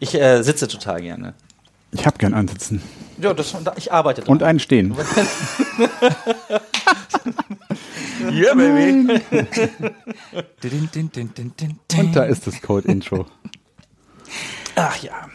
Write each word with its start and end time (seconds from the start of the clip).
Ich 0.00 0.14
äh, 0.14 0.42
sitze 0.42 0.68
total 0.68 1.00
gerne. 1.02 1.34
Ich 1.90 2.06
habe 2.06 2.18
gern 2.18 2.34
ansitzen. 2.34 2.82
Ja, 3.20 3.32
das, 3.34 3.56
ich 3.76 3.92
arbeite 3.92 4.20
dran. 4.20 4.30
Und 4.30 4.42
einen 4.42 4.60
stehen. 4.60 4.94
yeah, 8.30 8.54
baby. 8.54 9.20
Und 11.98 12.14
da 12.14 12.24
ist 12.24 12.46
das 12.46 12.60
Code-Intro. 12.60 13.26
Ach 14.76 15.02
ja. 15.02 15.28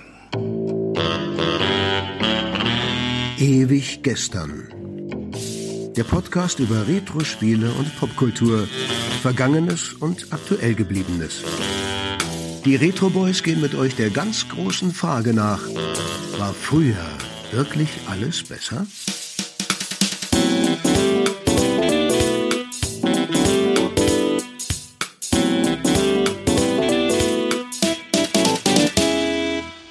Ewig 3.38 4.04
gestern. 4.04 4.70
Der 5.98 6.04
Podcast 6.04 6.60
über 6.60 6.88
Retro-Spiele 6.88 7.70
und 7.72 7.96
Popkultur, 7.98 8.68
Vergangenes 9.22 9.94
und 9.94 10.28
aktuell 10.32 10.76
gebliebenes. 10.76 11.44
Die 12.66 12.78
Retro 12.78 13.10
Boys 13.10 13.44
gehen 13.44 13.60
mit 13.60 13.76
euch 13.76 13.94
der 13.98 14.10
ganz 14.10 14.48
großen 14.48 14.94
Frage 14.94 15.34
nach: 15.34 15.60
War 16.38 16.54
früher 16.54 16.96
wirklich 17.52 17.90
alles 18.10 18.42
besser? 18.42 18.88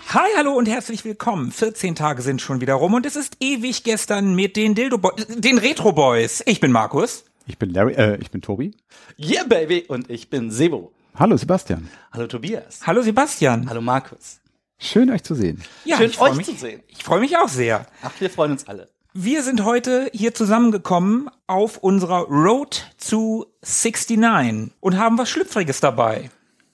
Hi, 0.09 0.31
hallo 0.39 0.53
und 0.53 0.67
herzlich 0.67 1.05
willkommen. 1.05 1.53
14 1.53 1.95
Tage 1.95 2.23
sind 2.23 2.41
schon 2.41 2.63
wieder 2.63 2.75
rum 2.75 2.95
und 2.95 3.05
es 3.05 3.17
ist 3.17 3.37
ewig 3.41 3.85
gestern 3.85 4.35
mit 4.35 4.57
den 4.57 4.75
Dildo 4.75 4.97
Boys, 4.97 5.27
den 5.29 5.59
Retro 5.59 5.93
Boys. 5.93 6.43
Ich 6.47 6.59
bin 6.59 6.73
Markus. 6.73 7.27
Ich 7.47 7.59
bin 7.59 7.69
Larry, 7.75 7.93
äh, 7.93 8.17
ich 8.19 8.31
bin 8.31 8.41
Tobi. 8.41 8.75
Yeah, 9.19 9.45
baby. 9.45 9.85
Und 9.89 10.09
ich 10.09 10.31
bin 10.31 10.51
Sebo. 10.51 10.91
Hallo 11.15 11.37
Sebastian. 11.37 11.89
Hallo 12.13 12.27
Tobias. 12.27 12.81
Hallo 12.87 13.03
Sebastian. 13.03 13.69
Hallo 13.69 13.81
Markus. 13.83 14.41
Schön 14.79 15.11
euch 15.11 15.23
zu 15.23 15.35
sehen. 15.35 15.63
Ja, 15.85 15.97
Schön 15.99 16.11
euch 16.19 16.35
mich, 16.37 16.47
zu 16.47 16.55
sehen. 16.55 16.81
Ich 16.89 17.05
freue 17.05 17.21
mich 17.21 17.37
auch 17.37 17.49
sehr. 17.49 17.87
Ach, 18.03 18.13
wir 18.19 18.31
freuen 18.31 18.53
uns 18.53 18.67
alle. 18.67 18.89
Wir 19.15 19.43
sind 19.43 19.63
heute 19.65 20.09
hier 20.15 20.35
zusammengekommen 20.35 21.29
auf 21.47 21.77
unserer 21.79 22.23
Road 22.29 22.87
to 23.09 23.47
69 23.63 24.73
und 24.81 24.97
haben 24.99 25.19
was 25.19 25.29
Schlüpfriges 25.29 25.81
dabei. 25.81 26.31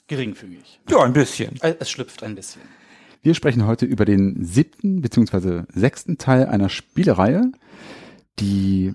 Geringfügig. 0.07 0.81
Ja, 0.89 1.03
ein 1.03 1.13
bisschen. 1.13 1.61
Äh, 1.61 1.75
Es 1.81 1.91
schlüpft 1.91 2.23
ein 2.23 2.35
bisschen. 2.37 2.63
Wir 3.23 3.35
sprechen 3.35 3.67
heute 3.67 3.85
über 3.87 4.05
den 4.05 4.45
siebten 4.45 5.03
beziehungsweise 5.03 5.67
sechsten 5.75 6.17
Teil 6.17 6.47
einer 6.47 6.69
Spielereihe, 6.69 7.51
die 8.39 8.95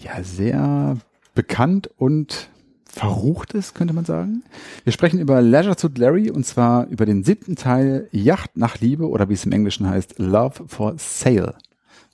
ja 0.00 0.22
sehr 0.22 0.96
bekannt 1.34 1.90
und 1.96 2.48
verrucht 2.94 3.52
ist, 3.54 3.74
könnte 3.74 3.92
man 3.94 4.04
sagen. 4.04 4.42
Wir 4.84 4.92
sprechen 4.92 5.18
über 5.20 5.40
Leisure 5.42 5.76
Suit 5.78 5.98
Larry 5.98 6.30
und 6.30 6.44
zwar 6.46 6.86
über 6.88 7.06
den 7.06 7.24
siebten 7.24 7.56
Teil 7.56 8.08
Yacht 8.12 8.56
nach 8.56 8.78
Liebe 8.80 9.08
oder 9.08 9.28
wie 9.28 9.34
es 9.34 9.44
im 9.44 9.52
Englischen 9.52 9.88
heißt, 9.88 10.14
Love 10.18 10.64
for 10.68 10.94
Sale. 10.98 11.54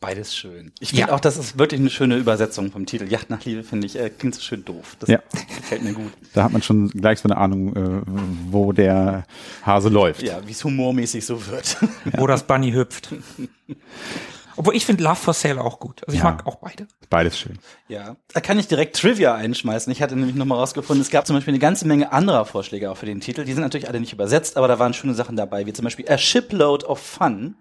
Beides 0.01 0.35
schön. 0.35 0.73
Ich 0.81 0.91
finde 0.91 1.09
Ja. 1.09 1.13
auch, 1.13 1.21
das 1.21 1.37
ist 1.37 1.59
wirklich 1.59 1.79
eine 1.79 1.91
schöne 1.91 2.17
Übersetzung 2.17 2.73
vom 2.73 2.87
Titel. 2.87 3.05
Yacht 3.07 3.29
nach 3.29 3.45
Liebe, 3.45 3.63
finde 3.63 3.87
ich, 3.87 3.99
äh, 3.99 4.09
klingt 4.09 4.35
so 4.35 4.41
schön 4.41 4.65
doof. 4.65 4.97
Das 4.99 5.11
Ja. 5.11 5.19
gefällt 5.59 5.83
mir 5.85 5.93
gut. 5.93 6.11
Da 6.33 6.45
hat 6.45 6.53
man 6.53 6.63
schon 6.63 6.89
gleich 6.89 7.19
so 7.21 7.29
eine 7.29 7.37
Ahnung, 7.37 7.77
äh, 7.77 8.01
wo 8.51 8.73
der 8.73 9.25
Hase 9.63 9.91
läuft. 9.91 10.23
Ja, 10.23 10.41
wie 10.47 10.53
es 10.53 10.65
humormäßig 10.65 11.27
so 11.27 11.47
wird. 11.49 11.77
Wo 12.17 12.27
das 12.27 12.47
Bunny 12.47 12.73
hüpft. 12.73 13.11
Obwohl 14.61 14.77
ich 14.77 14.85
finde 14.85 15.03
Love 15.05 15.17
for 15.17 15.33
Sale 15.33 15.59
auch 15.65 15.81
gut. 15.81 16.03
Also 16.07 16.15
ich 16.15 16.23
Ja. 16.23 16.31
mag 16.33 16.47
auch 16.47 16.57
beide. 16.57 16.87
Beides 17.09 17.39
schön. 17.39 17.59
Ja, 17.89 18.17
da 18.35 18.43
kann 18.43 18.59
ich 18.59 18.69
direkt 18.69 18.95
Trivia 18.95 19.35
einschmeißen. 19.35 19.91
Ich 19.91 20.03
hatte 20.03 20.15
nämlich 20.17 20.37
nochmal 20.37 20.59
rausgefunden, 20.59 21.01
es 21.01 21.09
gab 21.11 21.27
zum 21.27 21.35
Beispiel 21.35 21.53
eine 21.53 21.61
ganze 21.61 21.87
Menge 21.87 22.13
anderer 22.13 22.45
Vorschläge 22.45 22.91
auch 22.91 22.99
für 22.99 23.07
den 23.07 23.23
Titel. 23.23 23.45
Die 23.47 23.55
sind 23.55 23.63
natürlich 23.63 23.89
alle 23.89 24.01
nicht 24.01 24.13
übersetzt, 24.13 24.59
aber 24.59 24.69
da 24.69 24.79
waren 24.79 24.93
schöne 24.93 25.15
Sachen 25.15 25.35
dabei, 25.35 25.65
wie 25.65 25.73
zum 25.73 25.85
Beispiel 25.85 26.07
A 26.13 26.19
Shipload 26.19 26.85
of 26.85 26.99
Fun 27.01 27.55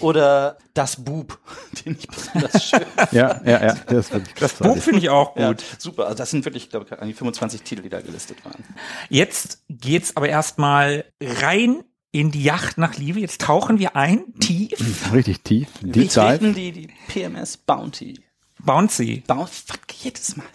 oder 0.00 0.58
Das 0.74 1.04
Bub, 1.04 1.38
den 1.86 1.96
ich 1.96 2.08
besonders 2.08 2.64
schön 2.70 2.80
Ja, 3.12 3.40
ja, 3.44 3.64
ja. 3.64 3.74
Der 3.74 3.98
ist 4.00 4.12
wirklich 4.12 4.34
Das 4.34 4.56
großartig. 4.56 4.74
Buch 4.74 4.82
finde 4.82 4.98
ich 4.98 5.08
auch 5.10 5.32
gut. 5.34 5.40
Ja, 5.40 5.54
super. 5.78 6.06
Also 6.06 6.16
das 6.18 6.30
sind 6.32 6.44
wirklich, 6.44 6.70
glaube 6.70 6.86
ich, 6.90 6.98
an 7.00 7.06
die 7.06 7.14
25 7.14 7.62
Titel, 7.62 7.82
die 7.82 7.88
da 7.88 8.00
gelistet 8.00 8.44
waren. 8.44 8.64
Jetzt 9.08 9.62
geht's 9.68 10.16
aber 10.16 10.28
erstmal 10.28 11.04
rein 11.22 11.84
in 12.12 12.30
die 12.30 12.42
Yacht 12.42 12.78
nach 12.78 12.96
Liebe. 12.96 13.20
Jetzt 13.20 13.40
tauchen 13.42 13.78
wir 13.78 13.96
ein, 13.96 14.24
tief, 14.40 15.12
Richtig 15.12 15.42
tief. 15.42 15.68
Wir 15.80 15.92
Deep 15.92 16.08
Dive. 16.10 16.38
treten 16.38 16.54
die, 16.54 16.72
die 16.72 16.88
PMS 17.08 17.56
Bounty. 17.58 18.20
bouncy. 18.64 19.22
Bounty, 19.26 19.50
fuck, 19.66 19.80
jedes 20.02 20.36
Mal. 20.36 20.46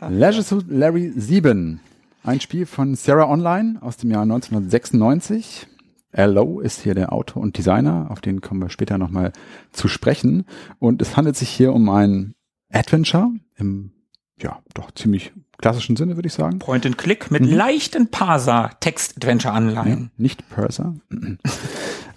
Leisure 0.08 0.42
Suit 0.42 0.66
Larry 0.68 1.12
7. 1.14 1.80
Ein 2.22 2.40
Spiel 2.40 2.66
von 2.66 2.94
Sarah 2.94 3.30
Online 3.30 3.78
aus 3.82 3.96
dem 3.96 4.10
Jahr 4.10 4.22
1996. 4.22 5.68
L.O. 6.12 6.60
ist 6.60 6.80
hier 6.82 6.94
der 6.94 7.12
Autor 7.12 7.42
und 7.42 7.58
Designer, 7.58 8.06
auf 8.10 8.20
den 8.20 8.40
kommen 8.40 8.62
wir 8.62 8.70
später 8.70 8.96
nochmal 8.96 9.32
zu 9.72 9.86
sprechen. 9.86 10.46
Und 10.78 11.02
es 11.02 11.16
handelt 11.16 11.36
sich 11.36 11.50
hier 11.50 11.72
um 11.74 11.88
ein 11.90 12.34
Adventure 12.72 13.28
im, 13.56 13.92
ja, 14.40 14.60
doch 14.74 14.90
ziemlich 14.92 15.32
klassischen 15.58 15.96
Sinne, 15.96 16.16
würde 16.16 16.28
ich 16.28 16.34
sagen. 16.34 16.58
Point 16.58 16.86
and 16.86 16.98
Click 16.98 17.30
mit 17.30 17.44
leichten 17.44 18.08
Parser-Text-Adventure-Anleihen. 18.08 20.10
Nicht 20.16 20.48
Purser. 20.48 20.94
Und 21.10 21.38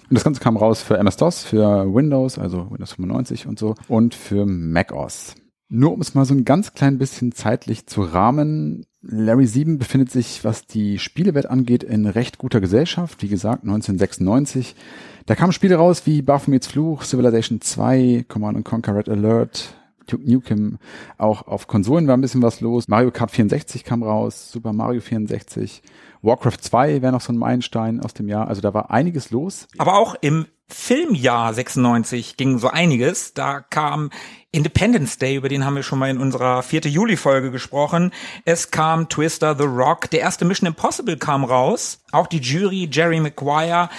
das 0.09 0.23
Ganze 0.23 0.41
kam 0.41 0.57
raus 0.57 0.81
für 0.81 0.97
MS-DOS, 0.97 1.43
für 1.43 1.93
Windows, 1.93 2.39
also 2.39 2.71
Windows 2.71 2.93
95 2.93 3.47
und 3.47 3.59
so, 3.59 3.75
und 3.87 4.15
für 4.15 4.45
macOS. 4.45 5.35
Nur 5.69 5.93
um 5.93 6.01
es 6.01 6.15
mal 6.15 6.25
so 6.25 6.33
ein 6.33 6.45
ganz 6.45 6.73
klein 6.73 6.97
bisschen 6.97 7.31
zeitlich 7.31 7.85
zu 7.85 8.01
rahmen, 8.01 8.85
Larry 9.01 9.45
7 9.45 9.77
befindet 9.77 10.11
sich, 10.11 10.43
was 10.43 10.65
die 10.65 10.99
Spielewelt 10.99 11.45
angeht, 11.45 11.83
in 11.83 12.05
recht 12.05 12.37
guter 12.37 12.59
Gesellschaft. 12.59 13.21
Wie 13.21 13.29
gesagt, 13.29 13.63
1996. 13.63 14.75
Da 15.25 15.35
kamen 15.35 15.53
Spiele 15.53 15.75
raus 15.75 16.01
wie 16.05 16.21
Baphomets 16.21 16.67
Fluch, 16.67 17.03
Civilization 17.03 17.61
2, 17.61 18.25
Command 18.27 18.65
Conquer 18.65 18.95
Red 18.95 19.07
Alert, 19.07 19.73
Duke 20.11 20.29
Nukem. 20.29 20.77
Auch 21.17 21.47
auf 21.47 21.67
Konsolen 21.67 22.07
war 22.07 22.17
ein 22.17 22.21
bisschen 22.21 22.41
was 22.41 22.61
los. 22.61 22.87
Mario 22.87 23.11
Kart 23.11 23.31
64 23.31 23.83
kam 23.83 24.03
raus, 24.03 24.51
Super 24.51 24.73
Mario 24.73 25.01
64. 25.01 25.81
Warcraft 26.21 26.57
2 26.61 27.01
wäre 27.01 27.11
noch 27.11 27.21
so 27.21 27.31
ein 27.31 27.37
Meilenstein 27.37 28.01
aus 28.01 28.13
dem 28.13 28.27
Jahr. 28.27 28.47
Also 28.47 28.61
da 28.61 28.73
war 28.73 28.91
einiges 28.91 29.31
los. 29.31 29.67
Aber 29.77 29.97
auch 29.97 30.15
im 30.21 30.47
Filmjahr 30.67 31.53
96 31.53 32.37
ging 32.37 32.59
so 32.59 32.67
einiges. 32.67 33.33
Da 33.33 33.61
kam 33.61 34.11
Independence 34.51 35.17
Day, 35.17 35.35
über 35.35 35.49
den 35.49 35.65
haben 35.65 35.75
wir 35.75 35.83
schon 35.83 35.99
mal 35.99 36.09
in 36.09 36.19
unserer 36.19 36.61
4. 36.61 36.81
Juli-Folge 36.81 37.51
gesprochen. 37.51 38.11
Es 38.45 38.69
kam 38.69 39.09
Twister, 39.09 39.55
The 39.57 39.65
Rock, 39.65 40.09
der 40.11 40.19
erste 40.19 40.45
Mission 40.45 40.67
Impossible 40.67 41.17
kam 41.17 41.43
raus. 41.43 42.01
Auch 42.11 42.27
die 42.27 42.39
Jury, 42.39 42.89
Jerry 42.91 43.19
Maguire. 43.19 43.89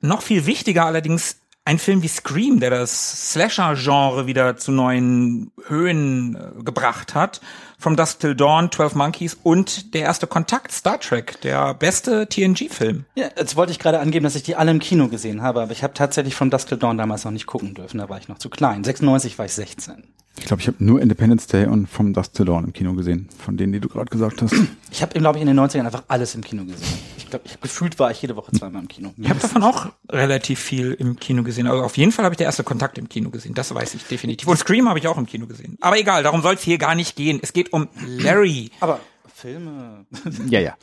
Noch 0.00 0.22
viel 0.22 0.46
wichtiger 0.46 0.84
allerdings 0.84 1.40
ein 1.66 1.78
Film 1.80 2.02
wie 2.02 2.08
Scream, 2.08 2.60
der 2.60 2.70
das 2.70 3.32
Slasher-Genre 3.32 4.26
wieder 4.26 4.56
zu 4.56 4.70
neuen 4.70 5.50
Höhen 5.66 6.36
äh, 6.36 6.62
gebracht 6.62 7.14
hat. 7.14 7.40
From 7.78 7.96
Dusk 7.96 8.20
Till 8.20 8.36
Dawn, 8.36 8.70
12 8.70 8.94
Monkeys 8.94 9.36
und 9.42 9.92
der 9.92 10.02
erste 10.02 10.26
Kontakt, 10.28 10.72
Star 10.72 10.98
Trek, 10.98 11.40
der 11.42 11.74
beste 11.74 12.28
TNG-Film. 12.28 13.04
Ja, 13.16 13.28
jetzt 13.36 13.56
wollte 13.56 13.72
ich 13.72 13.80
gerade 13.80 13.98
angeben, 13.98 14.22
dass 14.22 14.36
ich 14.36 14.44
die 14.44 14.54
alle 14.54 14.70
im 14.70 14.78
Kino 14.78 15.08
gesehen 15.08 15.42
habe, 15.42 15.60
aber 15.60 15.72
ich 15.72 15.82
habe 15.82 15.92
tatsächlich 15.92 16.36
von 16.36 16.50
Dusk 16.50 16.68
Till 16.68 16.78
Dawn 16.78 16.96
damals 16.96 17.24
noch 17.24 17.32
nicht 17.32 17.46
gucken 17.46 17.74
dürfen, 17.74 17.98
da 17.98 18.08
war 18.08 18.18
ich 18.18 18.28
noch 18.28 18.38
zu 18.38 18.48
klein. 18.48 18.84
96 18.84 19.36
war 19.36 19.44
ich 19.44 19.52
16. 19.52 20.04
Ich 20.38 20.44
glaube, 20.44 20.60
ich 20.60 20.68
habe 20.68 20.76
nur 20.84 21.00
Independence 21.00 21.46
Day 21.46 21.66
und 21.66 21.88
From 21.88 22.12
Dusk 22.12 22.34
Till 22.34 22.44
Dawn 22.44 22.64
im 22.64 22.72
Kino 22.72 22.94
gesehen, 22.94 23.28
von 23.38 23.56
denen, 23.56 23.72
die 23.72 23.80
du 23.80 23.88
gerade 23.88 24.10
gesagt 24.10 24.42
hast. 24.42 24.54
Ich 24.92 25.02
habe, 25.02 25.18
glaube 25.18 25.38
ich, 25.38 25.42
in 25.42 25.48
den 25.48 25.58
90ern 25.58 25.84
einfach 25.84 26.04
alles 26.08 26.34
im 26.34 26.42
Kino 26.42 26.64
gesehen. 26.64 26.98
Ich 27.16 27.30
glaube, 27.30 27.44
ich, 27.46 27.60
gefühlt 27.60 27.98
war 27.98 28.10
ich 28.10 28.22
jede 28.22 28.36
Woche 28.36 28.52
zweimal 28.52 28.82
im 28.82 28.88
Kino. 28.88 29.12
Ich 29.16 29.28
habe 29.28 29.40
davon 29.40 29.62
auch 29.62 29.86
relativ 30.08 30.60
viel 30.60 30.92
im 30.92 31.16
Kino 31.16 31.42
gesehen. 31.42 31.66
Also 31.66 31.82
auf 31.82 31.96
jeden 31.96 32.12
Fall 32.12 32.24
habe 32.24 32.34
ich 32.34 32.38
der 32.38 32.46
erste 32.46 32.62
Kontakt 32.62 32.98
im 32.98 33.08
Kino 33.08 33.30
gesehen. 33.30 33.54
Das 33.54 33.74
weiß 33.74 33.94
ich 33.94 34.04
definitiv. 34.04 34.46
Und 34.46 34.58
Scream 34.58 34.88
habe 34.88 34.98
ich 34.98 35.08
auch 35.08 35.18
im 35.18 35.26
Kino 35.26 35.46
gesehen. 35.46 35.76
Aber 35.80 35.98
egal, 35.98 36.22
darum 36.22 36.42
soll 36.42 36.54
es 36.54 36.62
hier 36.62 36.78
gar 36.78 36.94
nicht 36.94 37.16
gehen. 37.16 37.40
Es 37.42 37.52
geht 37.52 37.72
um 37.72 37.88
Larry. 38.06 38.70
Aber 38.80 39.00
Filme. 39.36 40.06
ja, 40.48 40.60
ja. 40.60 40.76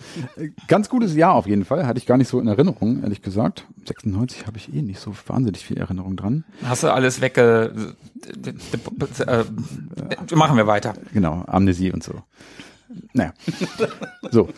Ganz 0.67 0.87
gutes 0.87 1.15
Jahr 1.15 1.33
auf 1.33 1.47
jeden 1.47 1.65
Fall. 1.65 1.87
Hatte 1.87 1.97
ich 1.97 2.05
gar 2.05 2.17
nicht 2.17 2.27
so 2.27 2.39
in 2.39 2.47
Erinnerung, 2.47 3.01
ehrlich 3.01 3.23
gesagt. 3.23 3.65
96 3.87 4.45
habe 4.45 4.57
ich 4.57 4.71
eh 4.71 4.83
nicht 4.83 4.99
so 4.99 5.11
wahnsinnig 5.25 5.65
viel 5.65 5.77
Erinnerung 5.77 6.15
dran. 6.15 6.43
Hast 6.63 6.83
du 6.83 6.93
alles 6.93 7.19
wegge... 7.19 7.95
Äh, 9.25 10.35
machen 10.35 10.55
wir 10.55 10.67
weiter. 10.67 10.93
Genau, 11.15 11.43
Amnesie 11.47 11.91
und 11.91 12.03
so. 12.03 12.21
Naja. 13.13 13.33
So. 14.29 14.49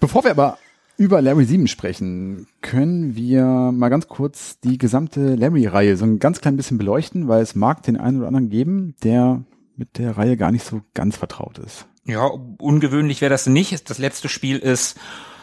Bevor 0.00 0.24
wir 0.24 0.32
aber 0.32 0.58
über 0.96 1.22
Larry 1.22 1.44
7 1.44 1.68
sprechen, 1.68 2.48
können 2.60 3.14
wir 3.14 3.44
mal 3.44 3.88
ganz 3.88 4.08
kurz 4.08 4.58
die 4.60 4.78
gesamte 4.78 5.36
Larry-Reihe 5.36 5.96
so 5.96 6.04
ein 6.04 6.18
ganz 6.18 6.40
klein 6.40 6.56
bisschen 6.56 6.76
beleuchten, 6.76 7.28
weil 7.28 7.42
es 7.42 7.54
mag 7.54 7.84
den 7.84 7.98
einen 7.98 8.18
oder 8.18 8.26
anderen 8.26 8.50
geben, 8.50 8.96
der 9.04 9.44
mit 9.76 9.98
der 9.98 10.16
Reihe 10.16 10.36
gar 10.36 10.50
nicht 10.50 10.64
so 10.64 10.82
ganz 10.92 11.16
vertraut 11.16 11.58
ist. 11.58 11.86
Ja, 12.06 12.26
ungewöhnlich 12.58 13.20
wäre 13.20 13.30
das 13.30 13.46
nicht. 13.46 13.88
Das 13.90 13.98
letzte 13.98 14.28
Spiel 14.28 14.58
ist 14.58 14.96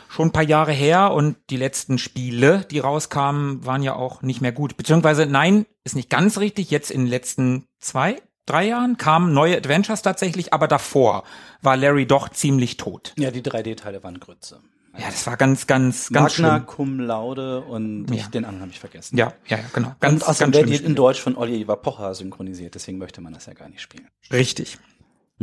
schon 0.09 0.27
ein 0.27 0.31
paar 0.31 0.43
Jahre 0.43 0.71
her 0.73 1.11
und 1.13 1.37
die 1.49 1.57
letzten 1.57 1.97
Spiele, 1.97 2.65
die 2.69 2.79
rauskamen, 2.79 3.65
waren 3.65 3.81
ja 3.81 3.95
auch 3.95 4.21
nicht 4.21 4.41
mehr 4.41 4.51
gut. 4.51 4.77
Beziehungsweise, 4.77 5.25
nein, 5.25 5.65
ist 5.83 5.95
nicht 5.95 6.09
ganz 6.09 6.37
richtig. 6.37 6.69
Jetzt 6.69 6.91
in 6.91 7.01
den 7.01 7.09
letzten 7.09 7.65
zwei, 7.79 8.21
drei 8.45 8.67
Jahren 8.67 8.97
kamen 8.97 9.33
neue 9.33 9.55
Adventures 9.57 10.01
tatsächlich, 10.01 10.53
aber 10.53 10.67
davor 10.67 11.23
war 11.61 11.77
Larry 11.77 12.05
doch 12.05 12.29
ziemlich 12.29 12.77
tot. 12.77 13.13
Ja, 13.17 13.31
die 13.31 13.41
3D-Teile 13.41 14.03
waren 14.03 14.19
Grütze. 14.19 14.59
Ja, 14.97 15.05
das 15.05 15.25
war 15.25 15.37
ganz, 15.37 15.67
ganz, 15.67 16.09
ganz 16.09 16.37
Magna 16.37 16.55
schlimm. 16.57 16.65
cum 16.67 16.99
laude 16.99 17.61
und 17.61 18.13
Ja. 18.13 18.27
den 18.27 18.43
anderen 18.43 18.59
habe 18.63 18.71
ich 18.71 18.79
vergessen. 18.81 19.17
Ja, 19.17 19.31
ja, 19.47 19.57
ja, 19.57 19.63
genau. 19.71 19.95
Ganz, 20.01 20.21
und 20.23 20.27
außerdem 20.29 20.51
ganz 20.51 20.75
schlimm. 20.75 20.85
in 20.85 20.95
Deutsch 20.95 21.21
von 21.21 21.37
Oliver 21.37 21.77
Pocher 21.77 22.13
synchronisiert, 22.13 22.75
deswegen 22.75 22.97
möchte 22.97 23.21
man 23.21 23.31
das 23.33 23.45
ja 23.45 23.53
gar 23.53 23.69
nicht 23.69 23.79
spielen. 23.81 24.09
Richtig. 24.33 24.77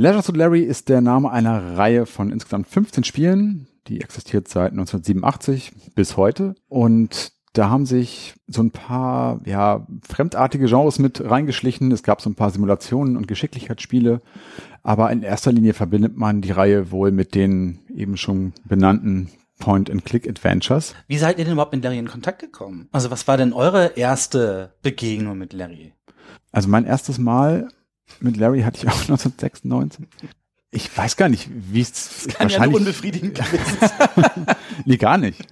Leisure 0.00 0.22
Suit 0.22 0.36
Larry 0.36 0.62
ist 0.62 0.88
der 0.88 1.00
Name 1.00 1.32
einer 1.32 1.76
Reihe 1.76 2.06
von 2.06 2.30
insgesamt 2.30 2.68
15 2.68 3.02
Spielen. 3.02 3.66
Die 3.88 4.00
existiert 4.00 4.46
seit 4.46 4.70
1987 4.70 5.72
bis 5.96 6.16
heute. 6.16 6.54
Und 6.68 7.32
da 7.52 7.68
haben 7.68 7.84
sich 7.84 8.36
so 8.46 8.62
ein 8.62 8.70
paar, 8.70 9.40
ja, 9.44 9.88
fremdartige 10.08 10.66
Genres 10.66 11.00
mit 11.00 11.28
reingeschlichen. 11.28 11.90
Es 11.90 12.04
gab 12.04 12.20
so 12.20 12.30
ein 12.30 12.36
paar 12.36 12.50
Simulationen 12.50 13.16
und 13.16 13.26
Geschicklichkeitsspiele. 13.26 14.22
Aber 14.84 15.10
in 15.10 15.24
erster 15.24 15.50
Linie 15.50 15.74
verbindet 15.74 16.16
man 16.16 16.42
die 16.42 16.52
Reihe 16.52 16.92
wohl 16.92 17.10
mit 17.10 17.34
den 17.34 17.80
eben 17.92 18.16
schon 18.16 18.52
benannten 18.64 19.30
Point-and-Click-Adventures. 19.58 20.94
Wie 21.08 21.18
seid 21.18 21.40
ihr 21.40 21.44
denn 21.44 21.54
überhaupt 21.54 21.72
mit 21.72 21.82
Larry 21.82 21.98
in 21.98 22.06
Kontakt 22.06 22.38
gekommen? 22.38 22.88
Also 22.92 23.10
was 23.10 23.26
war 23.26 23.36
denn 23.36 23.52
eure 23.52 23.96
erste 23.96 24.74
Begegnung 24.80 25.38
mit 25.38 25.52
Larry? 25.52 25.92
Also 26.52 26.68
mein 26.68 26.84
erstes 26.84 27.18
Mal 27.18 27.68
mit 28.20 28.36
Larry 28.36 28.62
hatte 28.62 28.78
ich 28.78 28.88
auch 28.88 29.00
1996. 29.00 30.06
Ich 30.70 30.94
weiß 30.98 31.16
gar 31.16 31.30
nicht, 31.30 31.48
wie 31.50 31.80
es 31.80 32.28
Kann 32.34 32.50
ja 32.50 32.62
unbefriedigend 32.66 33.34
gewesen 33.34 33.78
sein. 33.80 34.46
nee, 34.84 34.98
gar 34.98 35.16
nicht. 35.16 35.46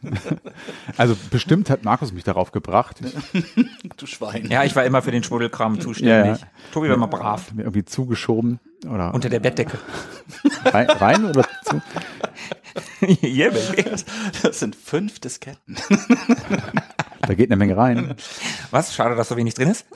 Also 0.99 1.17
bestimmt 1.31 1.71
hat 1.71 1.85
Markus 1.85 2.13
mich 2.13 2.23
darauf 2.23 2.53
gebracht. 2.53 2.99
Ich 3.33 3.91
du 3.97 4.05
Schwein. 4.05 4.47
Ja, 4.51 4.65
ich 4.65 4.77
war 4.77 4.85
immer 4.85 5.01
für 5.01 5.13
den 5.13 5.23
Schmuddelkram 5.23 5.81
zuständig. 5.81 6.43
Ja, 6.43 6.47
Tobi 6.71 6.89
war 6.89 6.97
immer 6.97 7.09
brav. 7.09 7.51
mir 7.55 7.63
irgendwie 7.63 7.87
zugeschoben 7.87 8.61
oder 8.87 9.15
Unter 9.15 9.31
der 9.31 9.41
Bettdecke. 9.41 9.79
rein, 10.67 10.91
rein 10.91 11.25
oder 11.25 11.47
zu. 11.65 11.81
yeah, 13.23 13.51
baby. 13.51 13.85
Das 14.43 14.59
sind 14.61 14.77
fünf 14.77 15.19
Disketten. 15.19 15.79
Da 17.23 17.33
geht 17.33 17.49
eine 17.51 17.57
Menge 17.57 17.75
rein. 17.75 18.17
Was? 18.71 18.95
Schade, 18.95 19.17
dass 19.17 19.31
so 19.31 19.37
wenig 19.39 19.55
drin 19.55 19.71
ist. 19.71 19.87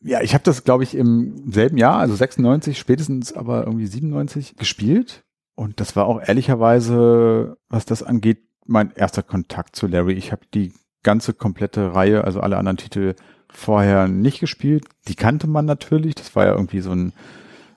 Ja, 0.00 0.22
ich 0.22 0.32
habe 0.34 0.44
das, 0.44 0.64
glaube 0.64 0.84
ich, 0.84 0.94
im 0.94 1.52
selben 1.52 1.76
Jahr, 1.76 1.98
also 1.98 2.14
96, 2.14 2.78
spätestens 2.78 3.32
aber 3.32 3.64
irgendwie 3.66 3.86
97 3.86 4.56
gespielt. 4.56 5.24
Und 5.54 5.80
das 5.80 5.96
war 5.96 6.06
auch 6.06 6.20
ehrlicherweise, 6.26 7.56
was 7.68 7.84
das 7.84 8.02
angeht, 8.02 8.42
mein 8.66 8.90
erster 8.92 9.22
Kontakt 9.22 9.76
zu 9.76 9.86
Larry. 9.86 10.12
Ich 10.14 10.32
habe 10.32 10.42
die 10.52 10.72
ganze 11.02 11.34
komplette 11.34 11.94
Reihe, 11.94 12.24
also 12.24 12.40
alle 12.40 12.56
anderen 12.56 12.78
Titel 12.78 13.14
vorher 13.48 14.08
nicht 14.08 14.40
gespielt. 14.40 14.84
Die 15.08 15.14
kannte 15.14 15.46
man 15.46 15.64
natürlich. 15.64 16.14
Das 16.14 16.34
war 16.34 16.46
ja 16.46 16.52
irgendwie 16.52 16.80
so 16.80 16.92
ein, 16.92 17.12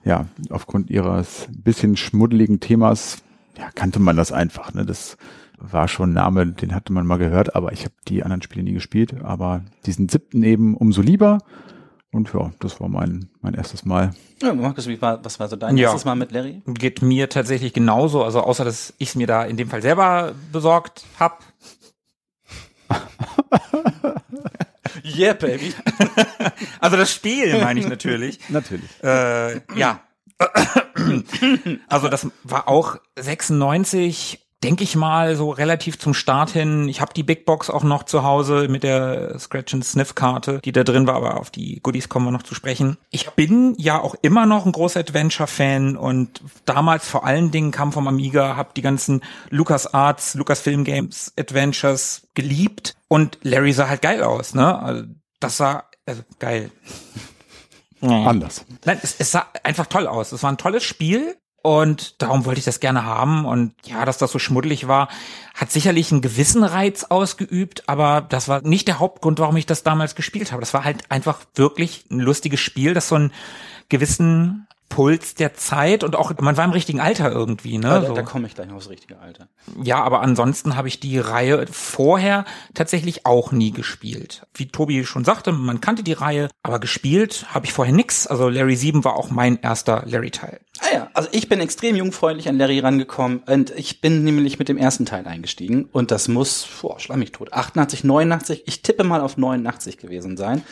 ja, 0.04 0.26
aufgrund 0.50 0.90
ihres 0.90 1.48
bisschen 1.50 1.96
schmuddeligen 1.96 2.60
Themas, 2.60 3.22
ja, 3.56 3.70
kannte 3.74 4.00
man 4.00 4.16
das 4.16 4.32
einfach. 4.32 4.74
Ne? 4.74 4.84
Das 4.84 5.16
war 5.58 5.88
schon 5.88 6.10
ein 6.10 6.14
Name, 6.14 6.46
den 6.46 6.74
hatte 6.74 6.92
man 6.92 7.06
mal 7.06 7.18
gehört, 7.18 7.54
aber 7.54 7.72
ich 7.72 7.84
habe 7.84 7.94
die 8.08 8.22
anderen 8.22 8.42
Spiele 8.42 8.64
nie 8.64 8.72
gespielt. 8.72 9.14
Aber 9.22 9.62
diesen 9.86 10.08
siebten 10.08 10.42
eben 10.42 10.76
umso 10.76 11.02
lieber. 11.02 11.38
Und 12.12 12.32
ja, 12.34 12.50
das 12.58 12.80
war 12.80 12.88
mein, 12.88 13.28
mein 13.40 13.54
erstes 13.54 13.84
Mal. 13.84 14.10
Ja, 14.42 14.52
Markus, 14.52 14.88
wie 14.88 15.00
war, 15.00 15.24
was 15.24 15.38
war 15.38 15.48
so 15.48 15.54
dein 15.56 15.76
Ja. 15.76 15.84
erstes 15.88 16.04
Mal 16.04 16.16
mit 16.16 16.32
Larry? 16.32 16.60
Geht 16.66 17.02
mir 17.02 17.28
tatsächlich 17.28 17.72
genauso. 17.72 18.24
Also 18.24 18.40
außer, 18.40 18.64
dass 18.64 18.92
ich 18.98 19.10
es 19.10 19.14
mir 19.14 19.28
da 19.28 19.44
in 19.44 19.56
dem 19.56 19.68
Fall 19.68 19.80
selber 19.82 20.34
besorgt 20.52 21.04
hab. 21.18 21.42
Yeah, 25.04 25.34
baby. 25.34 25.72
Also 26.80 26.96
das 26.96 27.12
Spiel 27.12 27.60
meine 27.60 27.78
ich 27.80 27.86
natürlich. 27.86 28.40
Natürlich. 28.48 28.90
Äh, 29.02 29.60
ja. 29.78 30.00
Also 31.88 32.08
das 32.08 32.26
war 32.44 32.68
auch 32.68 32.96
96, 33.18 34.46
denke 34.62 34.84
ich 34.84 34.94
mal, 34.94 35.36
so 35.36 35.50
relativ 35.50 35.98
zum 35.98 36.12
Start 36.12 36.50
hin. 36.50 36.88
Ich 36.88 37.00
habe 37.00 37.14
die 37.14 37.22
Big 37.22 37.46
Box 37.46 37.70
auch 37.70 37.82
noch 37.82 38.02
zu 38.02 38.22
Hause 38.22 38.68
mit 38.68 38.82
der 38.82 39.38
Scratch 39.38 39.72
and 39.72 39.84
Sniff 39.84 40.14
Karte, 40.14 40.60
die 40.64 40.72
da 40.72 40.84
drin 40.84 41.06
war, 41.06 41.16
aber 41.16 41.40
auf 41.40 41.50
die 41.50 41.80
Goodies 41.82 42.08
kommen 42.08 42.26
wir 42.26 42.30
noch 42.30 42.42
zu 42.42 42.54
sprechen. 42.54 42.98
Ich 43.10 43.30
bin 43.30 43.74
ja 43.78 44.00
auch 44.00 44.14
immer 44.20 44.44
noch 44.46 44.66
ein 44.66 44.72
großer 44.72 45.00
Adventure 45.00 45.46
Fan 45.46 45.96
und 45.96 46.42
damals 46.66 47.08
vor 47.08 47.24
allen 47.24 47.50
Dingen 47.50 47.70
kam 47.70 47.92
vom 47.92 48.06
Amiga, 48.06 48.56
habe 48.56 48.70
die 48.76 48.82
ganzen 48.82 49.22
Lucas 49.48 49.94
Arts, 49.94 50.34
Lucasfilm 50.34 50.84
Games 50.84 51.32
Adventures 51.38 52.28
geliebt 52.34 52.96
und 53.08 53.38
Larry 53.42 53.72
sah 53.72 53.88
halt 53.88 54.02
geil 54.02 54.22
aus, 54.22 54.54
ne? 54.54 54.78
Also 54.78 55.04
das 55.40 55.56
sah 55.56 55.84
also 56.04 56.22
geil. 56.38 56.70
Anders. 58.02 58.64
Nein, 58.84 58.98
es, 59.02 59.16
es 59.18 59.30
sah 59.30 59.46
einfach 59.62 59.86
toll 59.86 60.06
aus. 60.06 60.32
Es 60.32 60.42
war 60.42 60.50
ein 60.50 60.56
tolles 60.56 60.84
Spiel 60.84 61.36
und 61.62 62.22
darum 62.22 62.44
wollte 62.44 62.58
ich 62.58 62.64
das 62.64 62.80
gerne 62.80 63.04
haben. 63.04 63.44
Und 63.44 63.74
ja, 63.84 64.04
dass 64.04 64.18
das 64.18 64.32
so 64.32 64.38
schmuddelig 64.38 64.88
war, 64.88 65.08
hat 65.54 65.70
sicherlich 65.70 66.10
einen 66.10 66.22
gewissen 66.22 66.64
Reiz 66.64 67.04
ausgeübt, 67.04 67.88
aber 67.88 68.22
das 68.22 68.48
war 68.48 68.62
nicht 68.62 68.88
der 68.88 68.98
Hauptgrund, 68.98 69.38
warum 69.38 69.56
ich 69.56 69.66
das 69.66 69.82
damals 69.82 70.14
gespielt 70.14 70.52
habe. 70.52 70.60
Das 70.60 70.74
war 70.74 70.84
halt 70.84 71.10
einfach 71.10 71.40
wirklich 71.54 72.04
ein 72.10 72.20
lustiges 72.20 72.60
Spiel, 72.60 72.94
das 72.94 73.08
so 73.08 73.16
einen 73.16 73.32
gewissen 73.88 74.66
Puls 74.90 75.36
der 75.36 75.54
Zeit 75.54 76.04
und 76.04 76.16
auch, 76.16 76.32
man 76.40 76.56
war 76.56 76.64
im 76.64 76.72
richtigen 76.72 77.00
Alter 77.00 77.30
irgendwie, 77.30 77.78
ne? 77.78 77.88
da, 77.88 78.06
so. 78.06 78.12
da 78.12 78.22
komme 78.22 78.48
ich 78.48 78.54
gleich 78.54 78.66
noch 78.66 78.74
aufs 78.74 78.90
richtige 78.90 79.18
Alter. 79.18 79.48
Ja, 79.82 80.02
aber 80.02 80.20
ansonsten 80.20 80.76
habe 80.76 80.88
ich 80.88 81.00
die 81.00 81.18
Reihe 81.18 81.64
vorher 81.70 82.44
tatsächlich 82.74 83.24
auch 83.24 83.52
nie 83.52 83.70
gespielt. 83.70 84.46
Wie 84.52 84.66
Tobi 84.66 85.04
schon 85.04 85.24
sagte, 85.24 85.52
man 85.52 85.80
kannte 85.80 86.02
die 86.02 86.12
Reihe, 86.12 86.48
aber 86.64 86.80
gespielt 86.80 87.46
habe 87.54 87.66
ich 87.66 87.72
vorher 87.72 87.94
nix. 87.94 88.26
Also 88.26 88.48
Larry 88.48 88.76
7 88.76 89.04
war 89.04 89.14
auch 89.14 89.30
mein 89.30 89.60
erster 89.60 90.02
Larry-Teil. 90.06 90.60
Ah 90.80 90.94
ja, 90.94 91.10
also 91.14 91.28
ich 91.32 91.48
bin 91.48 91.60
extrem 91.60 91.94
jungfräulich 91.94 92.48
an 92.48 92.58
Larry 92.58 92.80
rangekommen 92.80 93.42
und 93.46 93.70
ich 93.70 94.00
bin 94.00 94.24
nämlich 94.24 94.58
mit 94.58 94.68
dem 94.68 94.76
ersten 94.76 95.06
Teil 95.06 95.26
eingestiegen 95.26 95.88
und 95.92 96.10
das 96.10 96.26
muss, 96.26 96.66
boah, 96.80 96.98
schlag 96.98 97.18
mich 97.18 97.30
tot, 97.30 97.52
88, 97.52 98.02
89, 98.02 98.64
ich 98.66 98.82
tippe 98.82 99.04
mal 99.04 99.20
auf 99.20 99.36
89 99.36 99.98
gewesen 99.98 100.36
sein. 100.36 100.62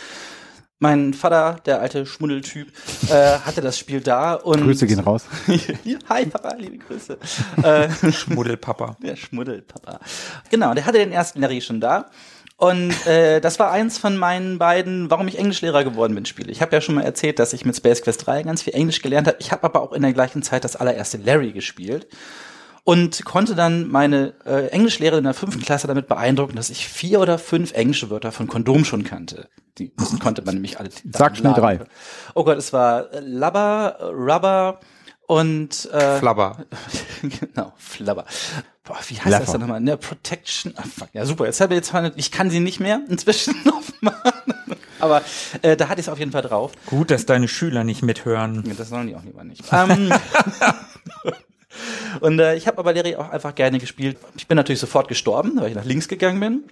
Mein 0.81 1.13
Vater, 1.13 1.57
der 1.67 1.81
alte 1.81 2.07
Schmuddeltyp, 2.07 2.69
äh, 3.11 3.39
hatte 3.41 3.61
das 3.61 3.77
Spiel 3.77 4.01
da 4.01 4.35
und 4.35 4.63
Grüße 4.63 4.87
gehen 4.87 5.01
raus. 5.01 5.25
Hi 6.09 6.25
Papa, 6.27 6.55
liebe 6.57 6.79
Grüße. 6.79 7.19
äh, 7.65 8.13
Schmuddelpapa. 8.13 8.97
der 9.03 9.17
Schmuddelpapa. 9.17 9.99
Genau, 10.51 10.75
der 10.75 10.87
hatte 10.87 10.99
den 10.99 11.11
ersten 11.11 11.41
Larry 11.41 11.61
schon 11.63 11.81
da. 11.81 12.11
Und 12.57 12.93
äh, 13.09 13.41
das 13.41 13.59
war 13.59 13.73
eins 13.73 13.99
von 13.99 14.17
meinen 14.17 14.59
beiden, 14.59 15.11
warum 15.11 15.27
ich 15.27 15.39
Englischlehrer 15.39 15.83
geworden 15.83 16.15
bin, 16.15 16.27
Spiele. 16.27 16.53
Ich 16.53 16.63
habe 16.63 16.75
ja 16.77 16.81
schon 16.81 16.95
mal 16.95 17.05
erzählt, 17.05 17.41
dass 17.41 17.53
ich 17.53 17.65
mit 17.65 17.75
Space 17.77 18.03
Quest 18.03 18.25
3 18.27 18.45
ganz 18.45 18.63
viel 18.63 18.75
Englisch 18.75 19.03
gelernt 19.03 19.27
habe. 19.27 19.39
Ich 19.41 19.51
habe 19.51 19.65
aber 19.65 19.83
auch 19.83 19.93
in 19.93 20.03
der 20.03 20.13
gleichen 20.13 20.45
Zeit 20.45 20.63
das 20.63 20.77
allererste 20.77 21.19
Larry 21.19 21.51
gespielt 21.51 22.07
und 22.88 23.23
konnte 23.26 23.55
dann 23.55 23.87
meine 23.88 24.32
äh, 24.46 24.69
Englischlehrerin 24.69 25.19
in 25.19 25.25
der 25.25 25.35
fünften 25.35 25.61
Klasse 25.61 25.87
damit 25.87 26.08
beeindrucken, 26.08 26.56
dass 26.56 26.70
ich 26.70 26.88
vier 26.88 27.20
oder 27.20 27.38
fünf 27.38 27.75
englische 27.75 28.09
Wörter 28.09 28.33
von 28.33 28.47
Kondom 28.47 28.87
schon 28.87 29.04
kannte. 29.04 29.50
Die 29.76 29.92
konnte 30.21 30.40
man 30.40 30.54
nämlich 30.54 30.80
alle. 30.80 30.88
Sag 31.12 31.37
schnell 31.37 31.52
drei. 31.52 31.80
Oh 32.33 32.45
Gott, 32.45 32.57
es 32.57 32.73
war 32.73 33.12
äh, 33.12 33.21
Lubber, 33.21 33.97
äh, 34.00 34.04
Rubber 34.04 34.80
und 35.26 35.85
äh, 35.92 36.18
Flabber. 36.18 36.64
genau, 37.23 37.75
Flubber. 37.76 38.25
Boah, 38.85 38.97
wie 39.07 39.16
heißt 39.16 39.21
Fluffer. 39.21 39.38
das 39.40 39.52
denn 39.52 39.61
nochmal? 39.61 39.83
Ne, 39.83 39.99
Protection. 39.99 40.73
Ah, 40.76 40.85
fuck. 40.85 41.11
Ja, 41.12 41.26
super. 41.26 41.45
Jetzt 41.45 41.61
habe 41.61 41.75
ich 41.75 41.80
jetzt, 41.80 41.92
ich 42.16 42.33
kann 42.33 42.49
sie 42.49 42.61
nicht 42.61 42.80
mehr 42.80 43.02
inzwischen 43.07 43.54
aufmachen. 43.71 44.54
Aber 44.99 45.21
äh, 45.61 45.76
da 45.76 45.90
hatte 45.90 46.00
ich 46.00 46.07
es 46.07 46.11
auf 46.11 46.18
jeden 46.18 46.33
Fall 46.33 46.40
drauf. 46.40 46.73
Gut, 46.87 47.11
dass 47.11 47.26
deine 47.26 47.49
Schüler 47.49 47.85
nicht 47.85 48.02
mithören. 48.02 48.64
Ja, 48.66 48.73
Das 48.73 48.88
sollen 48.88 49.09
die 49.09 49.14
auch 49.14 49.25
lieber 49.25 49.45
nicht. 49.45 49.62
Ähm, 49.73 50.11
und 52.20 52.38
äh, 52.38 52.56
ich 52.56 52.66
habe 52.66 52.78
aber 52.78 52.92
Larry 52.92 53.16
auch 53.16 53.30
einfach 53.30 53.54
gerne 53.54 53.78
gespielt. 53.78 54.18
Ich 54.37 54.47
bin 54.47 54.56
natürlich 54.56 54.80
sofort 54.80 55.08
gestorben, 55.08 55.52
weil 55.56 55.70
ich 55.70 55.75
nach 55.75 55.85
links 55.85 56.08
gegangen 56.08 56.40
bin. 56.40 56.64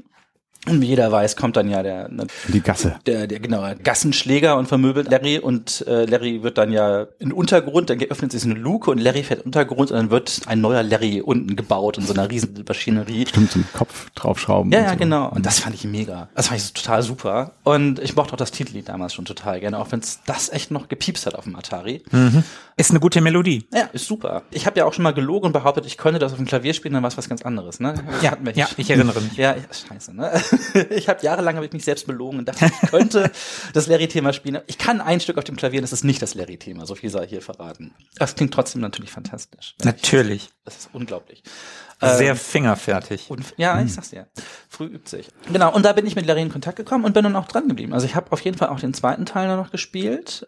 Und 0.69 0.81
wie 0.81 0.87
jeder 0.87 1.13
weiß, 1.13 1.37
kommt 1.37 1.57
dann 1.57 1.69
ja 1.71 1.83
der, 1.83 2.09
ne, 2.09 2.27
Die 2.49 2.61
Gasse. 2.61 2.97
der, 3.07 3.27
der 3.27 3.39
genau, 3.39 3.65
Gassenschläger 3.83 4.57
und 4.57 4.67
vermöbelt 4.67 5.11
Larry 5.11 5.39
und 5.39 5.85
äh, 5.87 6.07
Larry 6.07 6.43
wird 6.43 6.59
dann 6.59 6.73
ja 6.73 7.03
in 7.19 7.29
den 7.29 7.33
Untergrund, 7.33 7.89
dann 7.91 8.01
öffnet 8.03 8.33
sich 8.33 8.43
so 8.43 8.51
eine 8.51 8.59
Luke 8.59 8.91
und 8.91 8.99
Larry 8.99 9.23
fährt 9.23 9.45
Untergrund 9.45 9.91
und 9.93 9.97
dann 9.97 10.11
wird 10.11 10.41
ein 10.47 10.61
neuer 10.61 10.83
Larry 10.83 11.21
unten 11.21 11.55
gebaut 11.55 11.99
in 11.99 12.05
so 12.07 12.15
einer 12.15 12.29
riesen 12.31 12.65
Maschinerie. 12.67 13.27
Stimmt, 13.29 13.53
zum 13.53 13.65
Kopf 13.75 14.11
draufschrauben. 14.17 14.73
Ja, 14.73 14.79
und 14.81 14.85
ja, 14.87 14.91
so. 14.93 14.97
genau. 14.97 15.29
Und 15.31 15.47
das 15.47 15.61
fand 15.61 15.75
ich 15.77 15.85
mega. 15.85 16.29
Das 16.35 16.49
fand 16.49 16.59
ich 16.61 16.67
so 16.67 16.73
total 16.73 17.03
super. 17.03 17.53
Und 17.63 18.01
ich 18.01 18.17
mochte 18.17 18.33
auch 18.33 18.37
das 18.37 18.51
Titellied 18.51 18.89
damals 18.89 19.15
schon 19.15 19.25
total 19.25 19.61
gerne, 19.61 19.79
auch 19.79 19.93
wenn 19.93 20.01
es 20.01 20.21
das 20.27 20.49
echt 20.53 20.71
noch 20.73 20.89
gepiepst 20.89 21.27
hat 21.27 21.35
auf 21.37 21.45
dem 21.45 21.55
Atari. 21.55 22.03
Ist 22.77 22.91
eine 22.91 23.01
gute 23.01 23.21
Melodie. 23.21 23.67
Ja, 23.73 23.83
ist 23.93 24.07
super. 24.07 24.43
Ich 24.51 24.67
habe 24.67 24.79
ja 24.79 24.85
auch 24.85 24.93
schon 24.93 25.03
mal 25.05 25.15
gelogen 25.15 25.47
und 25.47 25.53
behauptet, 25.53 25.87
ich 25.87 25.97
könnte 25.97 26.19
das 26.19 26.33
auf 26.33 26.39
dem 26.39 26.47
Klavier 26.47 26.75
spielen, 26.75 26.95
dann 26.95 27.03
war 27.03 27.09
es 27.09 27.17
was 27.17 27.29
ganz 27.29 27.43
anderes, 27.43 27.79
ne? 27.81 27.95
Ja, 28.21 28.33
Hatten 28.33 28.45
wir 28.47 28.53
ja, 28.55 28.69
ich 28.77 28.91
erinnere 28.91 29.21
mich. 29.21 29.37
Ja, 29.37 29.55
ja, 29.55 29.63
scheiße, 29.89 30.15
ne? 30.15 30.33
Ich 30.91 31.09
habe 31.09 31.23
jahrelang 31.23 31.57
hab 31.57 31.65
ich 31.65 31.73
mich 31.73 31.85
selbst 31.85 32.07
belogen 32.07 32.39
und 32.39 32.49
dachte, 32.49 32.67
ich 32.67 32.91
könnte 32.91 33.31
das 33.73 33.87
Larry-Thema 33.87 34.33
spielen. 34.33 34.61
Ich 34.67 34.79
kann 34.79 35.01
ein 35.01 35.21
Stück 35.21 35.39
auf 35.39 35.45
dem 35.45 35.57
Klavier, 35.57 35.81
das 35.81 35.93
ist 35.93 36.05
nicht 36.05 36.21
das 36.21 36.35
Larry-Thema, 36.35 36.87
so 36.87 36.95
viel 36.95 37.11
sei 37.11 37.27
hier 37.27 37.41
verraten. 37.43 37.95
Das 38.19 38.35
klingt 38.35 38.53
trotzdem 38.53 38.83
natürlich 38.83 39.11
fantastisch. 39.11 39.75
Natürlich. 39.85 40.51
Das 40.65 40.77
ist 40.77 40.91
unglaublich. 40.93 41.43
Sehr 42.01 42.33
Ähm, 42.33 42.37
fingerfertig. 42.37 43.31
und, 43.31 43.55
ja, 43.57 43.81
ich 43.81 43.95
sag's 43.95 44.11
dir. 44.11 44.27
Früh 44.69 44.85
übt 44.85 45.09
sich. 45.09 45.29
Genau, 45.51 45.73
und 45.75 45.83
da 45.85 45.93
bin 45.95 46.07
ich 46.07 46.15
mit 46.15 46.27
Larry 46.27 46.43
in 46.43 46.51
Kontakt 46.53 46.77
gekommen 46.77 47.05
und 47.05 47.15
bin 47.15 47.25
dann 47.25 47.37
auch 47.37 47.49
dran 47.49 47.69
geblieben. 47.69 47.95
Also 47.95 48.05
ich 48.07 48.15
habe 48.15 48.33
auf 48.33 48.41
jeden 48.41 48.59
Fall 48.59 48.69
auch 48.69 48.81
den 48.81 48.93
zweiten 48.93 49.25
Teil 49.25 49.49
noch 49.57 49.71
gespielt. 49.71 50.47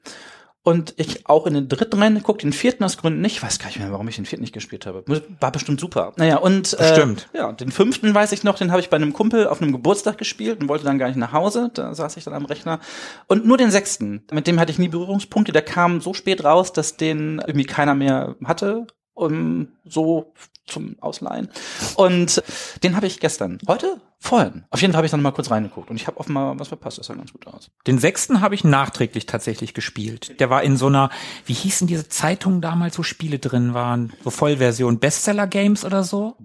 Und 0.63 0.95
ich 0.97 1.27
auch 1.29 1.47
in 1.47 1.55
den 1.55 1.69
dritten 1.69 2.01
reingeguckt, 2.03 2.43
den 2.43 2.53
vierten 2.53 2.85
aus 2.85 2.99
Gründen 2.99 3.21
nicht. 3.21 3.37
Ich 3.37 3.43
weiß 3.43 3.59
gar 3.59 3.67
nicht 3.67 3.79
mehr, 3.79 3.91
warum 3.91 4.07
ich 4.09 4.17
den 4.17 4.27
vierten 4.27 4.43
nicht 4.43 4.53
gespielt 4.53 4.87
habe. 4.87 5.05
War 5.41 5.53
bestimmt 5.53 5.81
super. 5.81 6.13
Naja, 6.17 6.39
und 6.39 6.75
äh, 6.75 6.77
Bestimmt. 6.77 7.29
ja, 7.33 7.53
den 7.53 7.71
fünften 7.71 8.15
weiß 8.15 8.33
ich 8.33 8.45
noch, 8.45 8.59
den 8.59 8.71
habe 8.71 8.81
ich 8.81 8.91
bei 8.91 8.97
einem 8.97 9.13
Kumpel 9.13 9.47
auf 9.47 9.63
einem 9.63 9.73
Geburtstag 9.73 10.19
gespielt 10.19 10.61
und 10.61 10.69
wollte 10.69 10.85
dann 10.85 10.99
gar 10.99 11.09
nicht 11.09 11.17
nach 11.17 11.33
Hause. 11.33 11.71
Da 11.73 11.95
saß 11.95 12.17
ich 12.17 12.25
dann 12.25 12.35
am 12.35 12.45
Rechner. 12.45 12.81
Und 13.29 13.47
nur 13.47 13.57
den 13.57 13.71
sechsten, 13.71 14.25
mit 14.31 14.47
dem 14.47 14.61
hatte 14.61 14.71
ich 14.71 14.79
nie 14.79 14.89
Berührungspunkte. 14.89 15.53
Der 15.53 15.63
kam 15.63 16.01
so 16.01 16.13
spät 16.13 16.45
raus, 16.45 16.73
dass 16.73 16.97
den 16.97 17.39
irgendwie 17.39 17.67
keiner 17.67 17.95
mehr 17.95 18.37
hatte. 18.45 18.87
Um, 19.15 19.73
so 19.85 20.33
zum 20.69 20.97
Ausleihen. 21.01 21.49
Und 21.97 22.41
den 22.85 22.95
habe 22.95 23.09
ich 23.09 23.19
gestern, 23.19 23.59
heute, 23.67 24.01
vorhin. 24.19 24.65
Auf 24.71 24.81
jeden 24.81 24.93
Fall 24.93 24.99
habe 24.99 25.07
ich 25.07 25.11
dann 25.11 25.23
mal 25.23 25.33
kurz 25.33 25.51
reingeguckt 25.51 25.91
und 25.91 25.97
ich 25.97 26.07
habe 26.07 26.19
offenbar 26.19 26.59
was 26.59 26.69
verpasst. 26.69 26.99
Das 26.99 27.07
sah 27.07 27.15
ganz 27.15 27.33
gut 27.33 27.47
aus. 27.47 27.71
Den 27.87 27.99
sechsten 27.99 28.41
habe 28.41 28.55
ich 28.55 28.65
nachträglich 28.65 29.27
tatsächlich 29.27 29.75
gespielt. 29.75 30.39
Der 30.41 30.51
war 30.51 30.63
in 30.63 30.77
so 30.77 30.87
einer, 30.87 31.11
wie 31.47 31.55
hießen 31.55 31.87
diese 31.87 32.09
Zeitungen 32.09 32.61
damals, 32.61 32.99
wo 32.99 33.03
Spiele 33.03 33.39
drin 33.39 33.75
waren? 33.75 34.13
So 34.25 34.31
Vollversion, 34.31 34.99
Bestseller-Games 34.99 35.85
oder 35.85 36.03
so? 36.03 36.37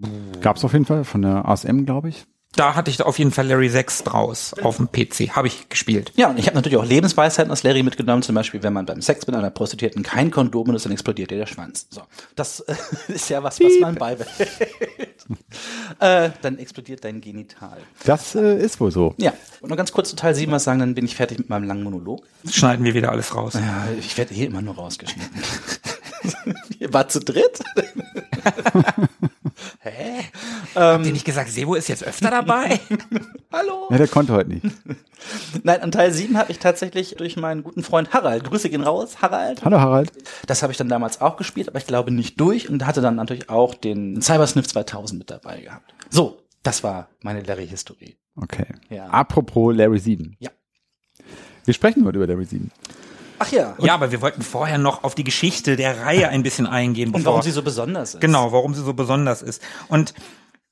Gab's 0.42 0.64
auf 0.64 0.74
jeden 0.74 0.86
Fall 0.86 1.04
von 1.04 1.22
der 1.22 1.48
ASM, 1.48 1.86
glaube 1.86 2.10
ich. 2.10 2.26
Da 2.56 2.76
hatte 2.76 2.92
ich 2.92 3.02
auf 3.02 3.18
jeden 3.18 3.32
Fall 3.32 3.48
Larry 3.48 3.68
6 3.68 4.04
draus 4.04 4.54
auf 4.62 4.78
dem 4.78 4.92
PC. 4.92 5.36
Habe 5.36 5.48
ich 5.48 5.70
gespielt. 5.70 6.12
Ja, 6.16 6.30
und 6.30 6.38
ich 6.38 6.46
habe 6.46 6.56
natürlich 6.56 6.78
auch 6.78 6.86
Lebensweisheiten 6.86 7.52
aus 7.52 7.64
Larry 7.64 7.82
mitgenommen. 7.82 8.22
Zum 8.22 8.36
Beispiel, 8.36 8.62
wenn 8.62 8.74
man 8.74 8.86
beim 8.86 9.02
Sex 9.02 9.26
mit 9.26 9.36
einer 9.36 9.50
Prostituierten 9.50 10.04
kein 10.04 10.30
Kondom 10.30 10.66
benutzt, 10.66 10.86
dann 10.86 10.92
explodiert 10.92 11.32
dir 11.32 11.40
der 11.40 11.48
Schwanz. 11.48 11.88
So, 11.90 12.02
das 12.36 12.60
ist 13.08 13.30
ja 13.30 13.42
was, 13.42 13.60
was 13.60 13.80
man 13.80 13.96
beibehält. 13.96 14.52
Äh, 16.00 16.30
dann 16.42 16.58
explodiert 16.58 17.04
dein 17.04 17.22
Genital. 17.22 17.78
Das 18.06 18.36
äh, 18.36 18.58
ist 18.58 18.80
wohl 18.80 18.92
so. 18.92 19.14
Ja, 19.18 19.34
und 19.62 19.70
nur 19.70 19.78
ganz 19.78 19.92
kurz 19.92 20.10
zu 20.10 20.16
Teil 20.16 20.36
7 20.36 20.52
was 20.52 20.64
sagen, 20.64 20.80
dann 20.80 20.96
bin 20.96 21.06
ich 21.06 21.16
fertig 21.16 21.38
mit 21.38 21.50
meinem 21.50 21.66
langen 21.66 21.84
Monolog. 21.84 22.24
Schneiden 22.50 22.86
wir 22.86 22.94
wieder 22.94 23.12
alles 23.12 23.36
raus. 23.36 23.54
Ja, 23.54 23.88
ich 23.98 24.18
werde 24.18 24.34
hier 24.34 24.48
immer 24.48 24.62
nur 24.62 24.76
rausgeschnitten. 24.76 25.32
Ihr 26.80 26.94
wart 26.94 27.12
zu 27.12 27.20
dritt? 27.20 27.60
Hä? 29.80 30.24
Habt 30.76 31.06
ihr 31.06 31.14
nicht 31.14 31.26
gesagt, 31.26 31.50
Sebo 31.50 31.76
ist 31.76 31.88
jetzt 31.88 32.04
öfter 32.04 32.32
dabei? 32.32 32.80
Hallo? 33.52 33.88
Ja, 33.90 33.98
der 33.98 34.08
konnte 34.08 34.34
heute 34.34 34.50
nicht. 34.50 34.66
Nein, 35.64 35.82
an 35.82 35.92
Teil 35.92 36.12
7 36.12 36.38
habe 36.38 36.52
ich 36.52 36.60
tatsächlich 36.60 37.16
durch 37.18 37.38
meinen 37.38 37.64
guten 37.64 37.84
Freund 37.84 38.14
Harald, 38.14 38.44
Grüße 38.44 38.70
gehen 38.70 38.84
raus, 38.84 39.22
Harald. 39.22 39.64
Hallo 39.64 39.80
Harald. 39.80 40.12
Das 40.48 40.64
habe 40.64 40.72
ich 40.72 40.78
dann 40.78 40.90
damals 40.90 41.22
auch 41.22 41.38
gespielt, 41.38 41.70
aber 41.70 41.78
ich 41.78 41.86
glaube 41.86 42.12
nicht 42.12 42.40
durch 42.40 42.70
und 42.70 42.86
hatte 42.86 43.02
dann 43.02 43.16
natürlich 43.16 43.50
auch 43.50 43.76
den 43.76 44.22
Cybersniff 44.22 44.68
2000 44.68 45.20
mit 45.20 45.30
dabei 45.30 45.62
gehabt. 45.62 45.94
So, 46.10 46.42
das 46.64 46.84
war 46.84 47.10
meine 47.22 47.42
Larry-Historie. 47.42 48.18
Okay. 48.36 48.66
Ja. 48.90 49.08
Apropos 49.08 49.76
Larry 49.76 50.00
7. 50.00 50.36
Ja. 50.40 50.50
Wir 51.66 51.74
sprechen 51.74 52.04
heute 52.06 52.18
über 52.18 52.28
Larry 52.28 52.46
7. 52.46 52.72
Ach 53.48 53.52
ja. 53.52 53.76
ja, 53.80 53.94
aber 53.94 54.12
wir 54.12 54.22
wollten 54.22 54.42
vorher 54.42 54.78
noch 54.78 55.04
auf 55.04 55.16
die 55.16 55.24
Geschichte 55.24 55.76
der 55.76 56.02
Reihe 56.02 56.30
ein 56.30 56.44
bisschen 56.44 56.68
eingehen. 56.68 57.08
Und 57.10 57.14
bevor- 57.22 57.26
warum 57.34 57.42
sie 57.42 57.52
so 57.52 57.62
besonders 57.62 58.14
ist. 58.16 58.22
Genau, 58.22 58.52
warum 58.52 58.74
sie 58.74 58.82
so 58.84 58.94
besonders 58.94 59.42
ist. 59.42 59.62
Und 59.88 60.14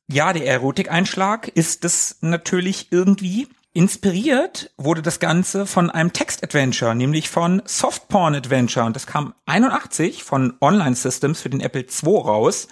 ja, 0.08 0.34
der 0.34 0.46
Erotikeinschlag 0.48 1.48
ist 1.50 1.86
es 1.86 2.18
natürlich 2.22 2.88
irgendwie. 2.92 3.48
Inspiriert 3.74 4.70
wurde 4.78 5.02
das 5.02 5.20
Ganze 5.22 5.66
von 5.66 5.90
einem 5.90 6.12
Text-Adventure, 6.12 6.94
nämlich 6.94 7.30
von 7.30 7.62
Softporn-Adventure. 7.66 8.86
Und 8.86 8.98
das 8.98 9.08
kam 9.08 9.34
81 9.46 10.24
von 10.26 10.54
Online 10.60 10.96
Systems 10.96 11.40
für 11.40 11.50
den 11.50 11.62
Apple 11.62 11.82
II 11.84 12.16
raus. 12.18 12.68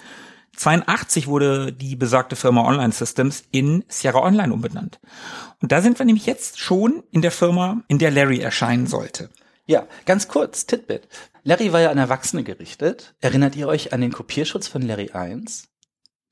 82 0.56 1.26
wurde 1.26 1.72
die 1.72 1.96
besagte 1.96 2.36
Firma 2.36 2.66
Online 2.66 2.92
Systems 2.92 3.44
in 3.50 3.82
Sierra 3.88 4.18
Online 4.22 4.52
umbenannt. 4.52 5.00
Und 5.62 5.72
da 5.72 5.80
sind 5.80 5.98
wir 5.98 6.04
nämlich 6.04 6.26
jetzt 6.26 6.58
schon 6.60 7.02
in 7.12 7.22
der 7.22 7.30
Firma, 7.30 7.78
in 7.88 7.98
der 7.98 8.10
Larry 8.10 8.40
erscheinen 8.40 8.86
sollte. 8.86 9.30
Ja, 9.70 9.86
ganz 10.04 10.26
kurz, 10.26 10.66
Titbit. 10.66 11.06
Larry 11.44 11.72
war 11.72 11.80
ja 11.80 11.92
an 11.92 11.98
Erwachsene 11.98 12.42
gerichtet. 12.42 13.14
Erinnert 13.20 13.54
ihr 13.54 13.68
euch 13.68 13.92
an 13.92 14.00
den 14.00 14.10
Kopierschutz 14.10 14.66
von 14.66 14.82
Larry 14.82 15.12
1? 15.12 15.68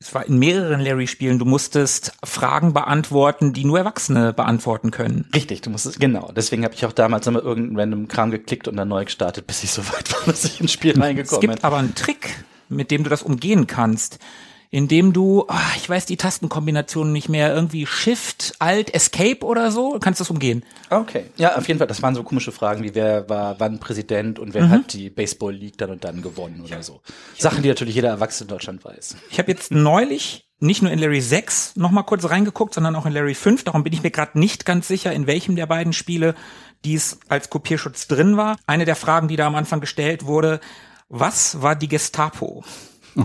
Es 0.01 0.13
war 0.13 0.27
in 0.27 0.41
mehreren 0.41 0.81
Larry-Spielen, 0.81 1.39
du 1.39 1.45
musstest 1.45 2.15
Fragen 2.25 2.73
beantworten, 2.73 3.53
die 3.53 3.65
nur 3.65 3.79
Erwachsene 3.79 4.33
beantworten 4.33 4.91
können. 4.91 5.29
Richtig, 5.33 5.61
du 5.61 5.71
musst 5.71 5.87
es, 5.87 6.01
genau. 6.01 6.33
Deswegen 6.35 6.65
habe 6.65 6.75
ich 6.75 6.85
auch 6.85 6.91
damals 6.93 7.29
immer 7.29 7.41
irgendeinen 7.41 7.79
random 7.79 8.09
Kram 8.09 8.33
geklickt 8.33 8.67
und 8.67 8.77
dann 8.77 8.89
neu 8.89 9.05
gestartet, 9.05 9.47
bis 9.47 9.63
ich 9.63 9.71
so 9.71 9.87
weit 9.87 10.13
war, 10.13 10.21
dass 10.27 10.45
ich 10.45 10.61
ins 10.61 10.73
Spiel 10.73 10.95
Es 10.95 11.01
reingekommen 11.01 11.41
gibt 11.41 11.55
bin. 11.55 11.65
aber 11.65 11.77
einen 11.77 11.95
Trick, 11.95 12.45
mit 12.69 12.91
dem 12.91 13.05
du 13.05 13.11
das 13.11 13.23
umgehen 13.23 13.69
kannst. 13.69 14.19
Indem 14.71 15.15
du, 15.15 15.47
ah, 15.49 15.61
ich 15.77 15.89
weiß 15.89 16.05
die 16.05 16.19
Tastenkombinationen 16.19 17.11
nicht 17.13 17.29
mehr, 17.31 17.55
irgendwie 17.55 17.87
Shift, 17.87 18.55
Alt, 18.59 18.95
Escape 18.95 19.43
oder 19.45 19.71
so, 19.71 19.95
du 19.95 19.99
kannst 19.99 20.21
das 20.21 20.29
umgehen. 20.29 20.63
Okay. 20.91 21.25
Ja, 21.37 21.57
auf 21.57 21.67
jeden 21.69 21.79
Fall, 21.79 21.87
das 21.87 22.03
waren 22.03 22.15
so 22.15 22.23
komische 22.23 22.53
Fragen 22.53 22.83
wie 22.83 22.95
wer 22.95 23.29
war 23.31 23.59
wann 23.61 23.81
Präsident 23.81 24.39
und 24.39 24.53
wer 24.53 24.65
Mhm. 24.67 24.71
hat 24.71 24.93
die 24.93 25.09
Baseball 25.09 25.55
League 25.55 25.79
dann 25.79 25.91
und 25.91 26.05
dann 26.05 26.21
gewonnen 26.21 26.61
oder 26.63 26.83
so. 26.83 27.01
Sachen, 27.39 27.63
die 27.63 27.69
natürlich 27.69 27.95
jeder 27.95 28.11
Erwachsene 28.11 28.47
in 28.49 28.55
Deutschland 28.57 28.85
weiß. 28.85 29.17
Ich 29.31 29.39
habe 29.39 29.51
jetzt 29.51 29.71
neulich 29.71 30.45
nicht 30.61 30.83
nur 30.83 30.91
in 30.91 30.99
Larry 30.99 31.21
6 31.23 31.77
noch 31.77 31.91
mal 31.93 32.03
kurz 32.03 32.29
reingeguckt, 32.29 32.75
sondern 32.75 32.95
auch 32.97 33.07
in 33.07 33.13
Larry 33.13 33.35
5. 33.35 33.65
Darum 33.65 33.85
bin 33.85 33.93
ich 33.93 34.03
mir 34.03 34.11
gerade 34.11 34.39
nicht 34.39 34.67
ganz 34.67 34.87
sicher, 34.89 35.13
in 35.13 35.27
welchem 35.27 35.57
der 35.57 35.67
beiden 35.67 35.93
Spiele 35.95 36.35
dies 36.85 37.21
als 37.29 37.49
Kopierschutz 37.49 38.07
drin 38.07 38.37
war. 38.37 38.57
Eine 38.67 38.85
der 38.85 38.97
Fragen, 38.97 39.29
die 39.29 39.37
da 39.37 39.47
am 39.47 39.55
Anfang 39.55 39.81
gestellt 39.81 40.27
wurde, 40.27 40.61
was 41.09 41.63
war 41.63 41.75
die 41.75 41.89
Gestapo? 41.89 42.65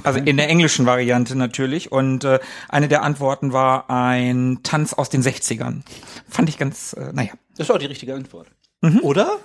Also 0.04 0.20
in 0.20 0.38
der 0.38 0.50
englischen 0.50 0.86
Variante 0.86 1.36
natürlich. 1.38 1.92
Und 1.92 2.24
äh, 2.24 2.40
eine 2.70 2.88
der 2.88 3.04
Antworten 3.04 3.54
war 3.54 3.90
ein 3.90 4.60
Tanz 4.64 4.94
aus 4.94 5.10
den 5.10 5.22
60ern. 5.22 5.82
Fand 6.30 6.50
ich 6.50 6.58
ganz, 6.58 6.94
äh, 6.94 7.12
naja, 7.14 7.32
Das 7.58 7.70
war 7.70 7.80
die 7.80 7.86
richtige 7.86 8.16
Antwort. 8.16 8.48
Mhm. 8.82 9.00
Oder? 9.02 9.38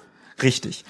Richtig. 0.43 0.85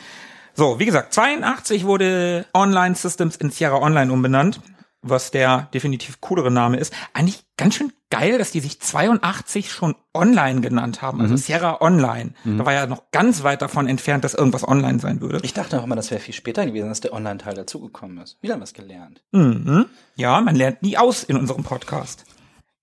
So, 0.55 0.79
wie 0.79 0.87
gesagt, 0.87 1.13
82 1.15 1.85
wurde 1.85 2.47
Online 2.53 2.95
Systems 2.95 3.37
in 3.37 3.51
Sierra 3.51 3.77
Online 3.81 4.13
umbenannt, 4.13 4.61
was 5.03 5.31
der 5.31 5.69
definitiv 5.75 6.21
coolere 6.21 6.51
Name 6.51 6.77
ist. 6.77 6.93
Eigentlich 7.13 7.45
ganz 7.57 7.75
schön 7.77 7.93
geil, 8.11 8.39
dass 8.39 8.51
die 8.51 8.61
sich 8.61 8.81
82 8.81 9.71
schon 9.71 9.95
Online 10.15 10.61
genannt 10.61 11.03
haben, 11.03 11.21
also 11.21 11.37
Sierra 11.37 11.81
Online. 11.81 12.33
Da 12.45 12.65
war 12.65 12.73
ja 12.73 12.87
noch 12.87 13.11
ganz 13.13 13.43
weit 13.43 13.63
davon 13.63 13.87
entfernt, 13.87 14.25
dass 14.25 14.35
irgendwas 14.35 14.67
online 14.67 14.99
sein 14.99 15.21
würde. 15.21 15.41
Ich 15.43 15.53
dachte 15.55 15.79
auch 15.79 15.85
immer, 15.85 15.95
das 15.95 16.11
wäre 16.11 16.21
viel 16.21 16.35
später 16.35 16.65
gewesen, 16.67 16.89
dass 16.89 17.01
der 17.01 17.13
Online-Teil 17.13 17.55
dazugekommen 17.55 18.19
ist. 18.19 18.43
Wieder 18.43 18.61
was 18.61 18.73
gelernt. 18.75 19.23
Mhm. 19.33 19.87
Ja, 20.17 20.41
man 20.41 20.57
lernt 20.57 20.83
nie 20.83 20.97
aus 20.97 21.23
in 21.23 21.37
unserem 21.37 21.63
Podcast. 21.65 22.25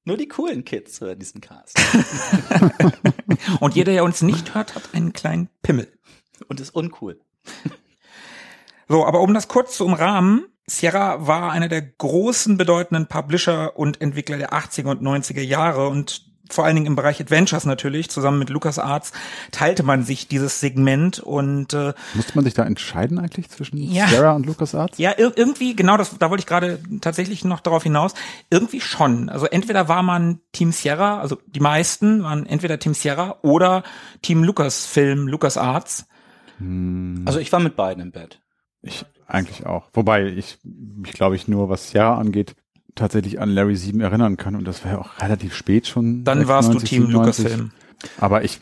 Nur 0.06 0.18
die 0.18 0.28
coolen 0.28 0.64
Kids 0.64 1.02
hören 1.02 1.18
diesen 1.18 1.42
Cast. 1.42 1.80
Und 3.60 3.76
jeder, 3.76 3.92
der 3.92 4.04
uns 4.04 4.22
nicht 4.22 4.54
hört, 4.54 4.76
hat 4.76 4.84
einen 4.94 5.14
kleinen 5.14 5.50
Pimmel. 5.64 5.92
und 6.48 6.60
ist 6.60 6.76
uncool. 6.76 7.20
So, 8.88 9.06
aber 9.06 9.22
um 9.22 9.34
das 9.34 9.48
kurz 9.48 9.76
zu 9.78 9.86
umrahmen, 9.86 10.46
Sierra 10.68 11.28
war 11.28 11.52
einer 11.52 11.68
der 11.68 11.82
großen 11.82 12.58
bedeutenden 12.58 13.08
Publisher 13.08 13.78
und 13.78 14.02
Entwickler 14.02 14.38
der 14.38 14.54
80er 14.54 14.88
und 14.90 15.02
90er 15.02 15.42
Jahre 15.42 15.88
und 15.88 16.26
vor 16.52 16.64
allen 16.64 16.76
Dingen 16.76 16.86
im 16.86 16.96
Bereich 16.96 17.20
Adventures 17.20 17.66
natürlich, 17.66 18.10
zusammen 18.12 18.38
mit 18.38 18.52
LucasArts, 18.52 19.14
teilte 19.52 19.82
man 19.82 20.04
sich 20.04 20.28
dieses 20.28 20.60
Segment 20.60 21.20
und 21.20 21.74
äh, 21.74 21.94
Musste 22.14 22.34
man 22.36 22.46
sich 22.46 22.54
da 22.54 22.64
entscheiden 22.64 23.18
eigentlich 23.18 23.50
zwischen 23.50 23.78
Ja. 23.78 24.08
Sierra 24.08 24.34
und 24.34 24.46
LucasArts? 24.46 25.00
ja, 25.00 25.12
ir 25.18 25.34
irgendwie, 25.36 25.76
genau, 25.76 25.98
das, 25.98 26.16
da 26.20 26.30
wollte 26.30 26.42
ich 26.42 26.46
gerade 26.46 26.80
tatsächlich 27.02 27.44
noch 27.46 27.62
darauf 27.62 27.82
hinaus, 27.82 28.14
irgendwie 28.52 28.80
schon. 28.80 29.30
Also 29.30 29.48
entweder 29.48 29.88
war 29.88 30.04
man 30.04 30.40
Team 30.52 30.72
Sierra, 30.72 31.20
also 31.20 31.40
die 31.48 31.62
meisten 31.62 32.24
waren 32.24 32.46
entweder 32.46 32.78
Team 32.78 32.94
Sierra 32.94 33.38
oder 33.42 33.82
Team 34.22 34.44
Lucasfilm, 34.44 35.28
LucasArts. 35.28 36.06
Also 37.26 37.40
ich 37.40 37.52
war 37.52 37.60
mit 37.60 37.76
beiden 37.76 38.04
im 38.04 38.12
Bett. 38.12 38.40
Ich 38.84 39.04
eigentlich 39.28 39.66
auch. 39.66 39.90
Wobei 39.94 40.26
ich 40.26 40.58
mich, 40.64 41.14
glaube 41.14 41.36
ich, 41.36 41.48
nur 41.48 41.70
was 41.70 41.90
Sierra 41.92 42.18
angeht, 42.18 42.56
tatsächlich 42.96 43.40
an 43.40 43.50
Larry 43.50 43.76
7 43.76 44.00
erinnern 44.02 44.38
kann. 44.38 44.56
Und 44.56 44.66
das 44.66 44.84
war 44.84 44.92
ja 44.92 44.98
auch 45.00 45.20
relativ 45.20 45.54
spät 45.54 45.88
schon. 45.88 46.24
Dann 46.24 46.48
warst 46.48 46.70
du 46.70 46.80
96, 46.80 46.90
Team 46.90 47.06
97. 47.08 47.44
Lucasfilm. 47.44 47.72
Aber 48.18 48.44
ich 48.44 48.60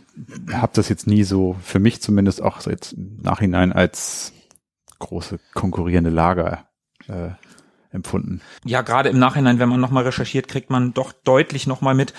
habe 0.52 0.72
das 0.74 0.90
jetzt 0.90 1.08
nie 1.08 1.24
so, 1.24 1.56
für 1.62 1.80
mich 1.80 2.02
zumindest 2.02 2.42
auch 2.42 2.62
so 2.62 2.70
jetzt 2.70 2.94
im 2.94 3.18
Nachhinein 3.22 3.74
als 3.74 4.34
große 5.00 5.40
konkurrierende 5.54 6.10
Lager 6.10 6.66
äh, 7.08 7.32
empfunden. 7.92 8.42
ja, 8.66 8.82
gerade 8.82 9.10
im 9.10 9.20
Nachhinein, 9.20 9.60
wenn 9.60 9.70
man 9.70 9.80
nochmal 9.80 10.04
recherchiert, 10.04 10.48
kriegt 10.48 10.70
man 10.70 10.94
doch 10.94 11.12
deutlich 11.12 11.68
nochmal 11.68 11.94
mit, 11.94 12.14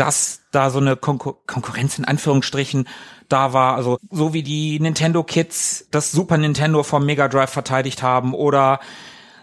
dass 0.00 0.40
da 0.50 0.70
so 0.70 0.78
eine 0.78 0.96
Konkur 0.96 1.44
Konkurrenz 1.46 1.98
in 1.98 2.06
Anführungsstrichen 2.06 2.88
da 3.28 3.52
war. 3.52 3.74
Also 3.74 3.98
so 4.10 4.32
wie 4.32 4.42
die 4.42 4.80
Nintendo 4.80 5.22
Kids 5.22 5.86
das 5.90 6.10
Super 6.10 6.38
Nintendo 6.38 6.82
vom 6.82 7.04
Mega 7.04 7.28
Drive 7.28 7.50
verteidigt 7.50 8.02
haben 8.02 8.32
oder 8.32 8.80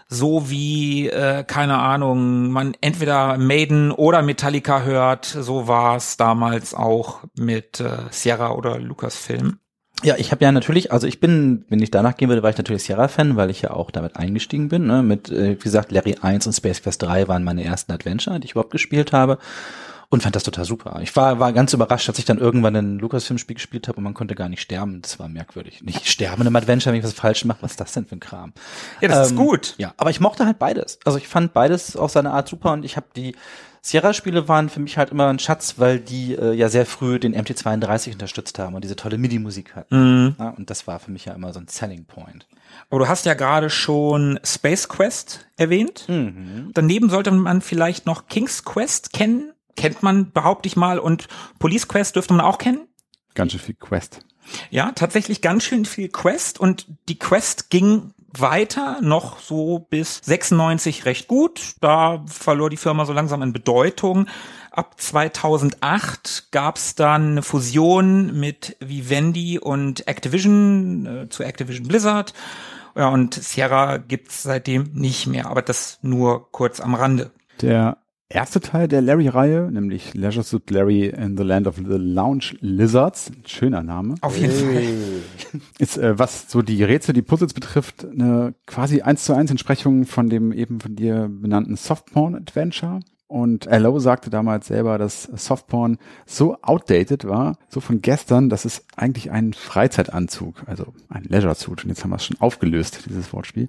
so 0.08 0.50
wie, 0.50 1.08
äh, 1.08 1.44
keine 1.44 1.78
Ahnung, 1.78 2.50
man 2.50 2.74
entweder 2.80 3.36
Maiden 3.38 3.92
oder 3.92 4.22
Metallica 4.22 4.82
hört, 4.82 5.26
so 5.26 5.68
war 5.68 5.96
es 5.96 6.16
damals 6.16 6.74
auch 6.74 7.20
mit 7.36 7.78
äh, 7.78 7.90
Sierra 8.10 8.52
oder 8.52 8.78
Lucasfilm. 8.78 9.58
Ja, 10.02 10.16
ich 10.16 10.32
habe 10.32 10.44
ja 10.44 10.50
natürlich, 10.50 10.92
also 10.92 11.06
ich 11.06 11.20
bin, 11.20 11.66
wenn 11.68 11.82
ich 11.82 11.90
danach 11.90 12.16
gehen 12.16 12.28
würde, 12.28 12.42
war 12.42 12.50
ich 12.50 12.56
natürlich 12.56 12.84
Sierra-Fan, 12.84 13.36
weil 13.36 13.50
ich 13.50 13.62
ja 13.62 13.72
auch 13.72 13.90
damit 13.90 14.16
eingestiegen 14.16 14.68
bin. 14.68 14.86
Ne? 14.86 15.02
Mit, 15.02 15.28
äh, 15.28 15.56
wie 15.58 15.62
gesagt, 15.62 15.92
Larry 15.92 16.16
1 16.20 16.46
und 16.46 16.52
Space 16.52 16.82
Quest 16.82 17.02
3 17.02 17.28
waren 17.28 17.44
meine 17.44 17.64
ersten 17.64 17.92
Adventure, 17.92 18.40
die 18.40 18.46
ich 18.46 18.52
überhaupt 18.52 18.70
gespielt 18.70 19.12
habe. 19.12 19.38
Und 20.10 20.22
fand 20.22 20.34
das 20.34 20.42
total 20.42 20.64
super. 20.64 21.00
Ich 21.02 21.14
war, 21.16 21.38
war 21.38 21.52
ganz 21.52 21.74
überrascht, 21.74 22.08
als 22.08 22.18
ich 22.18 22.24
dann 22.24 22.38
irgendwann 22.38 22.74
ein 22.74 22.98
Lucasfilm-Spiel 22.98 23.56
gespielt 23.56 23.88
habe 23.88 23.98
und 23.98 24.04
man 24.04 24.14
konnte 24.14 24.34
gar 24.34 24.48
nicht 24.48 24.62
sterben. 24.62 25.02
Das 25.02 25.18
war 25.18 25.28
merkwürdig. 25.28 25.82
Nicht 25.82 26.08
sterben 26.08 26.46
im 26.46 26.56
Adventure, 26.56 26.92
wenn 26.92 26.98
ich 27.00 27.04
was 27.04 27.12
falsch 27.12 27.44
mache. 27.44 27.58
Was 27.60 27.72
ist 27.72 27.80
das 27.80 27.92
denn 27.92 28.06
für 28.06 28.16
ein 28.16 28.20
Kram? 28.20 28.54
Ja, 29.00 29.08
das 29.08 29.28
ist 29.30 29.36
gut. 29.36 29.74
Ja, 29.76 29.92
aber 29.98 30.08
ich 30.08 30.20
mochte 30.20 30.46
halt 30.46 30.58
beides. 30.58 30.98
Also 31.04 31.18
ich 31.18 31.28
fand 31.28 31.52
beides 31.52 31.94
auf 31.94 32.10
seine 32.10 32.30
Art 32.30 32.48
super 32.48 32.72
und 32.72 32.84
ich 32.84 32.96
habe 32.96 33.06
die 33.14 33.34
Sierra-Spiele 33.82 34.48
waren 34.48 34.70
für 34.70 34.80
mich 34.80 34.98
halt 34.98 35.10
immer 35.10 35.28
ein 35.28 35.38
Schatz, 35.38 35.74
weil 35.76 36.00
die 36.00 36.34
äh, 36.34 36.52
ja 36.52 36.68
sehr 36.68 36.84
früh 36.86 37.18
den 37.18 37.34
MT32 37.34 38.12
unterstützt 38.12 38.58
haben 38.58 38.74
und 38.74 38.82
diese 38.84 38.96
tolle 38.96 39.18
MIDI-Musik 39.18 39.76
hatten. 39.76 40.36
Ja, 40.38 40.50
und 40.50 40.70
das 40.70 40.86
war 40.86 40.98
für 40.98 41.10
mich 41.10 41.26
ja 41.26 41.34
immer 41.34 41.52
so 41.52 41.60
ein 41.60 41.68
Selling 41.68 42.06
Point. 42.06 42.46
Aber 42.90 43.00
du 43.00 43.08
hast 43.08 43.26
ja 43.26 43.34
gerade 43.34 43.70
schon 43.70 44.40
Space 44.42 44.88
Quest 44.88 45.46
erwähnt. 45.56 46.06
Daneben 46.74 47.10
sollte 47.10 47.30
man 47.30 47.60
vielleicht 47.60 48.06
noch 48.06 48.26
King's 48.26 48.64
Quest 48.64 49.12
kennen. 49.12 49.52
Kennt 49.78 50.02
man, 50.02 50.32
behaupte 50.32 50.66
ich 50.66 50.74
mal. 50.74 50.98
Und 50.98 51.28
Police 51.60 51.86
Quest 51.86 52.16
dürfte 52.16 52.34
man 52.34 52.44
auch 52.44 52.58
kennen. 52.58 52.88
Ganz 53.34 53.52
schön 53.52 53.60
viel 53.60 53.76
Quest. 53.76 54.20
Ja, 54.70 54.90
tatsächlich 54.92 55.40
ganz 55.40 55.62
schön 55.62 55.84
viel 55.84 56.08
Quest. 56.08 56.58
Und 56.58 56.86
die 57.08 57.16
Quest 57.18 57.70
ging 57.70 58.12
weiter, 58.32 58.98
noch 59.00 59.38
so 59.38 59.86
bis 59.88 60.20
96 60.24 61.04
recht 61.04 61.28
gut. 61.28 61.74
Da 61.80 62.24
verlor 62.26 62.70
die 62.70 62.76
Firma 62.76 63.04
so 63.04 63.12
langsam 63.12 63.40
an 63.40 63.52
Bedeutung. 63.52 64.26
Ab 64.72 65.00
2008 65.00 66.48
gab's 66.50 66.96
dann 66.96 67.32
eine 67.32 67.42
Fusion 67.42 68.38
mit 68.38 68.76
Vivendi 68.80 69.60
und 69.60 70.08
Activision 70.08 71.06
äh, 71.06 71.28
zu 71.28 71.44
Activision 71.44 71.86
Blizzard. 71.86 72.34
Ja, 72.96 73.10
und 73.10 73.34
Sierra 73.34 73.98
gibt's 73.98 74.42
seitdem 74.42 74.90
nicht 74.92 75.28
mehr, 75.28 75.46
aber 75.46 75.62
das 75.62 76.00
nur 76.02 76.50
kurz 76.50 76.80
am 76.80 76.96
Rande. 76.96 77.30
Der 77.60 77.98
erste 78.30 78.60
Teil 78.60 78.88
der 78.88 79.00
Larry-Reihe, 79.00 79.70
nämlich 79.70 80.14
Leisure 80.14 80.44
Suit 80.44 80.70
Larry 80.70 81.06
in 81.06 81.36
the 81.36 81.42
Land 81.42 81.66
of 81.66 81.76
the 81.76 81.96
Lounge 81.96 82.56
Lizards, 82.60 83.30
ein 83.30 83.46
schöner 83.46 83.82
Name, 83.82 84.16
Auf 84.20 84.36
jeden 84.36 84.52
Fall. 84.52 84.82
ist, 85.78 85.96
äh, 85.96 86.18
was 86.18 86.50
so 86.50 86.62
die 86.62 86.82
Rätsel, 86.84 87.14
die 87.14 87.22
Puzzles 87.22 87.54
betrifft, 87.54 88.04
eine 88.04 88.54
quasi 88.66 89.00
eins 89.00 89.24
zu 89.24 89.32
eins 89.32 89.50
Entsprechung 89.50 90.04
von 90.04 90.28
dem 90.28 90.52
eben 90.52 90.80
von 90.80 90.94
dir 90.94 91.28
benannten 91.30 91.76
Softporn-Adventure. 91.76 93.00
Und 93.28 93.66
LO 93.70 93.98
sagte 93.98 94.30
damals 94.30 94.68
selber, 94.68 94.96
dass 94.96 95.24
Softporn 95.24 95.98
so 96.24 96.56
outdated 96.62 97.26
war, 97.26 97.58
so 97.68 97.80
von 97.80 98.00
gestern, 98.00 98.48
dass 98.48 98.64
es 98.64 98.84
eigentlich 98.96 99.30
einen 99.30 99.52
Freizeitanzug, 99.52 100.62
also 100.64 100.94
ein 101.10 101.24
Leisure 101.24 101.54
Suit, 101.54 101.84
und 101.84 101.90
jetzt 101.90 102.02
haben 102.04 102.10
wir 102.10 102.16
es 102.16 102.24
schon 102.24 102.40
aufgelöst, 102.40 103.04
dieses 103.06 103.30
Wortspiel, 103.34 103.68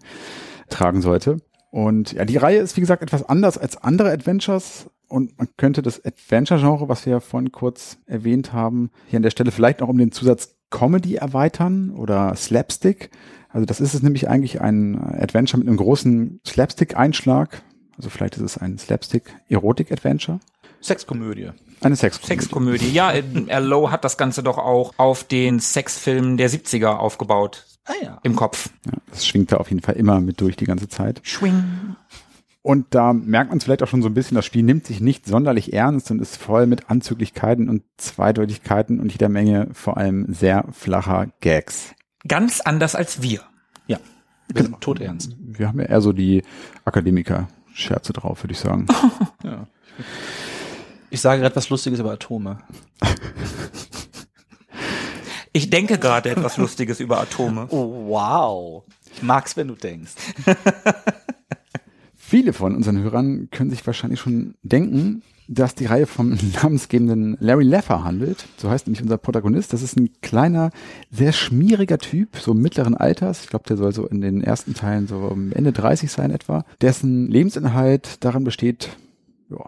tragen 0.70 1.02
sollte. 1.02 1.42
Und 1.72 2.14
ja, 2.14 2.26
die 2.26 2.38
Reihe 2.38 2.60
ist 2.60 2.78
wie 2.78 2.82
gesagt 2.82 3.04
etwas 3.04 3.28
anders 3.28 3.58
als 3.58 3.78
andere 3.78 4.12
Adventures 4.12 4.90
und 5.10 5.38
man 5.38 5.48
könnte 5.58 5.82
das 5.82 6.04
Adventure-Genre, 6.06 6.88
was 6.88 7.06
wir 7.06 7.14
ja 7.14 7.20
vorhin 7.20 7.52
kurz 7.52 7.98
erwähnt 8.06 8.54
haben, 8.54 8.92
hier 9.08 9.18
an 9.18 9.24
der 9.24 9.32
Stelle 9.32 9.52
vielleicht 9.52 9.82
noch 9.82 9.90
um 9.90 9.98
den 9.98 10.12
Zusatz 10.12 10.56
Comedy 10.70 11.16
erweitern 11.16 11.92
oder 11.92 12.36
Slapstick. 12.36 13.10
Also 13.50 13.66
das 13.66 13.82
ist 13.82 13.96
es 13.96 14.04
nämlich 14.04 14.30
eigentlich 14.30 14.62
ein 14.62 15.00
Adventure 15.00 15.58
mit 15.58 15.68
einem 15.68 15.78
großen 15.78 16.40
Slapstick-Einschlag. 16.46 17.64
Also 17.98 18.10
vielleicht 18.10 18.38
ist 18.38 18.44
es 18.44 18.58
ein 18.60 18.78
Slapstick-Erotik-Adventure. 18.78 20.40
Sexkomödie. 20.82 21.50
Eine 21.82 21.96
Sexkomödie. 21.96 22.28
Sexkomödie. 22.28 22.92
Ja, 22.92 23.12
äh, 23.12 23.60
LO 23.60 23.92
hat 23.92 24.06
das 24.06 24.18
Ganze 24.18 24.44
doch 24.44 24.58
auch 24.58 24.94
auf 24.98 25.24
den 25.24 25.60
Sexfilmen 25.60 26.38
der 26.38 26.50
70er 26.50 26.98
aufgebaut. 26.98 27.66
Ah 27.90 27.94
ja. 28.04 28.20
Im 28.22 28.36
Kopf. 28.36 28.70
Ja, 28.86 28.94
das 29.10 29.26
schwingt 29.26 29.52
da 29.52 29.58
auf 29.58 29.70
jeden 29.70 29.82
Fall 29.82 29.96
immer 29.96 30.22
mit 30.22 30.40
durch 30.42 30.56
die 30.56 30.66
ganze 30.66 30.88
Zeit. 30.88 31.22
Schwing. 31.24 31.96
Und 32.62 32.94
da 32.94 33.14
merkt 33.14 33.50
man 33.50 33.58
es 33.58 33.64
vielleicht 33.64 33.82
auch 33.82 33.88
schon 33.88 34.04
so 34.04 34.10
ein 34.10 34.14
bisschen, 34.14 34.36
das 34.36 34.46
Spiel 34.46 34.62
nimmt 34.62 34.86
sich 34.86 35.02
nicht 35.02 35.26
sonderlich 35.26 35.74
ernst 35.74 36.12
und 36.12 36.22
ist 36.22 36.38
voll 36.38 36.68
mit 36.68 36.92
Anzüglichkeiten 36.92 37.68
und 37.68 37.82
Zweideutigkeiten 37.98 39.00
und 39.00 39.12
jeder 39.12 39.28
Menge 39.28 39.70
vor 39.74 39.98
allem 39.98 40.32
sehr 40.32 40.66
flacher 40.72 41.30
Gags. 41.42 41.96
Ganz 42.28 42.62
anders 42.62 42.94
als 42.94 43.24
wir. 43.24 43.42
Ja. 43.88 43.98
Wir 44.54 44.64
sind 44.64 44.82
todernst. 44.82 45.36
Wir 45.40 45.68
haben 45.68 45.80
ja 45.80 45.86
eher 45.86 46.02
so 46.02 46.14
die 46.14 46.44
Akademiker-Scherze 46.86 48.14
drauf, 48.14 48.44
würde 48.44 48.54
ich 48.54 48.60
sagen. 48.60 48.86
Ja. 49.44 49.68
Ich 51.10 51.22
sage 51.22 51.42
gerade 51.42 51.56
was 51.56 51.70
Lustiges 51.70 52.00
über 52.00 52.12
Atome. 52.12 52.60
Ich 55.54 55.70
denke 55.70 55.98
gerade 55.98 56.30
etwas 56.30 56.58
Lustiges 56.58 57.00
über 57.00 57.20
Atome. 57.20 57.68
Oh, 57.70 58.08
wow. 58.08 58.84
Ich 59.14 59.24
mag's, 59.24 59.58
wenn 59.58 59.68
du 59.68 59.76
denkst. 59.76 60.14
Viele 62.16 62.54
von 62.54 62.76
unseren 62.76 63.02
Hörern 63.02 63.50
können 63.50 63.72
sich 63.72 63.86
wahrscheinlich 63.88 64.20
schon 64.20 64.54
denken, 64.62 65.24
dass 65.48 65.74
die 65.74 65.88
Reihe 65.88 66.06
vom 66.06 66.38
namensgebenden 66.62 67.38
Larry 67.40 67.64
Leffer 67.64 68.04
handelt. 68.04 68.46
So 68.58 68.70
heißt 68.70 68.86
nämlich 68.86 69.02
unser 69.02 69.18
Protagonist. 69.18 69.74
Das 69.74 69.82
ist 69.82 69.98
ein 69.98 70.12
kleiner, 70.22 70.70
sehr 71.10 71.32
schmieriger 71.32 71.98
Typ, 71.98 72.38
so 72.38 72.54
mittleren 72.54 72.96
Alters. 72.96 73.44
Ich 73.44 73.50
glaube, 73.50 73.66
der 73.68 73.78
soll 73.78 73.94
so 73.94 74.06
in 74.06 74.22
den 74.22 74.44
ersten 74.44 74.76
Teilen 74.76 75.08
so 75.08 75.36
Ende 75.52 75.74
30 75.74 76.12
sein 76.12 76.30
etwa. 76.30 76.66
Dessen 76.82 77.32
Lebensinhalt 77.32 78.24
darin 78.24 78.44
besteht, 78.44 78.90
ja, 79.50 79.66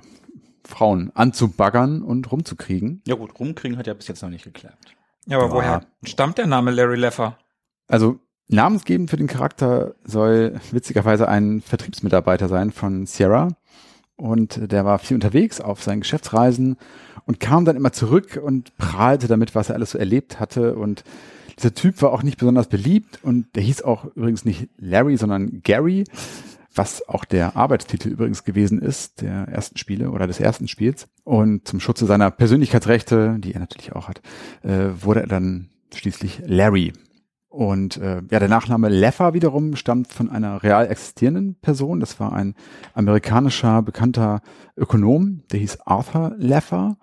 Frauen 0.64 1.12
anzubaggern 1.16 2.04
und 2.04 2.32
rumzukriegen. 2.32 3.02
Ja 3.08 3.16
gut, 3.16 3.40
rumkriegen 3.40 3.78
hat 3.78 3.88
ja 3.88 3.96
bis 3.96 4.08
jetzt 4.08 4.22
noch 4.22 4.30
nicht 4.30 4.44
geklappt. 4.44 4.96
Ja, 5.28 5.38
aber 5.38 5.48
Ja. 5.48 5.54
woher 5.54 5.82
stammt 6.04 6.38
der 6.38 6.48
Name 6.48 6.72
Larry 6.72 6.98
Leffer? 6.98 7.38
Also 7.88 8.20
namensgebend 8.48 9.10
für 9.10 9.18
den 9.18 9.28
Charakter 9.28 9.96
soll 10.04 10.60
witzigerweise 10.72 11.28
ein 11.28 11.62
Vertriebsmitarbeiter 11.62 12.48
sein 12.50 12.72
von 12.72 13.06
Sierra. 13.06 13.50
Und 14.18 14.72
der 14.72 14.86
war 14.86 15.00
viel 15.00 15.16
unterwegs 15.16 15.62
auf 15.62 15.82
seinen 15.82 16.02
Geschäftsreisen 16.02 16.78
und 17.26 17.40
kam 17.40 17.66
dann 17.66 17.76
immer 17.76 17.92
zurück 17.92 18.40
und 18.44 18.76
prahlte 18.78 19.28
damit, 19.28 19.56
was 19.56 19.70
er 19.70 19.76
alles 19.76 19.92
so 19.92 19.98
erlebt 19.98 20.40
hatte. 20.40 20.76
Und 20.76 21.04
dieser 21.58 21.74
Typ 21.74 22.02
war 22.02 22.12
auch 22.12 22.22
nicht 22.24 22.38
besonders 22.38 22.68
beliebt 22.68 23.20
und 23.24 23.56
der 23.56 23.64
hieß 23.64 23.82
auch 23.84 24.06
übrigens 24.16 24.46
nicht 24.46 24.70
Larry, 24.78 25.18
sondern 25.18 25.62
Gary, 25.64 26.04
was 26.74 27.08
auch 27.08 27.26
der 27.26 27.56
Arbeitstitel 27.56 28.10
übrigens 28.10 28.44
gewesen 28.44 28.82
ist, 28.82 29.22
der 29.22 29.48
ersten 29.48 29.78
Spiele 29.78 30.12
oder 30.12 30.28
des 30.28 30.40
ersten 30.40 30.68
Spiels. 30.68 31.08
Und 31.24 31.68
zum 31.68 31.80
Schutze 31.80 32.06
seiner 32.06 32.32
Persönlichkeitsrechte, 32.32 33.38
die 33.40 33.54
er 33.54 33.60
natürlich 33.60 33.94
auch 33.94 34.08
hat, 34.08 34.22
äh, 34.64 34.90
wurde 35.02 35.22
er 35.22 35.28
dann 35.28 35.70
schließlich 35.94 36.42
Larry. 36.46 36.94
Und 37.50 37.98
äh, 37.98 38.22
ja, 38.32 38.40
der 38.40 38.48
Nachname 38.48 38.88
Leffer 38.88 39.34
wiederum 39.34 39.76
stammt 39.76 40.14
von 40.14 40.30
einer 40.30 40.64
real 40.64 40.88
existierenden 40.88 41.56
Person. 41.56 42.00
Das 42.00 42.18
war 42.18 42.32
ein 42.32 42.56
amerikanischer 42.94 43.82
bekannter 43.82 44.42
Ökonom, 44.78 45.44
der 45.52 45.60
hieß 45.60 45.82
Arthur 45.82 46.34
Leffer. 46.38 46.98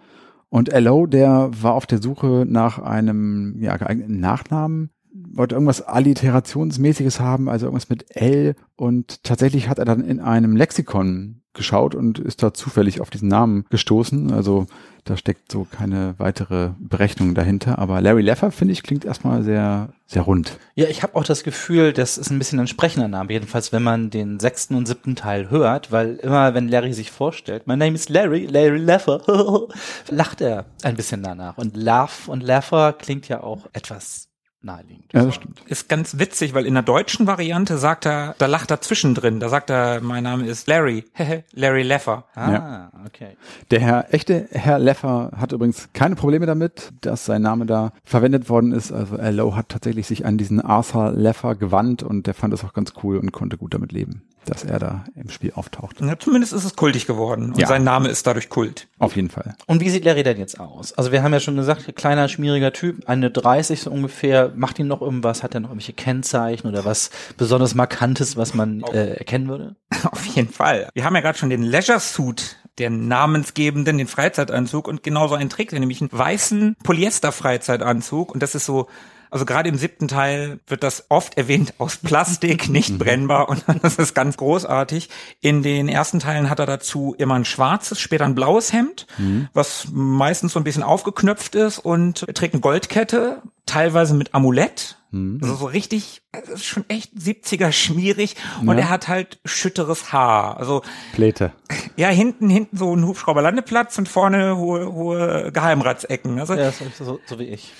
Und 0.48 0.72
LO, 0.72 1.07
der 1.07 1.50
war 1.52 1.74
auf 1.74 1.85
der 1.85 2.00
Suche 2.00 2.46
nach 2.48 2.78
einem 2.78 3.61
ja, 3.61 3.76
geeigneten 3.76 4.20
Nachnamen, 4.20 4.88
wollte 5.33 5.54
irgendwas 5.54 5.83
Alliterationsmäßiges 5.83 7.20
haben, 7.20 7.48
also 7.48 7.66
irgendwas 7.66 7.88
mit 7.88 8.16
L. 8.16 8.54
Und 8.76 9.24
tatsächlich 9.24 9.68
hat 9.68 9.78
er 9.78 9.85
dann 9.85 10.04
in 10.04 10.20
einem 10.20 10.57
Lexikon 10.57 11.42
geschaut 11.54 11.94
und 11.94 12.18
ist 12.18 12.42
da 12.42 12.54
zufällig 12.54 13.00
auf 13.00 13.11
diesen 13.11 13.28
Namen 13.28 13.64
gestoßen. 13.68 14.33
Also 14.33 14.66
da 15.04 15.16
steckt 15.16 15.50
so 15.50 15.66
keine 15.70 16.14
weitere 16.18 16.70
Berechnung 16.78 17.35
dahinter. 17.35 17.78
Aber 17.78 18.00
Larry 18.00 18.22
Leffer, 18.22 18.50
finde 18.50 18.72
ich, 18.72 18.83
klingt 18.83 19.04
erstmal 19.04 19.42
sehr, 19.42 19.90
sehr 20.07 20.22
rund. 20.22 20.59
Ja, 20.74 20.87
ich 20.87 21.02
habe 21.02 21.16
auch 21.16 21.24
das 21.24 21.42
Gefühl, 21.42 21.92
das 21.92 22.18
ist 22.18 22.31
ein 22.31 22.38
bisschen 22.38 22.61
ein 22.61 22.68
sprechender 22.68 23.09
Name, 23.09 23.33
jedenfalls 23.33 23.72
wenn 23.72 23.83
man 23.83 24.11
den 24.11 24.38
sechsten 24.38 24.74
und 24.74 24.87
siebten 24.87 25.16
Teil 25.16 25.50
hört, 25.50 25.90
weil 25.90 26.16
immer, 26.16 26.54
wenn 26.54 26.68
Larry 26.68 26.92
sich 26.92 27.11
vorstellt, 27.11 27.66
my 27.66 27.76
name 27.76 27.94
is 27.94 28.09
Larry, 28.09 28.46
Larry 28.46 28.78
Leffer, 28.78 29.22
lacht 30.11 30.40
er 30.40 30.66
ein 30.83 30.96
bisschen 30.96 31.22
danach. 31.22 31.59
Und 31.59 31.76
Laugh 31.76 32.28
und 32.28 32.42
Leffer 32.42 32.92
klingt 32.92 33.28
ja 33.28 33.42
auch 33.42 33.66
etwas 33.72 34.27
naheliegend. 34.62 35.12
Ja, 35.12 35.24
das 35.24 35.36
stimmt. 35.36 35.60
Ist 35.66 35.88
ganz 35.88 36.18
witzig, 36.18 36.52
weil 36.54 36.66
in 36.66 36.74
der 36.74 36.82
deutschen 36.82 37.26
Variante 37.26 37.78
sagt 37.78 38.06
er, 38.06 38.34
da 38.38 38.46
lacht 38.46 38.70
er 38.70 38.80
zwischendrin. 38.80 39.38
Da 39.40 39.48
sagt 39.48 39.70
er, 39.70 40.00
mein 40.00 40.24
Name 40.24 40.46
ist 40.46 40.66
Larry. 40.66 41.04
Larry 41.52 41.82
Leffer. 41.82 42.24
Ah, 42.34 42.88
okay. 43.06 43.36
Der 43.70 43.80
Herr, 43.80 44.12
echte 44.12 44.48
Herr 44.50 44.78
Leffer 44.78 45.30
hat 45.36 45.52
übrigens 45.52 45.88
keine 45.92 46.16
Probleme 46.16 46.46
damit, 46.46 46.92
dass 47.02 47.24
sein 47.24 47.42
Name 47.42 47.66
da 47.66 47.92
verwendet 48.04 48.48
worden 48.48 48.72
ist. 48.72 48.92
Also 48.92 49.16
LO 49.16 49.54
hat 49.54 49.68
tatsächlich 49.68 50.06
sich 50.06 50.26
an 50.26 50.38
diesen 50.38 50.60
Arthur 50.60 51.12
Leffer 51.12 51.54
gewandt 51.54 52.02
und 52.02 52.26
der 52.26 52.34
fand 52.34 52.52
es 52.52 52.64
auch 52.64 52.72
ganz 52.72 52.92
cool 53.02 53.18
und 53.18 53.32
konnte 53.32 53.56
gut 53.56 53.74
damit 53.74 53.92
leben, 53.92 54.22
dass 54.44 54.64
er 54.64 54.78
da 54.78 55.04
im 55.14 55.30
Spiel 55.30 55.52
auftaucht. 55.54 56.00
Ja, 56.00 56.18
zumindest 56.18 56.52
ist 56.52 56.64
es 56.64 56.74
kultig 56.76 57.06
geworden. 57.06 57.52
Und 57.52 57.58
Ja. 57.58 57.66
sein 57.68 57.84
Name 57.84 58.08
ist 58.08 58.26
dadurch 58.26 58.48
Kult. 58.48 58.88
Auf 58.98 59.14
jeden 59.14 59.30
Fall. 59.30 59.54
Und 59.66 59.80
wie 59.80 59.90
sieht 59.90 60.04
Larry 60.04 60.22
denn 60.24 60.38
jetzt 60.38 60.58
aus? 60.58 60.92
Also 60.94 61.12
wir 61.12 61.22
haben 61.22 61.32
ja 61.32 61.40
schon 61.40 61.56
gesagt, 61.56 61.94
kleiner, 61.96 62.28
schmieriger 62.28 62.72
Typ, 62.72 63.08
eine 63.08 63.30
30 63.30 63.80
so 63.82 63.90
ungefähr. 63.90 64.47
Macht 64.56 64.78
ihn 64.78 64.87
noch 64.88 65.00
irgendwas? 65.02 65.42
Hat 65.42 65.54
er 65.54 65.61
noch 65.61 65.68
irgendwelche 65.70 65.92
Kennzeichen 65.92 66.66
oder 66.68 66.84
was 66.84 67.11
besonders 67.37 67.74
Markantes, 67.74 68.37
was 68.37 68.54
man 68.54 68.82
äh, 68.92 69.14
erkennen 69.16 69.48
würde? 69.48 69.76
Auf 70.11 70.24
jeden 70.26 70.52
Fall. 70.52 70.88
Wir 70.94 71.04
haben 71.04 71.14
ja 71.14 71.20
gerade 71.20 71.38
schon 71.38 71.50
den 71.50 71.62
Leisure 71.62 72.00
Suit, 72.00 72.56
den 72.78 73.08
namensgebenden, 73.08 73.98
den 73.98 74.06
Freizeitanzug 74.06 74.87
und 74.87 75.02
genauso 75.02 75.34
einen 75.34 75.50
trägt 75.50 75.72
er, 75.72 75.80
nämlich 75.80 76.00
einen 76.00 76.11
weißen 76.12 76.76
Polyester-Freizeitanzug 76.84 78.32
und 78.32 78.42
das 78.42 78.54
ist 78.54 78.66
so 78.66 78.88
Also 79.30 79.44
gerade 79.44 79.68
im 79.68 79.76
siebten 79.76 80.08
Teil 80.08 80.58
wird 80.68 80.82
das 80.82 81.04
oft 81.11 81.37
erwähnt 81.37 81.74
aus 81.76 81.96
Plastik, 81.98 82.68
nicht 82.70 82.90
Mhm. 82.94 82.98
brennbar 82.98 83.48
und 83.50 83.62
das 83.82 83.96
ist 83.96 84.14
ganz 84.14 84.38
großartig. 84.38 85.11
In 85.42 85.62
den 85.62 85.88
ersten 85.88 86.18
Teilen 86.18 86.48
hat 86.48 86.61
er 86.61 86.64
dazu 86.66 87.14
immer 87.18 87.34
ein 87.34 87.44
schwarzes, 87.44 88.00
später 88.00 88.24
ein 88.24 88.34
blaues 88.34 88.72
Hemd, 88.72 89.06
Mhm. 89.18 89.48
was 89.52 89.88
meistens 89.92 90.54
so 90.54 90.61
ein 90.61 90.64
bisschen 90.64 90.82
aufgeknöpft 90.82 91.56
ist 91.56 91.78
und 91.78 92.22
er 92.26 92.32
trägt 92.32 92.54
eine 92.54 92.62
Goldkette, 92.62 93.42
teilweise 93.68 94.14
mit 94.14 94.35
Amulett. 94.35 94.96
Mhm. 95.11 95.38
Also 95.42 95.54
so 95.54 95.64
richtig, 95.66 96.20
das 96.33 96.48
ist 96.50 96.64
schon 96.66 96.85
echt 96.88 97.12
70er 97.14 97.72
schmierig 97.72 98.37
und 98.61 98.68
Ja. 98.76 98.85
er 98.85 98.90
hat 98.90 99.09
halt 99.09 99.38
schütteres 99.44 100.12
Haar. 100.12 100.59
Also 100.59 100.83
Pläte. 101.14 101.52
ja, 101.96 102.09
hinten, 102.09 102.50
hinten 102.50 102.76
so 102.76 102.94
ein 102.94 103.07
Hubschrauberlandeplatz 103.07 103.96
und 103.98 104.09
vorne 104.09 104.57
hohe, 104.59 104.92
hohe 104.92 105.50
Geheimratsecken. 105.52 106.38
Also 106.38 106.54
Ja, 106.54 106.72
so, 106.72 106.85
so, 107.02 107.20
so 107.24 107.38
wie 107.38 107.44
ich. 107.44 107.72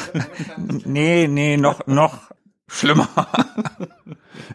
nee, 0.84 1.28
nee, 1.28 1.56
noch, 1.56 1.86
noch 1.86 2.30
schlimmer. 2.70 3.08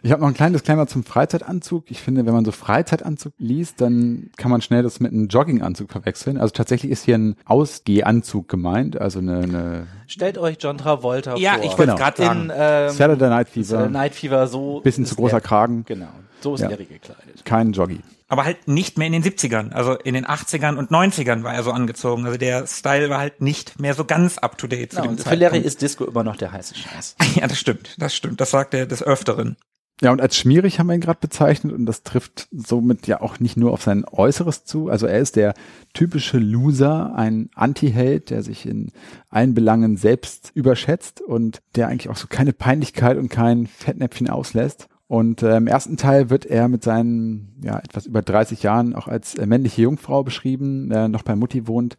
Ich 0.02 0.12
habe 0.12 0.20
noch 0.20 0.28
ein 0.28 0.34
kleines 0.34 0.60
Disclaimer 0.62 0.86
zum 0.86 1.04
Freizeitanzug. 1.04 1.90
Ich 1.90 2.00
finde, 2.00 2.26
wenn 2.26 2.34
man 2.34 2.44
so 2.44 2.52
Freizeitanzug 2.52 3.32
liest, 3.38 3.80
dann 3.80 4.30
kann 4.36 4.50
man 4.50 4.60
schnell 4.60 4.82
das 4.82 5.00
mit 5.00 5.12
einem 5.12 5.28
Jogginganzug 5.28 5.90
verwechseln. 5.90 6.38
Also 6.38 6.52
tatsächlich 6.52 6.92
ist 6.92 7.04
hier 7.04 7.16
ein 7.16 7.36
Ausgehanzug 7.44 8.48
gemeint, 8.48 9.00
also 9.00 9.18
eine, 9.20 9.38
eine 9.38 9.86
Stellt 10.06 10.38
euch 10.38 10.56
John 10.60 10.78
Travolta 10.78 11.36
Ja, 11.36 11.54
vor. 11.54 11.64
ich 11.64 11.70
wollte 11.70 11.82
Genau. 11.92 11.96
gerade 11.96 12.22
sagen. 12.22 12.40
in 12.44 12.52
ähm, 12.56 12.90
Saturday 12.90 13.28
Night 13.30 13.48
Fever, 13.48 13.64
Saturday 13.64 13.92
Night 13.92 14.14
Fever 14.14 14.46
so 14.48 14.80
bisschen 14.80 15.04
ist 15.04 15.10
zu 15.10 15.16
großer 15.16 15.36
er- 15.38 15.40
Kragen, 15.40 15.84
Genau, 15.86 16.08
so 16.40 16.54
ist 16.54 16.60
Ja. 16.60 16.68
Larry 16.68 16.84
gekleidet. 16.86 17.44
kein 17.44 17.72
Joggi. 17.72 18.00
Aber 18.28 18.44
halt 18.44 18.66
nicht 18.66 18.98
mehr 18.98 19.06
in 19.06 19.12
den 19.12 19.22
70ern. 19.22 19.70
Also 19.72 19.94
in 19.94 20.14
den 20.14 20.26
80ern 20.26 20.76
und 20.76 20.90
90ern 20.90 21.44
war 21.44 21.54
er 21.54 21.62
so 21.62 21.70
angezogen. 21.70 22.26
Also 22.26 22.38
der 22.38 22.66
Style 22.66 23.08
war 23.08 23.18
halt 23.20 23.40
nicht 23.40 23.78
mehr 23.78 23.94
so 23.94 24.04
ganz 24.04 24.38
up 24.38 24.58
to 24.58 24.66
date 24.66 24.90
zu 24.90 24.96
Genau, 24.96 25.02
dem 25.02 25.10
und 25.12 25.16
für 25.18 25.24
Zeitpunkt. 25.24 25.52
Larry 25.52 25.58
ist 25.60 25.80
Disco 25.80 26.04
immer 26.04 26.24
noch 26.24 26.36
der 26.36 26.50
heiße 26.52 26.74
Scheiß. 26.74 27.16
ja, 27.36 27.46
das 27.46 27.58
stimmt, 27.58 27.94
das 27.98 28.14
stimmt. 28.14 28.40
Das 28.40 28.50
sagt 28.50 28.74
er 28.74 28.86
des 28.86 29.02
Öfteren. 29.02 29.56
Ja, 30.02 30.10
und 30.12 30.20
als 30.20 30.36
schmierig 30.36 30.78
haben 30.78 30.88
wir 30.88 30.94
ihn 30.94 31.00
gerade 31.00 31.20
bezeichnet 31.20 31.72
und 31.72 31.86
das 31.86 32.02
trifft 32.02 32.48
somit 32.52 33.06
ja 33.06 33.22
auch 33.22 33.40
nicht 33.40 33.56
nur 33.56 33.72
auf 33.72 33.82
sein 33.82 34.04
Äußeres 34.04 34.66
zu. 34.66 34.90
Also 34.90 35.06
er 35.06 35.20
ist 35.20 35.36
der 35.36 35.54
typische 35.94 36.36
Loser, 36.36 37.14
ein 37.16 37.48
Anti-Held, 37.54 38.28
der 38.28 38.42
sich 38.42 38.66
in 38.66 38.92
allen 39.30 39.54
Belangen 39.54 39.96
selbst 39.96 40.50
überschätzt 40.52 41.22
und 41.22 41.62
der 41.76 41.88
eigentlich 41.88 42.10
auch 42.10 42.16
so 42.16 42.26
keine 42.28 42.52
Peinlichkeit 42.52 43.16
und 43.16 43.30
kein 43.30 43.66
Fettnäpfchen 43.66 44.28
auslässt. 44.28 44.88
Und 45.08 45.42
äh, 45.42 45.56
im 45.56 45.68
ersten 45.68 45.96
Teil 45.96 46.30
wird 46.30 46.46
er 46.46 46.68
mit 46.68 46.82
seinen 46.82 47.60
ja 47.62 47.78
etwas 47.78 48.06
über 48.06 48.22
30 48.22 48.62
Jahren 48.62 48.94
auch 48.94 49.06
als 49.06 49.36
äh, 49.36 49.46
männliche 49.46 49.82
Jungfrau 49.82 50.24
beschrieben, 50.24 50.88
der 50.88 51.08
noch 51.08 51.22
bei 51.22 51.36
Mutti 51.36 51.68
wohnt 51.68 51.96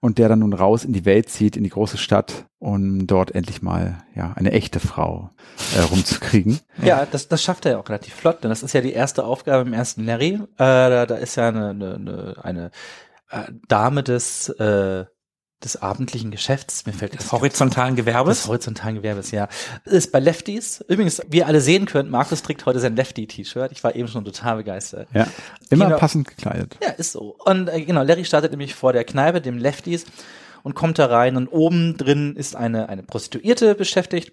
und 0.00 0.18
der 0.18 0.28
dann 0.28 0.40
nun 0.40 0.52
raus 0.52 0.84
in 0.84 0.92
die 0.92 1.04
Welt 1.04 1.30
zieht, 1.30 1.56
in 1.56 1.64
die 1.64 1.70
große 1.70 1.96
Stadt, 1.96 2.46
um 2.58 3.06
dort 3.06 3.34
endlich 3.34 3.62
mal 3.62 4.02
ja 4.14 4.32
eine 4.34 4.52
echte 4.52 4.80
Frau 4.80 5.30
äh, 5.76 5.80
rumzukriegen. 5.80 6.60
Ja, 6.82 7.06
das, 7.10 7.28
das 7.28 7.42
schafft 7.42 7.66
er 7.66 7.72
ja 7.72 7.78
auch 7.78 7.88
relativ 7.88 8.14
flott, 8.14 8.42
denn 8.42 8.48
das 8.48 8.62
ist 8.62 8.72
ja 8.72 8.80
die 8.80 8.92
erste 8.92 9.24
Aufgabe 9.24 9.66
im 9.66 9.74
ersten 9.74 10.04
Larry. 10.04 10.34
Äh, 10.34 10.48
da, 10.56 11.06
da 11.06 11.14
ist 11.16 11.36
ja 11.36 11.48
eine, 11.48 11.70
eine, 11.70 11.94
eine, 11.94 12.34
eine 12.42 12.70
äh, 13.30 13.52
Dame 13.68 14.02
des, 14.02 14.48
äh, 14.48 15.04
des 15.62 15.80
abendlichen 15.82 16.30
Geschäfts, 16.30 16.86
mir 16.86 16.92
fällt 16.92 17.12
Des 17.12 17.24
das 17.24 17.32
horizontalen 17.32 17.94
Gewerbes. 17.94 18.38
des 18.38 18.48
horizontalen 18.48 18.96
Gewerbes, 18.96 19.30
ja. 19.30 19.48
Ist 19.84 20.10
bei 20.10 20.18
Lefties. 20.18 20.82
Übrigens, 20.88 21.20
wie 21.28 21.38
ihr 21.38 21.46
alle 21.46 21.60
sehen 21.60 21.84
könnt, 21.84 22.10
Markus 22.10 22.42
trägt 22.42 22.64
heute 22.64 22.80
sein 22.80 22.96
Lefty-T-Shirt. 22.96 23.70
Ich 23.72 23.84
war 23.84 23.94
eben 23.94 24.08
schon 24.08 24.24
total 24.24 24.56
begeistert. 24.56 25.08
Ja, 25.12 25.26
immer 25.68 25.86
Genau. 25.86 25.98
passend 25.98 26.26
gekleidet. 26.28 26.78
Ja, 26.82 26.90
ist 26.92 27.12
so. 27.12 27.36
Und 27.44 27.68
äh, 27.68 27.82
genau, 27.84 28.02
Larry 28.02 28.24
startet 28.24 28.52
nämlich 28.52 28.74
vor 28.74 28.92
der 28.94 29.04
Kneipe, 29.04 29.40
dem 29.42 29.58
Lefties, 29.58 30.06
und 30.62 30.74
kommt 30.74 30.98
da 30.98 31.06
rein 31.06 31.36
und 31.38 31.48
oben 31.48 31.96
drin 31.96 32.36
ist 32.36 32.54
eine, 32.54 32.90
eine 32.90 33.02
Prostituierte 33.02 33.74
beschäftigt 33.74 34.32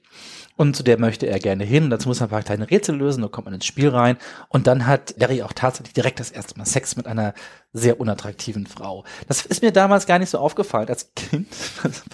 und 0.57 0.75
zu 0.75 0.83
der 0.83 0.99
möchte 0.99 1.27
er 1.27 1.39
gerne 1.39 1.63
hin. 1.63 1.89
Dazu 1.89 2.09
muss 2.09 2.19
er 2.19 2.27
ein 2.27 2.29
paar 2.29 2.43
kleine 2.43 2.69
Rätsel 2.69 2.95
lösen, 2.95 3.21
da 3.21 3.29
kommt 3.29 3.45
man 3.45 3.53
ins 3.53 3.65
Spiel 3.65 3.89
rein 3.89 4.17
und 4.49 4.67
dann 4.67 4.85
hat 4.85 5.13
Larry 5.17 5.43
auch 5.43 5.53
tatsächlich 5.53 5.93
direkt 5.93 6.19
das 6.19 6.31
erste 6.31 6.57
Mal 6.57 6.65
Sex 6.65 6.95
mit 6.97 7.07
einer 7.07 7.33
sehr 7.73 7.99
unattraktiven 7.99 8.67
Frau. 8.67 9.05
Das 9.27 9.45
ist 9.45 9.61
mir 9.61 9.71
damals 9.71 10.07
gar 10.07 10.19
nicht 10.19 10.29
so 10.29 10.39
aufgefallen 10.39 10.89
als 10.89 11.13
Kind. 11.15 11.47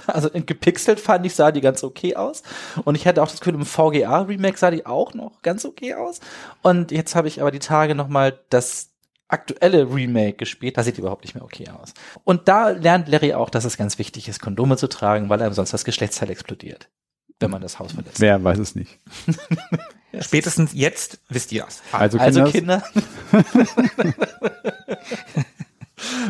Also 0.06 0.30
gepixelt 0.34 1.00
fand 1.00 1.26
ich, 1.26 1.34
sah 1.34 1.52
die 1.52 1.62
ganz 1.62 1.84
okay 1.84 2.16
aus. 2.16 2.44
Und 2.84 2.96
ich 2.96 3.08
hatte 3.08 3.24
auch 3.24 3.30
das 3.30 3.40
Gefühl, 3.40 3.56
im 3.56 3.66
VGA-Remake 3.66 4.58
sah 4.58 4.70
die 4.70 4.86
auch 4.86 5.14
noch 5.14 5.42
ganz 5.42 5.64
okay 5.64 5.94
aus. 5.94 6.20
Und 6.62 6.92
jetzt 6.92 7.16
habe 7.16 7.30
ich 7.30 7.42
aber 7.42 7.52
die 7.52 7.60
Tage 7.60 7.96
nochmal 7.96 8.40
das 8.50 8.94
aktuelle 9.34 9.92
Remake 9.92 10.38
gespielt, 10.38 10.78
da 10.78 10.84
sieht 10.84 10.98
die 10.98 11.02
überhaupt 11.02 11.24
nicht 11.24 11.34
mehr 11.34 11.44
okay 11.44 11.68
aus. 11.70 11.94
Und 12.24 12.48
da 12.48 12.70
lernt 12.70 13.08
Larry 13.08 13.34
auch, 13.34 13.50
dass 13.50 13.66
es 13.66 13.78
ganz 13.78 13.98
wichtig 13.98 14.28
ist, 14.28 14.42
Kondome 14.42 14.78
zu 14.78 14.88
tragen, 14.88 15.30
weil 15.30 15.42
einem 15.42 15.54
sonst 15.54 15.74
das 15.74 15.86
Geschlechtsteil 15.86 16.30
explodiert, 16.30 16.90
wenn 17.44 17.52
man 17.52 17.62
das 17.62 17.80
Haus 17.80 17.94
verlässt. 17.94 18.20
Wer 18.20 18.44
weiß 18.44 18.60
es 18.60 18.76
nicht. 18.76 19.00
Spätestens 20.20 20.74
jetzt 20.74 21.20
wisst 21.30 21.52
ihr 21.52 21.66
es. 21.68 21.82
Also, 21.92 22.18
Also 22.20 22.44
Kinder. 22.46 22.84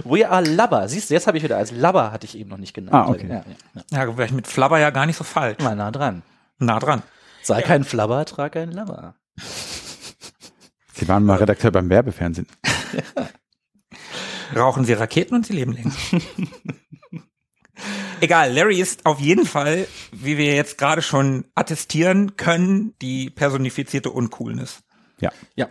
We 0.04 0.30
are 0.30 0.44
Lubber. 0.44 0.88
Siehst 0.88 1.10
du, 1.10 1.14
jetzt 1.14 1.28
habe 1.28 1.38
ich 1.38 1.44
wieder 1.44 1.58
als 1.58 1.72
Lubber 1.72 2.12
hatte 2.12 2.26
ich 2.26 2.38
eben 2.38 2.50
noch 2.50 2.58
nicht 2.58 2.74
genannt. 2.74 2.94
Ah, 2.94 3.08
okay. 3.10 3.28
Ja, 3.28 3.44
ja, 3.96 4.06
ja. 4.06 4.06
Ja, 4.06 4.32
mit 4.32 4.48
Flabber 4.48 4.80
ja 4.80 4.90
gar 4.90 5.06
nicht 5.06 5.18
so 5.18 5.24
falsch. 5.24 5.60
Mal 5.60 5.76
nah 5.76 5.92
dran. 5.92 6.24
Nah 6.60 6.80
dran. 6.80 7.04
Sei 7.42 7.62
kein 7.62 7.84
Flabber, 7.84 8.24
trag 8.26 8.56
ein 8.56 8.72
Lubber. 8.72 9.16
Sie 10.94 11.08
waren 11.08 11.26
mal 11.26 11.38
Redakteur 11.38 11.72
beim 11.72 11.90
Werbefernsehen. 11.90 12.48
Rauchen 14.56 14.86
sie 14.86 14.94
Raketen 14.94 15.36
und 15.36 15.46
sie 15.46 15.54
leben 15.54 15.74
länger. 15.74 15.92
Egal, 18.24 18.54
Larry 18.54 18.80
ist 18.80 19.06
auf 19.06 19.20
jeden 19.20 19.46
Fall, 19.46 19.86
wie 20.14 20.38
wir 20.38 20.56
jetzt 20.56 20.78
gerade 20.78 21.02
schon 21.02 21.44
attestieren 21.56 22.38
können, 22.38 22.94
die 23.02 23.30
personifizierte 23.30 24.12
Uncoolness. 24.12 24.82
Ja. 25.20 25.34
Ja. 25.56 25.68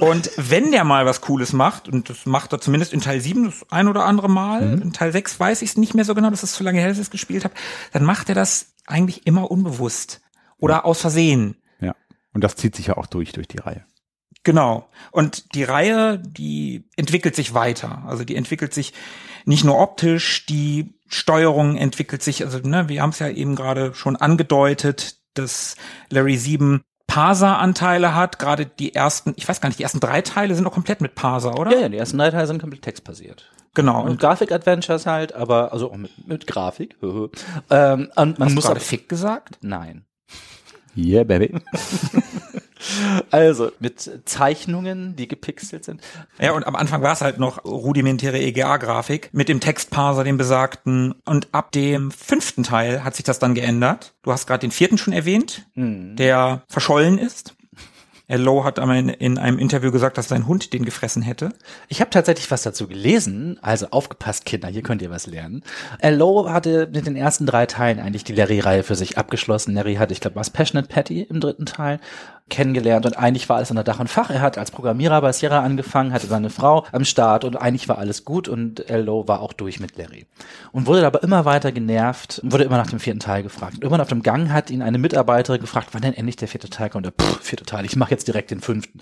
Und 0.00 0.30
wenn 0.38 0.72
der 0.72 0.84
mal 0.84 1.04
was 1.04 1.20
Cooles 1.20 1.52
macht, 1.52 1.86
und 1.86 2.08
das 2.08 2.24
macht 2.24 2.54
er 2.54 2.62
zumindest 2.62 2.94
in 2.94 3.02
Teil 3.02 3.20
7 3.20 3.44
das 3.44 3.70
ein 3.70 3.88
oder 3.88 4.06
andere 4.06 4.30
Mal, 4.30 4.80
in 4.80 4.94
Teil 4.94 5.12
6 5.12 5.38
weiß 5.38 5.60
ich 5.60 5.68
es 5.68 5.76
nicht 5.76 5.92
mehr 5.92 6.06
so 6.06 6.14
genau, 6.14 6.30
das 6.30 6.42
ist 6.42 6.54
zu 6.54 6.64
lange 6.64 6.78
her, 6.78 6.88
dass 6.88 6.96
ich 6.96 7.02
es 7.02 7.10
gespielt 7.10 7.44
habe, 7.44 7.54
dann 7.92 8.04
macht 8.04 8.30
er 8.30 8.34
das 8.34 8.72
eigentlich 8.86 9.26
immer 9.26 9.50
unbewusst 9.50 10.22
oder 10.56 10.86
aus 10.86 11.02
Versehen. 11.02 11.56
Ja. 11.78 11.94
Und 12.32 12.42
das 12.42 12.56
zieht 12.56 12.74
sich 12.74 12.86
ja 12.86 12.96
auch 12.96 13.06
durch, 13.06 13.32
durch 13.32 13.48
die 13.48 13.58
Reihe. 13.58 13.84
Genau. 14.44 14.88
Und 15.10 15.54
die 15.54 15.64
Reihe, 15.64 16.18
die 16.18 16.88
entwickelt 16.96 17.36
sich 17.36 17.52
weiter. 17.52 18.04
Also 18.06 18.24
die 18.24 18.36
entwickelt 18.36 18.72
sich 18.72 18.94
nicht 19.44 19.64
nur 19.64 19.78
optisch, 19.78 20.46
die 20.46 20.95
Steuerung 21.08 21.76
entwickelt 21.76 22.22
sich, 22.22 22.44
also 22.44 22.58
ne, 22.58 22.88
wir 22.88 23.02
haben 23.02 23.10
es 23.10 23.18
ja 23.18 23.28
eben 23.28 23.56
gerade 23.56 23.94
schon 23.94 24.16
angedeutet, 24.16 25.16
dass 25.34 25.76
Larry 26.10 26.36
7 26.36 26.82
Parser-Anteile 27.06 28.14
hat. 28.14 28.38
Gerade 28.38 28.66
die 28.66 28.94
ersten, 28.94 29.32
ich 29.36 29.48
weiß 29.48 29.60
gar 29.60 29.68
nicht, 29.68 29.78
die 29.78 29.84
ersten 29.84 30.00
drei 30.00 30.22
Teile 30.22 30.54
sind 30.54 30.64
noch 30.64 30.72
komplett 30.72 31.00
mit 31.00 31.14
Parser, 31.14 31.58
oder? 31.58 31.72
Ja, 31.72 31.80
ja, 31.82 31.88
die 31.88 31.96
ersten 31.96 32.18
drei 32.18 32.30
Teile 32.30 32.46
sind 32.46 32.60
komplett 32.60 32.82
textbasiert. 32.82 33.50
Genau. 33.74 34.02
Und 34.02 34.10
Und 34.10 34.20
Grafik-Adventures 34.20 35.06
halt, 35.06 35.34
aber, 35.34 35.72
also 35.72 35.90
auch 35.92 35.96
mit, 35.96 36.26
mit 36.26 36.46
Grafik. 36.46 36.96
ähm, 37.02 37.30
und 37.70 38.16
man 38.16 38.16
hast 38.16 38.38
du 38.38 38.54
muss 38.54 38.64
gerade 38.64 38.66
aber, 38.66 38.80
Fick 38.80 39.08
gesagt? 39.08 39.58
nein. 39.60 40.04
Yeah, 40.96 41.24
baby. 41.24 41.52
Also 43.30 43.72
mit 43.80 44.22
Zeichnungen, 44.24 45.16
die 45.16 45.28
gepixelt 45.28 45.84
sind. 45.84 46.00
Ja, 46.40 46.52
und 46.52 46.66
am 46.66 46.76
Anfang 46.76 47.02
war 47.02 47.12
es 47.12 47.20
halt 47.20 47.38
noch 47.38 47.64
rudimentäre 47.64 48.38
EGA-Grafik 48.38 49.30
mit 49.32 49.48
dem 49.48 49.60
Textparser, 49.60 50.24
dem 50.24 50.36
besagten. 50.36 51.14
Und 51.24 51.48
ab 51.52 51.72
dem 51.72 52.10
fünften 52.10 52.62
Teil 52.62 53.04
hat 53.04 53.16
sich 53.16 53.24
das 53.24 53.38
dann 53.38 53.54
geändert. 53.54 54.14
Du 54.22 54.32
hast 54.32 54.46
gerade 54.46 54.60
den 54.60 54.70
vierten 54.70 54.98
schon 54.98 55.12
erwähnt, 55.12 55.66
der 55.74 56.62
verschollen 56.68 57.18
ist. 57.18 57.54
Lowe 58.28 58.64
hat 58.64 58.80
einmal 58.80 58.98
in, 58.98 59.08
in 59.08 59.38
einem 59.38 59.58
Interview 59.58 59.92
gesagt, 59.92 60.18
dass 60.18 60.28
sein 60.28 60.48
Hund 60.48 60.72
den 60.72 60.84
gefressen 60.84 61.22
hätte. 61.22 61.50
Ich 61.88 62.00
habe 62.00 62.10
tatsächlich 62.10 62.50
was 62.50 62.62
dazu 62.62 62.88
gelesen, 62.88 63.58
also 63.62 63.86
aufgepasst, 63.90 64.44
Kinder, 64.44 64.68
hier 64.68 64.82
könnt 64.82 65.00
ihr 65.00 65.10
was 65.10 65.28
lernen. 65.28 65.62
Lowe 66.02 66.52
hatte 66.52 66.88
mit 66.92 67.06
den 67.06 67.14
ersten 67.14 67.46
drei 67.46 67.66
Teilen 67.66 68.00
eigentlich 68.00 68.24
die 68.24 68.34
Larry-Reihe 68.34 68.82
für 68.82 68.96
sich 68.96 69.16
abgeschlossen. 69.16 69.74
Larry 69.74 69.94
hatte, 69.94 70.12
ich 70.12 70.20
glaube, 70.20 70.36
was 70.36 70.50
Passionate 70.50 70.88
Patty 70.88 71.22
im 71.22 71.38
dritten 71.38 71.66
Teil 71.66 72.00
kennengelernt 72.48 73.06
und 73.06 73.18
eigentlich 73.18 73.48
war 73.48 73.56
alles 73.56 73.70
unter 73.70 73.82
Dach 73.82 73.98
und 73.98 74.08
Fach. 74.08 74.30
Er 74.30 74.40
hat 74.40 74.56
als 74.56 74.70
Programmierer 74.70 75.20
bei 75.20 75.32
Sierra 75.32 75.60
angefangen, 75.60 76.12
hatte 76.12 76.26
seine 76.26 76.50
Frau 76.50 76.86
am 76.92 77.04
Start 77.04 77.44
und 77.44 77.56
eigentlich 77.56 77.88
war 77.88 77.98
alles 77.98 78.24
gut 78.24 78.48
und 78.48 78.84
Lowe 78.88 79.26
war 79.26 79.40
auch 79.40 79.52
durch 79.52 79.80
mit 79.80 79.96
Larry. 79.96 80.26
Und 80.72 80.86
wurde 80.86 81.06
aber 81.06 81.22
immer 81.22 81.44
weiter 81.44 81.72
genervt 81.72 82.40
und 82.42 82.52
wurde 82.52 82.64
immer 82.64 82.76
nach 82.76 82.90
dem 82.90 83.00
vierten 83.00 83.20
Teil 83.20 83.42
gefragt. 83.42 83.74
Und 83.74 83.82
irgendwann 83.82 84.00
auf 84.00 84.08
dem 84.08 84.22
Gang 84.22 84.50
hat 84.50 84.70
ihn 84.70 84.82
eine 84.82 84.98
Mitarbeiterin 84.98 85.60
gefragt, 85.60 85.88
wann 85.92 86.02
denn 86.02 86.14
endlich 86.14 86.36
der 86.36 86.48
vierte 86.48 86.70
Teil 86.70 86.90
kommt. 86.90 87.06
Und 87.06 87.14
er, 87.18 87.24
pff, 87.24 87.40
vierte 87.42 87.64
Teil, 87.64 87.84
ich 87.84 87.96
mache 87.96 88.12
jetzt 88.12 88.28
direkt 88.28 88.50
den 88.50 88.60
fünften. 88.60 89.00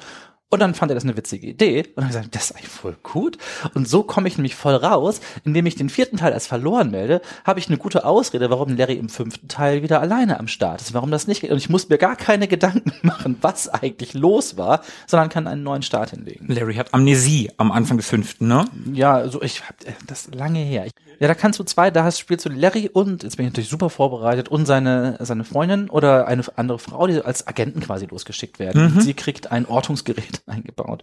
Und 0.50 0.60
dann 0.60 0.74
fand 0.74 0.92
er 0.92 0.94
das 0.94 1.02
eine 1.02 1.16
witzige 1.16 1.48
Idee 1.48 1.80
und 1.80 1.96
dann 1.96 2.06
gesagt, 2.08 2.34
das 2.34 2.44
ist 2.44 2.56
eigentlich 2.56 2.68
voll 2.68 2.96
gut. 3.02 3.38
Und 3.74 3.88
so 3.88 4.04
komme 4.04 4.28
ich 4.28 4.36
nämlich 4.36 4.54
voll 4.54 4.76
raus, 4.76 5.20
indem 5.42 5.66
ich 5.66 5.74
den 5.74 5.88
vierten 5.88 6.16
Teil 6.16 6.32
als 6.32 6.46
verloren 6.46 6.92
melde, 6.92 7.22
habe 7.44 7.58
ich 7.58 7.66
eine 7.66 7.76
gute 7.76 8.04
Ausrede, 8.04 8.50
warum 8.50 8.76
Larry 8.76 8.94
im 8.94 9.08
fünften 9.08 9.48
Teil 9.48 9.82
wieder 9.82 10.00
alleine 10.00 10.38
am 10.38 10.46
Start 10.46 10.80
ist, 10.80 10.94
warum 10.94 11.10
das 11.10 11.26
nicht 11.26 11.40
geht. 11.40 11.50
Und 11.50 11.56
ich 11.56 11.70
muss 11.70 11.88
mir 11.88 11.98
gar 11.98 12.14
keine 12.14 12.46
Gedanken 12.46 12.92
machen, 13.02 13.36
was 13.40 13.68
eigentlich 13.68 14.14
los 14.14 14.56
war, 14.56 14.82
sondern 15.08 15.28
kann 15.28 15.48
einen 15.48 15.64
neuen 15.64 15.82
Start 15.82 16.10
hinlegen. 16.10 16.46
Larry 16.46 16.74
hat 16.76 16.94
Amnesie 16.94 17.50
am 17.56 17.72
Anfang 17.72 17.96
des 17.96 18.06
fünften, 18.06 18.46
ne? 18.46 18.64
Ja, 18.92 19.26
so 19.28 19.42
ich 19.42 19.60
hab 19.62 19.82
äh, 19.84 19.92
das 20.06 20.28
lange 20.32 20.60
her. 20.60 20.86
Ja, 21.18 21.28
da 21.28 21.34
kannst 21.34 21.58
du 21.58 21.64
zwei, 21.64 21.90
da 21.90 22.04
hast, 22.04 22.18
spielst 22.18 22.44
du 22.44 22.50
Larry 22.50 22.90
und 22.92 23.22
jetzt 23.22 23.36
bin 23.36 23.46
ich 23.46 23.52
natürlich 23.52 23.70
super 23.70 23.90
vorbereitet 23.90 24.48
und 24.48 24.66
seine 24.66 25.16
seine 25.20 25.44
Freundin 25.44 25.90
oder 25.90 26.26
eine 26.26 26.42
andere 26.56 26.78
Frau, 26.78 27.06
die 27.06 27.20
als 27.20 27.46
Agenten 27.46 27.80
quasi 27.80 28.06
losgeschickt 28.06 28.58
werden. 28.58 28.84
Und 28.84 29.00
sie 29.02 29.14
kriegt 29.14 29.50
ein 29.50 29.66
Ortungsgerät 29.66 30.33
eingebaut 30.46 31.02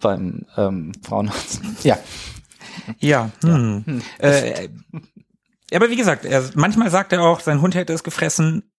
beim 0.00 0.46
ähm, 0.56 0.92
Frauenarzt. 1.02 1.60
Ja, 1.82 1.98
Ja. 3.00 3.30
Hm. 3.42 4.02
Äh, 4.18 4.68
aber 5.74 5.90
wie 5.90 5.96
gesagt, 5.96 6.24
er, 6.24 6.44
manchmal 6.54 6.90
sagt 6.90 7.12
er 7.12 7.22
auch, 7.22 7.40
sein 7.40 7.60
Hund 7.60 7.74
hätte 7.74 7.92
es 7.92 8.04
gefressen 8.04 8.70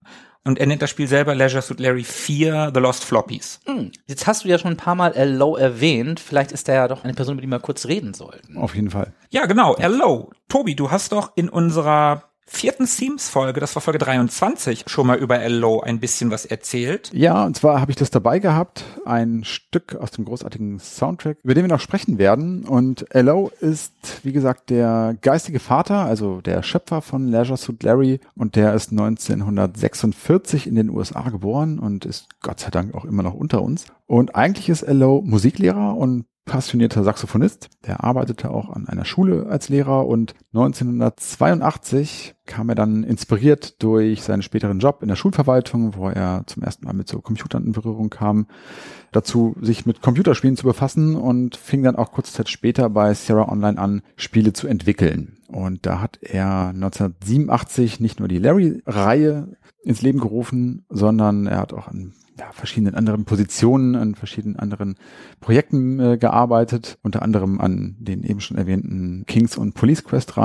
und 0.46 0.60
er 0.60 0.66
nennt 0.66 0.82
das 0.82 0.90
Spiel 0.90 1.08
selber 1.08 1.36
Leisure 1.36 1.62
Suit 1.62 1.80
Larry 1.80 2.06
4 2.06 2.72
The 2.74 2.80
Lost 2.80 3.04
Floppies. 3.04 3.60
Jetzt 4.06 4.28
hast 4.28 4.46
du 4.46 4.48
ja 4.48 4.58
schon 4.58 4.72
ein 4.72 4.78
paar 4.78 4.96
Mal 4.96 5.14
L.O. 5.14 5.58
erwähnt. 5.58 6.22
Vielleicht 6.22 6.54
ist 6.54 6.70
er 6.70 6.76
ja 6.76 6.88
doch 6.88 7.04
eine 7.04 7.14
Person, 7.14 7.34
über 7.34 7.42
die 7.42 7.48
wir 7.48 7.60
kurz 7.60 7.86
reden 7.86 8.14
sollten. 8.14 8.56
Auf 8.58 8.74
jeden 8.74 8.90
Fall. 8.90 9.14
Ja, 9.30 9.46
genau. 9.46 9.76
Hello. 9.78 10.32
Tobi, 10.48 10.76
du 10.76 10.90
hast 10.90 11.12
doch 11.12 11.34
in 11.36 11.50
unserer 11.50 12.24
vierten 12.48 12.86
Themes-Folge, 12.86 13.60
das 13.60 13.76
war 13.76 13.82
Folge 13.82 14.00
23, 14.00 14.86
schon 14.88 15.06
mal 15.06 15.18
über 15.18 15.38
Hello 15.38 15.82
ein 15.82 16.00
bisschen 16.00 16.32
was 16.32 16.46
erzählt. 16.46 17.12
Ja, 17.14 17.46
und 17.46 17.56
zwar 17.56 17.82
habe 17.82 17.92
ich 17.92 17.98
das 17.98 18.10
dabei 18.10 18.40
gehabt, 18.40 18.86
ein 19.06 19.44
Stück 19.44 19.96
aus 19.96 20.12
dem 20.12 20.26
großartigigen 20.26 20.80
Soundtrack, 20.80 21.38
über 21.44 21.54
den 21.54 21.66
wir 21.66 21.70
noch 21.70 21.82
sprechen 21.82 22.18
werden. 22.18 22.66
Und 22.66 23.14
L.O. 23.14 23.52
ist, 23.60 23.94
wie 24.24 24.32
gesagt, 24.32 24.70
der 24.70 25.18
geistige 25.22 25.60
Vater, 25.60 26.06
also 26.06 26.42
der 26.42 26.64
Schöpfer 26.64 27.02
von 27.02 27.28
Leisure 27.28 27.58
Suit 27.58 27.84
Larry. 27.84 28.20
Und 28.36 28.56
der 28.56 28.74
ist 28.74 28.92
1946 28.92 30.68
in 30.68 30.76
den 30.76 30.90
USA 30.90 31.30
geboren 31.30 31.80
und 31.80 32.06
ist 32.06 32.28
Gott 32.42 32.60
sei 32.60 32.70
Dank 32.70 32.96
auch 32.96 33.06
immer 33.06 33.24
noch 33.24 33.34
unter 33.34 33.62
uns. 33.62 33.86
Und 34.08 34.36
eigentlich 34.36 34.70
ist 34.70 34.84
L.O. 34.84 35.22
Musiklehrer 35.22 35.96
und 35.96 36.26
passionierter 36.48 37.04
Saxophonist. 37.04 37.70
Der 37.86 38.04
arbeitete 38.04 38.50
auch 38.50 38.70
an 38.70 38.88
einer 38.88 39.06
Schule 39.06 39.46
als 39.48 39.70
Lehrer 39.70 40.08
und 40.08 40.34
1982 40.54 42.36
kam 42.46 42.70
er 42.70 42.76
dann 42.76 43.04
inspiriert 43.04 43.84
durch 43.84 44.24
seinen 44.24 44.42
späteren 44.42 44.80
Job 44.80 45.04
in 45.04 45.10
der 45.10 45.18
Schulverwaltung, 45.18 45.96
wo 45.96 46.10
er 46.10 46.44
zum 46.48 46.64
ersten 46.64 46.86
Mal 46.86 46.94
mit 46.94 47.10
so 47.10 47.20
Computern 47.20 47.66
in 47.66 47.74
Berührung 47.74 48.10
kam, 48.10 48.48
dazu 49.12 49.56
sich 49.62 49.86
mit 49.86 50.02
Computerspielen 50.02 50.58
zu 50.58 50.66
befassen 50.66 51.16
und 51.16 51.58
fing 51.58 51.84
dann 51.84 51.98
auch 51.98 52.12
kurze 52.12 52.34
Zeit 52.34 52.50
später 52.50 52.90
bei 52.90 53.14
Sierra 53.14 53.50
Online 53.50 53.78
an, 53.78 54.02
Spiele 54.16 54.54
zu 54.54 54.68
entwickeln. 54.68 55.38
Und 55.50 55.86
da 55.86 56.02
hat 56.02 56.18
er 56.22 56.70
1987 56.70 58.00
nicht 58.00 58.20
nur 58.20 58.30
die 58.30 58.40
Larry-Reihe 58.40 59.58
ins 59.84 60.02
Leben 60.02 60.20
gerufen, 60.20 60.86
sondern 60.90 61.46
er 61.46 61.60
hat 61.60 61.74
auch 61.74 61.88
an 61.88 62.14
ja, 62.38 62.52
verschiedenen 62.52 62.96
anderen 62.96 63.26
Positionen, 63.26 63.96
an 63.96 64.16
verschiedenen 64.16 64.58
anderen 64.58 64.96
Projekten 65.40 66.00
äh, 66.00 66.18
gearbeitet, 66.18 66.98
unter 67.02 67.22
anderem 67.22 67.60
an 67.60 67.96
den 68.00 68.24
eben 68.24 68.40
schon 68.40 68.58
erwähnten 68.58 69.26
Kings 69.26 69.58
und 69.58 69.74
Police 69.74 70.04
Quest 70.04 70.38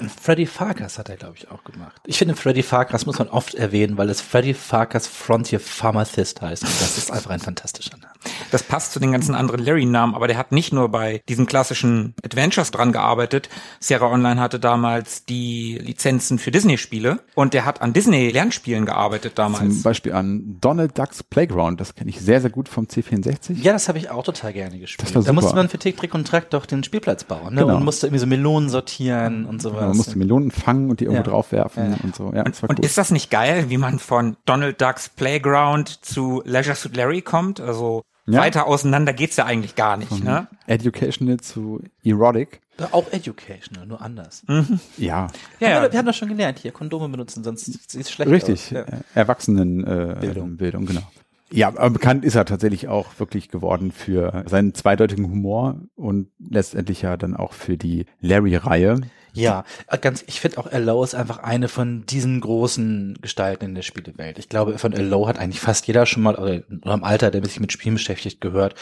Und 0.00 0.10
Freddy 0.10 0.46
Farkas 0.46 0.98
hat 0.98 1.08
er, 1.08 1.16
glaube 1.16 1.34
ich, 1.36 1.50
auch 1.50 1.64
gemacht. 1.64 2.00
Ich 2.06 2.18
finde, 2.18 2.34
Freddy 2.34 2.62
Farkas 2.62 3.04
muss 3.04 3.18
man 3.18 3.28
oft 3.28 3.54
erwähnen, 3.54 3.98
weil 3.98 4.08
es 4.08 4.20
Freddy 4.20 4.54
Farkas 4.54 5.06
Frontier 5.06 5.60
Pharmacist 5.60 6.40
heißt. 6.40 6.62
Und 6.62 6.80
das 6.80 6.98
ist 6.98 7.10
einfach 7.10 7.30
ein 7.30 7.40
fantastischer 7.40 7.96
Name. 7.98 8.12
Das 8.50 8.62
passt 8.62 8.92
zu 8.92 9.00
den 9.00 9.12
ganzen 9.12 9.34
anderen 9.34 9.64
Larry-Namen, 9.64 10.14
aber 10.14 10.26
der 10.26 10.38
hat 10.38 10.52
nicht 10.52 10.72
nur 10.72 10.88
bei 10.88 11.22
diesen 11.28 11.46
klassischen 11.46 12.14
Adventures 12.24 12.70
dran 12.70 12.92
gearbeitet. 12.92 13.48
Sierra 13.80 14.10
Online 14.10 14.40
hatte 14.40 14.58
damals 14.58 15.24
die 15.24 15.78
Lizenzen 15.80 16.38
für 16.38 16.50
Disney-Spiele 16.50 17.20
und 17.34 17.54
der 17.54 17.64
hat 17.64 17.82
an 17.82 17.92
Disney-Lernspielen 17.92 18.86
gearbeitet 18.86 19.32
Zum 19.36 19.52
damals. 19.52 19.82
Beispiel 19.82 20.12
an 20.12 20.56
Donald 20.60 20.98
Ducks 20.98 21.22
Playground, 21.22 21.80
das 21.80 21.94
kenne 21.94 22.10
ich 22.10 22.20
sehr, 22.20 22.40
sehr 22.40 22.50
gut 22.50 22.68
vom 22.68 22.86
C64. 22.86 23.54
Ja, 23.60 23.72
das 23.72 23.88
habe 23.88 23.98
ich 23.98 24.10
auch 24.10 24.24
total 24.24 24.52
gerne 24.52 24.78
gespielt. 24.78 25.08
Das 25.08 25.14
war 25.14 25.22
Da 25.22 25.32
musste 25.32 25.54
man 25.54 25.68
für 25.68 25.78
Tick, 25.78 25.96
Trick 25.96 26.14
und 26.14 26.26
Track 26.26 26.50
doch 26.50 26.66
den 26.66 26.84
Spielplatz 26.84 27.24
bauen 27.24 27.54
ne? 27.54 27.62
Genau. 27.62 27.76
und 27.76 27.84
musste 27.84 28.06
irgendwie 28.06 28.20
so 28.20 28.26
Melonen 28.26 28.68
sortieren 28.68 29.44
und 29.46 29.57
sowas. 29.60 29.80
Man 29.80 29.96
musste 29.96 30.18
Melonen 30.18 30.50
fangen 30.50 30.90
und 30.90 31.00
die 31.00 31.04
irgendwo 31.04 31.24
Ja. 31.24 31.30
draufwerfen 31.30 31.92
Ja. 31.92 31.98
und 32.02 32.14
so. 32.14 32.32
Ja, 32.34 32.44
Und 32.44 32.56
cool. 32.62 32.76
ist 32.84 32.98
das 32.98 33.10
nicht 33.10 33.30
geil, 33.30 33.66
wie 33.68 33.78
man 33.78 33.98
von 33.98 34.36
Donald 34.44 34.80
Ducks 34.80 35.08
Playground 35.08 35.88
zu 36.04 36.42
Leisure 36.44 36.74
Suit 36.76 36.96
Larry 36.96 37.22
kommt? 37.22 37.60
Also 37.60 38.02
Ja. 38.26 38.40
weiter 38.40 38.66
auseinander 38.66 39.12
geht's 39.12 39.36
ja 39.36 39.44
eigentlich 39.46 39.74
gar 39.74 39.96
nicht, 39.96 40.22
ne? 40.22 40.48
Educational 40.66 41.38
zu 41.38 41.80
Erotic. 42.04 42.60
Ja, 42.78 42.88
auch 42.92 43.10
Educational, 43.10 43.86
nur 43.86 44.00
anders. 44.00 44.44
Ja, 44.46 44.64
Ja, 44.98 45.28
wir, 45.58 45.68
ja. 45.68 45.92
wir 45.92 45.98
haben 45.98 46.06
das 46.06 46.16
schon 46.16 46.28
gelernt, 46.28 46.58
hier 46.60 46.70
Kondome 46.70 47.08
benutzen, 47.08 47.42
sonst 47.42 47.64
sieht 47.90 48.00
es 48.02 48.10
schlecht 48.10 48.30
richtig. 48.30 48.70
Ja. 48.70 48.82
Äh, 48.82 49.00
Erwachsenenbildung, 49.14 50.10
äh, 50.12 50.20
Bildung. 50.20 50.56
Bildung, 50.56 50.86
genau. 50.86 51.02
Ja, 51.50 51.68
aber 51.68 51.88
bekannt 51.90 52.24
ist 52.26 52.34
er 52.34 52.44
tatsächlich 52.44 52.88
auch 52.88 53.06
wirklich 53.18 53.48
geworden 53.48 53.90
für 53.90 54.44
seinen 54.46 54.74
zweideutigen 54.74 55.24
Humor 55.30 55.80
und 55.96 56.28
letztendlich 56.38 57.00
ja 57.02 57.16
dann 57.16 57.34
auch 57.34 57.54
für 57.54 57.78
die 57.78 58.04
Larry-Reihe. 58.20 59.00
Ja, 59.32 59.64
äh, 59.88 59.98
ganz, 59.98 60.24
ich 60.26 60.40
finde 60.40 60.58
auch 60.58 60.66
Allo 60.66 61.02
ist 61.04 61.14
einfach 61.14 61.38
eine 61.38 61.68
von 61.68 62.04
diesen 62.06 62.40
großen 62.40 63.18
Gestalten 63.20 63.66
in 63.66 63.74
der 63.74 63.82
Spielewelt. 63.82 64.38
Ich 64.38 64.48
glaube, 64.48 64.78
von 64.78 64.94
Allo 64.94 65.28
hat 65.28 65.38
eigentlich 65.38 65.60
fast 65.60 65.86
jeder 65.86 66.06
schon 66.06 66.22
mal, 66.22 66.34
oder, 66.34 66.62
im 66.68 67.04
Alter, 67.04 67.30
der 67.30 67.44
sich 67.44 67.60
mit 67.60 67.72
Spielen 67.72 67.94
beschäftigt, 67.94 68.40
gehört. 68.40 68.74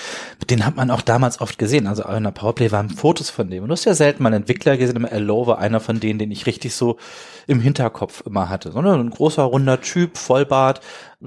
Den 0.48 0.64
hat 0.64 0.76
man 0.76 0.90
auch 0.90 1.02
damals 1.02 1.40
oft 1.40 1.58
gesehen. 1.58 1.86
Also 1.86 2.04
in 2.04 2.24
der 2.24 2.30
Powerplay 2.30 2.70
waren 2.72 2.90
Fotos 2.90 3.30
von 3.30 3.50
dem. 3.50 3.62
Und 3.62 3.68
du 3.68 3.72
hast 3.72 3.84
ja 3.84 3.94
selten 3.94 4.22
mal 4.22 4.30
einen 4.30 4.42
Entwickler 4.42 4.76
gesehen, 4.76 4.96
aber 4.96 5.12
Allo 5.12 5.46
war 5.46 5.58
einer 5.58 5.80
von 5.80 6.00
denen, 6.00 6.18
den 6.18 6.30
ich 6.30 6.46
richtig 6.46 6.74
so 6.74 6.98
im 7.46 7.60
Hinterkopf 7.60 8.22
immer 8.26 8.48
hatte. 8.48 8.72
Sondern 8.72 9.00
ein 9.00 9.10
großer, 9.10 9.42
runder 9.42 9.80
Typ, 9.80 10.16
Vollbart, 10.16 10.80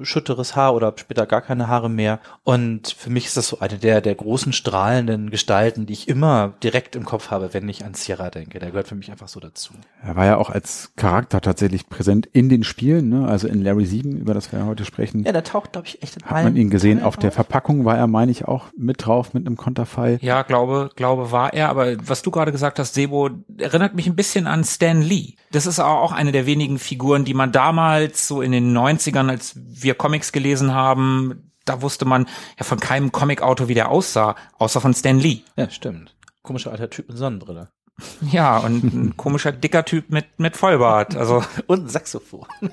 schütteres 0.03 0.55
Haar 0.55 0.75
oder 0.75 0.93
später 0.95 1.25
gar 1.25 1.41
keine 1.41 1.67
Haare 1.67 1.89
mehr. 1.89 2.19
Und 2.43 2.89
für 2.97 3.09
mich 3.09 3.25
ist 3.25 3.37
das 3.37 3.47
so 3.47 3.59
eine 3.59 3.77
der, 3.77 4.01
der 4.01 4.15
großen 4.15 4.53
strahlenden 4.53 5.29
Gestalten, 5.29 5.85
die 5.85 5.93
ich 5.93 6.07
immer 6.07 6.53
direkt 6.63 6.95
im 6.95 7.05
Kopf 7.05 7.31
habe, 7.31 7.53
wenn 7.53 7.67
ich 7.67 7.85
an 7.85 7.93
Sierra 7.93 8.29
denke. 8.29 8.59
Der 8.59 8.71
gehört 8.71 8.87
für 8.87 8.95
mich 8.95 9.11
einfach 9.11 9.27
so 9.27 9.39
dazu. 9.39 9.73
Er 10.03 10.15
war 10.15 10.25
ja 10.25 10.37
auch 10.37 10.49
als 10.49 10.91
Charakter 10.95 11.41
tatsächlich 11.41 11.89
präsent 11.89 12.27
in 12.31 12.49
den 12.49 12.63
Spielen, 12.63 13.09
ne? 13.09 13.27
also 13.27 13.47
in 13.47 13.63
Larry 13.63 13.85
7, 13.85 14.17
über 14.17 14.33
das 14.33 14.51
wir 14.51 14.59
ja 14.59 14.65
heute 14.65 14.85
sprechen. 14.85 15.23
Ja, 15.23 15.31
der 15.31 15.43
taucht, 15.43 15.73
glaube 15.73 15.87
ich, 15.87 16.03
echt 16.03 16.17
in 16.17 16.23
Hat 16.23 16.43
man 16.43 16.55
ihn 16.55 16.69
gesehen. 16.69 17.01
Auf 17.01 17.17
der 17.17 17.31
Verpackung 17.31 17.85
war 17.85 17.97
er, 17.97 18.07
meine 18.07 18.31
ich, 18.31 18.45
auch 18.45 18.65
mit 18.77 19.05
drauf 19.05 19.33
mit 19.33 19.45
einem 19.45 19.57
Konterfei. 19.57 20.19
Ja, 20.21 20.43
glaube, 20.43 20.91
glaube 20.95 21.31
war 21.31 21.53
er, 21.53 21.69
aber 21.69 21.95
was 22.07 22.21
du 22.21 22.31
gerade 22.31 22.51
gesagt 22.51 22.79
hast, 22.79 22.93
Sebo, 22.93 23.29
erinnert 23.57 23.95
mich 23.95 24.07
ein 24.07 24.15
bisschen 24.15 24.47
an 24.47 24.63
Stan 24.63 25.01
Lee. 25.01 25.33
Das 25.51 25.65
ist 25.65 25.79
auch 25.79 26.08
eine 26.11 26.31
der 26.31 26.45
wenigen 26.45 26.79
Figuren, 26.79 27.25
die 27.25 27.33
man 27.33 27.51
damals 27.51 28.27
so 28.27 28.41
in 28.41 28.51
den 28.51 28.75
90ern, 28.77 29.29
als 29.29 29.53
wir 29.55 29.95
Comics 29.95 30.31
gelesen 30.31 30.73
haben, 30.73 31.51
da 31.65 31.81
wusste 31.81 32.05
man 32.05 32.27
ja 32.57 32.63
von 32.65 32.79
keinem 32.79 33.11
Comicautor, 33.11 33.67
wie 33.67 33.73
der 33.75 33.89
aussah, 33.89 34.35
außer 34.57 34.81
von 34.81 34.93
Stan 34.93 35.19
Lee. 35.19 35.41
Ja, 35.55 35.69
stimmt. 35.69 36.15
Komischer 36.41 36.71
alter 36.71 36.89
Typ 36.89 37.09
mit 37.09 37.17
Sonnenbrille. 37.17 37.69
Ja, 38.31 38.59
und 38.59 38.83
ein 38.83 39.17
komischer 39.17 39.51
dicker 39.51 39.83
Typ 39.83 40.09
mit 40.09 40.25
mit 40.37 40.55
Vollbart. 40.55 41.17
Also 41.17 41.43
Und 41.67 41.85
ein 41.85 41.89
Saxophon. 41.89 42.45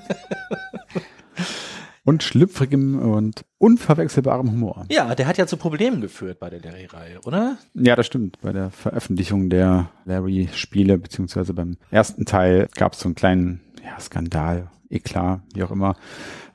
Und 2.07 2.23
schlüpfrigem 2.23 2.99
und 2.99 3.43
unverwechselbarem 3.57 4.49
Humor. 4.49 4.85
Ja, 4.89 5.13
der 5.13 5.27
hat 5.27 5.37
ja 5.37 5.45
zu 5.45 5.57
Problemen 5.57 5.99
geführt 5.99 6.39
bei 6.39 6.49
der 6.49 6.61
Larry-Reihe, 6.61 7.19
oder? 7.25 7.57
Ja, 7.73 7.97
das 7.97 8.05
stimmt. 8.05 8.39
Bei 8.41 8.53
der 8.53 8.71
Veröffentlichung 8.71 9.49
der 9.49 9.89
Larry-Spiele, 10.05 10.97
beziehungsweise 10.99 11.53
beim 11.53 11.75
ersten 11.91 12.23
Teil, 12.23 12.69
gab 12.75 12.93
es 12.93 13.01
so 13.01 13.09
einen 13.09 13.15
kleinen 13.15 13.59
ja, 13.83 13.99
Skandal, 13.99 14.69
Eklat, 14.89 15.41
wie 15.53 15.63
auch 15.63 15.71
immer, 15.71 15.97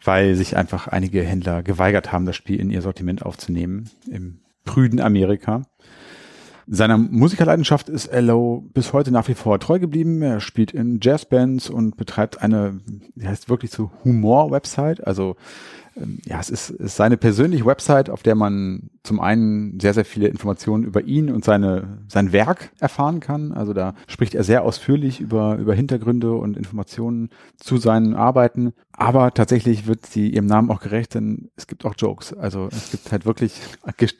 weil 0.02 0.36
sich 0.36 0.56
einfach 0.56 0.88
einige 0.88 1.22
Händler 1.22 1.62
geweigert 1.62 2.12
haben, 2.12 2.24
das 2.24 2.36
Spiel 2.36 2.58
in 2.58 2.70
ihr 2.70 2.80
Sortiment 2.80 3.22
aufzunehmen 3.22 3.90
im 4.10 4.40
prüden 4.64 5.00
Amerika. 5.00 5.66
Seiner 6.66 6.96
Musikerleidenschaft 6.96 7.88
ist 7.88 8.06
Ello 8.06 8.64
bis 8.72 8.92
heute 8.92 9.10
nach 9.10 9.28
wie 9.28 9.34
vor 9.34 9.58
treu 9.58 9.78
geblieben. 9.78 10.22
Er 10.22 10.40
spielt 10.40 10.72
in 10.72 11.00
Jazzbands 11.02 11.68
und 11.68 11.96
betreibt 11.96 12.40
eine, 12.40 12.80
die 13.14 13.26
heißt 13.26 13.48
wirklich 13.48 13.70
so 13.72 13.90
Humor-Website. 14.04 15.06
Also 15.06 15.36
ähm, 15.96 16.18
ja, 16.24 16.38
es 16.40 16.50
ist, 16.50 16.70
ist 16.70 16.96
seine 16.96 17.16
persönliche 17.16 17.66
Website, 17.66 18.10
auf 18.10 18.22
der 18.22 18.34
man 18.34 18.90
zum 19.02 19.18
einen 19.18 19.80
sehr, 19.80 19.94
sehr 19.94 20.04
viele 20.04 20.28
Informationen 20.28 20.84
über 20.84 21.02
ihn 21.02 21.30
und 21.30 21.44
seine, 21.44 21.98
sein 22.08 22.32
Werk 22.32 22.70
erfahren 22.78 23.18
kann. 23.18 23.52
Also 23.52 23.72
da 23.72 23.94
spricht 24.06 24.34
er 24.34 24.44
sehr 24.44 24.62
ausführlich 24.62 25.20
über, 25.20 25.56
über 25.56 25.74
Hintergründe 25.74 26.34
und 26.34 26.56
Informationen 26.56 27.30
zu 27.56 27.78
seinen 27.78 28.14
Arbeiten. 28.14 28.74
Aber 28.92 29.32
tatsächlich 29.32 29.86
wird 29.86 30.06
sie 30.06 30.28
ihrem 30.28 30.46
Namen 30.46 30.70
auch 30.70 30.80
gerecht, 30.80 31.14
denn 31.14 31.50
es 31.56 31.66
gibt 31.66 31.84
auch 31.84 31.94
Jokes. 31.96 32.32
Also 32.34 32.68
es 32.70 32.90
gibt 32.90 33.10
halt 33.10 33.24
wirklich 33.24 33.54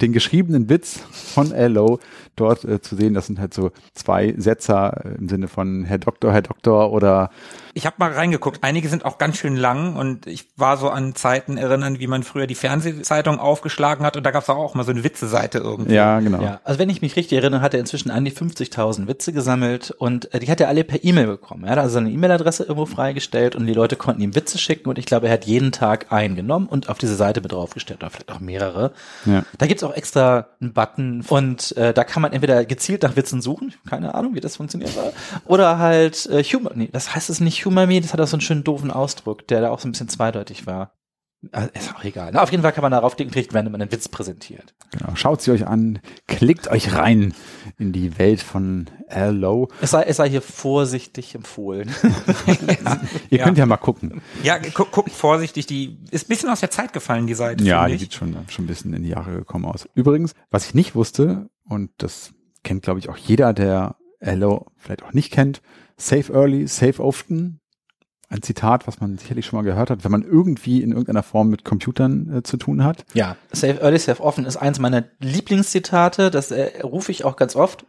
den 0.01 0.13
geschriebenen 0.13 0.69
Witz 0.69 0.99
von 1.13 1.53
L.O. 1.53 2.01
dort 2.37 2.65
äh, 2.65 2.81
zu 2.81 2.97
sehen. 2.97 3.15
Das 3.15 3.27
sind 3.27 3.39
halt 3.39 3.55
so 3.55 3.71
zwei 3.95 4.35
Setzer 4.37 5.05
äh, 5.05 5.15
im 5.19 5.29
Sinne 5.29 5.47
von 5.47 5.85
Herr 5.85 5.99
Doktor, 5.99 6.33
Herr 6.33 6.43
Doktor 6.43 6.91
oder 6.91 7.31
ich 7.75 7.87
habe 7.87 7.97
mal 7.99 8.13
reingeguckt. 8.13 8.63
Einige 8.63 8.89
sind 8.89 9.05
auch 9.05 9.17
ganz 9.17 9.39
schön 9.39 9.57
lang 9.57 9.97
und 9.97 10.27
ich 10.27 10.49
war 10.57 10.77
so 10.77 10.91
an 10.91 11.15
Zeiten 11.15 11.57
erinnern, 11.57 12.01
wie 12.01 12.07
man 12.07 12.23
früher 12.23 12.47
die 12.47 12.55
Fernsehzeitung 12.55 13.39
aufgeschlagen 13.39 14.05
hat 14.05 14.17
und 14.17 14.25
da 14.25 14.31
gab 14.31 14.43
es 14.43 14.51
auch 14.51 14.72
mal 14.75 14.85
so 14.85 14.91
eine 14.91 15.05
Witze-Seite 15.05 15.59
irgendwie. 15.59 15.95
Ja, 15.95 16.21
genau. 16.21 16.43
Ja, 16.43 16.61
also 16.65 16.79
wenn 16.79 16.91
ich 16.91 17.03
mich 17.03 17.17
richtig 17.17 17.39
erinnere, 17.39 17.61
hat 17.61 17.75
er 17.75 17.81
inzwischen 17.81 18.11
an 18.11 18.25
die 18.25 18.33
50.000 18.33 19.07
Witze 19.09 19.33
gesammelt 19.33 19.91
und 19.91 20.33
äh, 20.35 20.41
die 20.41 20.51
hat 20.51 20.61
er 20.61 20.69
alle 20.69 20.85
per 20.85 21.03
E-Mail 21.03 21.27
bekommen. 21.27 21.65
Er 21.65 21.73
hat 21.73 21.79
also 21.79 21.95
seine 21.95 22.11
E-Mail-Adresse 22.11 22.65
irgendwo 22.65 22.87
freigestellt 22.87 23.57
und 23.57 23.67
die 23.67 23.75
Leute 23.75 23.97
konnten 23.97 24.23
ihm 24.23 24.35
Witze 24.35 24.59
schicken 24.59 24.89
und 24.89 24.99
ich 24.99 25.07
glaube, 25.07 25.27
er 25.27 25.35
hat 25.35 25.45
jeden 25.45 25.73
Tag 25.73 26.13
einen 26.13 26.37
genommen 26.37 26.67
und 26.67 26.89
auf 26.89 26.99
diese 26.99 27.17
Seite 27.17 27.41
mit 27.41 27.53
draufgestellt 27.53 28.03
oder 28.03 28.11
vielleicht 28.11 28.33
auch 28.33 28.41
mehrere. 28.41 28.93
Ja. 29.25 29.45
Da 29.59 29.67
gibt's 29.67 29.83
auch 29.83 29.95
extra 29.95 30.47
einen 30.61 30.73
Button 30.73 31.25
und 31.29 31.77
äh, 31.77 31.93
da 31.93 32.05
kann 32.05 32.23
man 32.23 32.33
entweder 32.33 32.65
gezielt 32.65 33.03
nach 33.03 33.17
Witzen 33.17 33.43
suchen, 33.43 33.75
keine 33.89 34.15
Ahnung, 34.15 34.35
wie 34.35 34.41
das 34.41 34.57
funktioniert, 34.57 34.93
oder 35.47 35.79
halt 35.79 36.27
äh, 36.27 36.43
Humor, 36.43 36.73
nee, 36.75 36.89
das 36.93 37.15
heißt 37.15 37.31
es 37.31 37.41
nicht 37.41 37.65
Humor 37.65 37.87
Me, 37.87 38.01
das 38.01 38.13
hat 38.13 38.21
auch 38.21 38.27
so 38.27 38.37
einen 38.37 38.43
schönen 38.43 38.65
doofen 38.65 38.91
Ausdruck, 38.91 39.47
der 39.49 39.61
da 39.61 39.71
auch 39.71 39.81
so 39.81 39.89
ein 39.89 39.93
bisschen 39.93 40.09
zweideutig 40.09 40.67
war. 40.67 40.93
Ah, 41.51 41.65
Ist 41.75 41.93
auch 41.95 42.05
egal. 42.05 42.31
Na, 42.33 42.43
auf 42.43 42.53
jeden 42.53 42.63
Fall 42.63 42.71
kann 42.73 42.83
man 42.83 42.93
darauf 42.93 43.17
klicken, 43.17 43.33
kriegt, 43.33 43.53
wenn 43.53 43.65
man 43.71 43.83
einen 43.83 43.91
Witz 43.91 44.07
präsentiert. 44.09 44.75
genau. 44.93 45.17
Schaut 45.17 45.43
sie 45.43 45.51
euch 45.51 45.67
an, 45.67 45.99
klickt 46.29 46.69
euch 46.69 46.95
rein 46.95 47.35
in 47.79 47.93
die 47.93 48.17
Welt 48.19 48.41
von 48.41 48.89
Lowe. 49.13 49.67
Es 49.81 49.91
sei, 49.91 50.05
es 50.05 50.19
sei 50.19 50.31
hier 50.31 50.41
vorsichtig 50.43 51.35
empfohlen. 51.35 51.91
Ihr 53.31 53.39
Ja. 53.39 53.45
könnt 53.45 53.59
ja 53.59 53.67
mal 53.67 53.77
gucken. 53.77 54.21
Ja, 54.43 54.59
guck, 54.73 54.91
guck 54.93 55.11
vorsichtig, 55.11 55.67
die 55.67 55.99
ist 56.11 56.27
ein 56.27 56.29
bisschen 56.29 56.49
aus 56.49 56.61
der 56.61 56.71
Zeit 56.71 56.93
gefallen, 56.93 57.27
die 57.27 57.35
Seite. 57.35 57.65
Ja, 57.65 57.87
die 57.89 57.95
ich. 57.95 58.01
sieht 58.03 58.15
schon, 58.15 58.37
schon 58.49 58.65
ein 58.65 58.69
bisschen 58.69 58.95
in 58.95 59.03
die 59.03 59.11
Jahre 59.11 59.33
gekommen 59.33 59.65
aus. 59.65 59.89
Übrigens, 59.95 60.35
was 60.51 60.67
ich 60.67 60.75
nicht 60.75 60.95
wusste, 60.95 61.51
und 61.65 61.91
das 61.99 62.33
kennt, 62.63 62.83
glaube 62.83 63.01
ich, 63.01 63.09
auch 63.09 63.17
jeder, 63.17 63.53
der 63.53 63.97
Hello 64.21 64.67
vielleicht 64.77 65.03
auch 65.03 65.13
nicht 65.13 65.33
kennt, 65.33 65.61
Save 65.97 66.33
Early, 66.33 66.67
Save 66.69 67.03
Often. 67.03 67.59
Ein 68.33 68.41
Zitat, 68.41 68.87
was 68.87 68.99
man 68.99 69.19
sicherlich 69.19 69.45
schon 69.45 69.59
mal 69.59 69.63
gehört 69.63 69.91
hat, 69.91 70.05
wenn 70.05 70.11
man 70.11 70.23
irgendwie 70.23 70.83
in 70.83 70.93
irgendeiner 70.93 71.23
Form 71.23 71.49
mit 71.49 71.67
Computern 71.67 72.39
äh, 72.39 72.43
zu 72.43 72.57
tun 72.57 72.83
hat. 72.83 73.05
Ja, 73.13 73.37
Save 73.53 73.83
Early, 73.83 73.99
Save 73.99 74.23
Often 74.23 74.47
ist 74.47 74.57
eins 74.57 74.79
meiner 74.79 75.05
Lieblingszitate. 75.19 76.31
Das 76.31 76.51
äh, 76.51 76.81
rufe 76.83 77.13
ich 77.13 77.27
auch 77.27 77.37
ganz 77.37 77.57
oft. 77.57 77.85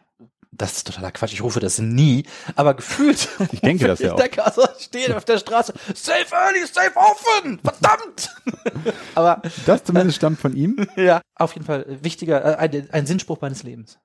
Das 0.52 0.74
ist 0.74 0.88
totaler 0.88 1.12
Quatsch. 1.12 1.32
Ich 1.32 1.42
rufe 1.42 1.62
das 1.62 1.80
nie, 1.80 2.26
aber 2.58 2.74
gefühlt. 2.74 3.30
Ich 3.54 3.62
denke 3.62 3.88
das 3.88 4.00
ja 4.00 4.12
auch. 4.12 4.18
Ich 4.18 4.22
denke, 4.22 4.46
also 4.46 4.64
steht 4.80 5.14
auf 5.14 5.24
der 5.24 5.38
Straße. 5.38 5.74
Save 5.96 6.26
Early, 6.32 6.68
Save 6.68 6.92
Often. 6.96 7.60
Verdammt. 7.60 8.36
aber 9.16 9.42
Das 9.66 9.86
zumindest 9.86 10.18
stammt 10.18 10.42
von 10.42 10.54
ihm. 10.56 10.86
ja, 10.98 11.22
auf 11.36 11.54
jeden 11.54 11.66
Fall 11.66 11.86
wichtiger, 12.02 12.44
äh, 12.44 12.56
ein, 12.58 12.90
ein 12.92 13.06
Sinnspruch 13.06 13.40
meines 13.40 13.64
Lebens. 13.64 13.98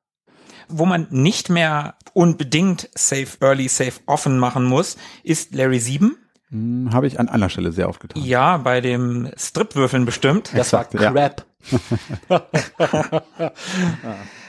Wo 0.69 0.87
man 0.87 1.09
nicht 1.11 1.49
mehr 1.49 1.97
unbedingt 2.13 2.91
Save 2.95 3.29
Early, 3.41 3.67
Save 3.67 3.95
Often 4.07 4.39
machen 4.39 4.65
muss, 4.65 4.97
ist 5.25 5.53
Larry 5.53 5.81
7. 5.81 6.17
Hm, 6.51 6.91
Habe 6.93 7.07
ich 7.07 7.21
an 7.21 7.29
anderer 7.29 7.51
Stelle 7.51 7.73
sehr 7.73 7.89
oft 7.89 8.01
getan. 8.01 8.23
Ja, 8.25 8.57
bei 8.57 8.81
dem 8.81 9.31
Stripwürfeln 9.37 10.05
bestimmt. 10.05 10.51
Das 10.55 10.73
war 10.73 10.83
Exakt, 10.83 10.95
ja. 10.95 11.13
Crap. 11.13 11.45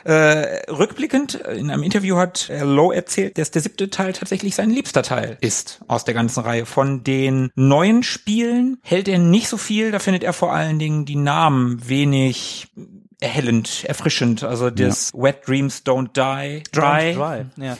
Äh, 0.06 0.72
rückblickend, 0.72 1.36
in 1.36 1.70
einem 1.70 1.84
Interview 1.84 2.16
hat 2.16 2.50
Lowe 2.62 2.96
erzählt, 2.96 3.38
dass 3.38 3.52
der 3.52 3.62
siebte 3.62 3.90
Teil 3.90 4.14
tatsächlich 4.14 4.56
sein 4.56 4.70
liebster 4.70 5.04
Teil 5.04 5.38
ist 5.42 5.82
aus 5.88 6.06
der 6.06 6.14
ganzen 6.14 6.42
Reihe. 6.42 6.66
Von 6.66 7.04
den 7.04 7.52
neuen 7.56 8.02
Spielen 8.04 8.78
hält 8.82 9.10
er 9.10 9.20
nicht 9.20 9.50
so 9.50 9.58
viel, 9.58 9.92
da 9.92 10.00
findet 10.00 10.24
er 10.24 10.32
vor 10.32 10.54
allen 10.54 10.80
Dingen 10.80 11.06
die 11.06 11.18
Namen 11.18 11.88
wenig 11.88 12.70
erhellend, 13.22 13.84
erfrischend. 13.86 14.44
Also 14.44 14.70
das 14.70 15.12
Wet 15.14 15.48
Dreams 15.48 15.84
Don't 15.86 16.10
Die, 16.16 16.64
Dry. 16.72 17.14
Dry. 17.14 17.46
Ja. 17.58 17.78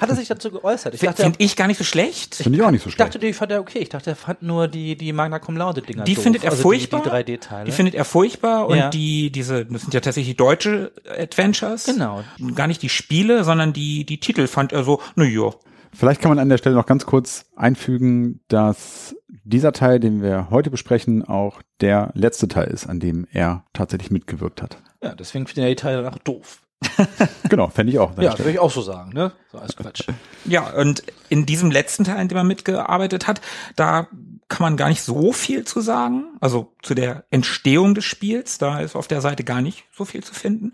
Hat 0.00 0.08
er 0.10 0.14
sich 0.16 0.28
dazu 0.28 0.50
geäußert? 0.50 0.94
Ich 0.94 1.00
Finde 1.00 1.16
dachte, 1.16 1.32
ich 1.38 1.56
gar 1.56 1.66
nicht 1.66 1.78
so 1.78 1.84
schlecht. 1.84 2.34
Finde 2.34 2.58
ich 2.58 2.64
auch 2.64 2.70
nicht 2.70 2.82
so 2.82 2.90
ich 2.90 2.96
dachte, 2.96 3.18
schlecht. 3.18 3.34
die 3.34 3.38
fand 3.38 3.52
er 3.52 3.60
okay. 3.60 3.78
Ich 3.78 3.88
dachte, 3.88 4.10
er 4.10 4.16
fand 4.16 4.42
nur 4.42 4.68
die, 4.68 4.96
die 4.96 5.12
Magna 5.12 5.38
Cum 5.38 5.56
Laude 5.56 5.80
Dinger 5.82 6.04
Die 6.04 6.14
doof. 6.14 6.22
findet 6.24 6.44
er 6.44 6.50
also 6.50 6.62
furchtbar. 6.62 7.02
Die, 7.02 7.24
die 7.24 7.38
3D-Teile. 7.38 7.64
Die 7.64 7.72
findet 7.72 7.94
er 7.94 8.04
furchtbar 8.04 8.66
und 8.68 8.76
Ja. 8.76 8.90
die, 8.90 9.30
diese, 9.32 9.64
das 9.64 9.82
sind 9.82 9.94
ja 9.94 10.00
tatsächlich 10.00 10.36
deutsche 10.36 10.92
Adventures. 11.18 11.84
Genau. 11.84 12.22
Gar 12.54 12.66
nicht 12.66 12.82
die 12.82 12.88
Spiele, 12.90 13.44
sondern 13.44 13.72
die, 13.72 14.04
die 14.04 14.20
Titel 14.20 14.46
fand 14.46 14.72
er 14.72 14.84
so, 14.84 15.00
na 15.16 15.24
ja. 15.24 15.50
Vielleicht 15.94 16.22
kann 16.22 16.30
man 16.30 16.38
an 16.38 16.48
der 16.48 16.56
Stelle 16.58 16.74
noch 16.74 16.86
ganz 16.86 17.04
kurz 17.04 17.44
einfügen, 17.54 18.40
dass 18.48 19.14
dieser 19.44 19.72
Teil, 19.72 20.00
den 20.00 20.22
wir 20.22 20.48
heute 20.50 20.70
besprechen, 20.70 21.24
auch 21.24 21.62
der 21.80 22.10
letzte 22.14 22.48
Teil 22.48 22.68
ist, 22.68 22.86
an 22.86 23.00
dem 23.00 23.26
er 23.32 23.64
tatsächlich 23.72 24.10
mitgewirkt 24.10 24.62
hat. 24.62 24.78
ja, 25.02 25.14
deswegen 25.14 25.46
findet 25.46 25.64
er 25.64 25.70
die 25.70 25.76
Teile 25.76 26.02
danach 26.02 26.18
doof. 26.18 26.62
Genau, 27.48 27.68
fände 27.68 27.92
ich 27.92 27.98
auch. 27.98 28.16
an 28.16 28.22
Ja, 28.22 28.38
würde 28.38 28.50
ich 28.50 28.58
auch 28.58 28.70
so 28.70 28.80
sagen, 28.80 29.12
ne? 29.12 29.32
So 29.50 29.58
als 29.58 29.76
Quatsch. 29.76 30.08
Ja, 30.46 30.70
und 30.72 31.02
in 31.28 31.44
diesem 31.44 31.70
letzten 31.70 32.04
Teil, 32.04 32.20
in 32.22 32.28
dem 32.28 32.38
er 32.38 32.44
mitgearbeitet 32.44 33.26
hat, 33.26 33.40
da 33.76 34.08
kann 34.48 34.62
man 34.62 34.76
gar 34.76 34.88
nicht 34.88 35.02
so 35.02 35.32
viel 35.32 35.64
zu 35.64 35.80
sagen. 35.80 36.24
Also 36.40 36.72
zu 36.82 36.94
der 36.94 37.24
Entstehung 37.30 37.94
des 37.94 38.04
Spiels, 38.04 38.58
da 38.58 38.80
ist 38.80 38.96
auf 38.96 39.08
der 39.08 39.20
Seite 39.20 39.44
gar 39.44 39.62
nicht 39.62 39.84
so 39.96 40.04
viel 40.04 40.22
zu 40.22 40.34
finden. 40.34 40.72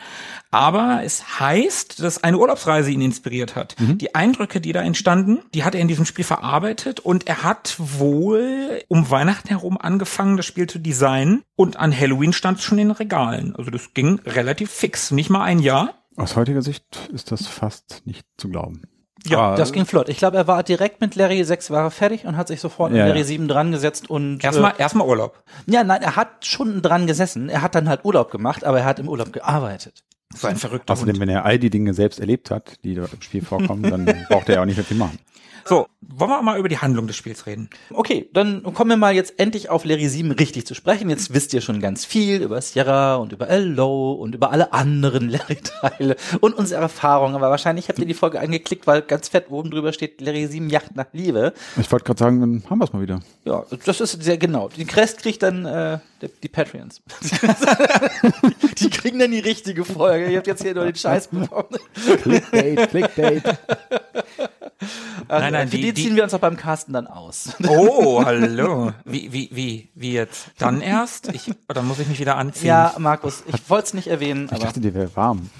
Aber 0.51 1.03
es 1.05 1.39
heißt, 1.39 2.03
dass 2.03 2.23
eine 2.25 2.39
Urlaubsreise 2.39 2.91
ihn 2.91 3.01
inspiriert 3.01 3.55
hat. 3.57 3.77
Die 3.79 4.15
Eindrücke, 4.15 4.61
die 4.61 4.73
da 4.73 4.83
entstanden, 4.83 5.41
die 5.55 5.65
hat 5.65 5.75
er 5.75 5.81
in 5.81 5.89
diesem 5.89 6.07
Spiel 6.07 6.25
verarbeitet 6.25 7.01
und 7.01 7.27
er 7.29 7.43
hat 7.43 7.77
wohl 7.79 8.83
um 8.89 9.11
Weihnachten 9.11 9.49
herum 9.49 9.79
angefangen, 9.79 10.37
das 10.37 10.47
Spiel 10.47 10.67
zu 10.67 10.79
designen 10.79 11.43
und 11.57 11.77
an 11.77 11.99
Halloween 11.99 12.33
stand 12.33 12.59
es 12.59 12.65
schon 12.65 12.79
in 12.79 12.89
den 12.89 12.97
Regalen. 12.97 13.55
Also 13.57 13.71
das 13.71 13.95
ging 13.95 14.21
relativ 14.27 14.71
fix, 14.71 15.11
nicht 15.11 15.31
mal 15.31 15.45
ein 15.45 15.59
Jahr. 15.59 15.95
Aus 16.17 16.35
heutiger 16.35 16.63
Sicht 16.63 17.09
ist 17.13 17.31
das 17.31 17.47
fast 17.47 18.03
nicht 18.05 18.27
zu 18.37 18.49
glauben. 18.49 18.83
Ja, 19.29 19.55
Das 19.57 19.73
ging 19.73 19.87
flott. 19.87 20.09
Ich 20.09 20.19
glaube, 20.19 20.37
er 20.37 20.47
war 20.47 20.63
direkt 20.63 21.01
mit 21.01 21.15
Larry 21.17 21.43
6 21.45 21.71
war 21.71 21.85
er 21.85 21.91
fertig 21.91 22.25
und 22.27 22.37
hat 22.37 22.49
sich 22.49 22.61
sofort 22.61 22.91
Ja, 22.93 22.99
mit 22.99 23.07
Larry 23.09 23.19
ja. 23.21 23.25
7 23.25 23.49
dran 23.49 23.73
gesetzt 23.73 24.09
und 24.11 24.43
Erstmal, 24.45 24.75
erstmal 24.79 25.07
Urlaub. 25.07 25.43
äh, 25.69 25.73
ja, 25.73 25.85
nein, 25.85 26.03
er 26.03 26.17
hat 26.17 26.45
schon 26.47 26.83
dran 26.83 27.07
gesessen. 27.07 27.49
Er 27.49 27.63
hat 27.63 27.75
dann 27.75 27.89
halt 27.89 28.05
Urlaub 28.05 28.31
gemacht, 28.31 28.65
aber 28.65 28.81
er 28.81 28.85
hat 28.85 28.99
im 28.99 29.09
Urlaub 29.09 29.33
gearbeitet. 29.33 30.03
So 30.35 30.47
ein 30.47 30.57
verrückter 30.57 30.93
Außerdem, 30.93 31.15
Hund. 31.15 31.21
wenn 31.23 31.29
er 31.31 31.45
all 31.47 31.59
die 31.59 31.71
Dinge 31.71 31.95
selbst 31.95 32.21
erlebt 32.21 32.51
hat, 32.51 32.85
die 32.85 32.95
dort 32.95 33.15
im 33.15 33.23
Spiel 33.23 33.43
vorkommen, 33.43 33.83
dann 33.83 34.05
braucht 34.29 34.49
er 34.51 34.57
ja 34.57 34.61
auch 34.61 34.67
nicht 34.67 34.77
mehr 34.77 34.85
viel 34.85 34.99
machen. 34.99 35.19
So, 35.69 35.87
wollen 36.01 36.31
wir 36.31 36.41
mal 36.41 36.59
über 36.59 36.71
die 36.71 36.79
Handlung 36.79 37.07
des 37.07 37.17
Spiels 37.17 37.45
reden? 37.45 37.69
Okay, 37.91 38.31
dann 38.33 38.63
kommen 38.63 38.89
wir 38.89 38.97
mal 38.97 39.15
jetzt 39.15 39.39
endlich 39.39 39.69
auf 39.69 39.85
Larry 39.85 40.09
7 40.09 40.31
richtig 40.31 40.67
zu 40.67 40.75
sprechen. 40.75 41.11
Jetzt 41.11 41.35
wisst 41.35 41.53
ihr 41.53 41.61
schon 41.61 41.81
ganz 41.81 42.07
viel 42.07 42.41
über 42.41 42.63
Sierra 42.63 43.17
und 43.17 43.33
über 43.33 43.49
Hello 43.49 44.13
und 44.13 44.35
über 44.35 44.51
alle 44.51 44.73
anderen 44.73 45.29
Larry-Teile 45.29 46.17
und 46.41 46.55
unsere 46.55 46.81
Erfahrungen. 46.81 47.35
Aber 47.35 47.51
wahrscheinlich 47.51 47.91
habt 47.91 47.99
ihr 47.99 48.07
die 48.07 48.15
Folge 48.15 48.41
angeklickt, 48.41 48.87
weil 48.87 49.03
ganz 49.03 49.29
fett 49.29 49.51
oben 49.51 49.71
drüber 49.71 49.93
steht 49.93 50.23
Larry 50.23 50.47
7 50.47 50.71
Jacht 50.71 50.97
nach 50.97 51.09
Liebe. 51.13 51.53
Ich 51.79 51.93
wollte 51.93 52.07
gerade 52.07 52.19
sagen, 52.19 52.41
dann 52.41 52.63
haben 52.71 52.79
wir 52.79 52.85
es 52.87 52.93
mal 52.95 53.03
wieder. 53.03 53.21
Ja, 53.45 53.67
das 53.85 54.01
ist 54.01 54.23
sehr 54.23 54.39
genau. 54.39 54.71
Die 54.75 54.87
Crest 54.87 55.19
kriegt 55.19 55.43
dann 55.43 55.67
äh, 55.67 55.99
die, 56.23 56.29
die 56.45 56.49
Patreons. 56.49 57.03
die 58.79 58.89
kriegen 58.89 59.19
dann 59.19 59.33
die 59.33 59.41
richtige 59.41 59.85
Folge. 59.85 60.31
Ihr 60.31 60.39
habt 60.39 60.47
jetzt 60.47 60.63
hier 60.63 60.75
nur 60.75 60.87
den 60.87 60.95
Scheiß 60.95 61.29
bekommen. 61.29 61.77
Clickbait, 62.23 62.89
Clickbait. 62.89 63.43
Also, 65.27 65.45
Nein, 65.45 65.53
nein, 65.53 65.58
für 65.67 65.77
die- 65.77 65.83
die, 65.83 65.93
die- 65.95 66.03
ziehen 66.05 66.17
wir 66.17 66.25
uns 66.25 66.33
auch 66.35 66.39
beim 66.39 66.57
Casten 66.57 66.95
dann 66.95 67.07
aus. 67.07 67.51
Oh, 67.69 68.25
hallo. 68.25 68.93
Wie, 69.05 69.33
wie, 69.33 69.49
wie, 69.53 69.89
wie 69.95 70.13
jetzt? 70.13 70.51
Dann 70.59 70.81
erst? 70.81 71.33
Ich, 71.35 71.51
dann 71.69 71.87
muss 71.87 71.99
ich 71.99 72.09
mich 72.09 72.21
wieder 72.21 72.37
anziehen. 72.37 72.69
Ja, 72.69 72.95
Markus, 72.99 73.43
ich 73.47 73.69
wollte 73.69 73.87
es 73.89 73.95
nicht 73.95 74.07
erwähnen, 74.09 74.47
Ich 74.47 74.53
aber 74.53 74.65
dachte, 74.65 74.81
dir 74.81 74.95
wäre 74.95 75.15
warm. 75.17 75.51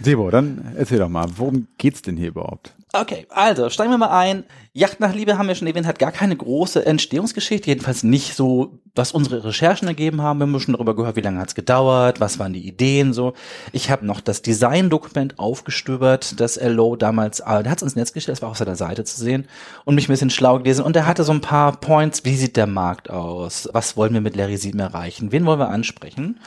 Sebo, 0.00 0.30
dann 0.30 0.74
erzähl 0.76 0.98
doch 0.98 1.08
mal, 1.08 1.26
worum 1.36 1.66
geht's 1.76 2.02
denn 2.02 2.16
hier 2.16 2.28
überhaupt? 2.28 2.74
Okay, 2.94 3.26
also 3.28 3.68
steigen 3.68 3.90
wir 3.90 3.98
mal 3.98 4.16
ein. 4.16 4.44
Yacht 4.72 4.98
nach 4.98 5.14
Liebe 5.14 5.36
haben 5.36 5.46
wir 5.46 5.54
schon 5.54 5.66
erwähnt, 5.66 5.86
hat 5.86 5.98
gar 5.98 6.10
keine 6.10 6.34
große 6.34 6.86
Entstehungsgeschichte, 6.86 7.68
jedenfalls 7.68 8.02
nicht 8.02 8.34
so, 8.34 8.80
was 8.94 9.12
unsere 9.12 9.44
Recherchen 9.44 9.88
ergeben 9.88 10.22
haben. 10.22 10.38
Wir 10.38 10.46
haben 10.46 10.58
schon 10.60 10.72
darüber 10.72 10.96
gehört, 10.96 11.16
wie 11.16 11.20
lange 11.20 11.38
hat's 11.38 11.54
gedauert, 11.54 12.18
was 12.18 12.38
waren 12.38 12.54
die 12.54 12.66
Ideen 12.66 13.12
so. 13.12 13.34
Ich 13.72 13.90
habe 13.90 14.06
noch 14.06 14.22
das 14.22 14.40
Designdokument 14.40 15.38
aufgestöbert, 15.38 16.40
das 16.40 16.58
LO 16.58 16.96
damals, 16.96 17.40
äh, 17.40 17.62
der 17.62 17.72
hat's 17.72 17.82
ins 17.82 17.94
Netz 17.94 18.14
gestellt, 18.14 18.38
das 18.38 18.42
war 18.42 18.50
auf 18.50 18.56
seiner 18.56 18.76
Seite 18.76 19.04
zu 19.04 19.20
sehen 19.22 19.46
und 19.84 19.94
mich 19.94 20.08
ein 20.08 20.12
bisschen 20.12 20.30
schlau 20.30 20.56
gelesen 20.58 20.84
und 20.84 20.96
er 20.96 21.06
hatte 21.06 21.24
so 21.24 21.32
ein 21.32 21.42
paar 21.42 21.78
Points, 21.78 22.24
wie 22.24 22.36
sieht 22.36 22.56
der 22.56 22.66
Markt 22.66 23.10
aus, 23.10 23.68
was 23.72 23.98
wollen 23.98 24.14
wir 24.14 24.22
mit 24.22 24.34
Larry 24.34 24.56
7 24.56 24.78
erreichen, 24.78 25.30
wen 25.30 25.44
wollen 25.44 25.60
wir 25.60 25.68
ansprechen 25.68 26.40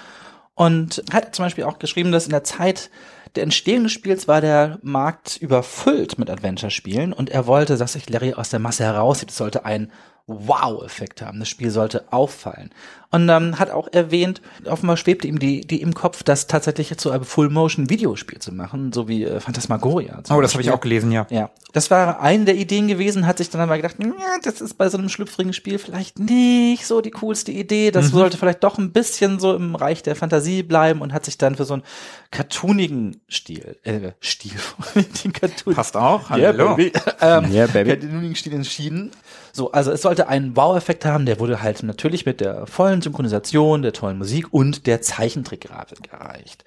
und 0.55 1.03
hat 1.11 1.35
zum 1.35 1.45
Beispiel 1.45 1.63
auch 1.65 1.79
geschrieben, 1.79 2.11
dass 2.11 2.25
in 2.25 2.31
der 2.31 2.43
Zeit 2.43 2.89
der 3.35 3.43
Entstehung 3.43 3.83
des 3.83 3.93
Spiels 3.93 4.27
war 4.27 4.41
der 4.41 4.79
Markt 4.81 5.37
überfüllt 5.37 6.17
mit 6.17 6.29
Adventure-Spielen 6.29 7.13
und 7.13 7.29
er 7.29 7.47
wollte, 7.47 7.77
dass 7.77 7.93
sich 7.93 8.09
Larry 8.09 8.33
aus 8.33 8.49
der 8.49 8.59
Masse 8.59 8.83
herauszieht. 8.83 9.29
Es 9.29 9.37
sollte 9.37 9.65
einen 9.65 9.91
Wow-Effekt 10.31 11.21
haben. 11.21 11.39
Das 11.39 11.49
Spiel 11.49 11.69
sollte 11.69 12.11
auffallen. 12.11 12.71
Und 13.13 13.27
ähm, 13.27 13.59
hat 13.59 13.71
auch 13.71 13.89
erwähnt, 13.91 14.41
offenbar 14.65 14.95
schwebte 14.95 15.27
ihm 15.27 15.37
die, 15.37 15.61
die 15.61 15.81
im 15.81 15.93
Kopf, 15.93 16.23
das 16.23 16.47
tatsächlich 16.47 16.97
zu 16.97 17.11
einem 17.11 17.25
Full-Motion-Videospiel 17.25 18.39
zu 18.39 18.53
machen, 18.53 18.93
so 18.93 19.09
wie 19.09 19.25
äh, 19.25 19.41
Phantasmagoria. 19.41 20.23
Oh, 20.29 20.39
das 20.39 20.53
habe 20.53 20.63
ich 20.63 20.71
auch 20.71 20.79
gelesen, 20.79 21.11
ja. 21.11 21.27
Ja, 21.29 21.49
das 21.73 21.91
war 21.91 22.21
eine 22.21 22.45
der 22.45 22.55
Ideen 22.55 22.87
gewesen, 22.87 23.27
hat 23.27 23.39
sich 23.39 23.49
dann 23.49 23.59
aber 23.59 23.75
gedacht, 23.75 23.97
ja, 23.99 24.09
das 24.43 24.61
ist 24.61 24.75
bei 24.77 24.87
so 24.87 24.97
einem 24.97 25.09
schlüpfrigen 25.09 25.51
Spiel 25.51 25.77
vielleicht 25.77 26.19
nicht 26.19 26.87
so 26.87 27.01
die 27.01 27.11
coolste 27.11 27.51
Idee. 27.51 27.91
Das 27.91 28.11
sollte 28.11 28.37
vielleicht 28.37 28.63
doch 28.63 28.77
ein 28.77 28.93
bisschen 28.93 29.41
so 29.41 29.55
im 29.55 29.75
Reich 29.75 30.03
der 30.03 30.15
Fantasie 30.15 30.63
bleiben 30.63 31.01
und 31.01 31.11
hat 31.11 31.25
sich 31.25 31.37
dann 31.37 31.55
für 31.55 31.65
so 31.65 31.73
einen 31.73 31.83
cartoonigen 32.31 33.19
Stil, 33.29 33.75
äh, 33.83 34.11
Stil, 34.21 34.53
den 35.23 35.33
Cartoon. 35.33 35.75
Passt 35.75 35.97
auch. 35.97 36.29
Yeah, 36.29 36.53
Hallo. 36.53 36.75
baby. 36.75 36.93
ähm, 37.21 37.51
Yeah, 37.51 37.67
baby. 37.67 37.89
Cartoonigen 37.89 38.35
Stil 38.35 38.53
entschieden. 38.53 39.11
So, 39.53 39.71
also 39.71 39.91
es 39.91 40.01
sollte 40.01 40.27
einen 40.27 40.55
Wow-Effekt 40.55 41.05
haben, 41.05 41.25
der 41.25 41.39
wurde 41.39 41.61
halt 41.61 41.83
natürlich 41.83 42.25
mit 42.25 42.39
der 42.41 42.65
vollen 42.67 43.01
Synchronisation, 43.01 43.81
der 43.81 43.93
tollen 43.93 44.17
Musik 44.17 44.53
und 44.53 44.87
der 44.87 45.01
Zeichentrickgrafik 45.01 46.11
erreicht. 46.11 46.63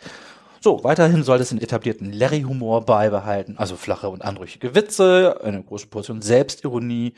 So, 0.60 0.82
weiterhin 0.82 1.22
soll 1.24 1.40
es 1.40 1.50
den 1.50 1.60
etablierten 1.60 2.12
Larry-Humor 2.12 2.86
beibehalten, 2.86 3.58
also 3.58 3.76
flache 3.76 4.08
und 4.08 4.24
anrüchige 4.24 4.74
Witze, 4.74 5.40
eine 5.44 5.62
große 5.62 5.88
Portion 5.88 6.22
Selbstironie 6.22 7.12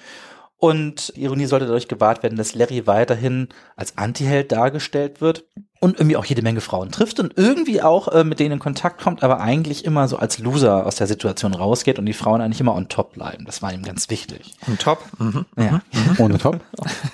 und 0.58 1.12
Ironie 1.16 1.46
sollte 1.46 1.66
dadurch 1.66 1.88
gewahrt 1.88 2.22
werden, 2.22 2.36
dass 2.36 2.54
Larry 2.54 2.86
weiterhin 2.86 3.48
als 3.76 3.98
Antiheld 3.98 4.52
dargestellt 4.52 5.20
wird 5.20 5.44
und 5.80 5.98
irgendwie 5.98 6.16
auch 6.16 6.24
jede 6.24 6.42
Menge 6.42 6.62
Frauen 6.62 6.90
trifft 6.90 7.20
und 7.20 7.34
irgendwie 7.36 7.82
auch 7.82 8.08
äh, 8.08 8.24
mit 8.24 8.40
denen 8.40 8.52
in 8.52 8.58
Kontakt 8.58 9.02
kommt, 9.02 9.22
aber 9.22 9.40
eigentlich 9.40 9.84
immer 9.84 10.08
so 10.08 10.16
als 10.16 10.38
Loser 10.38 10.86
aus 10.86 10.96
der 10.96 11.06
Situation 11.06 11.54
rausgeht 11.54 11.98
und 11.98 12.06
die 12.06 12.14
Frauen 12.14 12.40
eigentlich 12.40 12.60
immer 12.60 12.74
on 12.74 12.88
top 12.88 13.12
bleiben. 13.12 13.44
Das 13.44 13.60
war 13.60 13.72
ihm 13.72 13.82
ganz 13.82 14.08
wichtig. 14.08 14.54
Und 14.66 14.80
top. 14.80 15.02
Mhm. 15.18 15.44
Ja. 15.58 15.82
Ohne 16.18 16.38
Top. 16.38 16.60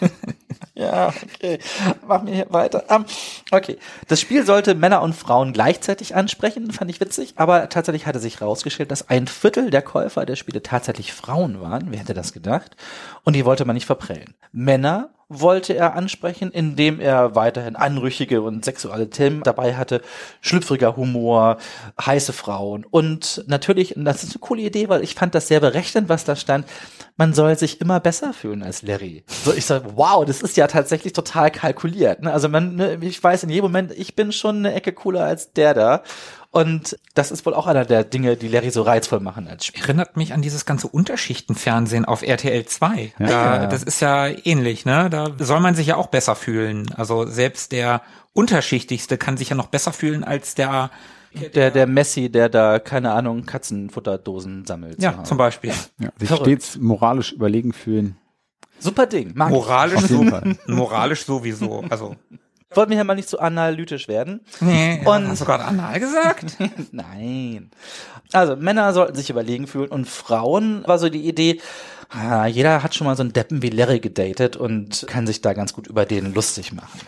Ja, 0.74 1.12
okay. 1.34 1.58
Mach 2.06 2.22
mir 2.22 2.34
hier 2.34 2.46
weiter. 2.50 2.84
Um, 2.88 3.04
okay. 3.50 3.76
Das 4.08 4.20
Spiel 4.20 4.46
sollte 4.46 4.74
Männer 4.74 5.02
und 5.02 5.14
Frauen 5.14 5.52
gleichzeitig 5.52 6.14
ansprechen, 6.14 6.70
fand 6.72 6.90
ich 6.90 7.00
witzig, 7.00 7.34
aber 7.36 7.68
tatsächlich 7.68 8.06
hatte 8.06 8.20
sich 8.20 8.40
herausgestellt, 8.40 8.90
dass 8.90 9.10
ein 9.10 9.26
Viertel 9.26 9.70
der 9.70 9.82
Käufer 9.82 10.24
der 10.24 10.36
Spiele 10.36 10.62
tatsächlich 10.62 11.12
Frauen 11.12 11.60
waren. 11.60 11.88
Wer 11.90 12.00
hätte 12.00 12.14
das 12.14 12.32
gedacht? 12.32 12.76
Und 13.24 13.36
die 13.36 13.44
wollte 13.44 13.66
man 13.66 13.74
nicht 13.74 13.86
verprellen. 13.86 14.34
Männer 14.50 15.10
wollte 15.40 15.74
er 15.74 15.94
ansprechen, 15.94 16.50
indem 16.50 17.00
er 17.00 17.34
weiterhin 17.34 17.76
anrüchige 17.76 18.42
und 18.42 18.64
sexuelle 18.64 19.10
Themen 19.10 19.42
dabei 19.42 19.74
hatte, 19.74 20.02
schlüpfriger 20.40 20.96
Humor, 20.96 21.58
heiße 22.00 22.32
Frauen 22.32 22.84
und 22.90 23.44
natürlich, 23.46 23.96
und 23.96 24.04
das 24.04 24.22
ist 24.22 24.32
eine 24.32 24.40
coole 24.40 24.62
Idee, 24.62 24.88
weil 24.88 25.02
ich 25.02 25.14
fand 25.14 25.34
das 25.34 25.48
sehr 25.48 25.60
berechnend, 25.60 26.08
was 26.08 26.24
da 26.24 26.36
stand, 26.36 26.66
man 27.16 27.34
soll 27.34 27.56
sich 27.58 27.80
immer 27.80 28.00
besser 28.00 28.32
fühlen 28.32 28.62
als 28.62 28.82
Larry. 28.82 29.24
So, 29.44 29.52
ich 29.52 29.66
sag, 29.66 29.82
wow, 29.96 30.24
das 30.24 30.42
ist 30.42 30.56
ja 30.56 30.66
tatsächlich 30.66 31.12
total 31.12 31.50
kalkuliert. 31.50 32.22
Ne? 32.22 32.32
Also 32.32 32.48
man, 32.48 32.76
ne, 32.76 32.98
ich 33.00 33.22
weiß 33.22 33.44
in 33.44 33.50
jedem 33.50 33.64
Moment, 33.64 33.92
ich 33.92 34.16
bin 34.16 34.32
schon 34.32 34.56
eine 34.56 34.74
Ecke 34.74 34.92
cooler 34.92 35.24
als 35.24 35.52
der 35.52 35.74
da. 35.74 36.02
Und 36.52 36.98
das 37.14 37.30
ist 37.32 37.46
wohl 37.46 37.54
auch 37.54 37.66
einer 37.66 37.86
der 37.86 38.04
Dinge, 38.04 38.36
die 38.36 38.46
Larry 38.46 38.70
so 38.70 38.82
reizvoll 38.82 39.20
machen 39.20 39.48
als 39.48 39.64
Spiel. 39.64 39.82
Erinnert 39.82 40.18
mich 40.18 40.34
an 40.34 40.42
dieses 40.42 40.66
ganze 40.66 40.86
Unterschichtenfernsehen 40.86 42.04
auf 42.04 42.22
RTL 42.22 42.66
2. 42.66 43.14
Ja, 43.18 43.26
da. 43.26 43.66
Das 43.66 43.82
ist 43.82 44.00
ja 44.00 44.26
ähnlich, 44.26 44.84
ne? 44.84 45.08
Da 45.08 45.30
soll 45.38 45.60
man 45.60 45.74
sich 45.74 45.86
ja 45.86 45.96
auch 45.96 46.08
besser 46.08 46.36
fühlen. 46.36 46.92
Also 46.94 47.24
selbst 47.26 47.72
der 47.72 48.02
Unterschichtigste 48.34 49.16
kann 49.16 49.38
sich 49.38 49.48
ja 49.48 49.56
noch 49.56 49.68
besser 49.68 49.92
fühlen 49.94 50.24
als 50.24 50.54
der, 50.54 50.90
Der, 51.54 51.70
der 51.70 51.86
Messi, 51.86 52.28
der 52.28 52.50
da, 52.50 52.78
keine 52.78 53.12
Ahnung, 53.12 53.46
Katzenfutterdosen 53.46 54.66
sammelt. 54.66 55.00
ja, 55.02 55.24
zum 55.24 55.38
Beispiel. 55.38 55.72
Ja, 55.98 56.10
sich 56.18 56.28
Verrückt. 56.28 56.46
stets 56.46 56.76
moralisch 56.78 57.32
überlegen 57.32 57.72
fühlen. 57.72 58.18
Super 58.78 59.06
Ding. 59.06 59.32
Mag 59.34 59.48
ich. 59.48 59.54
Moralisch, 59.54 60.00
so, 60.02 60.22
moralisch 60.66 61.24
sowieso. 61.24 61.82
Also, 61.88 62.16
Wollten 62.74 62.90
wir 62.90 62.96
hier 62.96 63.04
mal 63.04 63.14
nicht 63.14 63.28
so 63.28 63.38
analytisch 63.38 64.08
werden. 64.08 64.40
nee, 64.60 65.00
Und- 65.04 65.28
hast 65.28 65.40
du 65.40 65.44
gerade 65.44 65.64
anal 65.64 65.98
gesagt? 66.00 66.56
Nein. 66.92 67.70
Also 68.32 68.56
Männer 68.56 68.92
sollten 68.92 69.14
sich 69.14 69.30
überlegen 69.30 69.66
fühlen 69.66 69.88
und 69.90 70.08
Frauen 70.08 70.82
war 70.86 70.98
so 70.98 71.08
die 71.08 71.26
Idee, 71.28 71.60
ah, 72.10 72.46
jeder 72.46 72.82
hat 72.82 72.94
schon 72.94 73.06
mal 73.06 73.16
so 73.16 73.22
einen 73.22 73.32
Deppen 73.32 73.62
wie 73.62 73.70
Larry 73.70 74.00
gedatet 74.00 74.56
und 74.56 75.04
kann 75.08 75.26
sich 75.26 75.40
da 75.42 75.52
ganz 75.52 75.72
gut 75.72 75.86
über 75.86 76.06
den 76.06 76.32
lustig 76.34 76.72
machen. 76.72 77.00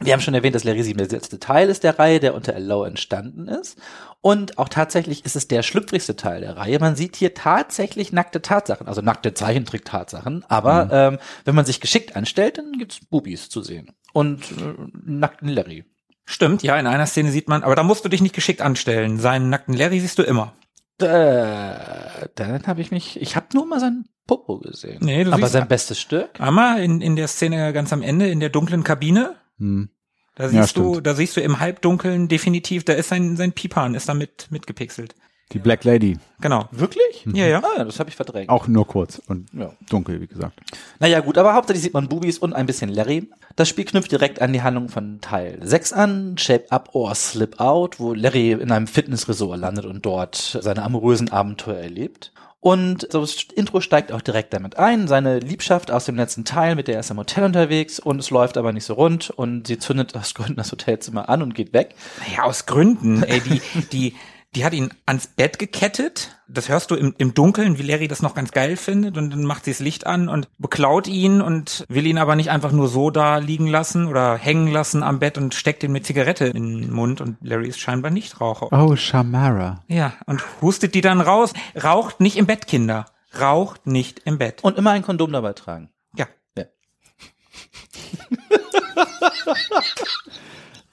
Wir 0.00 0.12
haben 0.12 0.20
schon 0.20 0.34
erwähnt, 0.34 0.54
dass 0.54 0.64
Larry 0.64 0.82
sieben 0.82 0.98
der 0.98 1.08
letzte 1.08 1.38
Teil 1.40 1.70
ist 1.70 1.82
der 1.82 1.98
Reihe, 1.98 2.20
der 2.20 2.34
unter 2.34 2.54
Allow 2.54 2.84
entstanden 2.84 3.48
ist. 3.48 3.78
Und 4.20 4.58
auch 4.58 4.68
tatsächlich 4.68 5.24
ist 5.24 5.36
es 5.36 5.48
der 5.48 5.62
schlüpfrigste 5.62 6.16
Teil 6.16 6.42
der 6.42 6.56
Reihe. 6.56 6.78
Man 6.80 6.96
sieht 6.96 7.16
hier 7.16 7.32
tatsächlich 7.32 8.12
nackte 8.12 8.42
Tatsachen, 8.42 8.88
also 8.88 9.00
nackte 9.00 9.32
Zeichentrick-Tatsachen. 9.32 10.44
Aber 10.48 10.88
ähm, 10.92 11.18
wenn 11.46 11.54
man 11.54 11.64
sich 11.64 11.80
geschickt 11.80 12.14
anstellt, 12.14 12.58
dann 12.58 12.72
gibt's 12.72 12.98
Bubis 13.08 13.48
zu 13.48 13.62
sehen. 13.62 13.92
Und 14.16 14.50
äh, 14.52 14.74
nackten 15.04 15.50
Larry. 15.50 15.84
Stimmt, 16.24 16.62
ja, 16.62 16.78
in 16.78 16.86
einer 16.86 17.06
Szene 17.06 17.30
sieht 17.30 17.48
man, 17.48 17.62
aber 17.62 17.76
da 17.76 17.82
musst 17.82 18.02
du 18.04 18.08
dich 18.08 18.22
nicht 18.22 18.34
geschickt 18.34 18.62
anstellen. 18.62 19.18
Seinen 19.18 19.50
nackten 19.50 19.74
Larry 19.74 20.00
siehst 20.00 20.18
du 20.18 20.22
immer. 20.22 20.54
Äh, 20.98 22.28
dann 22.34 22.66
habe 22.66 22.80
ich 22.80 22.90
mich, 22.90 23.20
ich 23.20 23.36
habe 23.36 23.46
nur 23.52 23.66
mal 23.66 23.78
sein 23.78 24.06
Popo 24.26 24.58
gesehen. 24.58 24.98
Nee, 25.02 25.24
du 25.24 25.32
Aber 25.32 25.48
sein 25.48 25.68
bestes 25.68 26.00
Stück? 26.00 26.40
Einmal 26.40 26.82
in, 26.82 27.02
in 27.02 27.14
der 27.16 27.28
Szene 27.28 27.74
ganz 27.74 27.92
am 27.92 28.00
Ende, 28.00 28.28
in 28.28 28.40
der 28.40 28.48
dunklen 28.48 28.82
Kabine. 28.84 29.36
Hm. 29.58 29.90
Da 30.34 30.44
Ja, 30.44 30.48
siehst 30.62 30.76
du, 30.78 30.92
stimmt. 30.92 31.06
da 31.06 31.14
siehst 31.14 31.36
du 31.36 31.42
im 31.42 31.60
Halbdunkeln 31.60 32.28
definitiv, 32.28 32.84
da 32.84 32.94
ist 32.94 33.08
sein, 33.10 33.36
sein 33.36 33.52
Pipan, 33.52 33.94
ist 33.94 34.08
da 34.08 34.14
mit, 34.14 34.48
mitgepixelt. 34.50 35.14
Die 35.52 35.60
Black 35.60 35.84
Lady. 35.84 36.18
Genau. 36.40 36.68
Wirklich? 36.72 37.24
Ja, 37.32 37.46
ja. 37.46 37.58
Ah, 37.60 37.78
ja, 37.78 37.84
das 37.84 38.00
habe 38.00 38.10
ich 38.10 38.16
verdrängt. 38.16 38.48
Auch 38.48 38.66
nur 38.66 38.86
kurz 38.86 39.22
und 39.28 39.46
Ja. 39.52 39.70
dunkel, 39.88 40.20
wie 40.20 40.26
gesagt. 40.26 40.58
Naja 40.98 41.20
gut, 41.20 41.38
aber 41.38 41.54
hauptsächlich 41.54 41.84
sieht 41.84 41.94
man 41.94 42.08
Bubis 42.08 42.38
und 42.38 42.52
ein 42.52 42.66
bisschen 42.66 42.88
Larry. 42.88 43.30
Das 43.54 43.68
Spiel 43.68 43.84
knüpft 43.84 44.10
direkt 44.10 44.42
an 44.42 44.52
die 44.52 44.62
Handlung 44.62 44.88
von 44.88 45.20
Teil 45.20 45.58
6 45.62 45.92
an, 45.92 46.36
Shape 46.36 46.70
Up 46.70 46.90
or 46.94 47.14
Slip 47.14 47.60
Out, 47.60 48.00
wo 48.00 48.12
Larry 48.12 48.52
in 48.52 48.72
einem 48.72 48.88
Fitnessresort 48.88 49.58
landet 49.60 49.84
und 49.84 50.04
dort 50.04 50.34
seine 50.60 50.82
amorösen 50.82 51.30
Abenteuer 51.30 51.78
erlebt. 51.78 52.32
Und 52.58 53.06
so 53.12 53.20
das 53.20 53.44
Intro 53.54 53.80
steigt 53.80 54.10
auch 54.10 54.22
direkt 54.22 54.52
damit 54.52 54.76
ein, 54.76 55.06
seine 55.06 55.38
Liebschaft 55.38 55.92
aus 55.92 56.06
dem 56.06 56.16
letzten 56.16 56.44
Teil, 56.44 56.74
mit 56.74 56.88
der 56.88 56.94
er 56.94 57.00
ist 57.00 57.10
im 57.12 57.18
Hotel 57.18 57.44
unterwegs 57.44 58.00
und 58.00 58.18
es 58.18 58.30
läuft 58.30 58.56
aber 58.58 58.72
nicht 58.72 58.84
so 58.84 58.94
rund 58.94 59.30
und 59.30 59.68
sie 59.68 59.78
zündet 59.78 60.16
aus 60.16 60.34
Gründen 60.34 60.56
das 60.56 60.72
Hotelzimmer 60.72 61.28
an 61.28 61.42
und 61.42 61.54
geht 61.54 61.72
weg. 61.72 61.94
Naja, 62.26 62.42
aus 62.42 62.66
Gründen. 62.66 63.22
Ey, 63.22 63.40
die, 63.40 63.60
die, 63.92 64.14
die 64.56 64.64
hat 64.64 64.72
ihn 64.72 64.88
ans 65.04 65.26
Bett 65.26 65.58
gekettet. 65.58 66.40
Das 66.48 66.70
hörst 66.70 66.90
du 66.90 66.94
im, 66.94 67.14
im 67.18 67.34
Dunkeln, 67.34 67.76
wie 67.78 67.82
Larry 67.82 68.08
das 68.08 68.22
noch 68.22 68.34
ganz 68.34 68.52
geil 68.52 68.78
findet. 68.78 69.18
Und 69.18 69.28
dann 69.28 69.44
macht 69.44 69.66
sie 69.66 69.70
das 69.70 69.80
Licht 69.80 70.06
an 70.06 70.30
und 70.30 70.48
beklaut 70.56 71.08
ihn 71.08 71.42
und 71.42 71.84
will 71.90 72.06
ihn 72.06 72.16
aber 72.16 72.36
nicht 72.36 72.50
einfach 72.50 72.72
nur 72.72 72.88
so 72.88 73.10
da 73.10 73.36
liegen 73.36 73.66
lassen 73.66 74.06
oder 74.06 74.38
hängen 74.38 74.68
lassen 74.68 75.02
am 75.02 75.18
Bett 75.18 75.36
und 75.36 75.52
steckt 75.52 75.82
ihn 75.82 75.92
mit 75.92 76.06
Zigarette 76.06 76.46
in 76.46 76.80
den 76.80 76.90
Mund. 76.90 77.20
Und 77.20 77.36
Larry 77.42 77.68
ist 77.68 77.80
scheinbar 77.80 78.10
nicht 78.10 78.40
Raucher. 78.40 78.68
Oh, 78.72 78.96
Shamara. 78.96 79.84
Ja, 79.88 80.14
und 80.24 80.42
hustet 80.62 80.94
die 80.94 81.02
dann 81.02 81.20
raus. 81.20 81.52
Raucht 81.82 82.20
nicht 82.20 82.38
im 82.38 82.46
Bett, 82.46 82.66
Kinder. 82.66 83.04
Raucht 83.38 83.86
nicht 83.86 84.20
im 84.24 84.38
Bett. 84.38 84.64
Und 84.64 84.78
immer 84.78 84.92
ein 84.92 85.02
Kondom 85.02 85.32
dabei 85.32 85.52
tragen. 85.52 85.90
ja. 86.16 86.26
Ja. 86.56 86.64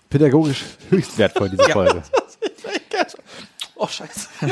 Pädagogisch 0.09 0.65
höchst 0.89 1.17
wertvoll, 1.17 1.49
diese 1.49 1.69
Folge. 1.69 2.03
Oh, 3.75 3.87
scheiße. 3.87 4.27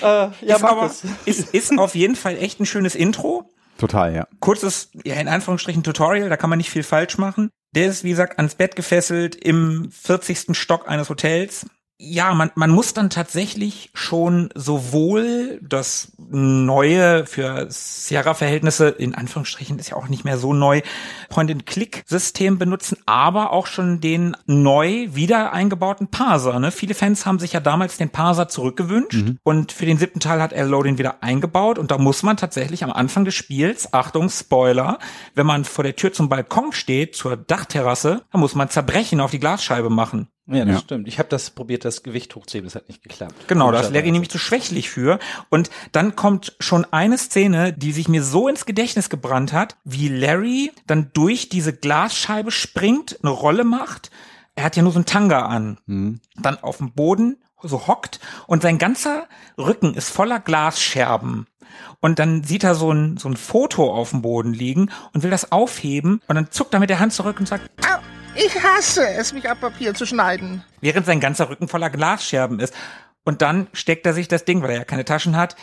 äh, 0.00 0.02
ja, 0.02 0.32
ist, 0.42 0.64
aber, 0.64 0.90
ist, 1.24 1.54
ist 1.54 1.78
auf 1.78 1.94
jeden 1.94 2.16
Fall 2.16 2.36
echt 2.36 2.60
ein 2.60 2.66
schönes 2.66 2.94
Intro. 2.94 3.50
Total, 3.78 4.14
ja. 4.14 4.28
kurzes, 4.40 4.90
ja, 5.04 5.14
in 5.16 5.28
Anführungsstrichen 5.28 5.82
Tutorial, 5.82 6.28
da 6.28 6.36
kann 6.36 6.50
man 6.50 6.58
nicht 6.58 6.70
viel 6.70 6.82
falsch 6.84 7.18
machen. 7.18 7.50
Der 7.74 7.86
ist, 7.86 8.04
wie 8.04 8.10
gesagt, 8.10 8.38
ans 8.38 8.54
Bett 8.54 8.76
gefesselt 8.76 9.34
im 9.34 9.90
40. 9.90 10.56
Stock 10.56 10.88
eines 10.88 11.08
Hotels. 11.08 11.66
Ja, 12.04 12.34
man, 12.34 12.50
man 12.56 12.70
muss 12.70 12.94
dann 12.94 13.10
tatsächlich 13.10 13.90
schon 13.94 14.48
sowohl 14.56 15.60
das 15.62 16.10
neue 16.18 17.26
für 17.26 17.66
Sierra-Verhältnisse, 17.70 18.88
in 18.88 19.14
Anführungsstrichen 19.14 19.78
ist 19.78 19.90
ja 19.90 19.96
auch 19.96 20.08
nicht 20.08 20.24
mehr 20.24 20.36
so 20.36 20.52
neu, 20.52 20.80
Point-and-Click-System 21.28 22.58
benutzen, 22.58 22.98
aber 23.06 23.52
auch 23.52 23.68
schon 23.68 24.00
den 24.00 24.36
neu 24.46 25.10
wieder 25.12 25.52
eingebauten 25.52 26.08
Parser. 26.08 26.58
Ne? 26.58 26.72
Viele 26.72 26.94
Fans 26.94 27.24
haben 27.24 27.38
sich 27.38 27.52
ja 27.52 27.60
damals 27.60 27.98
den 27.98 28.10
Parser 28.10 28.48
zurückgewünscht 28.48 29.22
und 29.44 29.70
für 29.70 29.86
den 29.86 29.98
siebten 29.98 30.18
Teil 30.18 30.42
hat 30.42 30.52
L.O. 30.52 30.82
den 30.82 30.98
wieder 30.98 31.22
eingebaut 31.22 31.78
und 31.78 31.92
da 31.92 31.98
muss 31.98 32.24
man 32.24 32.36
tatsächlich 32.36 32.82
am 32.82 32.90
Anfang 32.90 33.24
des 33.24 33.36
Spiels, 33.36 33.94
Achtung, 33.94 34.28
Spoiler, 34.28 34.98
wenn 35.36 35.46
man 35.46 35.64
vor 35.64 35.84
der 35.84 35.94
Tür 35.94 36.12
zum 36.12 36.28
Balkon 36.28 36.72
steht, 36.72 37.14
zur 37.14 37.36
Dachterrasse, 37.36 38.22
da 38.32 38.38
muss 38.38 38.56
man 38.56 38.70
Zerbrechen 38.70 39.20
auf 39.20 39.30
die 39.30 39.38
Glasscheibe 39.38 39.88
machen. 39.88 40.31
Ja, 40.46 40.64
das 40.64 40.74
Ja. 40.74 40.80
stimmt. 40.80 41.06
Ich 41.08 41.18
habe 41.18 41.28
das 41.28 41.50
probiert, 41.50 41.84
das 41.84 42.02
Gewicht 42.02 42.34
hochzuheben, 42.34 42.66
das 42.66 42.74
hat 42.74 42.88
nicht 42.88 43.02
geklappt. 43.02 43.34
Genau, 43.46 43.70
da 43.70 43.80
ist. 43.80 43.92
Larry 43.92 44.10
nämlich 44.10 44.30
zu 44.30 44.38
schwächlich 44.38 44.90
für. 44.90 45.18
Und 45.50 45.70
dann 45.92 46.16
kommt 46.16 46.56
schon 46.58 46.84
eine 46.90 47.16
Szene, 47.16 47.72
die 47.72 47.92
sich 47.92 48.08
mir 48.08 48.22
so 48.24 48.48
ins 48.48 48.66
Gedächtnis 48.66 49.08
gebrannt 49.08 49.52
hat, 49.52 49.76
wie 49.84 50.08
Larry 50.08 50.72
dann 50.86 51.10
durch 51.12 51.48
diese 51.48 51.72
Glasscheibe 51.72 52.50
springt, 52.50 53.18
eine 53.22 53.30
Rolle 53.30 53.62
macht. 53.64 54.10
Er 54.56 54.64
hat 54.64 54.76
ja 54.76 54.82
nur 54.82 54.92
so 54.92 54.98
einen 54.98 55.06
Tanga 55.06 55.46
an. 55.46 55.78
Dann 56.36 56.58
auf 56.62 56.78
dem 56.78 56.92
Boden 56.92 57.36
so 57.62 57.86
hockt 57.86 58.18
und 58.48 58.62
sein 58.62 58.78
ganzer 58.78 59.28
Rücken 59.56 59.94
ist 59.94 60.10
voller 60.10 60.40
Glasscherben. 60.40 61.46
Und 62.00 62.18
dann 62.18 62.42
sieht 62.42 62.64
er 62.64 62.74
so 62.74 62.92
ein, 62.92 63.16
so 63.16 63.28
ein 63.28 63.36
Foto 63.36 63.94
auf 63.94 64.10
dem 64.10 64.20
Boden 64.22 64.52
liegen 64.52 64.90
und 65.14 65.22
will 65.22 65.30
das 65.30 65.52
aufheben 65.52 66.20
und 66.26 66.34
dann 66.34 66.50
zuckt 66.50 66.74
er 66.74 66.80
mit 66.80 66.90
der 66.90 66.98
Hand 66.98 67.12
zurück 67.12 67.38
und 67.38 67.46
sagt, 67.46 67.70
Au, 67.86 67.98
ich 68.34 68.62
hasse 68.62 69.06
es, 69.08 69.32
mich 69.32 69.48
ab 69.48 69.60
Papier 69.60 69.94
zu 69.94 70.06
schneiden. 70.06 70.64
während 70.80 71.06
sein 71.06 71.20
ganzer 71.20 71.48
Rücken 71.48 71.68
voller 71.68 71.90
Glasscherben 71.90 72.60
ist. 72.60 72.74
Und 73.24 73.42
dann 73.42 73.68
steckt 73.72 74.04
er 74.06 74.14
sich 74.14 74.28
das 74.28 74.44
Ding, 74.44 74.62
weil 74.62 74.70
er 74.70 74.78
ja 74.78 74.84
keine 74.84 75.04
Taschen 75.04 75.36
hat, 75.36 75.54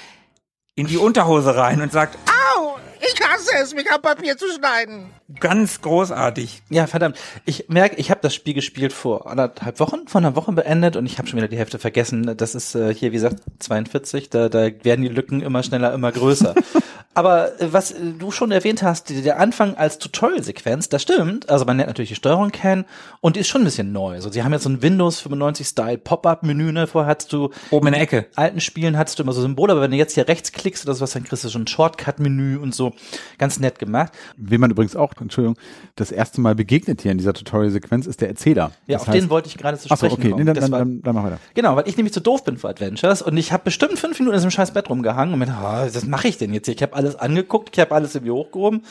in 0.76 0.88
die 0.88 0.97
Unterhose 0.97 1.55
rein 1.57 1.82
und 1.82 1.91
sagt, 1.91 2.17
Au, 2.55 2.78
Ich 3.01 3.20
hasse 3.22 3.51
es, 3.61 3.74
mich 3.74 3.91
am 3.91 4.01
Papier 4.01 4.38
zu 4.38 4.45
schneiden. 4.53 5.09
Ganz 5.39 5.82
großartig. 5.82 6.61
Ja, 6.70 6.88
verdammt. 6.88 7.17
Ich 7.45 7.65
merke, 7.67 7.97
ich 7.97 8.11
habe 8.11 8.22
das 8.22 8.34
Spiel 8.34 8.53
gespielt 8.53 8.93
vor 8.93 9.30
anderthalb 9.30 9.80
Wochen, 9.80 10.07
vor 10.07 10.20
einer 10.20 10.36
Woche 10.38 10.51
beendet 10.53 10.95
und 10.95 11.05
ich 11.05 11.17
habe 11.17 11.28
schon 11.28 11.38
wieder 11.38 11.47
die 11.49 11.57
Hälfte 11.57 11.80
vergessen. 11.80 12.38
Das 12.38 12.55
ist 12.55 12.76
äh, 12.76 12.93
hier, 12.93 13.09
wie 13.11 13.15
gesagt, 13.15 13.41
42. 13.59 14.30
Da, 14.30 14.47
da 14.47 14.70
werden 14.84 15.01
die 15.01 15.09
Lücken 15.09 15.41
immer 15.41 15.63
schneller, 15.63 15.93
immer 15.93 16.11
größer. 16.11 16.55
Aber 17.20 17.59
äh, 17.59 17.74
was 17.74 17.91
äh, 17.91 17.95
du 18.17 18.32
schon 18.32 18.49
erwähnt 18.51 18.82
hast, 18.82 19.09
der 19.09 19.39
Anfang 19.41 19.76
als 19.76 19.97
Tutorial-Sequenz, 19.99 20.88
das 20.88 21.01
stimmt. 21.01 21.49
Also 21.49 21.65
man 21.65 21.76
lernt 21.76 21.89
natürlich 21.89 22.07
die 22.09 22.15
Steuerung 22.15 22.49
kennen 22.51 22.86
und 23.20 23.36
die 23.36 23.41
ist 23.41 23.49
schon 23.49 23.61
ein 23.61 23.65
bisschen 23.65 23.91
neu. 23.91 24.13
Also 24.13 24.32
sie 24.32 24.41
haben 24.41 24.53
jetzt 24.53 24.63
so 24.63 24.70
ein 24.70 24.82
Windows 24.82 25.22
95-Style 25.26 25.97
Pop-Up-Menü. 25.97 26.72
Ne? 26.72 26.88
Vorher 26.88 27.09
hattest 27.11 27.34
du 27.34 27.49
Oben 27.72 27.88
in 27.88 27.93
der 27.93 28.01
Ecke. 28.01 28.28
alten 28.36 28.61
Spielen 28.61 28.97
hattest 28.97 29.20
du 29.20 29.24
immer 29.24 29.34
so 29.34 29.41
Symbole, 29.41 29.74
aber 29.74 29.82
wenn 29.82 29.91
du 29.91 29.97
jetzt 29.97 30.13
hier 30.13 30.28
rechts 30.30 30.53
klickst 30.53 30.86
oder 30.86 30.93
sowas, 30.95 31.11
dann 31.11 31.26
kriegst 31.26 31.43
du 31.43 31.49
schon 31.49 31.63
ein 31.63 31.67
Shortcut-Menü 31.67 32.57
und 32.57 32.74
so. 32.74 32.93
Ganz 33.38 33.59
nett 33.59 33.80
gemacht. 33.80 34.13
Wem 34.38 34.61
man 34.61 34.72
übrigens 34.72 34.95
auch, 34.95 35.11
Entschuldigung, 35.20 35.57
das 35.97 36.11
erste 36.11 36.39
Mal 36.39 36.55
begegnet 36.55 37.01
hier 37.01 37.11
in 37.11 37.17
dieser 37.17 37.34
Tutorial-Sequenz 37.34 38.07
ist 38.07 38.22
der 38.22 38.30
Erzähler. 38.30 38.72
Ja, 38.88 38.97
das 38.97 39.07
auf 39.07 39.13
den 39.13 39.30
wollte 39.30 39.49
ich 39.49 39.57
gerade 39.57 39.78
zu 39.78 39.89
Achso, 39.91 40.05
sprechen 40.05 40.13
okay, 40.22 40.30
kommen. 40.32 40.45
nee, 40.45 40.45
dann, 40.45 40.55
Das 40.55 40.63
dann, 40.63 40.72
war- 40.72 40.80
dann, 40.80 41.01
dann 41.01 41.15
mach 41.15 41.24
weiter. 41.26 41.39
Genau, 41.53 41.76
weil 41.76 41.88
ich 41.88 41.97
nämlich 41.97 42.13
zu 42.13 42.22
doof 42.22 42.43
bin 42.45 42.57
für 42.57 42.70
Adventures 42.70 43.22
und 43.22 43.36
ich 43.36 43.51
habe 43.51 43.63
bestimmt 43.65 43.99
fünf 43.99 44.17
Minuten 44.20 44.36
in 44.36 44.39
diesem 44.39 44.51
scheiß 44.51 44.72
Bett 44.72 44.89
rumgehangen 44.89 45.34
und 45.34 45.39
mir 45.39 45.49
ah, 45.49 45.86
was 45.91 46.05
mache 46.05 46.28
ich 46.28 46.38
denn 46.38 46.53
jetzt 46.53 46.65
hier? 46.67 46.76
Ich 46.76 46.82
habe 46.84 46.95
alles 46.95 47.09
angeguckt, 47.16 47.70
ich 47.74 47.80
habe 47.80 47.95
alles 47.95 48.16
irgendwie 48.16 48.32
hochgehoben. 48.32 48.84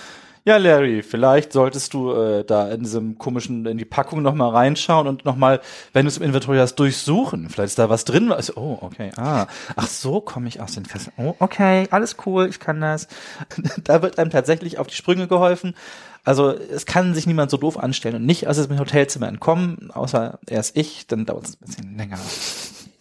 Ja, 0.49 0.57
Larry, 0.57 1.03
vielleicht 1.03 1.53
solltest 1.53 1.93
du 1.93 2.12
äh, 2.12 2.43
da 2.43 2.71
in 2.71 2.81
diesem 2.81 3.19
komischen, 3.19 3.66
in 3.66 3.77
die 3.77 3.85
Packung 3.85 4.23
nochmal 4.23 4.51
reinschauen 4.51 5.07
und 5.07 5.27
nochmal, 5.27 5.61
wenn 5.93 6.07
du 6.07 6.09
es 6.09 6.16
im 6.16 6.23
Inventory 6.23 6.57
hast, 6.57 6.77
durchsuchen. 6.77 7.51
Vielleicht 7.51 7.73
ist 7.73 7.79
da 7.79 7.91
was 7.91 8.07
drin. 8.07 8.33
Also, 8.33 8.55
oh, 8.57 8.79
okay. 8.81 9.11
Ah, 9.16 9.47
ach 9.77 9.89
so 9.89 10.23
komme 10.23 10.49
ich 10.49 10.62
aus 10.62 10.73
den 10.73 10.87
Fesseln. 10.87 11.12
Oh, 11.19 11.35
okay, 11.39 11.87
alles 11.91 12.16
cool, 12.25 12.47
ich 12.49 12.61
kann 12.61 12.81
das. 12.81 13.09
da 13.85 14.01
wird 14.01 14.19
einem 14.19 14.31
tatsächlich 14.31 14.79
auf 14.79 14.87
die 14.87 14.95
Sprünge 14.95 15.29
geholfen. 15.29 15.75
Also 16.25 16.53
es 16.53 16.87
kann 16.87 17.14
sich 17.14 17.27
niemand 17.27 17.51
so 17.51 17.59
doof 17.59 17.79
anstellen 17.79 18.16
und 18.16 18.25
nicht 18.25 18.49
aus 18.49 18.57
dem 18.57 18.79
Hotelzimmer 18.79 19.29
entkommen, 19.29 19.91
außer 19.93 20.39
erst 20.49 20.79
ich, 20.79 21.07
dann 21.07 21.27
dauert 21.27 21.45
es 21.45 21.55
ein 21.57 21.66
bisschen 21.66 21.97
länger. 21.99 22.19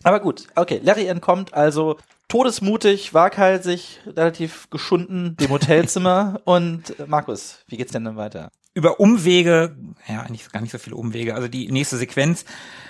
Aber 0.04 0.20
gut, 0.20 0.48
okay, 0.56 0.82
Larry 0.84 1.08
entkommt 1.08 1.54
also 1.54 1.98
todesmutig, 2.28 3.14
waghalsig, 3.14 4.00
relativ 4.06 4.70
geschunden 4.70 5.38
dem 5.38 5.50
Hotelzimmer. 5.50 6.42
und 6.46 7.00
äh, 7.00 7.06
Markus, 7.08 7.60
wie 7.68 7.78
geht's 7.78 7.92
denn 7.92 8.06
dann 8.06 8.18
weiter? 8.18 8.52
über 8.78 9.00
Umwege, 9.00 9.76
ja, 10.08 10.22
eigentlich 10.22 10.52
gar 10.52 10.62
nicht 10.62 10.72
so 10.72 10.78
viele 10.78 10.98
Umwege, 10.98 11.34
also 11.34 11.48
die 11.48 11.72
nächste 11.72 11.98
Sequenz, 11.98 12.46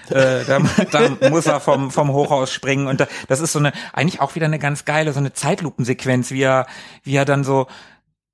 äh, 0.10 0.44
da, 0.44 0.60
da 0.92 1.30
muss 1.30 1.46
er 1.46 1.62
vom, 1.62 1.92
vom 1.92 2.12
Hochhaus 2.12 2.52
springen 2.52 2.88
und 2.88 3.00
da, 3.00 3.08
das 3.30 3.40
ist 3.40 3.54
so 3.54 3.60
eine, 3.60 3.72
eigentlich 3.94 4.20
auch 4.20 4.36
wieder 4.36 4.48
eine 4.48 4.60
ganz 4.60 4.84
geile, 4.84 5.14
so 5.14 5.20
eine 5.20 5.32
Zeitlupensequenz, 5.32 6.32
wie 6.32 6.42
er, 6.42 6.68
wie 7.04 7.16
er 7.16 7.24
dann 7.24 7.46
so, 7.46 7.68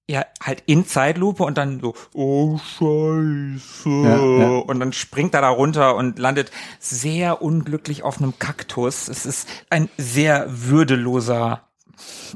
ja, 0.09 0.25
halt 0.41 0.63
in 0.65 0.85
Zeitlupe 0.85 1.43
und 1.43 1.57
dann 1.57 1.79
so, 1.79 1.93
oh 2.13 2.57
Scheiße, 2.57 3.89
Ja, 3.89 4.17
ja. 4.17 4.57
und 4.59 4.79
dann 4.79 4.91
springt 4.93 5.33
er 5.33 5.41
da 5.41 5.49
runter 5.49 5.95
und 5.95 6.19
landet 6.19 6.51
sehr 6.79 7.41
unglücklich 7.41 8.03
auf 8.03 8.17
einem 8.17 8.37
Kaktus. 8.37 9.07
Es 9.07 9.25
ist 9.25 9.47
ein 9.69 9.89
sehr 9.97 10.45
würdeloser 10.49 11.61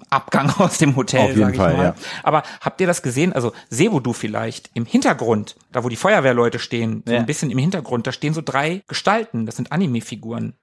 Abgang 0.10 0.50
aus 0.60 0.78
dem 0.78 0.96
Hotel, 0.96 1.20
Auf 1.22 1.30
jeden 1.30 1.42
sag 1.42 1.52
ich 1.52 1.58
Fall, 1.58 1.76
mal. 1.78 1.84
ja. 1.84 1.96
Aber 2.24 2.44
habt 2.62 2.80
ihr 2.80 2.88
das 2.88 3.02
gesehen? 3.02 3.34
Also 3.34 3.52
Sebo 3.70 4.00
du 4.00 4.14
vielleicht 4.14 4.70
im 4.74 4.86
Hintergrund, 4.86 5.56
da 5.74 5.84
wo 5.84 5.90
die 5.90 5.96
Feuerwehrleute 5.98 6.60
stehen, 6.60 7.04
so 7.06 7.14
ein 7.14 7.26
bisschen 7.26 7.52
im 7.52 7.58
Hintergrund, 7.58 8.08
da 8.08 8.12
stehen 8.14 8.34
so 8.34 8.42
drei 8.42 8.84
Gestalten. 8.88 9.46
Das 9.46 9.58
sind 9.58 9.72
Anime-Figuren. 9.74 10.54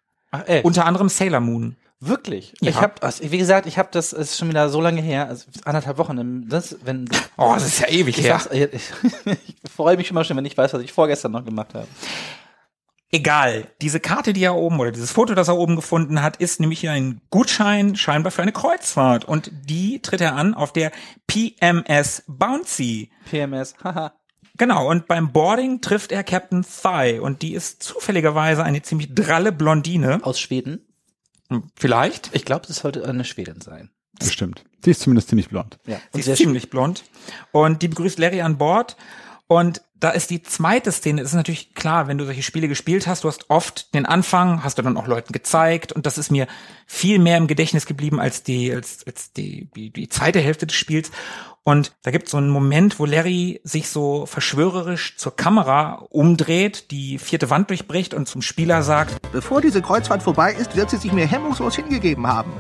Unter 0.62 0.86
anderem 0.86 1.08
Sailor 1.08 1.40
Moon. 1.40 1.76
Wirklich? 2.06 2.54
Ja. 2.60 2.70
Ich 2.70 2.80
hab, 2.80 3.02
also, 3.04 3.30
wie 3.30 3.38
gesagt, 3.38 3.66
ich 3.66 3.78
habe 3.78 3.88
das 3.92 4.12
es 4.12 4.30
ist 4.32 4.38
schon 4.38 4.48
wieder 4.48 4.68
so 4.68 4.80
lange 4.80 5.00
her, 5.02 5.28
also 5.28 5.44
anderthalb 5.64 5.98
Wochen. 5.98 6.48
Das, 6.48 6.76
wenn, 6.84 7.08
Oh, 7.36 7.52
das 7.54 7.66
ist 7.66 7.80
ja 7.80 7.88
ewig 7.88 8.18
ich, 8.18 8.24
her. 8.24 8.38
sag's, 8.38 8.54
ich, 8.54 8.72
ich 8.72 9.70
freue 9.74 9.96
mich 9.96 10.10
immer 10.10 10.24
schon, 10.24 10.36
wenn 10.36 10.44
ich 10.44 10.56
weiß, 10.56 10.72
was 10.74 10.82
ich 10.82 10.92
vorgestern 10.92 11.32
noch 11.32 11.44
gemacht 11.44 11.74
habe. 11.74 11.86
Egal. 13.10 13.68
Diese 13.80 14.00
Karte, 14.00 14.32
die 14.32 14.42
er 14.42 14.56
oben 14.56 14.80
oder 14.80 14.90
dieses 14.90 15.12
Foto, 15.12 15.34
das 15.34 15.46
er 15.46 15.56
oben 15.56 15.76
gefunden 15.76 16.20
hat, 16.20 16.38
ist 16.38 16.58
nämlich 16.58 16.88
ein 16.88 17.20
Gutschein 17.30 17.94
scheinbar 17.94 18.32
für 18.32 18.42
eine 18.42 18.50
Kreuzfahrt. 18.50 19.24
Und 19.24 19.52
die 19.52 20.02
tritt 20.02 20.20
er 20.20 20.34
an 20.34 20.54
auf 20.54 20.72
der 20.72 20.90
PMS 21.28 22.24
Bouncy. 22.26 23.12
PMS, 23.30 23.76
haha. 23.84 24.14
Genau, 24.56 24.88
und 24.88 25.06
beim 25.06 25.32
Boarding 25.32 25.80
trifft 25.80 26.12
er 26.12 26.22
Captain 26.24 26.64
Thigh 26.64 27.20
und 27.20 27.42
die 27.42 27.54
ist 27.54 27.82
zufälligerweise 27.82 28.62
eine 28.62 28.82
ziemlich 28.82 29.14
dralle 29.14 29.50
Blondine. 29.52 30.20
Aus 30.22 30.38
Schweden. 30.40 30.86
Vielleicht. 31.76 32.30
Ich 32.32 32.44
glaube, 32.44 32.66
es 32.68 32.76
sollte 32.76 33.04
eine 33.04 33.24
Schwedin 33.24 33.60
sein. 33.60 33.90
Bestimmt. 34.18 34.64
Die 34.84 34.90
ist 34.90 35.00
zumindest 35.00 35.28
ziemlich 35.28 35.48
blond. 35.48 35.78
Ja. 35.86 35.98
Sie 36.12 36.20
ist 36.20 36.36
ziemlich 36.38 36.70
blond. 36.70 37.04
Und 37.52 37.82
die 37.82 37.88
begrüßt 37.88 38.18
Larry 38.18 38.42
an 38.42 38.58
Bord. 38.58 38.96
Und 39.46 39.82
da 39.94 40.10
ist 40.10 40.30
die 40.30 40.42
zweite 40.42 40.92
Szene, 40.92 41.22
das 41.22 41.30
ist 41.30 41.36
natürlich 41.36 41.74
klar, 41.74 42.08
wenn 42.08 42.18
du 42.18 42.24
solche 42.24 42.42
Spiele 42.42 42.68
gespielt 42.68 43.06
hast, 43.06 43.24
du 43.24 43.28
hast 43.28 43.48
oft 43.48 43.94
den 43.94 44.04
Anfang, 44.04 44.62
hast 44.62 44.76
du 44.76 44.82
dann 44.82 44.96
auch 44.96 45.06
Leuten 45.06 45.32
gezeigt 45.32 45.92
und 45.92 46.04
das 46.04 46.18
ist 46.18 46.30
mir 46.30 46.46
viel 46.86 47.18
mehr 47.18 47.38
im 47.38 47.46
Gedächtnis 47.46 47.86
geblieben 47.86 48.20
als 48.20 48.42
die, 48.42 48.72
als, 48.72 49.06
als 49.06 49.32
die, 49.32 49.70
die, 49.74 49.90
die 49.90 50.08
zweite 50.08 50.40
Hälfte 50.40 50.66
des 50.66 50.76
Spiels. 50.76 51.10
Und 51.66 51.92
da 52.02 52.10
gibt 52.10 52.26
es 52.26 52.32
so 52.32 52.36
einen 52.36 52.50
Moment, 52.50 52.98
wo 52.98 53.06
Larry 53.06 53.62
sich 53.64 53.88
so 53.88 54.26
verschwörerisch 54.26 55.16
zur 55.16 55.34
Kamera 55.34 56.04
umdreht, 56.10 56.90
die 56.90 57.16
vierte 57.18 57.48
Wand 57.48 57.70
durchbricht 57.70 58.12
und 58.12 58.28
zum 58.28 58.42
Spieler 58.42 58.82
sagt, 58.82 59.16
Bevor 59.32 59.62
diese 59.62 59.80
Kreuzfahrt 59.80 60.22
vorbei 60.22 60.52
ist, 60.52 60.76
wird 60.76 60.90
sie 60.90 60.98
sich 60.98 61.12
mir 61.12 61.26
hemmungslos 61.26 61.76
hingegeben 61.76 62.26
haben. 62.26 62.52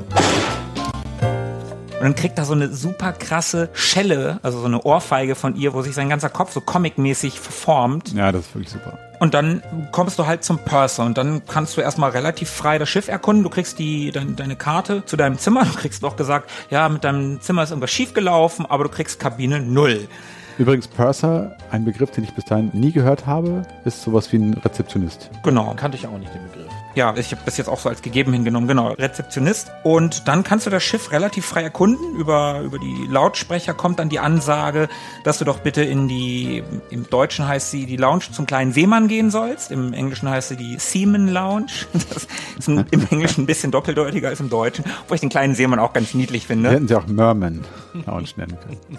Und 1.92 2.00
dann 2.00 2.14
kriegt 2.14 2.38
er 2.38 2.46
so 2.46 2.54
eine 2.54 2.72
super 2.72 3.12
krasse 3.12 3.68
Schelle, 3.74 4.40
also 4.42 4.58
so 4.58 4.66
eine 4.66 4.82
Ohrfeige 4.82 5.34
von 5.34 5.54
ihr, 5.54 5.74
wo 5.74 5.82
sich 5.82 5.94
sein 5.94 6.08
ganzer 6.08 6.30
Kopf 6.30 6.52
so 6.52 6.62
comicmäßig 6.62 7.38
verformt. 7.38 8.14
Ja, 8.14 8.32
das 8.32 8.46
ist 8.46 8.54
wirklich 8.54 8.72
super. 8.72 8.98
Und 9.20 9.34
dann 9.34 9.62
kommst 9.92 10.18
du 10.18 10.26
halt 10.26 10.44
zum 10.44 10.58
Purser 10.58 11.04
und 11.04 11.16
dann 11.16 11.42
kannst 11.46 11.76
du 11.76 11.80
erstmal 11.80 12.10
relativ 12.10 12.50
frei 12.50 12.78
das 12.78 12.88
Schiff 12.88 13.08
erkunden. 13.08 13.42
Du 13.44 13.50
kriegst 13.50 13.78
die, 13.78 14.10
dein, 14.10 14.36
deine 14.36 14.56
Karte 14.56 15.04
zu 15.04 15.16
deinem 15.16 15.38
Zimmer. 15.38 15.64
Du 15.64 15.74
kriegst 15.74 16.04
auch 16.04 16.16
gesagt, 16.16 16.50
ja, 16.70 16.88
mit 16.88 17.04
deinem 17.04 17.40
Zimmer 17.40 17.62
ist 17.62 17.70
irgendwas 17.70 17.90
schiefgelaufen, 17.90 18.66
aber 18.66 18.84
du 18.84 18.90
kriegst 18.90 19.20
Kabine 19.20 19.60
null. 19.60 20.08
Übrigens, 20.56 20.86
Purser, 20.86 21.56
ein 21.70 21.84
Begriff, 21.84 22.12
den 22.12 22.24
ich 22.24 22.32
bis 22.32 22.44
dahin 22.44 22.70
nie 22.72 22.92
gehört 22.92 23.26
habe, 23.26 23.62
ist 23.84 24.02
sowas 24.02 24.32
wie 24.32 24.36
ein 24.36 24.54
Rezeptionist. 24.54 25.30
Genau. 25.42 25.74
Kannte 25.76 25.96
ich 25.96 26.06
auch 26.06 26.18
nicht 26.18 26.32
den 26.32 26.42
Begriff. 26.44 26.63
Ja, 26.94 27.14
ich 27.16 27.32
habe 27.32 27.42
das 27.44 27.56
jetzt 27.56 27.68
auch 27.68 27.80
so 27.80 27.88
als 27.88 28.02
gegeben 28.02 28.32
hingenommen, 28.32 28.68
genau, 28.68 28.92
Rezeptionist. 28.92 29.72
Und 29.82 30.28
dann 30.28 30.44
kannst 30.44 30.66
du 30.66 30.70
das 30.70 30.82
Schiff 30.82 31.10
relativ 31.10 31.44
frei 31.44 31.62
erkunden. 31.62 32.14
Über, 32.16 32.60
über 32.60 32.78
die 32.78 33.06
Lautsprecher 33.08 33.74
kommt 33.74 33.98
dann 33.98 34.08
die 34.08 34.20
Ansage, 34.20 34.88
dass 35.24 35.38
du 35.38 35.44
doch 35.44 35.58
bitte 35.58 35.82
in 35.82 36.06
die, 36.06 36.62
im 36.90 37.08
Deutschen 37.10 37.48
heißt 37.48 37.72
sie 37.72 37.86
die 37.86 37.96
Lounge 37.96 38.24
zum 38.30 38.46
kleinen 38.46 38.72
Seemann 38.72 39.08
gehen 39.08 39.30
sollst. 39.30 39.72
Im 39.72 39.92
Englischen 39.92 40.28
heißt 40.28 40.50
sie 40.50 40.56
die 40.56 40.78
Seaman 40.78 41.28
Lounge. 41.28 41.66
Das 42.14 42.26
ist 42.58 42.68
im, 42.68 42.84
im 42.90 43.06
Englischen 43.10 43.42
ein 43.42 43.46
bisschen 43.46 43.70
doppeldeutiger 43.70 44.28
als 44.28 44.38
im 44.38 44.50
Deutschen, 44.50 44.84
wo 45.08 45.14
ich 45.14 45.20
den 45.20 45.30
kleinen 45.30 45.54
Seemann 45.54 45.78
auch 45.78 45.92
ganz 45.92 46.14
niedlich 46.14 46.46
finde. 46.46 46.70
hätten 46.70 46.86
sie 46.86 46.94
auch 46.94 47.06
Merman 47.06 47.64
Lounge 48.06 48.28
nennen 48.36 48.58
können. 48.60 48.98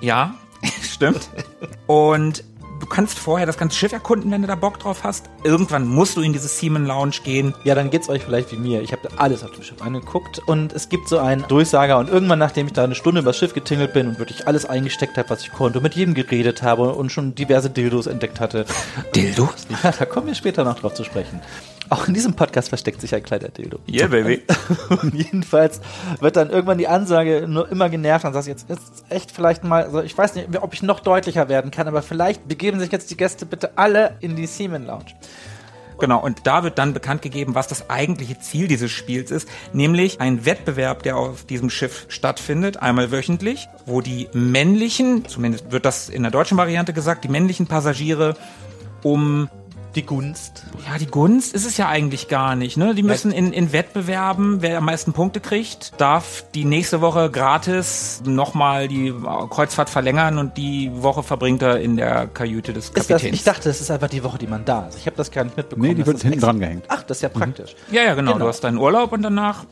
Ja, 0.00 0.34
stimmt. 0.82 1.28
Und 1.86 2.44
du 2.80 2.86
kannst 2.86 3.18
vorher 3.18 3.46
das 3.46 3.58
ganze 3.58 3.76
Schiff 3.76 3.92
erkunden, 3.92 4.30
wenn 4.30 4.42
du 4.42 4.48
da 4.48 4.54
Bock 4.54 4.78
drauf 4.78 5.04
hast. 5.04 5.30
Irgendwann 5.44 5.86
musst 5.86 6.16
du 6.16 6.20
in 6.20 6.32
diese 6.32 6.48
Seaman 6.48 6.86
Lounge 6.86 7.16
gehen. 7.24 7.54
Ja, 7.64 7.74
dann 7.74 7.90
geht's 7.90 8.08
euch 8.08 8.22
vielleicht 8.22 8.52
wie 8.52 8.56
mir. 8.56 8.82
Ich 8.82 8.92
habe 8.92 9.08
alles 9.16 9.44
auf 9.44 9.52
dem 9.52 9.62
Schiff 9.62 9.80
angeguckt 9.82 10.40
und 10.46 10.72
es 10.72 10.88
gibt 10.88 11.08
so 11.08 11.18
einen 11.18 11.46
Durchsager 11.48 11.98
und 11.98 12.08
irgendwann, 12.08 12.38
nachdem 12.38 12.66
ich 12.66 12.72
da 12.72 12.84
eine 12.84 12.94
Stunde 12.94 13.20
übers 13.20 13.36
Schiff 13.36 13.54
getingelt 13.54 13.92
bin 13.92 14.08
und 14.08 14.18
wirklich 14.18 14.46
alles 14.46 14.66
eingesteckt 14.66 15.16
habe, 15.18 15.30
was 15.30 15.42
ich 15.42 15.52
konnte, 15.52 15.78
und 15.78 15.82
mit 15.82 15.94
jedem 15.94 16.14
geredet 16.14 16.62
habe 16.62 16.94
und 16.94 17.10
schon 17.10 17.34
diverse 17.34 17.70
Dildos 17.70 18.06
entdeckt 18.06 18.40
hatte. 18.40 18.66
Dildos? 19.14 19.66
Ja, 19.82 19.92
da 19.92 20.06
kommen 20.06 20.28
wir 20.28 20.34
später 20.34 20.64
noch 20.64 20.78
drauf 20.78 20.94
zu 20.94 21.04
sprechen. 21.04 21.40
Auch 21.88 22.08
in 22.08 22.14
diesem 22.14 22.34
Podcast 22.34 22.68
versteckt 22.68 23.00
sich 23.00 23.14
ein 23.14 23.22
kleiner 23.22 23.48
Dildo. 23.48 23.78
Yeah, 23.88 24.08
baby. 24.08 24.42
Und 24.88 25.14
jedenfalls 25.14 25.80
wird 26.20 26.36
dann 26.36 26.50
irgendwann 26.50 26.78
die 26.78 26.88
Ansage 26.88 27.46
nur 27.48 27.70
immer 27.70 27.88
genervt 27.88 28.24
und 28.24 28.32
sagt 28.32 28.46
jetzt 28.46 28.68
ist 28.68 29.04
echt 29.08 29.30
vielleicht 29.30 29.64
mal, 29.64 29.84
also 29.84 30.02
ich 30.02 30.16
weiß 30.16 30.34
nicht, 30.34 30.48
ob 30.60 30.74
ich 30.74 30.82
noch 30.82 31.00
deutlicher 31.00 31.48
werden 31.48 31.70
kann, 31.70 31.86
aber 31.86 32.02
vielleicht 32.02 32.48
begeben 32.48 32.80
sich 32.80 32.90
jetzt 32.90 33.10
die 33.10 33.16
Gäste 33.16 33.46
bitte 33.46 33.76
alle 33.76 34.16
in 34.20 34.36
die 34.36 34.46
Seaman 34.46 34.84
Lounge. 34.86 35.14
Genau, 35.98 36.20
und 36.20 36.46
da 36.46 36.62
wird 36.62 36.78
dann 36.78 36.92
bekannt 36.92 37.22
gegeben, 37.22 37.54
was 37.54 37.68
das 37.68 37.88
eigentliche 37.88 38.38
Ziel 38.38 38.68
dieses 38.68 38.90
Spiels 38.90 39.30
ist, 39.30 39.48
nämlich 39.72 40.20
ein 40.20 40.44
Wettbewerb, 40.44 41.02
der 41.02 41.16
auf 41.16 41.44
diesem 41.44 41.70
Schiff 41.70 42.04
stattfindet, 42.08 42.82
einmal 42.82 43.10
wöchentlich, 43.10 43.68
wo 43.86 44.02
die 44.02 44.28
männlichen, 44.34 45.26
zumindest 45.26 45.72
wird 45.72 45.86
das 45.86 46.10
in 46.10 46.22
der 46.22 46.30
deutschen 46.30 46.58
Variante 46.58 46.92
gesagt, 46.92 47.24
die 47.24 47.28
männlichen 47.28 47.66
Passagiere 47.66 48.36
um 49.02 49.48
Die 49.96 50.04
Gunst. 50.04 50.62
ja, 50.86 50.98
die 50.98 51.06
Gunst 51.06 51.54
ist 51.54 51.64
es 51.66 51.78
ja 51.78 51.88
eigentlich 51.88 52.28
gar 52.28 52.54
nicht. 52.54 52.76
Ne? 52.76 52.94
Die 52.94 53.02
müssen 53.02 53.32
in, 53.32 53.52
in 53.52 53.72
Wettbewerben, 53.72 54.60
wer 54.60 54.76
am 54.78 54.84
meisten 54.84 55.14
Punkte 55.14 55.40
kriegt, 55.40 55.98
darf 55.98 56.44
die 56.54 56.64
nächste 56.66 57.00
Woche 57.00 57.30
gratis 57.30 58.22
nochmal 58.26 58.88
die 58.88 59.12
Kreuzfahrt 59.48 59.88
verlängern 59.88 60.36
und 60.36 60.58
die 60.58 60.90
Woche 60.94 61.22
verbringt 61.22 61.62
er 61.62 61.80
in 61.80 61.96
der 61.96 62.26
Kajüte 62.26 62.74
des 62.74 62.90
Ist 62.90 62.96
das, 62.96 63.08
Kapitäns. 63.08 63.36
ich 63.36 63.44
dachte, 63.44 63.70
das 63.70 63.80
ist 63.80 63.90
einfach 63.90 64.08
die 64.08 64.22
Woche, 64.22 64.36
die 64.36 64.46
man 64.46 64.66
da 64.66 64.86
ist. 64.86 64.98
Ich 64.98 65.06
habe 65.06 65.16
das 65.16 65.30
gar 65.30 65.44
nicht 65.44 65.56
mitbekommen. 65.56 65.88
Nee, 65.88 65.94
die 65.94 66.06
wird 66.06 66.20
hinten 66.20 66.40
dran 66.40 66.60
gehängt. 66.60 66.84
Ach, 66.88 67.02
das 67.02 67.16
ist 67.18 67.22
ja 67.22 67.28
praktisch. 67.30 67.74
Ja, 67.90 68.02
ja, 68.02 68.14
genau. 68.14 68.34
Genau. 68.34 68.44
Du 68.44 68.48
hast 68.50 68.62
deinen 68.64 68.76
Urlaub 68.76 69.12
und 69.12 69.22
danach 69.22 69.64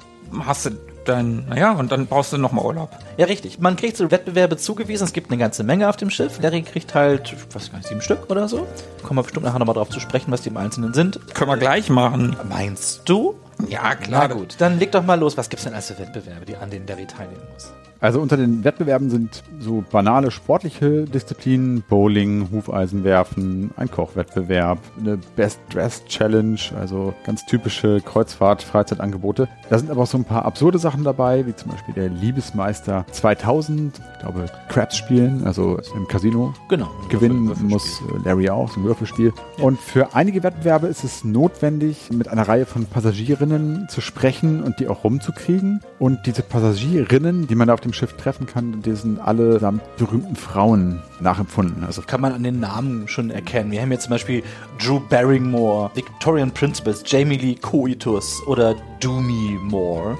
hast 0.46 0.64
du 0.66 0.70
dann, 1.08 1.46
naja, 1.48 1.72
und 1.72 1.92
dann 1.92 2.06
brauchst 2.06 2.32
du 2.32 2.38
nochmal 2.38 2.64
Urlaub. 2.64 2.90
Ja, 3.16 3.26
richtig. 3.26 3.58
Man 3.58 3.76
kriegt 3.76 3.96
so 3.96 4.10
Wettbewerbe 4.10 4.56
zugewiesen. 4.56 5.04
Es 5.04 5.12
gibt 5.12 5.30
eine 5.30 5.38
ganze 5.38 5.64
Menge 5.64 5.88
auf 5.88 5.96
dem 5.96 6.10
Schiff. 6.10 6.40
Larry 6.40 6.62
kriegt 6.62 6.94
halt, 6.94 7.32
ich 7.32 7.54
weiß 7.54 7.70
gar 7.70 7.78
nicht, 7.78 7.88
sieben 7.88 8.02
Stück 8.02 8.30
oder 8.30 8.48
so. 8.48 8.66
Kommen 9.02 9.18
wir 9.18 9.22
bestimmt 9.22 9.46
nachher 9.46 9.58
nochmal 9.58 9.74
drauf 9.74 9.90
zu 9.90 10.00
sprechen, 10.00 10.32
was 10.32 10.42
die 10.42 10.48
im 10.48 10.56
Einzelnen 10.56 10.94
sind. 10.94 11.34
Können 11.34 11.50
wir 11.50 11.56
gleich 11.56 11.88
machen. 11.90 12.36
Meinst 12.48 13.02
du? 13.04 13.34
Ja, 13.68 13.94
klar. 13.94 14.28
Na 14.28 14.34
gut, 14.34 14.56
dann 14.58 14.78
leg 14.78 14.92
doch 14.92 15.04
mal 15.04 15.18
los. 15.18 15.36
Was 15.36 15.48
gibt's 15.48 15.64
denn 15.64 15.74
als 15.74 15.88
für 15.88 15.98
Wettbewerbe, 15.98 16.44
die 16.44 16.56
an 16.56 16.70
denen 16.70 16.86
Larry 16.86 17.06
teilnehmen 17.06 17.42
muss? 17.52 17.72
Also 18.04 18.20
unter 18.20 18.36
den 18.36 18.64
Wettbewerben 18.64 19.08
sind 19.08 19.42
so 19.60 19.82
banale 19.90 20.30
sportliche 20.30 21.04
Disziplinen, 21.04 21.82
Bowling, 21.88 22.50
Hufeisenwerfen, 22.52 23.70
ein 23.78 23.90
Kochwettbewerb, 23.90 24.78
eine 25.00 25.18
Best 25.36 25.58
Dress 25.70 26.04
Challenge, 26.04 26.58
also 26.78 27.14
ganz 27.24 27.46
typische 27.46 28.02
Kreuzfahrt-Freizeitangebote. 28.02 29.48
Da 29.70 29.78
sind 29.78 29.90
aber 29.90 30.02
auch 30.02 30.06
so 30.06 30.18
ein 30.18 30.26
paar 30.26 30.44
absurde 30.44 30.78
Sachen 30.78 31.02
dabei, 31.02 31.46
wie 31.46 31.56
zum 31.56 31.70
Beispiel 31.70 31.94
der 31.94 32.10
Liebesmeister 32.10 33.06
2000, 33.10 33.98
ich 33.98 34.20
glaube 34.20 34.50
Craps 34.68 34.98
spielen, 34.98 35.42
also 35.46 35.78
im 35.96 36.06
Casino. 36.06 36.52
Genau. 36.68 36.90
Gewinnen 37.08 37.54
muss 37.62 38.02
äh, 38.02 38.28
Larry 38.28 38.50
auch, 38.50 38.70
so 38.70 38.80
ein 38.80 38.84
Würfelspiel. 38.84 39.32
Und 39.56 39.80
für 39.80 40.14
einige 40.14 40.42
Wettbewerbe 40.42 40.88
ist 40.88 41.04
es 41.04 41.24
notwendig, 41.24 42.10
mit 42.12 42.28
einer 42.28 42.46
Reihe 42.46 42.66
von 42.66 42.84
Passagierinnen 42.84 43.88
zu 43.88 44.02
sprechen 44.02 44.62
und 44.62 44.78
die 44.78 44.88
auch 44.88 45.04
rumzukriegen. 45.04 45.80
Und 45.98 46.26
diese 46.26 46.42
Passagierinnen, 46.42 47.46
die 47.46 47.54
man 47.54 47.68
da 47.68 47.72
auf 47.72 47.80
dem 47.80 47.93
Schiff 47.94 48.12
treffen 48.14 48.46
kann, 48.46 48.82
die 48.82 48.92
sind 48.92 49.18
allesamt 49.18 49.82
berühmten 49.96 50.36
Frauen 50.36 51.02
nachempfunden. 51.20 51.84
Also 51.84 52.02
Kann 52.02 52.20
man 52.20 52.32
an 52.32 52.42
den 52.42 52.60
Namen 52.60 53.08
schon 53.08 53.30
erkennen. 53.30 53.70
Wir 53.70 53.80
haben 53.80 53.92
jetzt 53.92 54.04
zum 54.04 54.10
Beispiel 54.10 54.42
Drew 54.78 55.00
Barrymore, 55.00 55.90
Victorian 55.94 56.50
Principles, 56.50 57.02
Jamie 57.06 57.36
Lee 57.36 57.54
Coitus 57.54 58.42
oder 58.46 58.74
Doomy 59.00 59.58
Moore. 59.62 60.18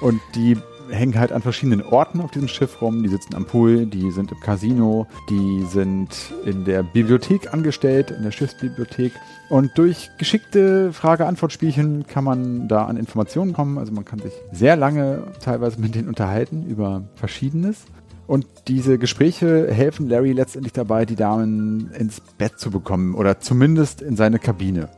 Und 0.00 0.20
die 0.34 0.56
hängen 0.90 1.18
halt 1.18 1.32
an 1.32 1.42
verschiedenen 1.42 1.82
Orten 1.82 2.20
auf 2.20 2.30
diesem 2.30 2.48
Schiff 2.48 2.80
rum. 2.80 3.02
Die 3.02 3.08
sitzen 3.08 3.34
am 3.34 3.44
Pool, 3.44 3.86
die 3.86 4.10
sind 4.10 4.32
im 4.32 4.40
Casino, 4.40 5.06
die 5.28 5.64
sind 5.64 6.08
in 6.44 6.64
der 6.64 6.82
Bibliothek 6.82 7.52
angestellt, 7.52 8.10
in 8.10 8.22
der 8.22 8.30
Schiffsbibliothek. 8.30 9.12
Und 9.48 9.76
durch 9.76 10.10
geschickte 10.18 10.92
Frage-Antwort-Spielchen 10.92 12.06
kann 12.06 12.24
man 12.24 12.68
da 12.68 12.84
an 12.84 12.96
Informationen 12.96 13.52
kommen. 13.52 13.78
Also 13.78 13.92
man 13.92 14.04
kann 14.04 14.18
sich 14.18 14.32
sehr 14.52 14.76
lange 14.76 15.24
teilweise 15.42 15.80
mit 15.80 15.94
denen 15.94 16.08
unterhalten 16.08 16.66
über 16.66 17.04
Verschiedenes. 17.14 17.84
Und 18.26 18.46
diese 18.68 18.98
Gespräche 18.98 19.72
helfen 19.72 20.08
Larry 20.08 20.32
letztendlich 20.32 20.74
dabei, 20.74 21.06
die 21.06 21.16
Damen 21.16 21.90
ins 21.98 22.20
Bett 22.20 22.58
zu 22.58 22.70
bekommen 22.70 23.14
oder 23.14 23.40
zumindest 23.40 24.02
in 24.02 24.16
seine 24.16 24.38
Kabine. 24.38 24.90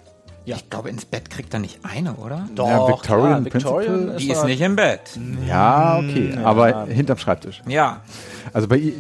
Ja. 0.47 0.57
Ich 0.57 0.71
glaube, 0.71 0.89
ins 0.89 1.05
Bett 1.05 1.29
kriegt 1.31 1.53
er 1.55 1.61
nicht 1.61 1.81
eine, 1.83 2.15
oder? 2.15 2.49
Doch, 2.55 2.67
Ja, 2.67 2.89
Victorian 2.89 3.45
klar, 3.45 3.45
Victorian 3.45 3.91
Principle. 3.91 4.17
Die 4.19 4.31
ist 4.31 4.45
nicht 4.45 4.61
im 4.63 4.77
Bett. 4.77 5.01
Ja, 5.47 5.99
okay, 5.99 6.35
aber 6.43 6.87
hinterm 6.87 7.19
Schreibtisch. 7.19 7.63
Ja. 7.67 8.03
Also 8.53 8.67
bei 8.67 8.79
ihr, 8.79 8.93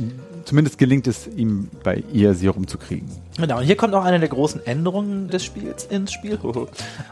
zumindest 0.45 0.79
gelingt 0.79 1.07
es 1.07 1.27
ihm 1.27 1.69
bei 1.83 2.03
ihr, 2.13 2.35
sie 2.35 2.47
rumzukriegen. 2.49 3.09
Genau, 3.37 3.59
und 3.59 3.65
hier 3.65 3.77
kommt 3.77 3.95
auch 3.95 4.05
eine 4.05 4.19
der 4.19 4.29
großen 4.29 4.67
Änderungen 4.67 5.29
des 5.29 5.45
Spiels 5.45 5.85
ins 5.85 6.13
Spiel. 6.13 6.37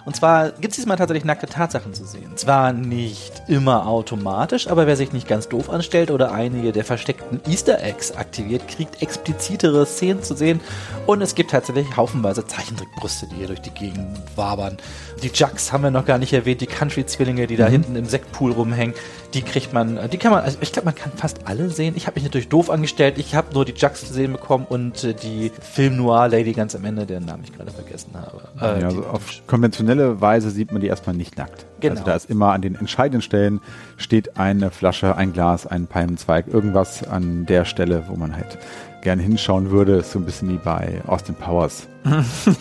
Und 0.04 0.16
zwar 0.16 0.50
gibt 0.50 0.72
es 0.72 0.76
diesmal 0.76 0.96
tatsächlich 0.96 1.24
nackte 1.24 1.46
Tatsachen 1.46 1.94
zu 1.94 2.04
sehen. 2.04 2.36
Zwar 2.36 2.72
nicht 2.72 3.42
immer 3.46 3.86
automatisch, 3.86 4.66
aber 4.66 4.86
wer 4.86 4.96
sich 4.96 5.12
nicht 5.12 5.28
ganz 5.28 5.48
doof 5.48 5.70
anstellt 5.70 6.10
oder 6.10 6.32
einige 6.32 6.72
der 6.72 6.84
versteckten 6.84 7.40
Easter 7.48 7.82
Eggs 7.82 8.12
aktiviert, 8.12 8.66
kriegt 8.66 9.00
explizitere 9.00 9.86
Szenen 9.86 10.22
zu 10.22 10.34
sehen. 10.34 10.60
Und 11.06 11.22
es 11.22 11.36
gibt 11.36 11.52
tatsächlich 11.52 11.96
haufenweise 11.96 12.44
Zeichentrickbrüste, 12.44 13.28
die 13.28 13.36
hier 13.36 13.46
durch 13.46 13.62
die 13.62 13.70
Gegend 13.70 14.18
wabern. 14.34 14.76
Die 15.22 15.30
Jugs 15.32 15.72
haben 15.72 15.84
wir 15.84 15.90
noch 15.90 16.04
gar 16.04 16.18
nicht 16.18 16.32
erwähnt, 16.32 16.60
die 16.60 16.66
Country-Zwillinge, 16.66 17.46
die 17.46 17.56
da 17.56 17.66
hinten 17.66 17.94
im 17.94 18.06
Sektpool 18.06 18.52
rumhängen, 18.52 18.94
die 19.34 19.42
kriegt 19.42 19.72
man, 19.72 20.10
die 20.10 20.18
kann 20.18 20.32
man, 20.32 20.42
also 20.42 20.58
ich 20.60 20.72
glaube, 20.72 20.86
man 20.86 20.94
kann 20.94 21.12
fast 21.12 21.46
alle 21.46 21.68
sehen. 21.70 21.94
Ich 21.96 22.06
habe 22.06 22.14
mich 22.16 22.24
natürlich 22.24 22.48
doof 22.48 22.70
angestellt, 22.70 23.18
ich 23.18 23.34
habe 23.34 23.52
nur 23.52 23.64
die 23.64 23.74
Jugs 23.74 24.06
zu 24.06 24.12
sehen 24.12 24.32
bekommen 24.32 24.66
und 24.68 25.04
äh, 25.04 25.14
die 25.14 25.52
Film 25.60 25.96
Noir 26.08 26.28
Lady 26.28 26.52
ganz 26.52 26.74
am 26.74 26.84
Ende, 26.84 27.04
deren 27.04 27.26
Namen 27.26 27.44
ich 27.44 27.52
gerade 27.52 27.70
vergessen 27.70 28.12
habe. 28.14 28.42
Äh, 28.60 28.80
Ja, 28.80 28.86
also 28.88 29.04
auf 29.04 29.26
konventionelle 29.46 30.20
Weise 30.20 30.50
sieht 30.50 30.72
man 30.72 30.80
die 30.80 30.86
erstmal 30.86 31.14
nicht 31.14 31.36
nackt. 31.36 31.66
Genau. 31.80 31.94
Also 31.94 32.04
da 32.04 32.14
ist 32.16 32.30
immer 32.30 32.52
an 32.52 32.62
den 32.62 32.74
entscheidenden 32.74 33.22
Stellen 33.22 33.60
steht 33.98 34.36
eine 34.38 34.70
Flasche, 34.70 35.16
ein 35.16 35.32
Glas, 35.32 35.66
ein 35.66 35.86
Palmenzweig, 35.86 36.48
irgendwas 36.48 37.06
an 37.06 37.44
der 37.46 37.64
Stelle, 37.64 38.04
wo 38.08 38.16
man 38.16 38.34
halt 38.34 38.58
gerne 39.02 39.22
hinschauen 39.22 39.70
würde. 39.70 39.96
Ist 39.96 40.12
so 40.12 40.18
ein 40.18 40.24
bisschen 40.24 40.48
wie 40.48 40.58
bei 40.58 41.02
Austin 41.06 41.34
Powers. 41.34 41.86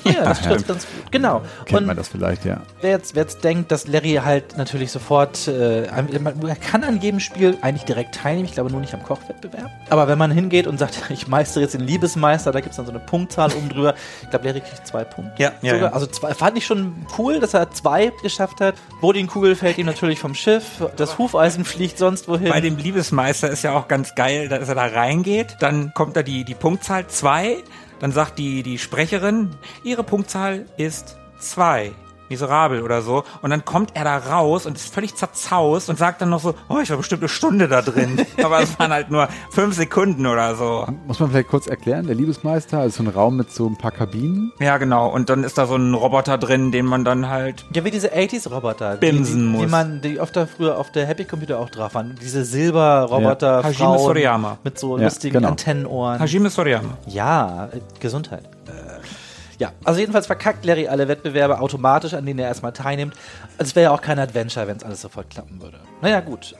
Ja, 0.03 0.23
das 0.23 0.41
trifft 0.41 0.67
ganz 0.67 0.85
gut. 0.85 1.11
Genau. 1.11 1.41
Kennt 1.65 1.81
und 1.81 1.87
man 1.87 1.97
das 1.97 2.07
vielleicht, 2.07 2.45
ja. 2.45 2.61
wer 2.81 2.91
jetzt, 2.91 3.15
wer 3.15 3.23
jetzt 3.23 3.43
denkt, 3.43 3.71
dass 3.71 3.87
Larry 3.87 4.19
halt 4.23 4.57
natürlich 4.57 4.91
sofort, 4.91 5.47
äh, 5.47 5.87
man, 6.19 6.39
man 6.39 6.59
kann 6.59 6.83
an 6.83 6.99
jedem 7.01 7.19
Spiel 7.19 7.57
eigentlich 7.61 7.85
direkt 7.85 8.15
teilnehmen, 8.15 8.45
ich 8.45 8.53
glaube 8.53 8.71
nur 8.71 8.81
nicht 8.81 8.93
am 8.93 9.03
Kochwettbewerb. 9.03 9.69
Aber 9.89 10.07
wenn 10.07 10.17
man 10.17 10.31
hingeht 10.31 10.67
und 10.67 10.77
sagt, 10.79 11.03
ich 11.09 11.27
meistere 11.27 11.63
jetzt 11.63 11.73
den 11.73 11.81
Liebesmeister, 11.81 12.51
da 12.51 12.59
gibt 12.59 12.71
es 12.71 12.77
dann 12.77 12.85
so 12.85 12.91
eine 12.91 12.99
Punktzahl 12.99 13.51
oben 13.53 13.69
drüber. 13.69 13.95
Ich 14.23 14.29
glaube, 14.29 14.47
Larry 14.47 14.61
kriegt 14.61 14.85
zwei 14.87 15.03
Punkte. 15.03 15.41
Ja, 15.41 15.51
ja, 15.61 15.75
ja. 15.75 15.87
Also 15.89 16.07
zwei, 16.07 16.33
fand 16.33 16.57
ich 16.57 16.65
schon 16.65 16.95
cool, 17.17 17.39
dass 17.39 17.53
er 17.53 17.71
zwei 17.71 18.11
geschafft 18.21 18.61
hat. 18.61 18.75
Bodin-Kugel 19.01 19.55
fällt 19.55 19.77
ihm 19.77 19.85
natürlich 19.85 20.19
vom 20.19 20.35
Schiff, 20.35 20.83
das 20.95 21.17
Hufeisen 21.17 21.65
fliegt 21.65 21.97
sonst 21.97 22.27
wohin. 22.27 22.49
Bei 22.49 22.61
dem 22.61 22.77
Liebesmeister 22.77 23.49
ist 23.49 23.63
ja 23.63 23.77
auch 23.77 23.87
ganz 23.87 24.15
geil, 24.15 24.49
dass 24.49 24.67
er 24.67 24.75
da 24.75 24.85
reingeht, 24.85 25.57
dann 25.59 25.93
kommt 25.93 26.15
da 26.15 26.23
die, 26.23 26.43
die 26.43 26.55
Punktzahl 26.55 27.07
2, 27.07 27.57
dann 27.99 28.11
sagt 28.11 28.39
die, 28.39 28.63
die 28.63 28.77
Sprecherin, 28.77 29.51
ihre 29.83 30.03
Punktzahl 30.03 30.65
ist 30.77 31.17
2. 31.39 31.93
Miserabel 32.29 32.81
oder 32.81 33.01
so. 33.01 33.23
Und 33.41 33.49
dann 33.49 33.65
kommt 33.65 33.91
er 33.95 34.03
da 34.03 34.17
raus 34.17 34.65
und 34.65 34.75
ist 34.77 34.93
völlig 34.93 35.15
zerzaust 35.15 35.89
und 35.89 35.97
sagt 35.97 36.21
dann 36.21 36.29
noch 36.29 36.41
so, 36.41 36.53
oh, 36.69 36.77
ich 36.81 36.89
war 36.89 36.97
bestimmt 36.97 37.21
eine 37.23 37.29
Stunde 37.29 37.67
da 37.67 37.81
drin. 37.81 38.25
Aber 38.43 38.61
es 38.61 38.77
waren 38.79 38.91
halt 38.91 39.09
nur 39.11 39.27
fünf 39.51 39.75
Sekunden 39.75 40.25
oder 40.25 40.55
so. 40.55 40.87
Muss 41.07 41.19
man 41.19 41.29
vielleicht 41.31 41.49
kurz 41.49 41.67
erklären, 41.67 42.05
der 42.07 42.15
Liebesmeister 42.15 42.83
ist 42.85 42.95
so 42.97 43.03
ein 43.03 43.07
Raum 43.09 43.37
mit 43.37 43.51
so 43.51 43.67
ein 43.67 43.77
paar 43.77 43.91
Kabinen. 43.91 44.51
Ja, 44.59 44.77
genau. 44.77 45.07
Und 45.09 45.29
dann 45.29 45.43
ist 45.43 45.57
da 45.57 45.65
so 45.67 45.75
ein 45.75 45.93
Roboter 45.93 46.37
drin, 46.37 46.71
den 46.71 46.85
man 46.85 47.03
dann 47.05 47.29
halt 47.29 47.65
Ja, 47.73 47.83
wie 47.85 47.91
diese 47.91 48.13
80s-Roboter. 48.13 48.97
Bimsen 48.97 49.39
die, 49.39 49.51
die, 49.53 49.57
Die 49.57 49.63
muss. 49.63 49.71
man, 49.71 50.01
die 50.01 50.19
oft 50.19 50.35
da 50.35 50.45
früher 50.45 50.77
auf 50.77 50.91
der 50.91 51.05
Happy 51.05 51.25
Computer 51.25 51.59
auch 51.59 51.69
drauf 51.69 51.95
waren. 51.95 52.15
Diese 52.21 52.43
Silber-Roboter, 52.45 53.57
Ja. 53.61 53.63
Hajime 53.63 53.99
Soriyama. 53.99 54.57
mit 54.63 54.77
so 54.79 54.97
Ja, 54.97 55.05
lustigen 55.05 55.33
genau. 55.33 55.49
Antennenohren. 55.49 56.19
Hajime 56.19 56.49
Soriyama. 56.49 56.97
ja, 57.07 57.65
äh, 57.73 57.79
Gesundheit. 57.99 58.43
Ja, 59.59 59.71
also 59.83 59.99
jedenfalls 59.99 60.27
verkackt 60.27 60.65
Larry 60.65 60.87
alle 60.87 61.07
Wettbewerbe 61.07 61.59
automatisch, 61.59 62.13
an 62.13 62.25
denen 62.25 62.39
er 62.39 62.47
erstmal 62.47 62.73
teilnimmt. 62.73 63.15
Es 63.57 63.75
wäre 63.75 63.85
ja 63.85 63.91
auch 63.91 64.01
kein 64.01 64.19
Adventure, 64.19 64.67
wenn 64.67 64.77
es 64.77 64.83
alles 64.83 65.01
sofort 65.01 65.29
klappen 65.29 65.61
würde. 65.61 65.79
Naja, 66.01 66.19
gut. 66.19 66.55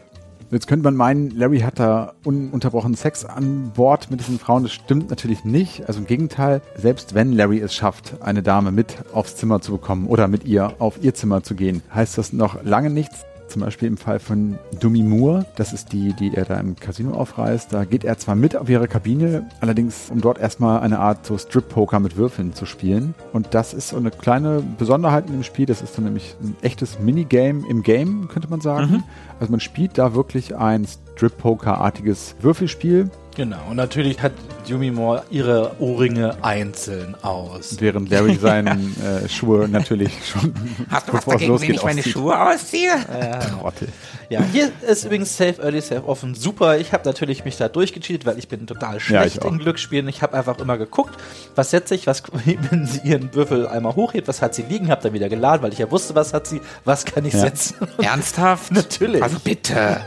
Jetzt 0.50 0.68
könnte 0.68 0.86
man 0.86 0.96
meinen, 0.96 1.30
Larry 1.32 1.60
hat 1.60 1.78
da 1.78 2.14
ununterbrochen 2.24 2.96
Sex 2.96 3.26
an 3.26 3.72
Bord 3.76 4.10
mit 4.10 4.22
diesen 4.22 4.40
Frauen. 4.40 4.64
Das 4.64 4.72
stimmt 4.72 5.10
natürlich 5.10 5.44
nicht. 5.44 5.86
Also 5.88 6.00
im 6.00 6.08
Gegenteil, 6.08 6.62
selbst 6.78 7.14
wenn 7.14 7.34
Larry 7.34 7.60
es 7.60 7.76
schafft, 7.76 8.16
eine 8.22 8.42
Dame 8.42 8.72
mit 8.72 8.96
aufs 9.12 9.36
Zimmer 9.36 9.60
zu 9.60 9.74
bekommen 9.74 10.08
oder 10.08 10.30
mit 10.30 10.46
ihr 10.46 10.74
auf 10.80 11.04
ihr 11.04 11.14
Zimmer 11.14 11.44
zu 11.44 11.54
gehen, 11.54 11.84
heißt 11.94 12.18
das 12.18 12.32
noch 12.32 12.64
lange 12.64 12.90
nichts. 12.90 13.27
Zum 13.48 13.62
Beispiel 13.62 13.88
im 13.88 13.98
Fall 13.98 14.20
von 14.20 14.60
Dumi 14.80 15.04
Moore, 15.04 15.46
das 15.56 15.74
ist 15.74 15.94
die, 15.94 16.14
die 16.14 16.36
er 16.36 16.46
da 16.46 16.60
im 16.60 16.76
Casino 16.76 17.14
aufreißt. 17.14 17.72
Da 17.72 17.86
geht 17.86 18.04
er 18.04 18.18
zwar 18.18 18.36
mit 18.36 18.56
auf 18.56 18.70
ihre 18.70 18.88
Kabine, 18.88 19.50
allerdings 19.62 20.10
um 20.10 20.20
dort 20.22 20.38
erstmal 20.38 20.82
eine 20.82 21.00
Art 21.00 21.26
so 21.26 21.38
Strip-Poker 21.38 22.00
mit 22.00 22.18
Würfeln 22.18 22.54
zu 22.54 22.66
spielen. 22.66 23.16
Und 23.34 23.54
das 23.54 23.74
ist 23.74 23.90
so 23.90 23.98
eine 23.98 24.12
kleine 24.12 24.62
Besonderheit 24.78 25.28
in 25.28 25.34
dem 25.34 25.44
Spiel. 25.44 25.66
Das 25.66 25.82
ist 25.82 25.98
dann 25.98 26.06
nämlich 26.06 26.36
ein 26.42 26.56
echtes 26.62 27.00
Minigame 27.00 27.64
im 27.70 27.84
Game, 27.84 28.28
könnte 28.28 28.50
man 28.50 28.62
sagen. 28.62 29.04
Also 29.40 29.52
man 29.52 29.60
spielt 29.60 29.98
da 29.98 30.14
wirklich 30.14 30.56
ein 30.56 30.86
Strip-Poker-artiges 30.86 32.36
Würfelspiel, 32.42 33.10
Genau. 33.38 33.60
Und 33.70 33.76
natürlich 33.78 34.22
hat 34.22 34.34
Yumi 34.66 34.92
Moore 34.92 35.24
ihre 35.30 35.72
Ohrringe 35.80 36.36
einzeln 36.42 37.16
aus. 37.22 37.78
während 37.80 38.10
Larry 38.10 38.36
seine 38.42 38.72
äh, 38.72 39.30
Schuhe 39.30 39.70
natürlich 39.70 40.12
schon 40.30 40.54
Hast 40.90 41.08
du 41.08 41.14
was 41.14 41.24
dagegen, 41.24 41.42
wenn 41.44 41.50
losgeht, 41.52 41.76
ich 41.76 41.84
meine 41.84 42.00
auszieht. 42.00 42.14
Schuhe 42.14 42.42
ausziehe? 42.42 42.92
Trottel. 43.62 43.88
Ja, 44.30 44.42
hier 44.52 44.72
ist 44.86 45.06
übrigens 45.06 45.38
Safe 45.38 45.62
Early, 45.62 45.80
Safe 45.80 46.06
Offen 46.06 46.36
super. 46.36 46.78
Ich 46.80 46.92
habe 46.92 47.04
natürlich 47.06 47.46
mich 47.46 47.56
da 47.56 47.70
durchgecheatet, 47.70 48.26
weil 48.26 48.38
ich 48.40 48.48
bin 48.50 48.68
total 48.68 49.00
schlecht 49.00 49.44
auch. 49.46 49.52
in 49.52 49.60
Glücksspielen. 49.60 50.08
Ich 50.10 50.22
habe 50.22 50.36
einfach 50.36 50.58
immer 50.60 50.78
geguckt, 50.78 51.16
was 51.56 51.70
setze 51.70 51.96
ich, 51.96 52.08
was, 52.08 52.24
wenn 52.72 52.86
sie 52.88 53.02
ihren 53.08 53.34
Würfel 53.36 53.68
einmal 53.68 53.96
hochhebt, 53.96 54.28
was 54.28 54.42
hat 54.42 54.54
sie 54.56 54.64
liegen, 54.64 54.90
habe 54.90 55.02
dann 55.04 55.14
wieder 55.14 55.30
geladen, 55.30 55.62
weil 55.64 55.72
ich 55.72 55.80
ja 55.80 55.90
wusste, 55.92 56.16
was 56.16 56.34
hat 56.34 56.48
sie, 56.48 56.60
was 56.84 57.06
kann 57.06 57.24
ich 57.24 57.34
Ja. 57.36 57.42
setzen. 57.42 57.78
Ernsthaft? 58.02 58.72
Natürlich. 58.72 59.22
Also 59.24 59.38
bitte. 59.40 60.02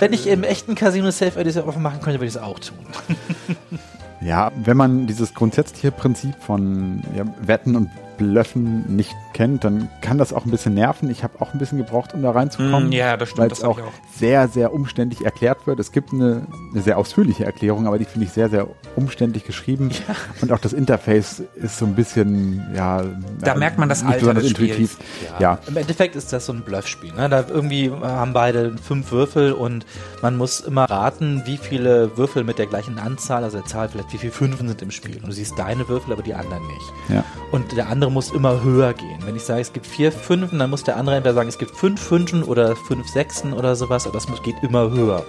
Wenn 0.00 0.12
ich 0.12 0.26
im 0.26 0.42
echten 0.44 0.74
Casino 0.74 1.10
Safe 1.12 1.38
Early, 1.38 1.52
Safe 1.52 1.66
Offen 1.68 1.83
machen 1.84 2.00
könnte, 2.00 2.18
würde 2.18 2.26
ich 2.26 2.34
es 2.34 2.42
auch 2.42 2.58
tun. 2.58 2.78
Ja, 4.20 4.50
wenn 4.56 4.78
man 4.78 5.06
dieses 5.06 5.34
grundsätzliche 5.34 5.92
Prinzip 5.92 6.34
von 6.40 7.02
ja, 7.14 7.24
Wetten 7.42 7.76
und 7.76 7.90
Blöffen 8.16 8.96
nicht 8.96 9.14
kennt, 9.32 9.64
dann 9.64 9.88
kann 10.00 10.18
das 10.18 10.32
auch 10.32 10.44
ein 10.44 10.50
bisschen 10.50 10.74
nerven. 10.74 11.10
Ich 11.10 11.22
habe 11.22 11.40
auch 11.40 11.52
ein 11.52 11.58
bisschen 11.58 11.78
gebraucht, 11.78 12.14
um 12.14 12.22
da 12.22 12.30
reinzukommen. 12.30 12.90
Mm, 12.90 12.92
ja, 12.92 13.16
das 13.16 13.30
stimmt, 13.30 13.42
Weil 13.42 13.48
das 13.48 13.58
es 13.58 13.64
auch, 13.64 13.78
auch. 13.78 13.92
sehr, 14.16 14.48
sehr 14.48 14.72
umständlich 14.72 15.24
erklärt 15.24 15.66
wird. 15.66 15.80
Es 15.80 15.92
gibt 15.92 16.12
eine, 16.12 16.46
eine 16.72 16.82
sehr 16.82 16.98
ausführliche 16.98 17.44
Erklärung, 17.44 17.86
aber 17.86 17.98
die 17.98 18.04
finde 18.04 18.26
ich 18.26 18.32
sehr, 18.32 18.48
sehr 18.48 18.68
umständlich 18.96 19.44
geschrieben. 19.44 19.90
Und 20.40 20.52
auch 20.52 20.58
das 20.58 20.72
Interface 20.72 21.42
ist 21.56 21.78
so 21.78 21.84
ein 21.84 21.94
bisschen, 21.94 22.64
ja. 22.74 23.02
Da 23.40 23.46
ja, 23.48 23.54
merkt 23.56 23.78
man 23.78 23.88
das 23.88 24.02
nicht 24.02 24.12
Alter 24.12 24.20
besonders 24.20 24.44
des 24.44 24.52
intuitiv. 24.52 24.92
Spiels. 24.92 24.98
Ja. 25.38 25.58
Im 25.66 25.76
Endeffekt 25.76 26.16
ist 26.16 26.32
das 26.32 26.46
so 26.46 26.52
ein 26.52 26.62
Bluffspiel. 26.62 27.12
Ne? 27.12 27.28
Da 27.28 27.44
irgendwie 27.48 27.90
haben 27.90 28.32
beide 28.32 28.76
fünf 28.78 29.10
Würfel 29.10 29.52
und 29.52 29.84
man 30.22 30.36
muss 30.36 30.60
immer 30.60 30.84
raten, 30.84 31.42
wie 31.46 31.56
viele 31.56 32.16
Würfel 32.16 32.44
mit 32.44 32.58
der 32.58 32.66
gleichen 32.66 32.98
Anzahl, 32.98 33.44
also 33.44 33.58
der 33.58 33.66
Zahl 33.66 33.88
vielleicht, 33.88 34.12
wie 34.12 34.18
viele 34.18 34.32
Fünfen 34.32 34.68
sind 34.68 34.82
im 34.82 34.90
Spiel. 34.90 35.16
Und 35.16 35.26
du 35.26 35.32
siehst 35.32 35.58
deine 35.58 35.88
Würfel, 35.88 36.12
aber 36.12 36.22
die 36.22 36.34
anderen 36.34 36.66
nicht. 36.66 36.92
Ja. 37.08 37.24
Und 37.50 37.76
der 37.76 37.88
andere 37.88 38.03
muss 38.10 38.30
immer 38.30 38.62
höher 38.62 38.92
gehen. 38.94 39.20
Wenn 39.24 39.36
ich 39.36 39.42
sage, 39.42 39.60
es 39.60 39.72
gibt 39.72 39.86
vier 39.86 40.12
Fünfen, 40.12 40.58
dann 40.58 40.70
muss 40.70 40.84
der 40.84 40.96
andere 40.96 41.16
entweder 41.16 41.34
sagen, 41.34 41.48
es 41.48 41.58
gibt 41.58 41.72
fünf 41.72 42.00
Fünfen 42.00 42.42
oder 42.42 42.76
fünf 42.76 43.08
Sechsen 43.08 43.52
oder 43.52 43.76
sowas, 43.76 44.06
aber 44.06 44.14
das 44.14 44.26
geht 44.42 44.56
immer 44.62 44.90
höher. 44.90 45.24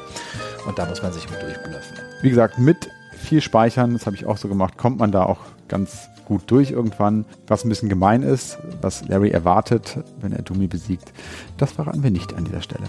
Und 0.65 0.78
da 0.78 0.86
muss 0.86 1.01
man 1.01 1.13
sich 1.13 1.30
mit 1.30 1.41
durchbluffen. 1.41 1.97
Wie 2.21 2.30
gesagt, 2.30 2.57
mit 2.57 2.89
viel 3.17 3.41
Speichern, 3.41 3.93
das 3.93 4.05
habe 4.05 4.15
ich 4.15 4.26
auch 4.26 4.38
so 4.38 4.47
gemacht, 4.47 4.78
kommt 4.78 4.99
man 4.99 5.11
da 5.11 5.23
auch 5.23 5.39
ganz 5.67 6.09
gut 6.26 6.43
durch 6.47 6.71
irgendwann. 6.71 7.26
Was 7.47 7.63
ein 7.63 7.69
bisschen 7.69 7.89
gemein 7.89 8.23
ist, 8.23 8.57
was 8.82 9.07
Larry 9.07 9.30
erwartet, 9.30 9.97
wenn 10.21 10.32
er 10.32 10.41
Dumi 10.41 10.67
besiegt, 10.67 11.13
das 11.57 11.71
verraten 11.71 12.03
wir 12.03 12.11
nicht 12.11 12.34
an 12.34 12.45
dieser 12.45 12.61
Stelle. 12.61 12.86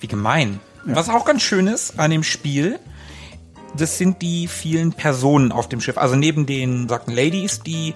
Wie 0.00 0.08
gemein. 0.08 0.60
Was 0.84 1.08
auch 1.08 1.24
ganz 1.24 1.42
schön 1.42 1.66
ist 1.66 1.98
an 1.98 2.10
dem 2.10 2.22
Spiel, 2.22 2.78
das 3.76 3.98
sind 3.98 4.22
die 4.22 4.48
vielen 4.48 4.92
Personen 4.92 5.52
auf 5.52 5.68
dem 5.68 5.80
Schiff. 5.80 5.98
Also 5.98 6.16
neben 6.16 6.46
den 6.46 6.88
sagten 6.88 7.12
Ladies, 7.12 7.60
die 7.60 7.94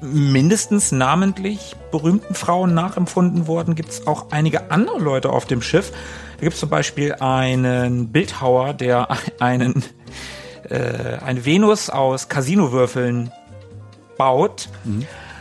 mindestens 0.00 0.92
namentlich 0.92 1.76
berühmten 1.90 2.34
Frauen 2.34 2.74
nachempfunden 2.74 3.46
wurden, 3.46 3.74
gibt 3.74 3.90
es 3.90 4.06
auch 4.06 4.30
einige 4.30 4.70
andere 4.70 4.98
Leute 4.98 5.30
auf 5.30 5.46
dem 5.46 5.62
Schiff. 5.62 5.92
Da 6.36 6.42
gibt 6.42 6.54
es 6.54 6.60
zum 6.60 6.68
Beispiel 6.68 7.14
einen 7.14 8.08
Bildhauer, 8.08 8.74
der 8.74 9.08
einen 9.40 9.84
äh, 10.68 11.18
eine 11.24 11.44
Venus 11.44 11.90
aus 11.90 12.28
Casinowürfeln 12.28 13.30
baut. 14.16 14.68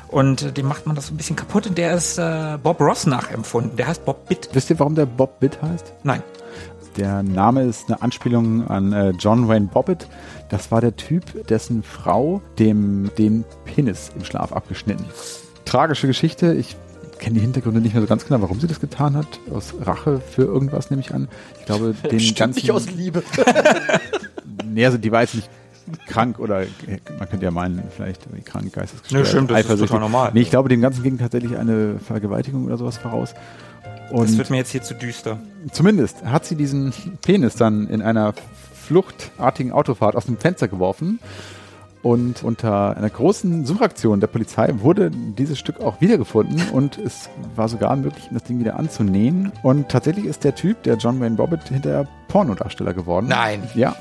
Und 0.08 0.58
dem 0.58 0.68
macht 0.68 0.86
man 0.86 0.95
das 0.95 1.08
so 1.08 1.14
ein 1.14 1.18
bisschen 1.18 1.36
kaputt 1.36 1.68
und 1.68 1.78
der 1.78 1.93
ist 1.93 2.18
äh, 2.18 2.58
Bob 2.62 2.80
Ross 2.80 3.06
nachempfunden. 3.06 3.76
Der 3.76 3.88
heißt 3.88 4.06
Bob 4.06 4.28
Bitt. 4.28 4.49
Wisst 4.53 4.70
ihr, 4.70 4.80
warum 4.80 4.95
der 4.95 5.06
Bob 5.06 5.39
Bitt 5.39 5.62
heißt? 5.62 5.93
Nein. 6.03 6.24
Der 6.97 7.23
Name 7.23 7.63
ist 7.63 7.87
eine 7.89 8.01
Anspielung 8.01 8.67
an 8.67 8.93
äh, 8.93 9.09
John 9.19 9.47
Wayne 9.47 9.67
Bobbitt. 9.67 10.07
Das 10.49 10.71
war 10.71 10.79
der 10.79 10.95
Typ, 10.95 11.47
dessen 11.47 11.83
Frau 11.83 12.41
dem 12.57 13.11
den 13.17 13.43
Penis 13.65 14.11
im 14.15 14.23
Schlaf 14.23 14.53
abgeschnitten. 14.53 15.05
Tragische 15.65 16.07
Geschichte. 16.07 16.53
Ich 16.53 16.77
kenne 17.19 17.35
die 17.35 17.41
Hintergründe 17.41 17.81
nicht 17.81 17.93
mehr 17.93 18.01
so 18.01 18.07
ganz 18.07 18.25
genau, 18.25 18.41
warum 18.41 18.59
sie 18.59 18.67
das 18.67 18.79
getan 18.79 19.17
hat. 19.17 19.27
Aus 19.53 19.73
Rache 19.81 20.21
für 20.21 20.43
irgendwas 20.43 20.89
nehme 20.89 21.01
ich 21.01 21.13
an. 21.13 21.27
Ich 21.59 21.65
glaube, 21.65 21.93
den 22.11 22.35
ganzen. 22.35 22.97
Liebe. 22.97 23.23
Nee, 24.67 24.85
also 24.85 24.97
die 24.97 25.11
war 25.11 25.21
jetzt 25.21 25.35
nicht 25.35 25.49
krank 26.07 26.39
oder 26.39 26.63
man 27.17 27.29
könnte 27.29 27.45
ja 27.45 27.51
meinen, 27.51 27.81
vielleicht 27.95 28.23
krank, 28.45 28.73
geistesgestört, 28.73 29.23
Nee, 29.23 29.29
stimmt, 29.29 29.51
das 29.51 29.59
ist 29.59 29.65
eifersüchtig. 29.65 29.87
total 29.87 30.01
normal. 30.01 30.31
Nee, 30.33 30.41
ich 30.41 30.49
glaube, 30.49 30.67
dem 30.67 30.81
Ganzen 30.81 31.01
ging 31.03 31.17
tatsächlich 31.17 31.57
eine 31.57 31.97
Vergewaltigung 31.99 32.65
oder 32.65 32.77
sowas 32.77 32.97
voraus. 32.97 33.33
Das 34.12 34.20
Und 34.32 34.38
wird 34.38 34.49
mir 34.49 34.58
jetzt 34.58 34.72
hier 34.72 34.82
zu 34.84 34.93
düster. 34.93 35.38
zumindest 35.72 36.24
hat 36.26 36.45
sie 36.45 36.56
diesen 36.56 36.93
Penis 37.22 37.56
dann 37.56 37.88
in 37.88 38.01
einer 38.01 38.34
fluchtartigen 38.86 39.72
Autofahrt 39.72 40.16
aus 40.16 40.26
dem 40.26 40.38
Fenster 40.38 40.68
geworfen. 40.68 41.20
Und 42.03 42.43
unter 42.43 42.95
einer 42.95 43.10
großen 43.10 43.66
Suchaktion 43.66 44.20
der 44.20 44.28
Polizei 44.28 44.72
wurde 44.78 45.10
dieses 45.10 45.58
Stück 45.58 45.82
auch 45.82 46.01
wiedergefunden 46.01 46.62
und 46.72 46.99
es 46.99 47.30
war 47.56 47.68
sogar 47.68 47.95
möglich, 47.95 48.30
das 48.32 48.43
Ding 48.43 48.60
wieder 48.60 48.78
anzunähen. 48.78 49.51
Und 49.64 49.89
tatsächlich 49.89 50.26
ist 50.26 50.43
der 50.43 50.53
Typ, 50.53 50.84
der 50.84 50.97
John 50.97 51.20
Wayne 51.20 51.36
Bobbitt, 51.36 51.64
hinterher 51.68 52.08
Pornodarsteller 52.28 52.93
geworden. 52.93 53.26
Nein. 53.28 53.64
Ja, 53.74 53.95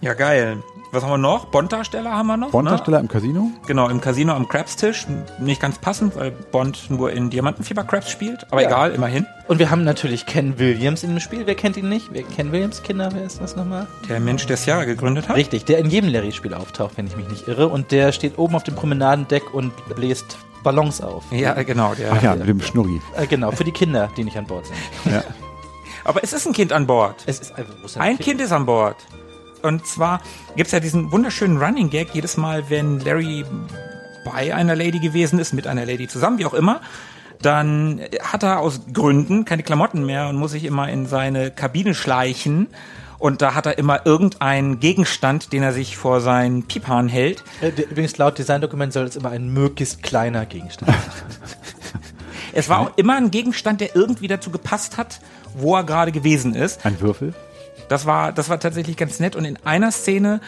Ja, 0.00 0.14
geil. 0.14 0.56
Was 0.96 1.04
haben 1.04 1.10
wir 1.10 1.18
noch? 1.18 1.44
Bond-Darsteller 1.48 2.10
haben 2.10 2.26
wir 2.28 2.38
noch. 2.38 2.52
Bond-Darsteller 2.52 3.00
im 3.00 3.08
Casino. 3.08 3.40
Ne? 3.42 3.52
Genau, 3.66 3.90
im 3.90 4.00
Casino 4.00 4.32
am 4.32 4.48
Crabstisch. 4.48 5.06
Nicht 5.38 5.60
ganz 5.60 5.76
passend, 5.78 6.16
weil 6.16 6.30
Bond 6.30 6.88
nur 6.88 7.12
in 7.12 7.28
Diamantenfieber 7.28 7.84
Crabs 7.84 8.10
spielt. 8.10 8.50
Aber 8.50 8.62
Ja. 8.62 8.68
egal, 8.68 8.92
immerhin. 8.92 9.26
Und 9.46 9.58
wir 9.58 9.70
haben 9.70 9.84
natürlich 9.84 10.24
Ken 10.24 10.58
Williams 10.58 11.02
in 11.02 11.10
dem 11.10 11.20
Spiel. 11.20 11.42
Wer 11.46 11.54
kennt 11.54 11.76
ihn 11.76 11.90
nicht? 11.90 12.08
Wer 12.12 12.22
Ken 12.22 12.50
Williams 12.50 12.82
Kinder? 12.82 13.10
Wer 13.12 13.24
ist 13.24 13.42
das 13.42 13.56
nochmal? 13.56 13.86
Der 14.08 14.20
Mensch, 14.20 14.46
der 14.46 14.56
das 14.56 14.64
Jahr 14.64 14.86
gegründet 14.86 15.28
hat. 15.28 15.36
Richtig, 15.36 15.66
der 15.66 15.76
in 15.80 15.90
jedem 15.90 16.08
Larry-Spiel 16.10 16.54
auftaucht, 16.54 16.92
wenn 16.96 17.06
ich 17.08 17.16
mich 17.18 17.28
nicht 17.28 17.46
irre. 17.46 17.68
Und 17.68 17.92
der 17.92 18.12
steht 18.12 18.38
oben 18.38 18.54
auf 18.56 18.62
dem 18.64 18.74
Promenadendeck 18.74 19.52
und 19.52 19.74
bläst 19.94 20.38
Ballons 20.62 21.02
auf. 21.02 21.24
Ja, 21.30 21.62
genau. 21.62 21.92
Der, 21.94 22.10
Ach 22.14 22.22
ja, 22.22 22.34
mit 22.36 22.48
dem 22.48 22.62
Schnurri. 22.62 23.02
Äh, 23.18 23.26
genau, 23.26 23.50
für 23.50 23.64
die 23.64 23.72
Kinder, 23.72 24.08
die 24.16 24.24
nicht 24.24 24.38
an 24.38 24.46
Bord 24.46 24.64
sind. 24.64 25.12
Ja. 25.14 25.22
Aber 26.04 26.24
es 26.24 26.32
ist 26.32 26.46
ein 26.46 26.54
Kind 26.54 26.72
an 26.72 26.86
Bord. 26.86 27.16
Es 27.26 27.38
ist 27.40 27.52
ist 27.84 27.98
Ein 27.98 28.18
Kind 28.18 28.40
ist 28.40 28.52
an 28.52 28.64
Bord. 28.64 28.96
Und 29.66 29.86
zwar 29.86 30.20
gibt's 30.56 30.72
ja 30.72 30.80
diesen 30.80 31.12
wunderschönen 31.12 31.58
Running 31.58 31.90
Gag 31.90 32.14
jedes 32.14 32.36
Mal, 32.36 32.70
wenn 32.70 33.00
Larry 33.00 33.44
bei 34.24 34.54
einer 34.54 34.74
Lady 34.74 34.98
gewesen 34.98 35.38
ist, 35.38 35.52
mit 35.52 35.66
einer 35.66 35.86
Lady 35.86 36.08
zusammen, 36.08 36.38
wie 36.38 36.46
auch 36.46 36.54
immer, 36.54 36.80
dann 37.42 38.00
hat 38.22 38.42
er 38.42 38.60
aus 38.60 38.80
Gründen 38.92 39.44
keine 39.44 39.62
Klamotten 39.62 40.04
mehr 40.04 40.28
und 40.28 40.36
muss 40.36 40.52
sich 40.52 40.64
immer 40.64 40.88
in 40.88 41.06
seine 41.06 41.50
Kabine 41.50 41.94
schleichen. 41.94 42.68
Und 43.18 43.40
da 43.40 43.54
hat 43.54 43.66
er 43.66 43.78
immer 43.78 44.04
irgendeinen 44.04 44.78
Gegenstand, 44.78 45.52
den 45.52 45.62
er 45.62 45.72
sich 45.72 45.96
vor 45.96 46.20
seinen 46.20 46.64
Piephahn 46.64 47.08
hält. 47.08 47.42
Äh, 47.62 47.68
Übrigens, 47.68 48.18
laut 48.18 48.38
Designdokument 48.38 48.92
soll 48.92 49.04
es 49.04 49.16
immer 49.16 49.30
ein 49.30 49.52
möglichst 49.52 50.02
kleiner 50.02 50.44
Gegenstand 50.44 50.90
sein. 50.90 51.00
Es 52.52 52.70
war 52.70 52.80
auch 52.80 52.96
immer 52.96 53.16
ein 53.16 53.30
Gegenstand, 53.30 53.82
der 53.82 53.94
irgendwie 53.94 54.28
dazu 54.28 54.50
gepasst 54.50 54.96
hat, 54.96 55.20
wo 55.54 55.76
er 55.76 55.84
gerade 55.84 56.10
gewesen 56.10 56.54
ist. 56.54 56.86
Ein 56.86 56.98
Würfel. 57.00 57.34
Das 57.88 58.06
war, 58.06 58.32
das 58.32 58.48
war 58.48 58.58
tatsächlich 58.60 58.96
ganz 58.96 59.20
nett. 59.20 59.36
Und 59.36 59.44
in 59.44 59.58
einer 59.64 59.92
Szene 59.92 60.40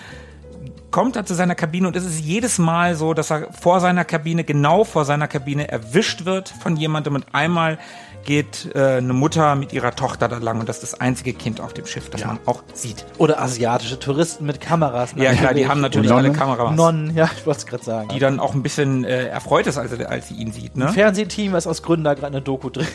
kommt 0.90 1.16
er 1.16 1.26
zu 1.26 1.34
seiner 1.34 1.54
Kabine 1.54 1.86
und 1.88 1.96
es 1.96 2.04
ist 2.04 2.20
jedes 2.20 2.58
Mal 2.58 2.94
so, 2.94 3.14
dass 3.14 3.30
er 3.30 3.52
vor 3.52 3.80
seiner 3.80 4.04
Kabine, 4.04 4.44
genau 4.44 4.84
vor 4.84 5.04
seiner 5.04 5.28
Kabine 5.28 5.68
erwischt 5.68 6.24
wird 6.24 6.48
von 6.48 6.76
jemandem 6.76 7.14
und 7.14 7.26
einmal 7.32 7.78
geht 8.24 8.70
äh, 8.74 8.96
eine 8.96 9.12
Mutter 9.14 9.54
mit 9.54 9.72
ihrer 9.72 9.94
Tochter 9.94 10.28
da 10.28 10.36
lang 10.36 10.60
und 10.60 10.68
das 10.68 10.82
ist 10.82 10.92
das 10.92 11.00
einzige 11.00 11.32
Kind 11.32 11.60
auf 11.60 11.72
dem 11.72 11.86
Schiff, 11.86 12.10
das 12.10 12.24
man 12.26 12.38
auch 12.44 12.62
sieht. 12.74 13.06
Oder 13.16 13.40
asiatische 13.40 13.98
Touristen 13.98 14.44
mit 14.44 14.60
Kameras. 14.60 15.14
Ja 15.16 15.32
klar, 15.32 15.54
die 15.54 15.66
haben 15.66 15.80
natürlich 15.80 16.10
alle 16.10 16.28
Nonnen? 16.28 16.38
Kameras. 16.38 16.76
Nonnen, 16.76 17.16
ja, 17.16 17.30
ich 17.34 17.46
wollte 17.46 17.60
es 17.60 17.66
gerade 17.66 17.84
sagen. 17.84 18.08
Die 18.08 18.18
dann 18.18 18.38
auch 18.38 18.54
ein 18.54 18.62
bisschen 18.62 19.04
äh, 19.04 19.28
erfreut 19.28 19.66
ist, 19.66 19.78
als, 19.78 19.98
als 20.04 20.28
sie 20.28 20.34
ihn 20.34 20.52
sieht. 20.52 20.76
Ne? 20.76 20.88
Fernsehteam 20.88 21.54
ist 21.54 21.66
aus 21.66 21.82
Gründen 21.82 22.04
da 22.04 22.14
gerade 22.14 22.28
eine 22.36 22.42
Doku 22.42 22.68
drin. 22.68 22.86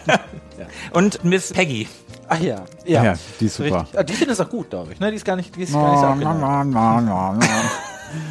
Und 0.92 1.22
Miss 1.22 1.52
Peggy. 1.52 1.86
Ach 2.28 2.40
ja, 2.40 2.64
ja. 2.84 3.04
Ja, 3.04 3.14
die 3.40 3.46
ist 3.46 3.56
super. 3.56 3.80
Richtig. 3.82 3.98
Ah, 3.98 4.02
die 4.02 4.12
findet 4.14 4.38
es 4.38 4.44
auch 4.44 4.50
gut, 4.50 4.70
glaube 4.70 4.92
ich. 4.92 5.00
Ne? 5.00 5.10
Die 5.10 5.16
ist 5.16 5.24
gar 5.24 5.36
nicht, 5.36 5.54
die 5.54 5.62
ist 5.62 5.72
gar 5.72 5.90
nicht 5.90 6.00
so 6.00 6.06
abgeneigt. 6.06 6.40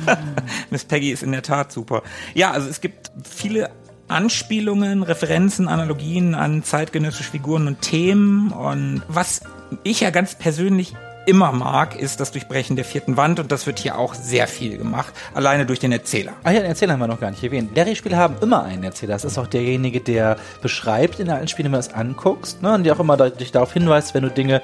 Miss 0.70 0.84
Peggy 0.86 1.12
ist 1.12 1.24
in 1.24 1.32
der 1.32 1.44
Tat 1.44 1.72
super. 1.72 2.02
Ja, 2.34 2.52
also 2.52 2.68
es 2.70 2.82
gibt 2.82 3.12
viele 3.24 3.70
Anspielungen, 4.08 5.04
Referenzen, 5.04 5.68
Analogien 5.68 6.36
an 6.36 6.64
zeitgenössische 6.64 7.32
Figuren 7.32 7.68
und 7.68 7.82
Themen. 7.82 8.52
Und 8.52 9.02
was 9.08 9.42
ich 9.84 10.02
ja 10.02 10.10
ganz 10.12 10.36
persönlich 10.36 10.96
immer 11.26 11.52
mag, 11.52 12.00
ist 12.00 12.20
das 12.20 12.32
Durchbrechen 12.32 12.76
der 12.76 12.86
vierten 12.86 13.18
Wand. 13.18 13.40
Und 13.40 13.52
das 13.52 13.66
wird 13.66 13.80
hier 13.80 13.98
auch 13.98 14.14
sehr 14.14 14.48
viel 14.48 14.78
gemacht, 14.78 15.14
alleine 15.34 15.66
durch 15.66 15.80
den 15.80 15.92
Erzähler. 15.92 16.34
Ah 16.44 16.52
ja, 16.52 16.60
den 16.60 16.70
Erzähler 16.70 16.94
haben 16.94 17.00
wir 17.00 17.08
noch 17.08 17.20
gar 17.20 17.32
nicht 17.32 17.44
erwähnt. 17.44 17.76
Larry-Spiele 17.76 18.18
haben 18.18 18.36
immer 18.42 18.64
einen 18.64 18.84
Erzähler. 18.84 19.14
Das 19.14 19.26
ist 19.26 19.38
auch 19.38 19.48
derjenige, 19.48 20.02
der 20.02 20.38
beschreibt 20.62 21.20
in 21.20 21.30
allen 21.30 21.48
Spielen, 21.48 21.66
wenn 21.68 21.80
du 21.80 21.88
das 21.88 21.94
anguckst, 21.94 22.62
ne? 22.62 22.74
und 22.74 22.84
der 22.84 22.96
auch 22.96 23.00
immer 23.00 23.18
da, 23.18 23.30
dich 23.30 23.52
darauf 23.52 23.74
hinweist, 23.74 24.14
wenn 24.14 24.24
du 24.24 24.30
Dinge 24.30 24.62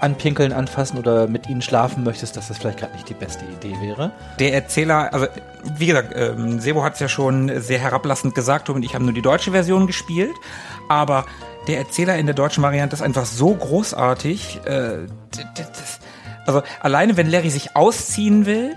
anpinkeln, 0.00 0.52
anfassen 0.52 0.98
oder 0.98 1.26
mit 1.26 1.48
ihnen 1.48 1.62
schlafen 1.62 2.04
möchtest, 2.04 2.36
dass 2.36 2.48
das 2.48 2.58
vielleicht 2.58 2.78
gerade 2.78 2.92
nicht 2.92 3.08
die 3.08 3.14
beste 3.14 3.44
Idee 3.44 3.74
wäre. 3.80 4.12
Der 4.38 4.54
Erzähler, 4.54 5.12
also 5.12 5.26
wie 5.76 5.86
gesagt, 5.86 6.14
ähm, 6.14 6.60
Sebo 6.60 6.84
hat 6.84 6.94
es 6.94 7.00
ja 7.00 7.08
schon 7.08 7.60
sehr 7.60 7.78
herablassend 7.78 8.34
gesagt 8.34 8.70
und 8.70 8.84
ich 8.84 8.94
habe 8.94 9.04
nur 9.04 9.12
die 9.12 9.22
deutsche 9.22 9.50
Version 9.50 9.86
gespielt, 9.86 10.34
aber 10.88 11.24
der 11.68 11.78
Erzähler 11.78 12.16
in 12.16 12.26
der 12.26 12.34
deutschen 12.34 12.62
Variante 12.62 12.96
ist 12.96 13.02
einfach 13.02 13.26
so 13.26 13.54
großartig. 13.54 14.60
Äh, 14.64 15.06
also 16.46 16.62
alleine 16.80 17.16
wenn 17.16 17.30
Larry 17.30 17.50
sich 17.50 17.76
ausziehen 17.76 18.46
will, 18.46 18.74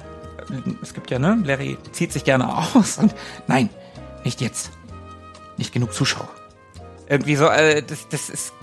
es 0.81 0.93
gibt 0.93 1.09
ja, 1.09 1.17
ne, 1.17 1.41
Larry 1.43 1.77
zieht 1.93 2.11
sich 2.11 2.25
gerne 2.25 2.57
aus 2.57 2.97
und 2.97 3.15
nein, 3.47 3.69
nicht 4.23 4.41
jetzt. 4.41 4.71
Nicht 5.57 5.73
genug 5.73 5.93
Zuschauer. 5.93 6.29
Irgendwie 7.07 7.35
so, 7.35 7.47
äh, 7.47 7.81
das, 7.81 8.07
das 8.09 8.29
ist 8.29 8.53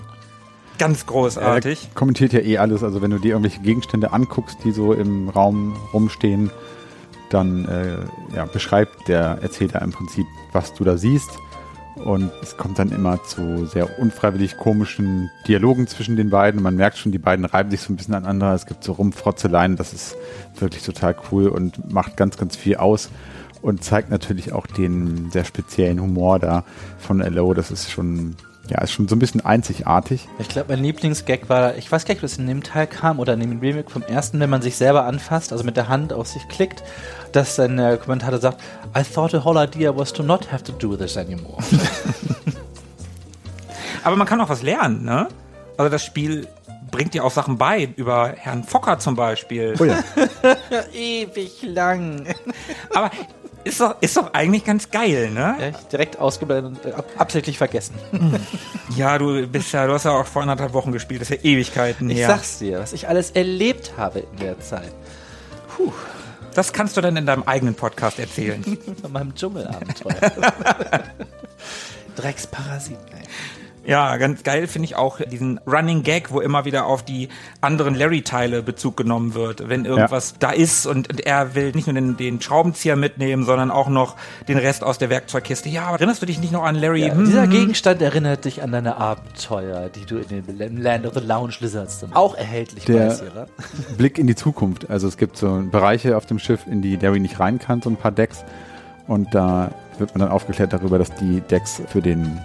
ganz 0.77 1.05
großartig. 1.05 1.89
Er 1.91 1.95
kommentiert 1.95 2.33
ja 2.33 2.39
eh 2.39 2.57
alles. 2.57 2.83
Also 2.83 3.01
wenn 3.01 3.11
du 3.11 3.19
dir 3.19 3.31
irgendwelche 3.31 3.61
Gegenstände 3.61 4.11
anguckst, 4.11 4.57
die 4.63 4.71
so 4.71 4.93
im 4.93 5.29
Raum 5.29 5.75
rumstehen, 5.93 6.51
dann 7.29 7.65
äh, 7.65 8.35
ja, 8.35 8.45
beschreibt 8.45 9.07
der 9.07 9.39
Erzähler 9.41 9.81
im 9.81 9.91
Prinzip, 9.91 10.25
was 10.51 10.73
du 10.73 10.83
da 10.83 10.97
siehst. 10.97 11.29
Und 11.95 12.31
es 12.41 12.55
kommt 12.55 12.79
dann 12.79 12.91
immer 12.91 13.21
zu 13.23 13.65
sehr 13.65 13.99
unfreiwillig 13.99 14.57
komischen 14.57 15.29
Dialogen 15.47 15.85
zwischen 15.87 16.15
den 16.15 16.29
beiden. 16.29 16.63
Man 16.63 16.75
merkt 16.75 16.97
schon, 16.97 17.11
die 17.11 17.19
beiden 17.19 17.43
reiben 17.45 17.71
sich 17.71 17.81
so 17.81 17.91
ein 17.91 17.97
bisschen 17.97 18.13
aneinander. 18.13 18.53
Es 18.53 18.65
gibt 18.65 18.83
so 18.83 18.93
Rumfrotzeleien. 18.93 19.75
Das 19.75 19.93
ist 19.93 20.15
wirklich 20.57 20.83
total 20.83 21.15
cool 21.31 21.49
und 21.49 21.91
macht 21.91 22.15
ganz, 22.15 22.37
ganz 22.37 22.55
viel 22.55 22.77
aus. 22.77 23.09
und 23.61 23.83
zeigt 23.83 24.09
natürlich 24.09 24.53
auch 24.53 24.67
den 24.67 25.31
sehr 25.31 25.43
speziellen 25.43 25.99
Humor 26.01 26.39
da 26.39 26.63
von 26.97 27.21
L.O. 27.21 27.53
Das 27.53 27.71
ist 27.71 27.91
schon, 27.91 28.35
ja, 28.69 28.81
ist 28.81 28.91
schon 28.91 29.07
so 29.07 29.15
ein 29.15 29.19
bisschen 29.19 29.43
einzigartig. 29.45 30.27
Ich 30.39 30.47
glaube, 30.47 30.73
mein 30.73 30.83
Lieblingsgag 30.83 31.49
war, 31.49 31.75
ich 31.75 31.91
weiß 31.91 32.05
gar 32.05 32.13
nicht, 32.13 32.23
ob 32.23 32.29
das 32.29 32.37
in 32.37 32.47
dem 32.47 32.63
Teil 32.63 32.87
kam 32.87 33.19
oder 33.19 33.33
in 33.33 33.39
dem 33.39 33.59
Remake 33.59 33.89
vom 33.89 34.03
ersten, 34.03 34.39
wenn 34.39 34.49
man 34.49 34.61
sich 34.61 34.77
selber 34.77 35.05
anfasst, 35.05 35.51
also 35.51 35.63
mit 35.63 35.77
der 35.77 35.89
Hand 35.89 36.13
auf 36.13 36.27
sich 36.27 36.47
klickt, 36.47 36.83
dass 37.31 37.55
dann 37.55 37.77
der 37.77 37.97
Kommentator 37.97 38.39
sagt, 38.39 38.61
I 38.97 39.03
thought 39.03 39.31
the 39.31 39.43
whole 39.43 39.61
idea 39.61 39.95
was 39.95 40.13
to 40.13 40.23
not 40.23 40.51
have 40.51 40.63
to 40.63 40.71
do 40.71 40.95
this 40.95 41.17
anymore. 41.17 41.57
Aber 44.03 44.15
man 44.15 44.27
kann 44.27 44.39
auch 44.41 44.49
was 44.49 44.61
lernen, 44.61 45.03
ne? 45.03 45.27
Also 45.77 45.89
das 45.89 46.03
Spiel 46.03 46.47
bringt 46.91 47.13
dir 47.13 47.23
auch 47.23 47.31
Sachen 47.31 47.57
bei, 47.57 47.89
über 47.95 48.33
Herrn 48.35 48.63
Fokker 48.63 48.99
zum 48.99 49.15
Beispiel. 49.15 49.75
Oh 49.79 49.85
ja. 49.85 49.99
Ewig 50.93 51.61
lang. 51.63 52.25
Aber 52.93 53.11
ist 53.63 53.79
doch, 53.81 53.95
ist 54.01 54.15
doch 54.17 54.33
eigentlich 54.33 54.63
ganz 54.65 54.89
geil, 54.89 55.29
ne? 55.31 55.55
Ja, 55.59 55.67
ich 55.69 55.75
direkt 55.91 56.17
ausgeblendet 56.19 56.85
und 56.85 56.91
äh, 56.91 56.95
ab- 56.95 57.05
absichtlich 57.17 57.57
vergessen. 57.57 57.95
Ja, 58.95 59.17
du 59.19 59.45
bist 59.47 59.71
ja, 59.71 59.85
du 59.85 59.93
hast 59.93 60.05
ja 60.05 60.11
auch 60.11 60.25
vor 60.25 60.41
anderthalb 60.41 60.73
Wochen 60.73 60.91
gespielt, 60.91 61.21
das 61.21 61.29
ist 61.29 61.43
ja 61.43 61.49
Ewigkeiten 61.51 62.09
Ich 62.09 62.17
her. 62.17 62.27
sag's 62.27 62.57
dir, 62.57 62.79
was 62.79 62.91
ich 62.91 63.07
alles 63.07 63.31
erlebt 63.31 63.93
habe 63.97 64.19
in 64.19 64.39
der 64.39 64.59
Zeit. 64.59 64.91
Das 66.55 66.73
kannst 66.73 66.97
du 66.97 67.01
dann 67.01 67.15
in 67.15 67.25
deinem 67.27 67.43
eigenen 67.43 67.75
Podcast 67.75 68.17
erzählen. 68.19 68.63
Von 69.01 69.11
meinem 69.11 69.35
Dschungelabenteuer. 69.35 70.15
Drecksparasiten, 72.15 72.97
ey. 73.15 73.23
Ja, 73.85 74.17
ganz 74.17 74.43
geil 74.43 74.67
finde 74.67 74.85
ich 74.85 74.95
auch 74.95 75.19
diesen 75.19 75.59
Running 75.65 76.03
Gag, 76.03 76.31
wo 76.31 76.41
immer 76.41 76.65
wieder 76.65 76.85
auf 76.85 77.03
die 77.03 77.29
anderen 77.61 77.95
Larry-Teile 77.95 78.61
Bezug 78.61 78.97
genommen 78.97 79.33
wird. 79.33 79.67
Wenn 79.67 79.85
irgendwas 79.85 80.35
da 80.37 80.51
ist 80.51 80.85
und, 80.85 81.09
und 81.09 81.25
er 81.25 81.55
will 81.55 81.71
nicht 81.71 81.87
nur 81.87 81.93
den, 81.95 82.17
den 82.17 82.41
Schraubenzieher 82.41 82.95
mitnehmen, 82.95 83.45
sondern 83.45 83.71
auch 83.71 83.89
noch 83.89 84.15
den 84.47 84.57
Rest 84.57 84.83
aus 84.83 84.97
der 84.97 85.09
Werkzeugkiste. 85.09 85.69
Ja, 85.69 85.91
erinnerst 85.91 86.21
du 86.21 86.25
dich 86.25 86.39
nicht 86.39 86.51
noch 86.51 86.63
an 86.63 86.75
Larry? 86.75 87.07
Ja, 87.07 87.13
Hm, 87.13 87.25
dieser 87.25 87.43
hm. 87.43 87.49
Gegenstand 87.49 88.01
erinnert 88.01 88.45
dich 88.45 88.61
an 88.61 88.71
deine 88.71 88.97
Abenteuer, 88.97 89.89
die 89.89 90.05
du 90.05 90.17
in 90.17 90.27
den 90.57 90.77
Land 90.77 91.05
of 91.07 91.13
the 91.15 91.21
Lounge 91.21 91.53
Lizards 91.59 91.99
dann 92.01 92.13
auch 92.13 92.35
erhältlich 92.35 92.85
Der- 92.85 93.07
weißt, 93.09 93.23
oder? 93.23 93.47
Blick 93.97 94.17
in 94.19 94.27
die 94.27 94.35
Zukunft. 94.35 94.89
Also 94.89 95.07
es 95.07 95.17
gibt 95.17 95.37
so 95.37 95.63
Bereiche 95.71 96.15
auf 96.17 96.25
dem 96.25 96.37
Schiff, 96.39 96.61
in 96.67 96.81
die 96.81 96.95
Larry 96.97 97.19
nicht 97.19 97.39
rein 97.39 97.59
kann, 97.59 97.81
so 97.81 97.89
ein 97.89 97.95
paar 97.95 98.11
Decks. 98.11 98.43
Und 99.07 99.33
da 99.33 99.71
wird 99.97 100.11
man 100.13 100.19
dann 100.19 100.29
aufgeklärt 100.29 100.71
darüber, 100.73 100.99
dass 100.99 101.13
die 101.15 101.41
Decks 101.41 101.81
für 101.87 102.01
den 102.01 102.39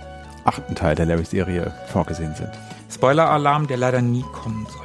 achten 0.44 0.74
Teil 0.74 0.94
der 0.94 1.06
Larry-Serie 1.06 1.72
vorgesehen 1.88 2.34
sind. 2.34 2.50
Spoiler-Alarm, 2.90 3.66
der 3.66 3.76
leider 3.76 4.00
nie 4.02 4.24
kommen 4.32 4.66
sollte. 4.66 4.84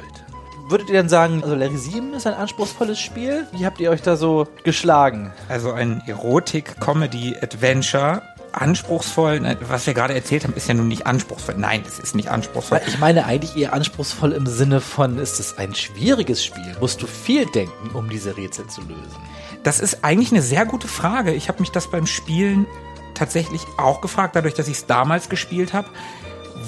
Würdet 0.68 0.88
ihr 0.88 0.96
dann 0.96 1.08
sagen, 1.08 1.42
also 1.42 1.56
Larry 1.56 1.76
7 1.76 2.14
ist 2.14 2.28
ein 2.28 2.34
anspruchsvolles 2.34 2.98
Spiel? 2.98 3.46
Wie 3.52 3.66
habt 3.66 3.80
ihr 3.80 3.90
euch 3.90 4.02
da 4.02 4.16
so 4.16 4.46
geschlagen? 4.62 5.32
Also 5.48 5.72
ein 5.72 6.02
Erotik-Comedy-Adventure. 6.06 8.22
Anspruchsvoll, 8.52 9.40
ne, 9.40 9.56
was 9.68 9.86
wir 9.86 9.94
gerade 9.94 10.14
erzählt 10.14 10.44
haben, 10.44 10.54
ist 10.54 10.68
ja 10.68 10.74
nun 10.74 10.88
nicht 10.88 11.06
anspruchsvoll. 11.06 11.54
Nein, 11.56 11.84
es 11.86 12.00
ist 12.00 12.16
nicht 12.16 12.30
anspruchsvoll. 12.30 12.80
Ich 12.86 12.98
meine 12.98 13.26
eigentlich 13.26 13.56
eher 13.56 13.72
anspruchsvoll 13.72 14.32
im 14.32 14.46
Sinne 14.46 14.80
von, 14.80 15.18
ist 15.18 15.38
es 15.38 15.56
ein 15.58 15.74
schwieriges 15.74 16.44
Spiel? 16.44 16.76
Musst 16.80 17.00
du 17.00 17.06
viel 17.06 17.46
denken, 17.46 17.90
um 17.94 18.08
diese 18.08 18.36
Rätsel 18.36 18.66
zu 18.66 18.80
lösen? 18.82 19.16
Das 19.62 19.78
ist 19.78 20.04
eigentlich 20.04 20.32
eine 20.32 20.42
sehr 20.42 20.66
gute 20.66 20.88
Frage. 20.88 21.32
Ich 21.32 21.48
habe 21.48 21.60
mich 21.60 21.70
das 21.70 21.90
beim 21.90 22.06
Spielen 22.06 22.66
tatsächlich 23.14 23.62
auch 23.76 24.00
gefragt, 24.00 24.36
dadurch, 24.36 24.54
dass 24.54 24.68
ich 24.68 24.78
es 24.78 24.86
damals 24.86 25.28
gespielt 25.28 25.72
habe. 25.72 25.88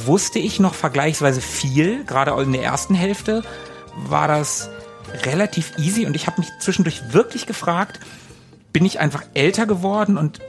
Wusste 0.05 0.39
ich 0.39 0.59
noch 0.59 0.75
vergleichsweise 0.75 1.41
viel, 1.41 2.05
gerade 2.05 2.31
in 2.43 2.53
der 2.53 2.63
ersten 2.63 2.95
Hälfte 2.95 3.43
war 3.95 4.27
das 4.27 4.71
relativ 5.25 5.77
easy 5.77 6.07
und 6.07 6.17
ich 6.17 6.27
habe 6.27 6.41
mich 6.41 6.51
zwischendurch 6.61 7.13
wirklich 7.13 7.47
gefragt, 7.47 8.01
bin 8.73 8.87
ich 8.87 9.01
einfach 9.01 9.23
älter 9.35 9.67
geworden 9.67 10.17
und 10.17 10.41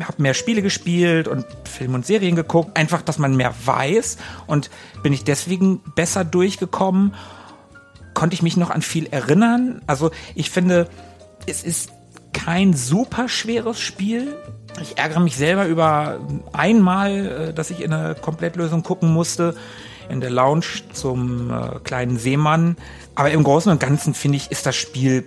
habe 0.00 0.22
mehr 0.22 0.34
Spiele 0.34 0.62
gespielt 0.62 1.26
und 1.26 1.44
Filme 1.64 1.96
und 1.96 2.06
Serien 2.06 2.36
geguckt, 2.36 2.76
einfach, 2.76 3.02
dass 3.02 3.18
man 3.18 3.36
mehr 3.36 3.52
weiß 3.64 4.16
und 4.46 4.70
bin 5.02 5.12
ich 5.12 5.24
deswegen 5.24 5.80
besser 5.96 6.24
durchgekommen 6.24 7.14
konnte 8.14 8.34
ich 8.34 8.42
mich 8.42 8.56
noch 8.56 8.70
an 8.70 8.80
viel 8.80 9.06
erinnern. 9.06 9.82
Also 9.86 10.10
ich 10.34 10.50
finde, 10.50 10.88
es 11.46 11.62
ist 11.62 11.90
kein 12.32 12.72
super 12.72 13.28
schweres 13.28 13.80
Spiel. 13.80 14.36
Ich 14.80 14.98
ärgere 14.98 15.20
mich 15.20 15.36
selber 15.36 15.66
über 15.66 16.18
einmal, 16.52 17.26
äh, 17.26 17.52
dass 17.52 17.70
ich 17.70 17.82
in 17.82 17.92
eine 17.92 18.14
Komplettlösung 18.14 18.82
gucken 18.82 19.12
musste, 19.12 19.54
in 20.08 20.20
der 20.20 20.30
Lounge 20.30 20.66
zum 20.92 21.50
äh, 21.50 21.78
kleinen 21.84 22.18
Seemann. 22.18 22.76
Aber 23.14 23.30
im 23.30 23.42
Großen 23.42 23.70
und 23.70 23.80
Ganzen 23.80 24.14
finde 24.14 24.36
ich, 24.36 24.50
ist 24.50 24.66
das 24.66 24.76
Spiel 24.76 25.24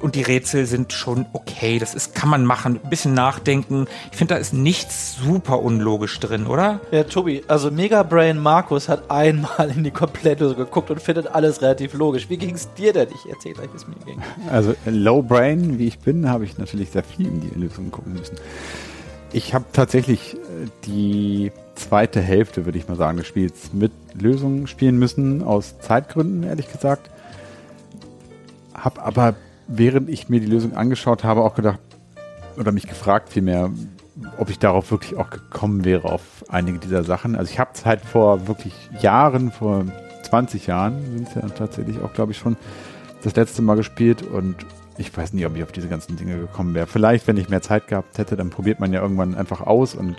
und 0.00 0.14
die 0.14 0.22
Rätsel 0.22 0.66
sind 0.66 0.92
schon 0.92 1.26
okay. 1.32 1.78
Das 1.78 1.94
ist, 1.94 2.14
kann 2.14 2.28
man 2.28 2.44
machen, 2.44 2.80
ein 2.82 2.90
bisschen 2.90 3.14
nachdenken. 3.14 3.86
Ich 4.10 4.18
finde, 4.18 4.34
da 4.34 4.40
ist 4.40 4.52
nichts 4.52 5.16
super 5.16 5.62
unlogisch 5.62 6.18
drin, 6.20 6.46
oder? 6.46 6.80
Ja, 6.90 7.04
Tobi, 7.04 7.42
also 7.48 7.70
Mega 7.70 8.02
Brain 8.02 8.38
Markus 8.38 8.88
hat 8.88 9.10
einmal 9.10 9.72
in 9.74 9.84
die 9.84 9.90
Komplettlösung 9.90 10.56
geguckt 10.56 10.90
und 10.90 11.00
findet 11.00 11.28
alles 11.28 11.62
relativ 11.62 11.94
logisch. 11.94 12.28
Wie 12.28 12.36
ging's 12.36 12.68
dir 12.74 12.92
denn? 12.92 13.08
Ich 13.08 13.30
erzähl 13.30 13.54
gleich, 13.54 13.72
wie 13.72 13.76
es 13.76 13.86
mir 13.86 13.96
ging. 14.04 14.22
Also 14.50 14.74
Low 14.86 15.22
Brain, 15.22 15.78
wie 15.78 15.88
ich 15.88 15.98
bin, 15.98 16.28
habe 16.28 16.44
ich 16.44 16.58
natürlich 16.58 16.90
sehr 16.90 17.04
viel 17.04 17.26
in 17.26 17.40
die 17.40 17.58
Lösungen 17.58 17.90
gucken 17.90 18.14
müssen. 18.14 18.36
Ich 19.36 19.52
habe 19.52 19.66
tatsächlich 19.70 20.32
äh, 20.32 20.38
die 20.86 21.52
zweite 21.74 22.22
Hälfte, 22.22 22.64
würde 22.64 22.78
ich 22.78 22.88
mal 22.88 22.96
sagen, 22.96 23.18
des 23.18 23.26
Spiels 23.26 23.70
mit 23.74 23.92
Lösungen 24.14 24.66
spielen 24.66 24.98
müssen, 24.98 25.42
aus 25.42 25.78
Zeitgründen, 25.78 26.42
ehrlich 26.42 26.72
gesagt. 26.72 27.10
Hab 28.72 29.06
aber, 29.06 29.34
während 29.68 30.08
ich 30.08 30.30
mir 30.30 30.40
die 30.40 30.46
Lösung 30.46 30.74
angeschaut 30.74 31.22
habe, 31.22 31.42
auch 31.42 31.54
gedacht, 31.54 31.80
oder 32.56 32.72
mich 32.72 32.86
gefragt 32.86 33.28
vielmehr, 33.28 33.70
ob 34.38 34.48
ich 34.48 34.58
darauf 34.58 34.90
wirklich 34.90 35.18
auch 35.18 35.28
gekommen 35.28 35.84
wäre, 35.84 36.10
auf 36.10 36.22
einige 36.48 36.78
dieser 36.78 37.04
Sachen. 37.04 37.36
Also 37.36 37.52
ich 37.52 37.58
habe 37.58 37.72
es 37.74 37.84
halt 37.84 38.00
vor 38.00 38.48
wirklich 38.48 38.72
Jahren, 39.02 39.52
vor 39.52 39.84
20 40.22 40.66
Jahren, 40.66 41.04
sind 41.14 41.28
es 41.28 41.34
ja 41.34 41.42
tatsächlich 41.50 42.00
auch, 42.00 42.14
glaube 42.14 42.32
ich, 42.32 42.38
schon, 42.38 42.56
das 43.22 43.36
letzte 43.36 43.60
Mal 43.60 43.76
gespielt 43.76 44.22
und 44.22 44.56
ich 44.98 45.16
weiß 45.16 45.32
nicht, 45.32 45.46
ob 45.46 45.56
ich 45.56 45.62
auf 45.62 45.72
diese 45.72 45.88
ganzen 45.88 46.16
Dinge 46.16 46.38
gekommen 46.38 46.74
wäre. 46.74 46.86
Vielleicht, 46.86 47.26
wenn 47.26 47.36
ich 47.36 47.48
mehr 47.48 47.62
Zeit 47.62 47.88
gehabt 47.88 48.18
hätte, 48.18 48.36
dann 48.36 48.50
probiert 48.50 48.80
man 48.80 48.92
ja 48.92 49.00
irgendwann 49.00 49.34
einfach 49.34 49.60
aus 49.60 49.94
und 49.94 50.16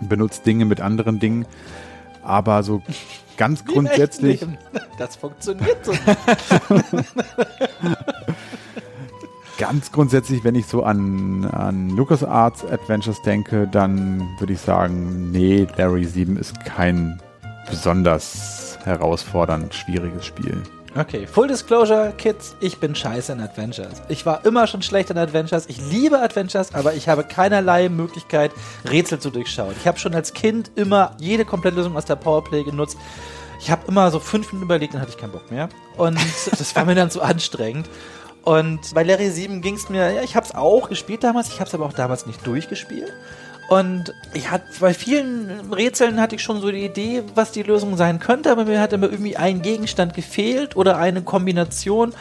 benutzt 0.00 0.46
Dinge 0.46 0.64
mit 0.64 0.80
anderen 0.80 1.18
Dingen. 1.18 1.46
Aber 2.22 2.62
so 2.62 2.82
ganz 3.36 3.64
grundsätzlich, 3.64 4.42
echten 4.42 4.56
Leben. 4.72 4.86
Das 4.98 5.16
funktioniert 5.16 5.84
so. 5.84 5.92
ganz 9.58 9.92
grundsätzlich, 9.92 10.42
wenn 10.42 10.54
ich 10.54 10.66
so 10.66 10.82
an, 10.82 11.44
an 11.44 11.90
LucasArts 11.90 12.64
Adventures 12.64 13.20
denke, 13.22 13.68
dann 13.68 14.26
würde 14.38 14.54
ich 14.54 14.60
sagen, 14.60 15.30
nee, 15.30 15.66
Larry 15.76 16.06
7 16.06 16.38
ist 16.38 16.58
kein 16.64 17.20
besonders 17.68 18.78
herausfordernd 18.84 19.74
schwieriges 19.74 20.24
Spiel. 20.24 20.62
Okay, 20.98 21.26
Full 21.26 21.48
Disclosure, 21.48 22.14
Kids, 22.16 22.56
ich 22.60 22.78
bin 22.78 22.94
scheiße 22.94 23.32
in 23.32 23.40
Adventures. 23.40 24.00
Ich 24.08 24.24
war 24.24 24.46
immer 24.46 24.66
schon 24.66 24.80
schlecht 24.80 25.10
in 25.10 25.18
Adventures. 25.18 25.66
Ich 25.68 25.78
liebe 25.90 26.18
Adventures, 26.18 26.74
aber 26.74 26.94
ich 26.94 27.06
habe 27.06 27.22
keinerlei 27.22 27.90
Möglichkeit, 27.90 28.50
Rätsel 28.90 29.18
zu 29.18 29.28
durchschauen. 29.28 29.74
Ich 29.78 29.86
habe 29.86 29.98
schon 29.98 30.14
als 30.14 30.32
Kind 30.32 30.70
immer 30.74 31.14
jede 31.18 31.44
Komplettlösung 31.44 31.96
aus 31.98 32.06
der 32.06 32.16
Powerplay 32.16 32.64
genutzt. 32.64 32.96
Ich 33.60 33.70
habe 33.70 33.82
immer 33.88 34.10
so 34.10 34.20
fünf 34.20 34.46
Minuten 34.52 34.64
überlegt, 34.64 34.94
dann 34.94 35.02
hatte 35.02 35.10
ich 35.10 35.18
keinen 35.18 35.32
Bock 35.32 35.50
mehr. 35.50 35.68
Und 35.98 36.18
das 36.50 36.74
war 36.74 36.86
mir 36.86 36.94
dann 36.94 37.10
zu 37.10 37.20
anstrengend. 37.20 37.90
Und 38.42 38.94
bei 38.94 39.02
Larry 39.02 39.28
7 39.28 39.60
ging 39.60 39.74
es 39.74 39.90
mir, 39.90 40.12
ja, 40.12 40.22
ich 40.22 40.34
habe 40.34 40.46
es 40.46 40.54
auch 40.54 40.88
gespielt 40.88 41.24
damals, 41.24 41.48
ich 41.48 41.60
habe 41.60 41.68
es 41.68 41.74
aber 41.74 41.84
auch 41.84 41.92
damals 41.92 42.26
nicht 42.26 42.46
durchgespielt. 42.46 43.12
Und 43.68 44.14
ich 44.32 44.50
hatte 44.50 44.66
bei 44.80 44.94
vielen 44.94 45.72
Rätseln 45.72 46.20
hatte 46.20 46.36
ich 46.36 46.42
schon 46.42 46.60
so 46.60 46.70
die 46.70 46.84
Idee, 46.84 47.24
was 47.34 47.52
die 47.52 47.62
Lösung 47.62 47.96
sein 47.96 48.20
könnte, 48.20 48.52
aber 48.52 48.64
mir 48.64 48.80
hat 48.80 48.92
immer 48.92 49.10
irgendwie 49.10 49.36
ein 49.36 49.62
Gegenstand 49.62 50.14
gefehlt 50.14 50.76
oder 50.76 50.98
eine 50.98 51.22
Kombination. 51.22 52.14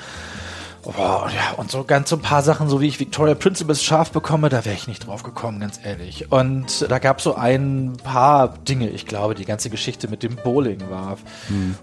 Boah, 0.83 1.29
ja, 1.35 1.55
und 1.57 1.71
so 1.71 1.83
ganz 1.83 2.09
so 2.09 2.15
ein 2.15 2.21
paar 2.21 2.43
Sachen, 2.43 2.69
so 2.69 2.79
wie 2.79 2.87
ich 2.87 2.99
Victoria 2.99 3.33
Principles 3.33 3.83
scharf 3.83 4.11
bekomme, 4.11 4.49
da 4.49 4.65
wäre 4.65 4.75
ich 4.75 4.87
nicht 4.87 5.07
drauf 5.07 5.23
gekommen, 5.23 5.59
ganz 5.59 5.79
ehrlich. 5.83 6.31
Und 6.31 6.89
da 6.89 6.99
gab 6.99 7.17
es 7.17 7.23
so 7.23 7.35
ein 7.35 7.93
paar 8.03 8.55
Dinge, 8.59 8.89
ich 8.89 9.07
glaube, 9.07 9.33
die 9.33 9.45
ganze 9.45 9.71
Geschichte 9.71 10.07
mit 10.07 10.21
dem 10.21 10.35
Bowling 10.35 10.81
war. 10.89 11.17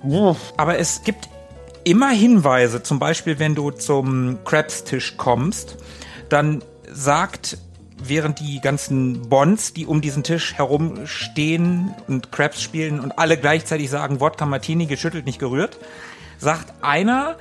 Uff. 0.04 0.54
Aber 0.56 0.78
es 0.78 1.02
gibt 1.02 1.28
immer 1.82 2.10
Hinweise, 2.10 2.82
zum 2.84 3.00
Beispiel, 3.00 3.40
wenn 3.40 3.56
du 3.56 3.72
zum 3.72 4.38
Crabs-Tisch 4.44 5.16
kommst, 5.16 5.78
dann 6.28 6.62
sagt, 6.88 7.58
während 8.08 8.40
die 8.40 8.60
ganzen 8.60 9.28
Bonds, 9.28 9.72
die 9.72 9.86
um 9.86 10.00
diesen 10.00 10.22
Tisch 10.22 10.54
herum 10.54 11.06
stehen 11.06 11.94
und 12.08 12.32
Crabs 12.32 12.62
spielen 12.62 13.00
und 13.00 13.18
alle 13.18 13.36
gleichzeitig 13.36 13.90
sagen, 13.90 14.20
Wodka 14.20 14.46
Martini 14.46 14.86
geschüttelt, 14.86 15.26
nicht 15.26 15.38
gerührt, 15.38 15.78
sagt 16.38 16.72
einer, 16.82 17.36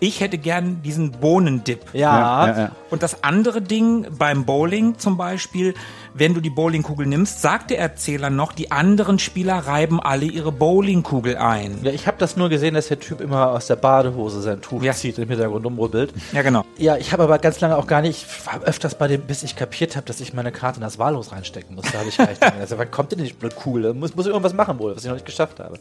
ich 0.00 0.20
hätte 0.20 0.38
gern 0.38 0.82
diesen 0.82 1.10
Bohnendip. 1.12 1.80
Ja, 1.92 2.46
ja, 2.46 2.58
ja. 2.58 2.70
Und 2.90 3.02
das 3.02 3.24
andere 3.24 3.62
Ding 3.62 4.06
beim 4.18 4.44
Bowling 4.44 4.98
zum 4.98 5.16
Beispiel, 5.16 5.74
wenn 6.14 6.34
du 6.34 6.40
die 6.40 6.50
Bowlingkugel 6.50 7.06
nimmst, 7.06 7.40
sagt 7.42 7.70
der 7.70 7.78
Erzähler 7.78 8.30
noch, 8.30 8.52
die 8.52 8.70
anderen 8.70 9.18
Spieler 9.18 9.58
reiben 9.58 10.00
alle 10.00 10.26
ihre 10.26 10.52
Bowlingkugel 10.52 11.36
ein. 11.36 11.78
Ja, 11.82 11.92
ich 11.92 12.06
habe 12.06 12.16
das 12.18 12.36
nur 12.36 12.48
gesehen, 12.48 12.74
dass 12.74 12.88
der 12.88 13.00
Typ 13.00 13.20
immer 13.20 13.50
aus 13.52 13.66
der 13.66 13.76
Badehose 13.76 14.40
sein 14.42 14.60
Tuch 14.60 14.82
Ja. 14.82 14.92
zieht 14.92 15.18
im 15.18 15.28
Hintergrund 15.28 15.64
umrubbelt. 15.66 16.12
Ja, 16.32 16.42
genau. 16.42 16.64
Ja, 16.78 16.96
ich 16.96 17.12
habe 17.12 17.22
aber 17.24 17.38
ganz 17.38 17.60
lange 17.60 17.76
auch 17.76 17.86
gar 17.86 18.02
nicht, 18.02 18.26
ich 18.26 18.46
war 18.46 18.62
öfters 18.62 18.94
bei 18.96 19.08
dem, 19.08 19.22
bis 19.22 19.42
ich 19.42 19.56
kapiert 19.56 19.96
habe, 19.96 20.06
dass 20.06 20.20
ich 20.20 20.32
meine 20.34 20.52
Karte 20.52 20.76
in 20.76 20.82
das 20.82 20.98
Wahllos 20.98 21.32
reinstecken 21.32 21.74
muss. 21.74 21.86
Da 21.92 21.98
habe 21.98 22.08
ich 22.08 22.18
recht. 22.18 22.42
also, 22.42 22.78
wann 22.78 22.90
kommt 22.90 23.12
denn 23.12 23.18
die 23.24 23.34
Kugel? 23.54 23.92
Muss, 23.94 24.14
muss 24.14 24.26
ich 24.26 24.30
irgendwas 24.32 24.54
machen 24.54 24.78
wohl, 24.78 24.94
was 24.94 25.02
ich 25.02 25.08
noch 25.08 25.14
nicht 25.14 25.26
geschafft 25.26 25.58
habe. 25.60 25.78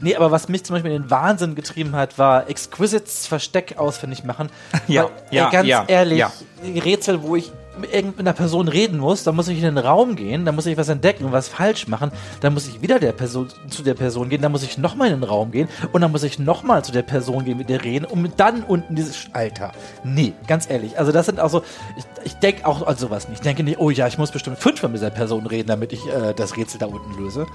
Nee, 0.00 0.16
aber 0.16 0.30
was 0.30 0.48
mich 0.48 0.64
zum 0.64 0.74
Beispiel 0.74 0.92
in 0.92 1.02
den 1.02 1.10
Wahnsinn 1.10 1.54
getrieben 1.54 1.94
hat, 1.94 2.18
war 2.18 2.48
Exquisites 2.48 3.26
Versteck 3.26 3.76
ausfindig 3.78 4.24
machen. 4.24 4.50
Ja, 4.86 5.04
Weil, 5.04 5.10
ja, 5.30 5.46
ey, 5.46 5.52
ganz 5.52 5.68
ja, 5.68 5.84
ehrlich, 5.86 6.18
ja. 6.18 6.32
Rätsel, 6.62 7.22
wo 7.22 7.36
ich 7.36 7.52
mit 7.78 7.92
irgendeiner 7.92 8.32
Person 8.32 8.68
reden 8.68 8.98
muss, 8.98 9.24
dann 9.24 9.36
muss 9.36 9.48
ich 9.48 9.58
in 9.58 9.64
den 9.64 9.78
Raum 9.78 10.16
gehen, 10.16 10.44
dann 10.44 10.54
muss 10.54 10.66
ich 10.66 10.76
was 10.76 10.88
entdecken 10.88 11.24
und 11.24 11.32
was 11.32 11.48
falsch 11.48 11.88
machen, 11.88 12.10
dann 12.40 12.54
muss 12.54 12.68
ich 12.68 12.82
wieder 12.82 12.98
der 12.98 13.12
Person, 13.12 13.48
zu 13.68 13.82
der 13.82 13.94
Person 13.94 14.28
gehen, 14.28 14.42
dann 14.42 14.52
muss 14.52 14.62
ich 14.62 14.78
nochmal 14.78 15.08
in 15.08 15.20
den 15.20 15.24
Raum 15.24 15.50
gehen 15.50 15.68
und 15.92 16.00
dann 16.00 16.12
muss 16.12 16.22
ich 16.22 16.38
nochmal 16.38 16.84
zu 16.84 16.92
der 16.92 17.02
Person 17.02 17.44
gehen, 17.44 17.58
mit 17.58 17.68
der 17.68 17.84
reden, 17.84 18.04
um 18.04 18.28
dann 18.36 18.62
unten 18.62 18.94
dieses, 18.94 19.28
Alter, 19.32 19.72
nee, 20.04 20.32
ganz 20.46 20.68
ehrlich, 20.68 20.98
also 20.98 21.12
das 21.12 21.26
sind 21.26 21.40
auch 21.40 21.50
so, 21.50 21.62
ich, 21.96 22.04
ich 22.24 22.34
denke 22.34 22.66
auch 22.66 22.86
an 22.86 22.96
sowas 22.96 23.28
nicht, 23.28 23.38
ich 23.38 23.44
denke 23.44 23.62
nicht, 23.62 23.78
oh 23.78 23.90
ja, 23.90 24.06
ich 24.06 24.18
muss 24.18 24.30
bestimmt 24.30 24.58
fünfmal 24.58 24.90
mit 24.90 25.00
dieser 25.00 25.10
Person 25.10 25.46
reden, 25.46 25.68
damit 25.68 25.92
ich 25.92 26.06
äh, 26.06 26.34
das 26.34 26.56
Rätsel 26.56 26.78
da 26.78 26.86
unten 26.86 27.16
löse. 27.16 27.46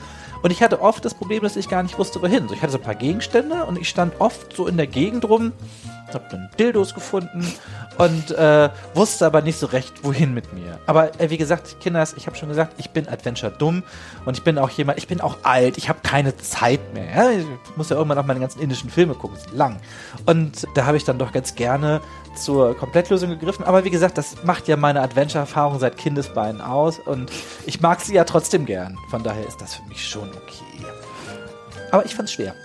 Und 0.41 0.51
ich 0.51 0.61
hatte 0.61 0.81
oft 0.81 1.03
das 1.03 1.13
Problem, 1.13 1.43
dass 1.43 1.55
ich 1.55 1.67
gar 1.67 1.83
nicht 1.83 1.97
wusste, 1.97 2.21
wohin. 2.21 2.47
So, 2.47 2.53
ich 2.53 2.61
hatte 2.61 2.71
so 2.71 2.77
ein 2.77 2.83
paar 2.83 2.95
Gegenstände 2.95 3.65
und 3.65 3.77
ich 3.77 3.89
stand 3.89 4.19
oft 4.19 4.55
so 4.55 4.67
in 4.67 4.77
der 4.77 4.87
Gegend 4.87 5.27
rum, 5.27 5.51
hab 6.15 6.29
dann 6.29 6.49
Dildos 6.57 6.93
gefunden 6.93 7.45
und 7.97 8.31
äh, 8.31 8.69
wusste 8.93 9.25
aber 9.25 9.41
nicht 9.41 9.59
so 9.59 9.67
recht, 9.67 10.03
wohin 10.03 10.33
mit 10.33 10.53
mir. 10.53 10.79
Aber 10.87 11.19
äh, 11.19 11.29
wie 11.29 11.37
gesagt, 11.37 11.79
Kinders, 11.79 12.13
ich 12.17 12.27
habe 12.27 12.37
schon 12.37 12.49
gesagt, 12.49 12.73
ich 12.77 12.89
bin 12.91 13.07
Adventure 13.07 13.51
dumm 13.51 13.83
und 14.25 14.37
ich 14.37 14.43
bin 14.43 14.57
auch 14.57 14.69
jemand, 14.69 14.97
ich 14.97 15.07
bin 15.07 15.21
auch 15.21 15.37
alt, 15.43 15.77
ich 15.77 15.89
habe 15.89 15.99
keine 16.03 16.35
Zeit 16.37 16.93
mehr. 16.93 17.15
Ja? 17.15 17.31
Ich 17.31 17.45
muss 17.75 17.89
ja 17.89 17.97
irgendwann 17.97 18.17
auch 18.17 18.25
meine 18.25 18.39
ganzen 18.39 18.61
indischen 18.61 18.89
Filme 18.89 19.15
gucken, 19.15 19.37
ist 19.37 19.51
lang. 19.51 19.77
Und 20.25 20.67
da 20.75 20.85
habe 20.85 20.97
ich 20.97 21.03
dann 21.03 21.19
doch 21.19 21.31
ganz 21.31 21.55
gerne 21.55 22.01
zur 22.35 22.75
Komplettlösung 22.77 23.29
gegriffen. 23.29 23.65
Aber 23.65 23.83
wie 23.83 23.89
gesagt, 23.89 24.17
das 24.17 24.43
macht 24.43 24.67
ja 24.67 24.77
meine 24.77 25.01
Adventure-Erfahrung 25.01 25.79
seit 25.79 25.97
Kindesbeinen 25.97 26.61
aus 26.61 26.99
und 26.99 27.31
ich 27.65 27.81
mag 27.81 28.01
sie 28.01 28.13
ja 28.13 28.23
trotzdem 28.23 28.65
gern. 28.65 28.97
Von 29.09 29.23
daher 29.23 29.45
ist 29.47 29.61
das 29.61 29.75
für 29.75 29.83
mich 29.83 30.07
schon 30.07 30.29
okay. 30.29 30.85
Aber 31.91 32.05
ich 32.05 32.15
fand's 32.15 32.33
schwer. 32.33 32.55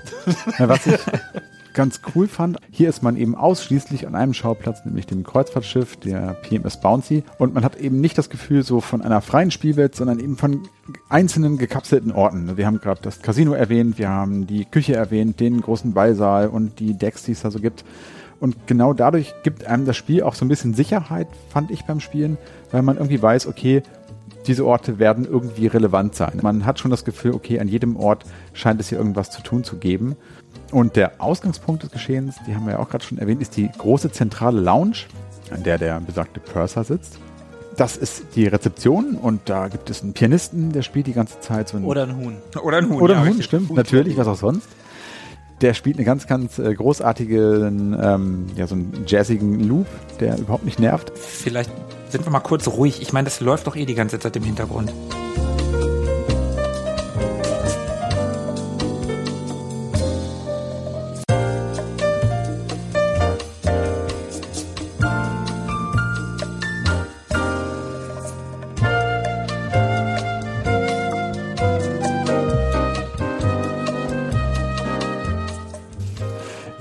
Ja, 0.58 0.68
was 0.68 0.86
ich 0.86 0.98
ganz 1.74 2.00
cool 2.14 2.28
fand, 2.28 2.58
hier 2.70 2.88
ist 2.88 3.02
man 3.02 3.16
eben 3.16 3.34
ausschließlich 3.34 4.06
an 4.06 4.14
einem 4.14 4.32
Schauplatz, 4.32 4.84
nämlich 4.84 5.06
dem 5.06 5.24
Kreuzfahrtschiff, 5.24 5.96
der 5.96 6.34
PMS 6.42 6.80
Bouncy. 6.80 7.24
Und 7.38 7.54
man 7.54 7.64
hat 7.64 7.76
eben 7.76 8.00
nicht 8.00 8.16
das 8.16 8.30
Gefühl 8.30 8.62
so 8.62 8.80
von 8.80 9.02
einer 9.02 9.20
freien 9.20 9.50
Spielwelt, 9.50 9.94
sondern 9.94 10.20
eben 10.20 10.36
von 10.36 10.62
einzelnen 11.08 11.58
gekapselten 11.58 12.12
Orten. 12.12 12.56
Wir 12.56 12.66
haben 12.66 12.80
gerade 12.80 13.00
das 13.02 13.20
Casino 13.20 13.52
erwähnt, 13.52 13.98
wir 13.98 14.08
haben 14.08 14.46
die 14.46 14.64
Küche 14.64 14.94
erwähnt, 14.94 15.40
den 15.40 15.60
großen 15.60 15.92
Ballsaal 15.92 16.48
und 16.48 16.78
die 16.78 16.94
Decks, 16.94 17.24
die 17.24 17.32
es 17.32 17.42
da 17.42 17.50
so 17.50 17.58
gibt. 17.58 17.84
Und 18.40 18.66
genau 18.66 18.92
dadurch 18.92 19.34
gibt 19.42 19.66
einem 19.66 19.86
das 19.86 19.96
Spiel 19.96 20.22
auch 20.22 20.34
so 20.34 20.44
ein 20.44 20.48
bisschen 20.48 20.74
Sicherheit, 20.74 21.28
fand 21.50 21.70
ich 21.70 21.84
beim 21.84 22.00
Spielen, 22.00 22.38
weil 22.70 22.82
man 22.82 22.96
irgendwie 22.96 23.20
weiß, 23.20 23.46
okay, 23.46 23.82
diese 24.46 24.66
Orte 24.66 24.98
werden 24.98 25.24
irgendwie 25.24 25.66
relevant 25.66 26.14
sein. 26.14 26.40
Man 26.42 26.66
hat 26.66 26.78
schon 26.78 26.90
das 26.90 27.04
Gefühl, 27.04 27.32
okay, 27.32 27.60
an 27.60 27.68
jedem 27.68 27.96
Ort 27.96 28.24
scheint 28.52 28.80
es 28.80 28.88
hier 28.88 28.98
irgendwas 28.98 29.30
zu 29.30 29.42
tun 29.42 29.64
zu 29.64 29.76
geben. 29.76 30.16
Und 30.72 30.96
der 30.96 31.12
Ausgangspunkt 31.18 31.84
des 31.84 31.90
Geschehens, 31.90 32.36
die 32.46 32.54
haben 32.54 32.66
wir 32.66 32.72
ja 32.72 32.78
auch 32.80 32.88
gerade 32.88 33.04
schon 33.04 33.18
erwähnt, 33.18 33.40
ist 33.40 33.56
die 33.56 33.70
große 33.78 34.10
zentrale 34.10 34.60
Lounge, 34.60 34.96
an 35.50 35.62
der 35.62 35.78
der 35.78 36.00
besagte 36.00 36.40
Purser 36.40 36.84
sitzt. 36.84 37.18
Das 37.76 37.96
ist 37.96 38.24
die 38.36 38.46
Rezeption 38.46 39.16
und 39.16 39.42
da 39.46 39.68
gibt 39.68 39.90
es 39.90 40.02
einen 40.02 40.12
Pianisten, 40.12 40.72
der 40.72 40.82
spielt 40.82 41.06
die 41.06 41.12
ganze 41.12 41.40
Zeit 41.40 41.68
so 41.68 41.76
ein 41.76 41.84
Oder 41.84 42.04
ein 42.04 42.16
Huhn. 42.16 42.36
Oder 42.62 42.78
ein 42.78 42.88
Huhn. 42.88 43.00
oder 43.00 43.14
ja, 43.14 43.20
ein 43.20 43.26
richtig. 43.28 43.44
stimmt, 43.44 43.74
natürlich, 43.74 44.16
was 44.16 44.28
auch 44.28 44.36
sonst. 44.36 44.68
Der 45.60 45.74
spielt 45.74 45.96
eine 45.96 46.04
ganz, 46.04 46.26
ganz 46.26 46.58
äh, 46.58 46.74
großartigen, 46.74 47.96
ähm, 48.00 48.46
ja, 48.56 48.66
so 48.66 48.74
einen 48.74 49.04
jazzigen 49.06 49.60
Loop, 49.60 49.86
der 50.20 50.38
überhaupt 50.38 50.64
nicht 50.64 50.78
nervt. 50.78 51.12
Vielleicht 51.16 51.70
sind 52.10 52.24
wir 52.26 52.30
mal 52.30 52.40
kurz 52.40 52.68
ruhig. 52.68 53.00
Ich 53.00 53.12
meine, 53.12 53.24
das 53.24 53.40
läuft 53.40 53.66
doch 53.66 53.76
eh 53.76 53.86
die 53.86 53.94
ganze 53.94 54.18
Zeit 54.18 54.36
im 54.36 54.42
Hintergrund. 54.42 54.92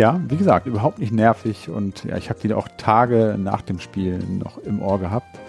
Ja, 0.03 0.19
wie 0.27 0.35
gesagt, 0.35 0.67
überhaupt 0.67 0.99
nicht 0.99 1.13
nervig 1.13 1.69
und 1.69 2.03
ja, 2.03 2.17
ich 2.17 2.29
habe 2.29 2.37
die 2.41 2.53
auch 2.53 2.67
Tage 2.75 3.37
nach 3.39 3.61
dem 3.61 3.79
Spiel 3.79 4.17
noch 4.17 4.57
im 4.57 4.81
Ohr 4.81 4.99
gehabt. 4.99 5.39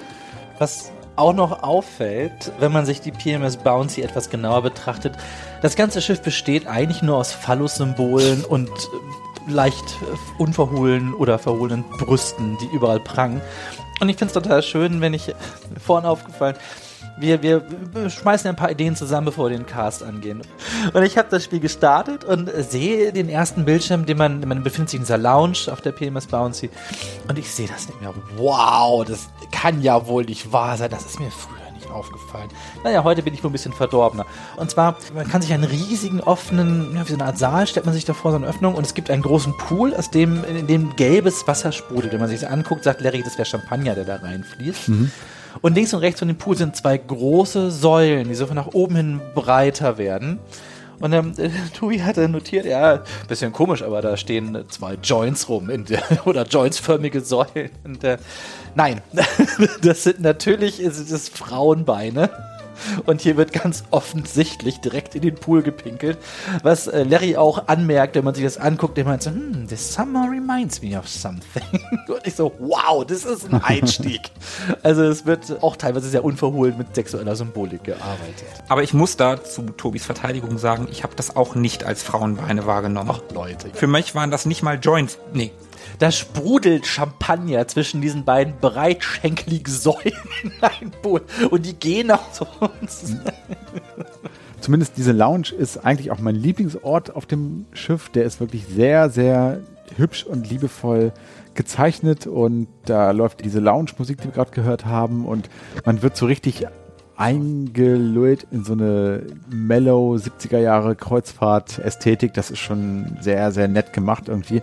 Was 0.60 0.92
auch 1.16 1.32
noch 1.32 1.64
auffällt, 1.64 2.52
wenn 2.60 2.70
man 2.70 2.86
sich 2.86 3.00
die 3.00 3.10
PMS 3.10 3.56
Bouncy 3.56 4.02
etwas 4.02 4.30
genauer 4.30 4.62
betrachtet, 4.62 5.16
das 5.60 5.74
ganze 5.74 6.00
Schiff 6.00 6.22
besteht 6.22 6.68
eigentlich 6.68 7.02
nur 7.02 7.16
aus 7.16 7.32
Phallus-Symbolen 7.32 8.44
und 8.44 8.68
äh, 8.68 9.50
leicht 9.50 9.98
äh, 10.02 10.40
unverhohlenen 10.40 11.14
oder 11.14 11.40
verhohlenen 11.40 11.84
Brüsten, 11.98 12.56
die 12.58 12.72
überall 12.72 13.00
prangen. 13.00 13.40
Und 14.00 14.08
ich 14.08 14.16
finde 14.18 14.32
es 14.36 14.40
total 14.40 14.62
schön, 14.62 15.00
wenn 15.00 15.14
ich 15.14 15.34
vorhin 15.84 16.08
aufgefallen, 16.08 16.54
wir, 17.16 17.42
wir 17.42 17.62
schmeißen 18.10 18.48
ein 18.48 18.56
paar 18.56 18.70
Ideen 18.70 18.96
zusammen, 18.96 19.26
bevor 19.26 19.48
wir 19.48 19.56
den 19.56 19.66
Cast 19.66 20.02
angehen. 20.02 20.42
Und 20.92 21.02
ich 21.02 21.16
habe 21.16 21.28
das 21.30 21.44
Spiel 21.44 21.60
gestartet 21.60 22.24
und 22.24 22.50
sehe 22.58 23.12
den 23.12 23.28
ersten 23.28 23.64
Bildschirm, 23.64 24.06
den 24.06 24.18
man, 24.18 24.40
man 24.40 24.62
befindet 24.62 24.90
sich 24.90 24.98
in 24.98 25.04
dieser 25.04 25.18
Lounge 25.18 25.70
auf 25.70 25.80
der 25.80 25.92
PMS 25.92 26.26
Bouncy. 26.26 26.70
Und 27.28 27.38
ich 27.38 27.50
sehe 27.50 27.68
das 27.68 27.86
nicht 27.86 28.00
mehr. 28.00 28.12
Wow, 28.36 29.04
das 29.04 29.28
kann 29.52 29.80
ja 29.82 30.06
wohl 30.06 30.24
nicht 30.24 30.52
wahr 30.52 30.76
sein. 30.76 30.90
Das 30.90 31.06
ist 31.06 31.20
mir 31.20 31.30
früher 31.30 31.70
nicht 31.74 31.90
aufgefallen. 31.90 32.48
Naja, 32.82 33.04
heute 33.04 33.22
bin 33.22 33.34
ich 33.34 33.42
wohl 33.44 33.50
ein 33.50 33.52
bisschen 33.52 33.72
verdorbener. 33.72 34.26
Und 34.56 34.70
zwar, 34.70 34.96
man 35.14 35.28
kann 35.28 35.40
sich 35.42 35.52
einen 35.52 35.64
riesigen 35.64 36.20
offenen, 36.20 36.96
ja, 36.96 37.04
wie 37.06 37.12
so 37.12 37.14
eine 37.14 37.26
Art 37.26 37.38
Saal, 37.38 37.66
stellt 37.66 37.86
man 37.86 37.94
sich 37.94 38.04
davor, 38.04 38.32
so 38.32 38.38
eine 38.38 38.46
Öffnung 38.46 38.74
und 38.74 38.84
es 38.84 38.94
gibt 38.94 39.10
einen 39.10 39.22
großen 39.22 39.56
Pool, 39.56 39.94
aus 39.94 40.10
dem, 40.10 40.42
in 40.44 40.66
dem 40.66 40.96
gelbes 40.96 41.46
Wasser 41.46 41.72
sprudelt. 41.72 42.12
Wenn 42.12 42.20
man 42.20 42.28
sich 42.28 42.40
das 42.40 42.50
anguckt, 42.50 42.84
sagt 42.84 43.00
Larry, 43.00 43.22
das 43.22 43.38
wäre 43.38 43.46
Champagner, 43.46 43.94
der 43.94 44.04
da 44.04 44.16
reinfließt. 44.16 44.88
Und 45.60 45.74
links 45.74 45.94
und 45.94 46.00
rechts 46.00 46.20
von 46.20 46.28
dem 46.28 46.36
Pool 46.36 46.56
sind 46.56 46.76
zwei 46.76 46.98
große 46.98 47.70
Säulen, 47.70 48.28
die 48.28 48.34
so 48.34 48.46
von 48.46 48.56
nach 48.56 48.74
oben 48.74 48.96
hin 48.96 49.20
breiter 49.34 49.98
werden. 49.98 50.38
Und 51.00 51.12
ähm, 51.12 51.32
äh, 51.36 51.50
Tobi 51.78 52.02
hatte 52.02 52.28
notiert, 52.28 52.66
ja, 52.66 53.02
bisschen 53.28 53.52
komisch, 53.52 53.82
aber 53.82 54.00
da 54.02 54.16
stehen 54.16 54.64
zwei 54.68 54.94
Joints 54.94 55.48
rum 55.48 55.70
in 55.70 55.84
der, 55.84 56.02
oder 56.24 56.44
jointsförmige 56.44 57.20
Säulen. 57.20 57.70
Und, 57.84 58.04
äh, 58.04 58.18
nein, 58.74 59.02
das 59.82 60.04
sind 60.04 60.20
natürlich 60.20 60.82
das 60.82 61.28
Frauenbeine. 61.28 62.30
Und 63.06 63.20
hier 63.20 63.36
wird 63.36 63.52
ganz 63.52 63.84
offensichtlich 63.90 64.80
direkt 64.80 65.14
in 65.14 65.22
den 65.22 65.34
Pool 65.34 65.62
gepinkelt, 65.62 66.18
was 66.62 66.86
äh, 66.86 67.02
Larry 67.04 67.36
auch 67.36 67.68
anmerkt, 67.68 68.16
wenn 68.16 68.24
man 68.24 68.34
sich 68.34 68.44
das 68.44 68.58
anguckt, 68.58 68.96
der 68.96 69.04
meint 69.04 69.22
so, 69.22 69.30
hm, 69.30 69.66
this 69.68 69.94
summer 69.94 70.28
reminds 70.30 70.82
me 70.82 70.98
of 70.98 71.08
something. 71.08 71.62
Und 72.08 72.26
ich 72.26 72.34
so, 72.34 72.52
wow, 72.58 73.04
das 73.04 73.24
ist 73.24 73.52
ein 73.52 73.62
Einstieg. 73.62 74.30
also 74.82 75.02
es 75.04 75.26
wird 75.26 75.62
auch 75.62 75.76
teilweise 75.76 76.08
sehr 76.08 76.24
unverhohlen 76.24 76.76
mit 76.78 76.94
sexueller 76.94 77.36
Symbolik 77.36 77.84
gearbeitet. 77.84 78.46
Aber 78.68 78.82
ich 78.82 78.94
muss 78.94 79.16
da 79.16 79.42
zu 79.42 79.62
Tobis 79.62 80.04
Verteidigung 80.04 80.58
sagen, 80.58 80.88
ich 80.90 81.02
habe 81.02 81.14
das 81.16 81.36
auch 81.36 81.54
nicht 81.54 81.84
als 81.84 82.02
Frauenbeine 82.02 82.66
wahrgenommen. 82.66 83.10
Ach 83.12 83.20
Leute, 83.32 83.70
Für 83.72 83.86
mich 83.86 84.14
waren 84.14 84.30
das 84.30 84.46
nicht 84.46 84.62
mal 84.62 84.78
Joints. 84.80 85.18
Nee. 85.32 85.52
Da 85.98 86.10
sprudelt 86.10 86.86
Champagner 86.86 87.66
zwischen 87.68 88.00
diesen 88.00 88.24
beiden 88.24 88.54
breitschenkeligen 88.60 89.72
Säulen 89.72 90.12
in 90.42 90.52
ein 90.60 90.90
Pool. 91.02 91.22
Und 91.50 91.66
die 91.66 91.74
gehen 91.74 92.10
auch 92.10 92.32
zu 92.32 92.46
uns. 92.60 93.16
Zumindest 94.60 94.96
diese 94.96 95.12
Lounge 95.12 95.52
ist 95.56 95.78
eigentlich 95.78 96.10
auch 96.10 96.18
mein 96.18 96.36
Lieblingsort 96.36 97.14
auf 97.14 97.26
dem 97.26 97.66
Schiff. 97.72 98.08
Der 98.08 98.24
ist 98.24 98.40
wirklich 98.40 98.64
sehr, 98.66 99.10
sehr 99.10 99.60
hübsch 99.96 100.24
und 100.24 100.48
liebevoll 100.48 101.12
gezeichnet 101.54 102.26
und 102.26 102.66
da 102.84 103.12
läuft 103.12 103.44
diese 103.44 103.60
Lounge-Musik, 103.60 104.18
die 104.20 104.24
wir 104.24 104.32
gerade 104.32 104.50
gehört 104.50 104.86
haben 104.86 105.24
und 105.24 105.48
man 105.84 106.02
wird 106.02 106.16
so 106.16 106.26
richtig 106.26 106.66
eingelullt 107.16 108.46
in 108.50 108.64
so 108.64 108.72
eine 108.72 109.22
mellow 109.48 110.14
70er 110.14 110.58
Jahre 110.58 110.96
Kreuzfahrt-Ästhetik. 110.96 112.34
Das 112.34 112.50
ist 112.50 112.58
schon 112.58 113.16
sehr, 113.20 113.52
sehr 113.52 113.68
nett 113.68 113.92
gemacht 113.92 114.28
irgendwie. 114.28 114.62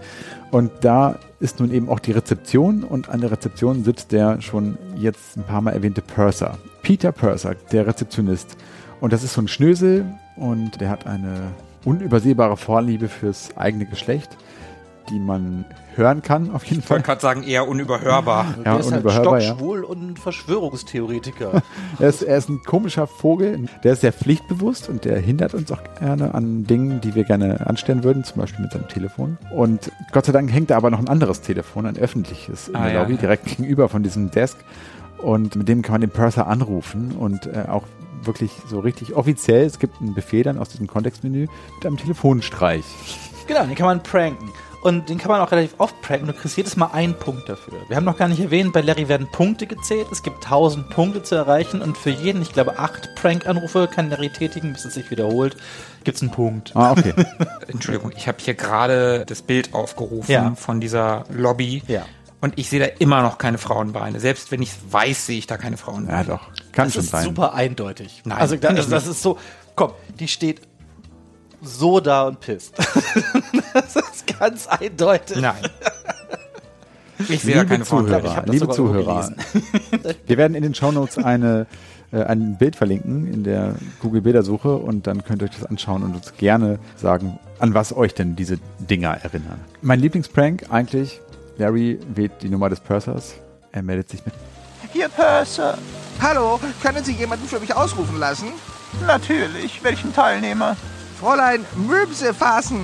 Und 0.51 0.71
da 0.81 1.17
ist 1.39 1.59
nun 1.59 1.71
eben 1.71 1.89
auch 1.89 1.99
die 1.99 2.11
Rezeption 2.11 2.83
und 2.83 3.09
an 3.09 3.21
der 3.21 3.31
Rezeption 3.31 3.83
sitzt 3.83 4.11
der 4.11 4.41
schon 4.41 4.77
jetzt 4.95 5.37
ein 5.37 5.43
paar 5.43 5.61
Mal 5.61 5.71
erwähnte 5.71 6.01
Purser. 6.01 6.57
Peter 6.81 7.11
Purser, 7.11 7.55
der 7.71 7.87
Rezeptionist. 7.87 8.57
Und 8.99 9.13
das 9.13 9.23
ist 9.23 9.33
so 9.33 9.41
ein 9.41 9.47
Schnösel 9.47 10.05
und 10.35 10.81
der 10.81 10.89
hat 10.89 11.07
eine 11.07 11.51
unübersehbare 11.85 12.57
Vorliebe 12.57 13.07
fürs 13.07 13.55
eigene 13.57 13.85
Geschlecht. 13.85 14.37
die 15.09 15.19
man 15.19 15.65
hören 15.95 16.21
kann, 16.21 16.51
auf 16.51 16.63
jeden 16.65 16.79
Ich 16.79 16.85
Fall. 16.85 16.95
wollte 16.97 17.05
gerade 17.07 17.21
sagen, 17.21 17.43
eher 17.43 17.67
unüberhörbar. 17.67 18.55
Ja, 18.57 18.63
der 18.63 18.79
ist 18.79 18.85
halt 18.91 19.03
unüberhörbar, 19.03 19.39
ja. 19.39 19.45
stockschwul 19.47 19.83
und 19.83 20.19
Verschwörungstheoretiker. 20.19 21.61
Er 21.99 22.09
ist, 22.09 22.21
er 22.23 22.37
ist 22.37 22.49
ein 22.49 22.61
komischer 22.63 23.05
Vogel, 23.05 23.65
der 23.83 23.93
ist 23.93 24.01
sehr 24.01 24.13
pflichtbewusst 24.13 24.89
und 24.89 25.05
der 25.05 25.19
hindert 25.19 25.53
uns 25.53 25.71
auch 25.71 25.81
gerne 25.99 26.33
an 26.33 26.65
Dingen, 26.65 26.99
die 27.01 27.13
wir 27.13 27.25
gerne 27.25 27.67
anstellen 27.67 28.03
würden, 28.03 28.23
zum 28.23 28.41
Beispiel 28.41 28.61
mit 28.63 28.71
seinem 28.71 28.87
Telefon. 28.87 29.37
Und 29.51 29.91
Gott 30.11 30.25
sei 30.25 30.31
Dank 30.31 30.51
hängt 30.51 30.71
da 30.71 30.77
aber 30.77 30.89
noch 30.89 30.99
ein 30.99 31.09
anderes 31.09 31.41
Telefon, 31.41 31.85
ein 31.85 31.97
öffentliches 31.97 32.69
in 32.69 32.75
Ah, 32.75 32.85
der 32.85 32.93
ja, 32.93 33.01
Lobby, 33.01 33.13
ja. 33.15 33.19
direkt 33.19 33.45
gegenüber 33.45 33.87
von 33.89 34.01
diesem 34.03 34.31
Desk. 34.31 34.57
Und 35.19 35.55
mit 35.55 35.67
dem 35.67 35.81
kann 35.83 35.93
man 35.93 36.01
den 36.01 36.09
Purser 36.09 36.47
anrufen 36.47 37.11
und 37.11 37.45
äh, 37.45 37.65
auch 37.69 37.83
wirklich 38.23 38.51
so 38.67 38.79
richtig 38.79 39.13
offiziell, 39.15 39.65
es 39.65 39.77
gibt 39.77 40.01
einen 40.01 40.13
Befehl 40.15 40.43
dann 40.43 40.57
aus 40.57 40.69
diesem 40.69 40.87
Kontextmenü 40.87 41.47
mit 41.75 41.85
einem 41.85 41.97
Telefonstreich. 41.97 42.83
genau, 43.47 43.65
den 43.65 43.75
kann 43.75 43.85
man 43.87 44.01
pranken. 44.01 44.49
Und 44.81 45.09
den 45.09 45.19
kann 45.19 45.29
man 45.31 45.41
auch 45.41 45.51
relativ 45.51 45.75
oft 45.77 46.01
pranken. 46.01 46.25
Du 46.27 46.33
kriegst 46.33 46.57
jedes 46.57 46.75
Mal 46.75 46.87
einen 46.87 47.13
Punkt 47.13 47.47
dafür. 47.47 47.73
Wir 47.87 47.95
haben 47.97 48.03
noch 48.03 48.17
gar 48.17 48.27
nicht 48.27 48.39
erwähnt, 48.39 48.73
bei 48.73 48.81
Larry 48.81 49.07
werden 49.07 49.27
Punkte 49.31 49.67
gezählt. 49.67 50.07
Es 50.11 50.23
gibt 50.23 50.43
1000 50.43 50.89
Punkte 50.89 51.21
zu 51.21 51.35
erreichen 51.35 51.81
und 51.83 51.97
für 51.97 52.09
jeden, 52.09 52.41
ich 52.41 52.51
glaube, 52.51 52.79
acht 52.79 53.09
Prank-Anrufe 53.15 53.87
kann 53.87 54.09
Larry 54.09 54.29
tätigen, 54.29 54.73
bis 54.73 54.83
es 54.85 54.95
sich 54.95 55.11
wiederholt, 55.11 55.55
gibt 56.03 56.15
es 56.17 56.23
einen 56.23 56.31
Punkt. 56.31 56.71
Ah, 56.75 56.93
okay. 56.93 57.13
Entschuldigung, 57.67 58.11
ich 58.15 58.27
habe 58.27 58.39
hier 58.41 58.55
gerade 58.55 59.23
das 59.27 59.43
Bild 59.43 59.73
aufgerufen 59.75 60.31
Ja. 60.31 60.55
von 60.55 60.81
dieser 60.81 61.25
Lobby. 61.29 61.83
Ja. 61.87 62.05
Und 62.41 62.57
ich 62.57 62.67
sehe 62.71 62.79
da 62.79 62.87
immer 62.97 63.21
noch 63.21 63.37
keine 63.37 63.59
Frauenbeine. 63.59 64.19
Selbst 64.19 64.51
wenn 64.51 64.63
ich 64.63 64.69
es 64.71 64.77
weiß, 64.91 65.27
sehe 65.27 65.37
ich 65.37 65.45
da 65.45 65.57
keine 65.57 65.77
Frauenbeine. 65.77 66.17
ja, 66.17 66.23
doch. 66.23 66.41
Kann 66.71 66.85
Das 66.87 66.93
schon 66.95 67.03
ist 67.03 67.11
sein. 67.11 67.23
super 67.25 67.53
eindeutig. 67.53 68.23
Nein, 68.25 68.39
also 68.39 68.55
da, 68.55 68.69
find 68.69 68.79
ich 68.79 68.87
das 68.87 69.05
ist 69.05 69.21
so, 69.21 69.37
komm, 69.75 69.91
die 70.19 70.27
steht 70.27 70.61
so 71.61 71.99
da 71.99 72.27
und 72.27 72.39
pisst. 72.39 72.77
das 73.73 73.95
ist 73.95 74.39
ganz 74.39 74.67
eindeutig. 74.67 75.37
Nein. 75.37 75.55
Ich 77.29 77.41
sehe 77.41 77.55
Liebe 77.55 77.67
keine. 77.67 77.83
Zuhörer, 77.83 78.41
das 78.41 78.53
liebe 78.53 78.69
Zuhörer, 78.69 79.31
wir 80.25 80.37
werden 80.37 80.55
in 80.55 80.63
den 80.63 80.73
Shownotes 80.73 81.19
eine, 81.19 81.67
äh, 82.11 82.23
ein 82.23 82.57
Bild 82.57 82.75
verlinken 82.75 83.31
in 83.31 83.43
der 83.43 83.75
Google 83.99 84.21
Bildersuche 84.21 84.75
und 84.75 85.05
dann 85.07 85.23
könnt 85.23 85.43
ihr 85.43 85.45
euch 85.45 85.55
das 85.55 85.65
anschauen 85.65 86.03
und 86.03 86.15
uns 86.15 86.33
gerne 86.37 86.79
sagen, 86.95 87.39
an 87.59 87.73
was 87.73 87.95
euch 87.95 88.15
denn 88.15 88.35
diese 88.35 88.57
Dinger 88.79 89.17
erinnern. 89.21 89.59
Mein 89.81 89.99
Lieblingsprank 89.99 90.65
eigentlich, 90.71 91.21
Larry 91.57 91.99
wählt 92.15 92.31
die 92.41 92.49
Nummer 92.49 92.69
des 92.69 92.79
Pursers, 92.79 93.35
er 93.71 93.83
meldet 93.83 94.09
sich 94.09 94.25
mit. 94.25 94.33
Hier, 94.91 95.07
Purser. 95.07 95.77
Hallo, 96.19 96.59
können 96.81 97.03
Sie 97.03 97.13
jemanden 97.13 97.47
für 97.47 97.59
mich 97.59 97.73
ausrufen 97.75 98.19
lassen? 98.19 98.47
Natürlich. 99.07 99.81
Welchen 99.83 100.13
Teilnehmer? 100.13 100.75
Fräulein 101.21 101.63
Möbse 101.75 102.33
fassen. 102.33 102.83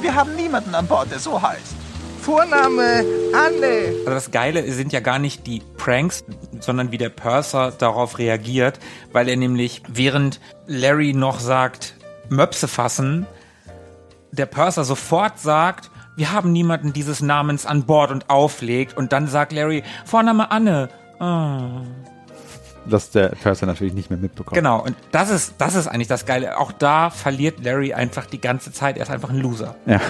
Wir 0.00 0.14
haben 0.14 0.34
niemanden 0.34 0.74
an 0.74 0.86
Bord, 0.86 1.10
der 1.10 1.18
so 1.18 1.42
heißt. 1.42 1.76
Vorname 2.22 3.04
Anne. 3.34 3.92
Also 3.98 4.10
das 4.12 4.30
Geile 4.30 4.72
sind 4.72 4.94
ja 4.94 5.00
gar 5.00 5.18
nicht 5.18 5.46
die 5.46 5.60
Pranks, 5.76 6.24
sondern 6.58 6.90
wie 6.90 6.96
der 6.96 7.10
Purser 7.10 7.72
darauf 7.72 8.16
reagiert, 8.16 8.80
weil 9.12 9.28
er 9.28 9.36
nämlich 9.36 9.82
während 9.88 10.40
Larry 10.66 11.12
noch 11.12 11.38
sagt, 11.38 11.96
Möpse 12.30 12.66
fassen, 12.66 13.26
der 14.32 14.46
Purser 14.46 14.84
sofort 14.84 15.38
sagt, 15.38 15.90
wir 16.16 16.32
haben 16.32 16.52
niemanden 16.52 16.94
dieses 16.94 17.20
Namens 17.20 17.66
an 17.66 17.84
Bord 17.84 18.10
und 18.10 18.30
auflegt 18.30 18.96
und 18.96 19.12
dann 19.12 19.28
sagt 19.28 19.52
Larry, 19.52 19.84
Vorname 20.06 20.50
Anne. 20.50 20.88
Ah. 21.20 21.82
Dass 22.88 23.10
der 23.10 23.28
Purser 23.30 23.66
natürlich 23.66 23.94
nicht 23.94 24.10
mehr 24.10 24.18
mitbekommt. 24.18 24.54
Genau, 24.54 24.82
und 24.82 24.96
das 25.12 25.30
ist, 25.30 25.54
das 25.58 25.74
ist 25.74 25.86
eigentlich 25.86 26.08
das 26.08 26.26
Geile. 26.26 26.58
Auch 26.58 26.72
da 26.72 27.10
verliert 27.10 27.62
Larry 27.64 27.92
einfach 27.92 28.26
die 28.26 28.40
ganze 28.40 28.72
Zeit. 28.72 28.96
Er 28.96 29.04
ist 29.04 29.10
einfach 29.10 29.30
ein 29.30 29.38
Loser. 29.38 29.76
Ja. 29.86 30.00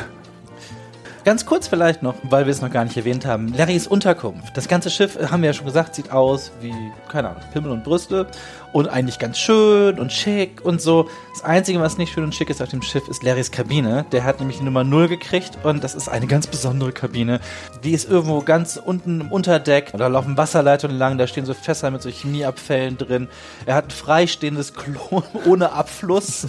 Ganz 1.26 1.44
kurz 1.44 1.66
vielleicht 1.66 2.04
noch, 2.04 2.14
weil 2.22 2.46
wir 2.46 2.52
es 2.52 2.62
noch 2.62 2.70
gar 2.70 2.84
nicht 2.84 2.96
erwähnt 2.96 3.26
haben. 3.26 3.52
Larrys 3.52 3.88
Unterkunft. 3.88 4.56
Das 4.56 4.68
ganze 4.68 4.90
Schiff, 4.90 5.18
haben 5.28 5.42
wir 5.42 5.48
ja 5.48 5.54
schon 5.54 5.66
gesagt, 5.66 5.96
sieht 5.96 6.12
aus 6.12 6.52
wie, 6.60 6.72
keine 7.10 7.30
Ahnung, 7.30 7.42
Pimmel 7.52 7.72
und 7.72 7.82
Brüste. 7.82 8.28
Und 8.76 8.90
eigentlich 8.90 9.18
ganz 9.18 9.38
schön 9.38 9.98
und 9.98 10.12
schick 10.12 10.62
und 10.62 10.82
so. 10.82 11.08
Das 11.32 11.42
Einzige, 11.42 11.80
was 11.80 11.96
nicht 11.96 12.12
schön 12.12 12.24
und 12.24 12.34
schick 12.34 12.50
ist 12.50 12.60
auf 12.60 12.68
dem 12.68 12.82
Schiff, 12.82 13.08
ist 13.08 13.22
Larrys 13.22 13.50
Kabine. 13.50 14.04
Der 14.12 14.22
hat 14.24 14.38
nämlich 14.38 14.58
die 14.58 14.64
Nummer 14.64 14.84
0 14.84 15.08
gekriegt 15.08 15.56
und 15.62 15.82
das 15.82 15.94
ist 15.94 16.10
eine 16.10 16.26
ganz 16.26 16.46
besondere 16.46 16.92
Kabine. 16.92 17.40
Die 17.84 17.92
ist 17.92 18.06
irgendwo 18.06 18.42
ganz 18.42 18.76
unten 18.76 19.22
im 19.22 19.32
Unterdeck. 19.32 19.92
Da 19.96 20.08
laufen 20.08 20.36
Wasserleitungen 20.36 20.98
lang, 20.98 21.16
da 21.16 21.26
stehen 21.26 21.46
so 21.46 21.54
Fässer 21.54 21.90
mit 21.90 22.02
so 22.02 22.10
Chemieabfällen 22.10 22.98
drin. 22.98 23.28
Er 23.64 23.76
hat 23.76 23.86
ein 23.86 23.90
freistehendes 23.92 24.74
Klo 24.74 25.22
ohne 25.46 25.72
Abfluss. 25.72 26.46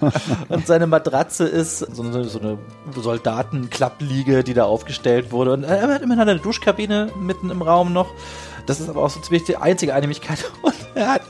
und 0.50 0.66
seine 0.66 0.86
Matratze 0.86 1.44
ist 1.44 1.78
so 1.78 2.02
eine, 2.02 2.24
so 2.24 2.40
eine 2.40 2.58
Soldatenklappliege, 2.94 4.44
die 4.44 4.52
da 4.52 4.64
aufgestellt 4.64 5.32
wurde. 5.32 5.54
Und 5.54 5.64
er 5.64 5.88
hat 5.88 6.02
immerhin 6.02 6.28
eine 6.28 6.40
Duschkabine 6.40 7.08
mitten 7.18 7.48
im 7.48 7.62
Raum 7.62 7.94
noch. 7.94 8.12
Das 8.66 8.80
ist 8.80 8.88
aber 8.88 9.02
auch 9.02 9.10
so 9.10 9.20
ziemlich 9.20 9.44
die 9.44 9.56
einzige 9.56 9.94
Einigkeit. 9.94 10.44
Und 10.62 10.74
er 10.94 11.14
hat, 11.14 11.22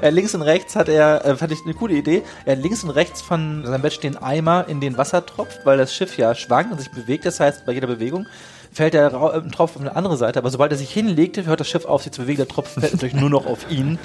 er 0.00 0.10
links 0.10 0.34
und 0.34 0.42
rechts 0.42 0.76
hat 0.76 0.88
er, 0.88 1.24
äh, 1.24 1.36
fand 1.36 1.52
ich 1.52 1.60
eine 1.64 1.74
coole 1.74 1.94
Idee, 1.94 2.22
er 2.44 2.56
hat 2.56 2.62
links 2.62 2.84
und 2.84 2.90
rechts 2.90 3.22
von 3.22 3.64
seinem 3.64 3.82
Bett 3.82 3.92
stehen 3.92 4.16
Eimer, 4.16 4.66
in 4.68 4.80
den 4.80 4.98
Wasser 4.98 5.24
tropft, 5.24 5.64
weil 5.64 5.78
das 5.78 5.94
Schiff 5.94 6.16
ja 6.18 6.34
schwankt 6.34 6.72
und 6.72 6.78
sich 6.78 6.90
bewegt. 6.90 7.24
Das 7.26 7.40
heißt, 7.40 7.66
bei 7.66 7.72
jeder 7.72 7.86
Bewegung 7.86 8.26
fällt 8.72 8.94
der 8.94 9.06
äh, 9.06 9.48
Tropfen 9.50 9.58
auf 9.58 9.80
eine 9.80 9.96
andere 9.96 10.16
Seite. 10.16 10.38
Aber 10.38 10.50
sobald 10.50 10.72
er 10.72 10.78
sich 10.78 10.90
hinlegte, 10.90 11.46
hört 11.46 11.60
das 11.60 11.68
Schiff 11.68 11.84
auf, 11.84 12.02
sich 12.02 12.12
zu 12.12 12.22
bewegen. 12.22 12.38
Der 12.38 12.48
Tropfen 12.48 12.82
fällt 12.82 12.92
natürlich 12.92 13.14
nur 13.14 13.30
noch 13.30 13.46
auf 13.46 13.70
ihn. 13.70 13.98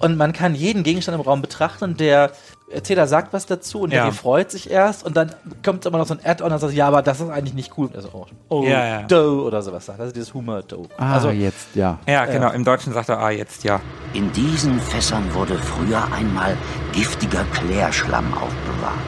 Und 0.00 0.16
man 0.16 0.32
kann 0.32 0.54
jeden 0.54 0.82
Gegenstand 0.82 1.16
im 1.16 1.20
Raum 1.20 1.42
betrachten 1.42 1.96
der 1.96 2.32
Erzähler 2.70 3.06
sagt 3.06 3.32
was 3.32 3.46
dazu 3.46 3.80
und 3.80 3.92
Ja. 3.92 4.04
der 4.04 4.12
freut 4.12 4.50
sich 4.50 4.70
erst 4.70 5.04
und 5.06 5.16
dann 5.16 5.34
kommt 5.64 5.86
immer 5.86 5.96
noch 5.98 6.06
so 6.06 6.14
ein 6.14 6.20
Add-on 6.22 6.52
und 6.52 6.58
sagt, 6.58 6.74
ja, 6.74 6.86
aber 6.88 7.00
das 7.02 7.20
ist 7.20 7.30
eigentlich 7.30 7.54
nicht 7.54 7.72
cool. 7.78 7.88
Also, 7.94 8.10
oh, 8.12 8.26
oh 8.50 8.62
Ja, 8.62 8.86
ja. 8.86 9.02
Doe 9.04 9.42
oder 9.42 9.62
sowas 9.62 9.86
sagt. 9.86 9.98
Also 10.00 10.12
dieses 10.12 10.34
Humor-Doe. 10.34 10.86
Ah, 10.98 11.14
also, 11.14 11.30
jetzt, 11.30 11.68
ja. 11.74 11.98
Ja, 12.06 12.26
genau. 12.26 12.50
Im 12.52 12.64
Deutschen 12.64 12.92
sagt 12.92 13.08
er, 13.08 13.18
ah, 13.20 13.30
jetzt 13.30 13.64
ja. 13.64 13.80
In 14.12 14.30
diesen 14.32 14.78
Fässern 14.80 15.32
wurde 15.34 15.54
früher 15.56 16.02
einmal 16.12 16.56
giftiger 16.92 17.44
Klärschlamm 17.54 18.32
aufbewahrt. 18.34 18.98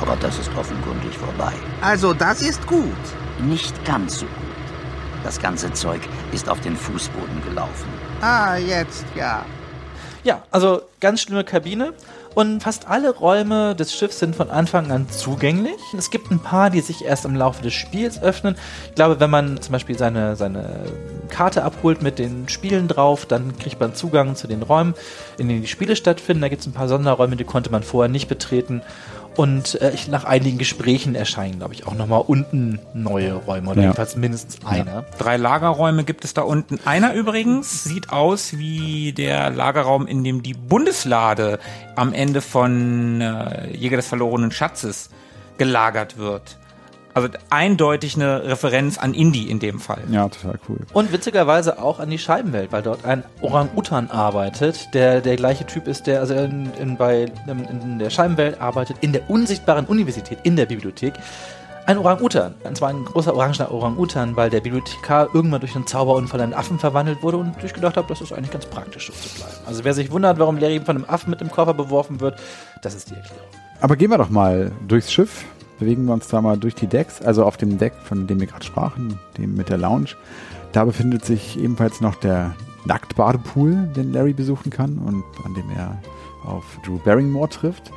Aber 0.00 0.16
das 0.20 0.38
ist 0.38 0.50
offenkundig 0.56 1.16
vorbei. 1.18 1.52
Also, 1.82 2.14
das 2.14 2.40
ist 2.42 2.66
gut. 2.66 2.82
Nicht 3.40 3.84
ganz 3.84 4.20
so 4.20 4.26
gut. 4.26 4.32
Das 5.24 5.40
ganze 5.40 5.72
Zeug 5.72 6.00
ist 6.32 6.48
auf 6.48 6.60
den 6.60 6.76
Fußboden 6.76 7.42
gelaufen. 7.44 7.88
Ah, 8.22 8.56
jetzt, 8.56 9.04
ja. 9.14 9.44
Ja, 10.24 10.42
also 10.50 10.82
ganz 11.00 11.20
schlimme 11.20 11.44
Kabine. 11.44 11.92
Und 12.36 12.62
fast 12.62 12.86
alle 12.86 13.16
Räume 13.16 13.74
des 13.74 13.94
Schiffs 13.94 14.18
sind 14.18 14.36
von 14.36 14.50
Anfang 14.50 14.90
an 14.90 15.08
zugänglich. 15.08 15.80
Es 15.96 16.10
gibt 16.10 16.30
ein 16.30 16.38
paar, 16.38 16.68
die 16.68 16.82
sich 16.82 17.02
erst 17.02 17.24
im 17.24 17.34
Laufe 17.34 17.62
des 17.62 17.72
Spiels 17.72 18.22
öffnen. 18.22 18.56
Ich 18.90 18.94
glaube, 18.94 19.20
wenn 19.20 19.30
man 19.30 19.58
zum 19.62 19.72
Beispiel 19.72 19.96
seine, 19.96 20.36
seine 20.36 20.80
Karte 21.30 21.64
abholt 21.64 22.02
mit 22.02 22.18
den 22.18 22.46
Spielen 22.50 22.88
drauf, 22.88 23.24
dann 23.24 23.56
kriegt 23.56 23.80
man 23.80 23.94
Zugang 23.94 24.36
zu 24.36 24.48
den 24.48 24.62
Räumen, 24.62 24.92
in 25.38 25.48
denen 25.48 25.62
die 25.62 25.66
Spiele 25.66 25.96
stattfinden. 25.96 26.42
Da 26.42 26.48
gibt 26.48 26.60
es 26.60 26.66
ein 26.66 26.74
paar 26.74 26.88
Sonderräume, 26.88 27.36
die 27.36 27.44
konnte 27.44 27.70
man 27.70 27.82
vorher 27.82 28.10
nicht 28.10 28.28
betreten. 28.28 28.82
Und 29.36 29.80
äh, 29.82 29.90
ich, 29.92 30.08
nach 30.08 30.24
einigen 30.24 30.56
Gesprächen 30.56 31.14
erscheinen, 31.14 31.58
glaube 31.58 31.74
ich, 31.74 31.86
auch 31.86 31.94
nochmal 31.94 32.22
unten 32.26 32.78
neue 32.94 33.34
Räume 33.34 33.70
oder 33.70 33.76
Ja. 33.80 33.88
jedenfalls 33.88 34.16
mindestens 34.16 34.64
einer. 34.64 35.04
Drei 35.18 35.36
Lagerräume 35.36 36.04
gibt 36.04 36.24
es 36.24 36.32
da 36.32 36.42
unten. 36.42 36.78
Einer 36.86 37.12
übrigens 37.12 37.84
sieht 37.84 38.10
aus 38.10 38.56
wie 38.56 39.12
der 39.12 39.50
Lagerraum, 39.50 40.06
in 40.06 40.24
dem 40.24 40.42
die 40.42 40.54
Bundeslade 40.54 41.58
am 41.96 42.14
Ende 42.14 42.40
von 42.40 43.20
äh, 43.20 43.76
Jäger 43.76 43.96
des 43.96 44.06
verlorenen 44.08 44.52
Schatzes 44.52 45.10
gelagert 45.58 46.16
wird. 46.16 46.56
Also 47.16 47.30
eindeutig 47.48 48.16
eine 48.16 48.44
Referenz 48.44 48.98
an 48.98 49.14
Indie 49.14 49.48
in 49.48 49.58
dem 49.58 49.80
Fall. 49.80 50.02
Ja, 50.10 50.28
total 50.28 50.58
cool. 50.68 50.80
Und 50.92 51.14
witzigerweise 51.14 51.82
auch 51.82 51.98
an 51.98 52.10
die 52.10 52.18
Scheibenwelt, 52.18 52.72
weil 52.72 52.82
dort 52.82 53.06
ein 53.06 53.24
Orang-Utan 53.40 54.10
arbeitet, 54.10 54.92
der 54.92 55.22
der 55.22 55.36
gleiche 55.36 55.64
Typ 55.64 55.88
ist, 55.88 56.06
der 56.06 56.20
also 56.20 56.34
in, 56.34 56.70
in, 56.74 56.98
bei, 56.98 57.32
in, 57.46 57.80
in 57.80 57.98
der 57.98 58.10
Scheibenwelt 58.10 58.60
arbeitet, 58.60 58.98
in 59.00 59.14
der 59.14 59.30
unsichtbaren 59.30 59.86
Universität, 59.86 60.40
in 60.42 60.56
der 60.56 60.66
Bibliothek. 60.66 61.14
Ein 61.86 61.96
Orang-Utan. 61.96 62.54
Und 62.64 62.76
zwar 62.76 62.90
ein 62.90 63.06
großer 63.06 63.34
orangener 63.34 63.72
Orang-Utan, 63.72 64.36
weil 64.36 64.50
der 64.50 64.60
Bibliothekar 64.60 65.30
irgendwann 65.32 65.60
durch 65.60 65.74
einen 65.74 65.86
Zauberunfall 65.86 66.40
in 66.40 66.44
einen 66.44 66.54
Affen 66.54 66.78
verwandelt 66.78 67.22
wurde 67.22 67.38
und 67.38 67.54
ich 67.64 67.72
gedacht 67.72 67.96
habe, 67.96 68.08
das 68.08 68.20
ist 68.20 68.34
eigentlich 68.34 68.50
ganz 68.50 68.66
praktisch, 68.66 69.06
so 69.06 69.14
zu 69.14 69.34
bleiben. 69.36 69.54
Also 69.64 69.84
wer 69.84 69.94
sich 69.94 70.10
wundert, 70.10 70.38
warum 70.38 70.58
Larry 70.58 70.80
von 70.80 70.96
einem 70.96 71.06
Affen 71.06 71.30
mit 71.30 71.40
dem 71.40 71.50
Koffer 71.50 71.72
beworfen 71.72 72.20
wird, 72.20 72.38
das 72.82 72.94
ist 72.94 73.08
die 73.08 73.14
Erklärung. 73.14 73.46
Aber 73.80 73.96
gehen 73.96 74.10
wir 74.10 74.18
doch 74.18 74.30
mal 74.30 74.70
durchs 74.86 75.10
Schiff, 75.10 75.44
bewegen 75.78 76.06
wir 76.06 76.14
uns 76.14 76.28
da 76.28 76.40
mal 76.40 76.56
durch 76.56 76.74
die 76.74 76.86
Decks, 76.86 77.22
also 77.22 77.44
auf 77.44 77.56
dem 77.56 77.78
Deck, 77.78 77.94
von 78.04 78.26
dem 78.26 78.40
wir 78.40 78.46
gerade 78.46 78.64
sprachen, 78.64 79.18
dem 79.38 79.54
mit 79.54 79.68
der 79.68 79.78
Lounge. 79.78 80.10
Da 80.72 80.84
befindet 80.84 81.24
sich 81.24 81.58
ebenfalls 81.58 82.00
noch 82.00 82.14
der 82.16 82.54
Nacktbadepool, 82.84 83.90
den 83.96 84.12
Larry 84.12 84.32
besuchen 84.32 84.70
kann 84.70 84.98
und 84.98 85.24
an 85.44 85.54
dem 85.54 85.70
er 85.70 86.00
auf 86.44 86.64
Drew 86.84 86.98
Barrymore 86.98 87.48
trifft. 87.48 87.90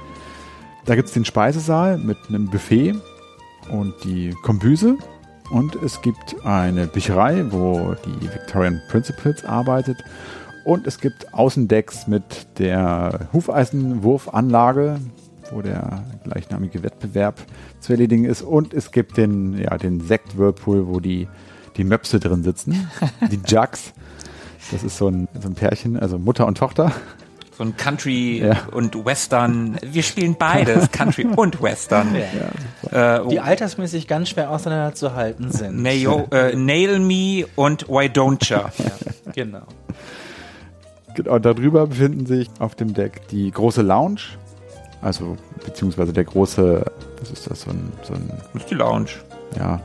Da 0.85 0.95
gibt 0.95 1.07
es 1.07 1.13
den 1.13 1.25
Speisesaal 1.25 1.97
mit 1.97 2.17
einem 2.29 2.49
Buffet 2.49 2.95
und 3.71 3.93
die 4.03 4.33
Kombüse. 4.43 4.97
Und 5.51 5.75
es 5.75 6.01
gibt 6.01 6.45
eine 6.45 6.87
Bücherei, 6.87 7.43
wo 7.49 7.95
die 8.05 8.21
Victorian 8.21 8.81
Principles 8.89 9.43
arbeitet. 9.43 9.97
Und 10.63 10.85
es 10.85 10.99
gibt 10.99 11.33
Außendecks 11.33 12.07
mit 12.07 12.47
der 12.59 13.29
Hufeisenwurfanlage 13.33 14.99
wo 15.51 15.61
der 15.61 16.03
gleichnamige 16.23 16.83
Wettbewerb 16.83 17.35
zu 17.79 17.93
erledigen 17.93 18.25
ist. 18.25 18.41
Und 18.41 18.73
es 18.73 18.91
gibt 18.91 19.17
den, 19.17 19.57
ja, 19.57 19.77
den 19.77 20.01
Sekt-Whirlpool, 20.01 20.87
wo 20.87 20.99
die, 20.99 21.27
die 21.77 21.83
Möpse 21.83 22.19
drin 22.19 22.43
sitzen, 22.43 22.89
die 23.31 23.39
Jugs. 23.47 23.93
Das 24.71 24.83
ist 24.83 24.97
so 24.97 25.07
ein, 25.07 25.27
so 25.39 25.47
ein 25.49 25.55
Pärchen, 25.55 25.97
also 25.97 26.19
Mutter 26.19 26.45
und 26.45 26.57
Tochter. 26.57 26.91
So 27.57 27.63
ein 27.63 27.75
Country 27.75 28.39
Ja. 28.39 28.67
und 28.71 29.03
Western. 29.03 29.77
Wir 29.81 30.03
spielen 30.03 30.35
beides, 30.39 30.91
Country 30.91 31.25
und 31.35 31.61
Western. 31.61 32.15
äh, 32.15 33.19
Die 33.29 33.39
altersmäßig 33.39 34.07
ganz 34.07 34.29
schwer 34.29 34.49
auseinanderzuhalten 34.51 35.51
sind. 35.51 35.81
Nail, 35.81 36.25
äh, 36.31 36.55
Nail 36.55 36.99
Me 36.99 37.45
und 37.55 37.89
Why 37.89 38.05
Don't 38.05 38.47
Ya? 38.49 38.71
Genau. 39.35 39.63
Genau, 41.15 41.39
darüber 41.39 41.87
befinden 41.87 42.25
sich 42.25 42.49
auf 42.59 42.75
dem 42.75 42.93
Deck 42.93 43.27
die 43.29 43.51
große 43.51 43.81
Lounge, 43.81 44.21
also 45.01 45.37
beziehungsweise 45.65 46.13
der 46.13 46.23
große, 46.25 46.83
was 47.19 47.31
ist 47.31 47.49
das, 47.49 47.61
so 47.61 47.71
ein, 47.71 47.91
so 48.03 48.13
ein 48.13 48.29
Das 48.53 48.63
ist 48.63 48.71
die 48.71 48.75
Lounge. 48.75 49.09
ja, 49.57 49.79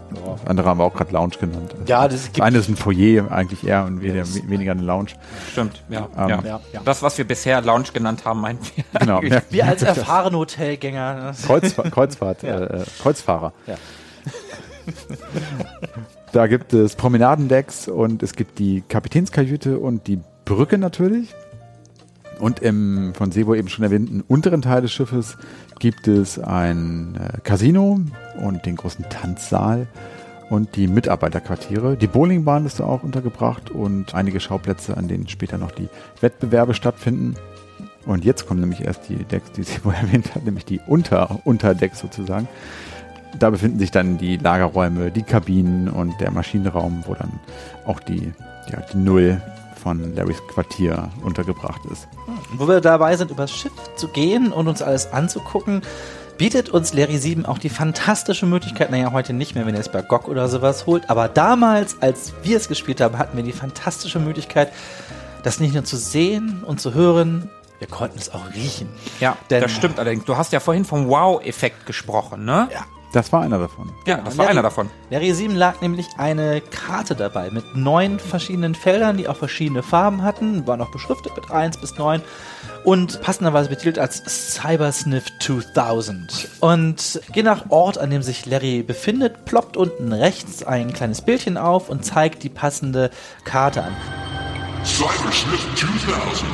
andere 0.47 0.69
haben 0.69 0.79
wir 0.79 0.85
auch 0.85 0.95
gerade 0.95 1.13
Lounge 1.13 1.35
genannt. 1.41 1.75
Ja, 1.87 2.07
das 2.09 2.25
gibt- 2.27 2.41
eine 2.43 2.59
ist 2.59 2.69
ein 2.69 2.77
Foyer 2.77 3.31
eigentlich 3.33 3.67
eher 3.67 3.85
und 3.85 4.03
weniger, 4.03 4.25
weniger 4.49 4.73
eine 4.73 4.83
Lounge. 4.83 5.11
Stimmt, 5.53 5.83
ja. 5.89 6.09
Ähm, 6.19 6.29
ja. 6.29 6.43
ja, 6.45 6.61
ja. 6.73 6.81
Das, 6.85 7.03
was 7.03 7.17
wir 7.17 7.27
bisher 7.27 7.61
Lounge 7.63 7.89
genannt 7.93 8.25
haben, 8.25 8.41
meinen 8.41 8.59
wir. 8.75 8.85
Genau, 9.01 9.23
ja, 9.23 9.41
Wir 9.51 9.67
als 9.67 9.83
erfahrene 9.95 10.37
Hotelgänger. 10.37 11.33
Kreuzfahr 11.47 11.91
Kreuzfahrt, 11.91 12.43
Ja. 12.43 12.59
äh, 12.59 12.81
äh, 12.83 12.85
Kreuzfahrer. 13.03 13.53
Ja. 13.67 13.77
Da 16.33 16.47
gibt 16.47 16.73
es 16.73 16.97
Promenadendecks 16.97 17.89
und 17.89 18.23
es 18.23 18.35
gibt 18.35 18.59
die 18.59 18.83
Kapitänskajüte 18.89 19.79
und 19.79 20.07
die 20.09 20.19
Brücke 20.45 20.79
natürlich. 20.79 21.35
Und 22.45 22.61
im 22.61 23.15
von 23.15 23.33
Sebo 23.33 23.55
eben 23.55 23.71
schon 23.71 23.85
erwähnten 23.85 24.21
unteren 24.21 24.61
Teil 24.61 24.83
des 24.83 24.93
Schiffes 24.93 25.39
gibt 25.79 26.07
es 26.07 26.39
ein 26.39 27.17
äh, 27.19 27.41
Casino 27.41 28.03
und 28.37 28.67
den 28.67 28.77
großen 28.77 29.07
Tanzsaal 29.09 29.87
und 30.51 30.77
die 30.77 30.87
Mitarbeiterquartiere. 30.87 31.97
Die 31.97 32.07
Bowlingbahn 32.07 32.67
ist 32.67 32.81
da 32.81 32.85
auch 32.85 33.03
untergebracht 33.03 33.71
und 33.71 34.15
einige 34.15 34.41
Schauplätze, 34.41 34.95
an 34.95 35.09
denen 35.09 35.27
später 35.27 35.57
noch 35.57 35.71
die 35.71 35.89
Wettbewerbe 36.21 36.75
stattfinden. 36.75 37.35
Und 38.05 38.27
jetzt 38.27 38.47
kommen 38.47 38.61
nämlich 38.61 38.83
erst 38.83 39.09
die 39.09 39.25
Decks, 39.25 39.53
die 39.53 39.63
Sebo 39.63 39.93
erwähnt 39.93 40.35
hat, 40.35 40.45
nämlich 40.45 40.67
die 40.67 40.83
Unter 40.87 41.41
Unterdecks 41.47 41.99
sozusagen. 41.99 42.47
Da 43.39 43.49
befinden 43.49 43.79
sich 43.79 43.91
dann 43.91 44.19
die 44.19 44.37
Lagerräume, 44.37 45.11
die 45.11 45.23
Kabinen 45.23 45.89
und 45.89 46.21
der 46.21 46.31
Maschinenraum, 46.31 47.05
wo 47.07 47.15
dann 47.15 47.41
auch 47.87 48.01
die, 48.01 48.35
ja, 48.71 48.83
die 48.93 48.99
Null 48.99 49.41
von 49.85 50.17
Larrys 50.17 50.43
Quartier 50.49 51.11
untergebracht 51.23 51.83
ist. 51.93 52.09
Wo 52.55 52.67
wir 52.67 52.81
dabei 52.81 53.17
sind, 53.17 53.31
übers 53.31 53.53
Schiff 53.53 53.73
zu 53.97 54.09
gehen 54.09 54.51
und 54.51 54.67
uns 54.67 54.83
alles 54.83 55.13
anzugucken, 55.13 55.83
bietet 56.39 56.71
uns 56.71 56.93
Larry 56.95 57.19
7 57.19 57.47
auch 57.47 57.59
die 57.59 57.69
fantastische 57.69 58.47
Möglichkeit, 58.47 58.91
naja, 58.91 59.13
heute 59.13 59.33
nicht 59.35 59.55
mehr, 59.55 59.67
wenn 59.67 59.75
ihr 59.75 59.81
es 59.81 59.91
bei 59.91 60.03
GOG 60.03 60.27
oder 60.27 60.49
sowas 60.49 60.87
holt, 60.87 61.09
aber 61.11 61.29
damals, 61.29 62.01
als 62.03 62.33
wir 62.43 62.57
es 62.57 62.67
gespielt 62.67 63.01
haben, 63.01 63.19
hatten 63.19 63.37
wir 63.37 63.45
die 63.45 63.53
fantastische 63.53 64.19
Möglichkeit, 64.19 64.73
das 65.45 65.61
nicht 65.61 65.75
nur 65.75 65.85
zu 65.85 65.97
sehen 65.97 66.65
und 66.67 66.81
zu 66.81 66.95
hören, 66.95 67.51
wir 67.79 67.87
konnten 67.89 68.19
es 68.19 68.33
auch 68.33 68.53
riechen. 68.55 68.89
Ja, 69.21 69.37
Denn- 69.51 69.61
das 69.63 69.71
stimmt 69.73 69.99
allerdings. 70.01 70.25
Du 70.25 70.37
hast 70.37 70.53
ja 70.53 70.61
vorhin 70.61 70.85
vom 70.87 71.09
Wow-Effekt 71.09 71.85
gesprochen, 71.87 72.45
ne? 72.47 72.69
Ja. 72.73 72.87
Das 73.15 73.33
war 73.33 73.43
einer 73.43 73.59
davon. 73.61 73.93
Ja, 74.07 74.17
das 74.17 74.37
war 74.37 74.47
Larry- 74.47 74.51
einer 74.59 74.63
davon. 74.63 74.91
Larry 75.09 75.33
7 75.33 75.55
lag 75.55 75.81
nämlich 75.81 76.09
eine 76.19 76.61
Karte 76.61 77.15
dabei 77.15 77.49
mit 77.53 77.77
neun 77.77 78.19
verschiedenen 78.19 78.75
Feldern, 78.75 79.17
die 79.17 79.29
auch 79.29 79.37
verschiedene 79.37 79.85
Farben 79.85 80.23
hatten, 80.23 80.67
war 80.67 80.77
noch 80.77 80.91
beschriftet 80.91 81.33
mit 81.37 81.49
1 81.49 81.77
bis 81.79 81.97
9 81.97 82.23
und 82.83 83.21
passenderweise 83.23 83.69
betitelt 83.69 84.01
als 84.01 84.23
Cybersniff 84.57 85.27
2000. 85.39 86.49
Und 86.59 87.21
je 87.33 87.45
nach 87.45 87.71
Ort, 87.71 87.99
an 87.99 88.11
dem 88.11 88.23
sich 88.23 88.47
Larry 88.47 88.83
befindet, 88.83 89.45
ploppt 89.45 89.77
unten 89.77 90.13
rechts 90.13 90.65
ein 90.65 90.93
kleines 90.93 91.23
Bildchen 91.23 91.57
auf 91.57 91.89
und 91.89 92.05
zeigt 92.05 92.43
die 92.43 92.49
passende 92.49 93.11
Karte 93.45 93.85
an. 93.85 93.93
Cybersniff 94.85 95.65
2000. 95.77 96.51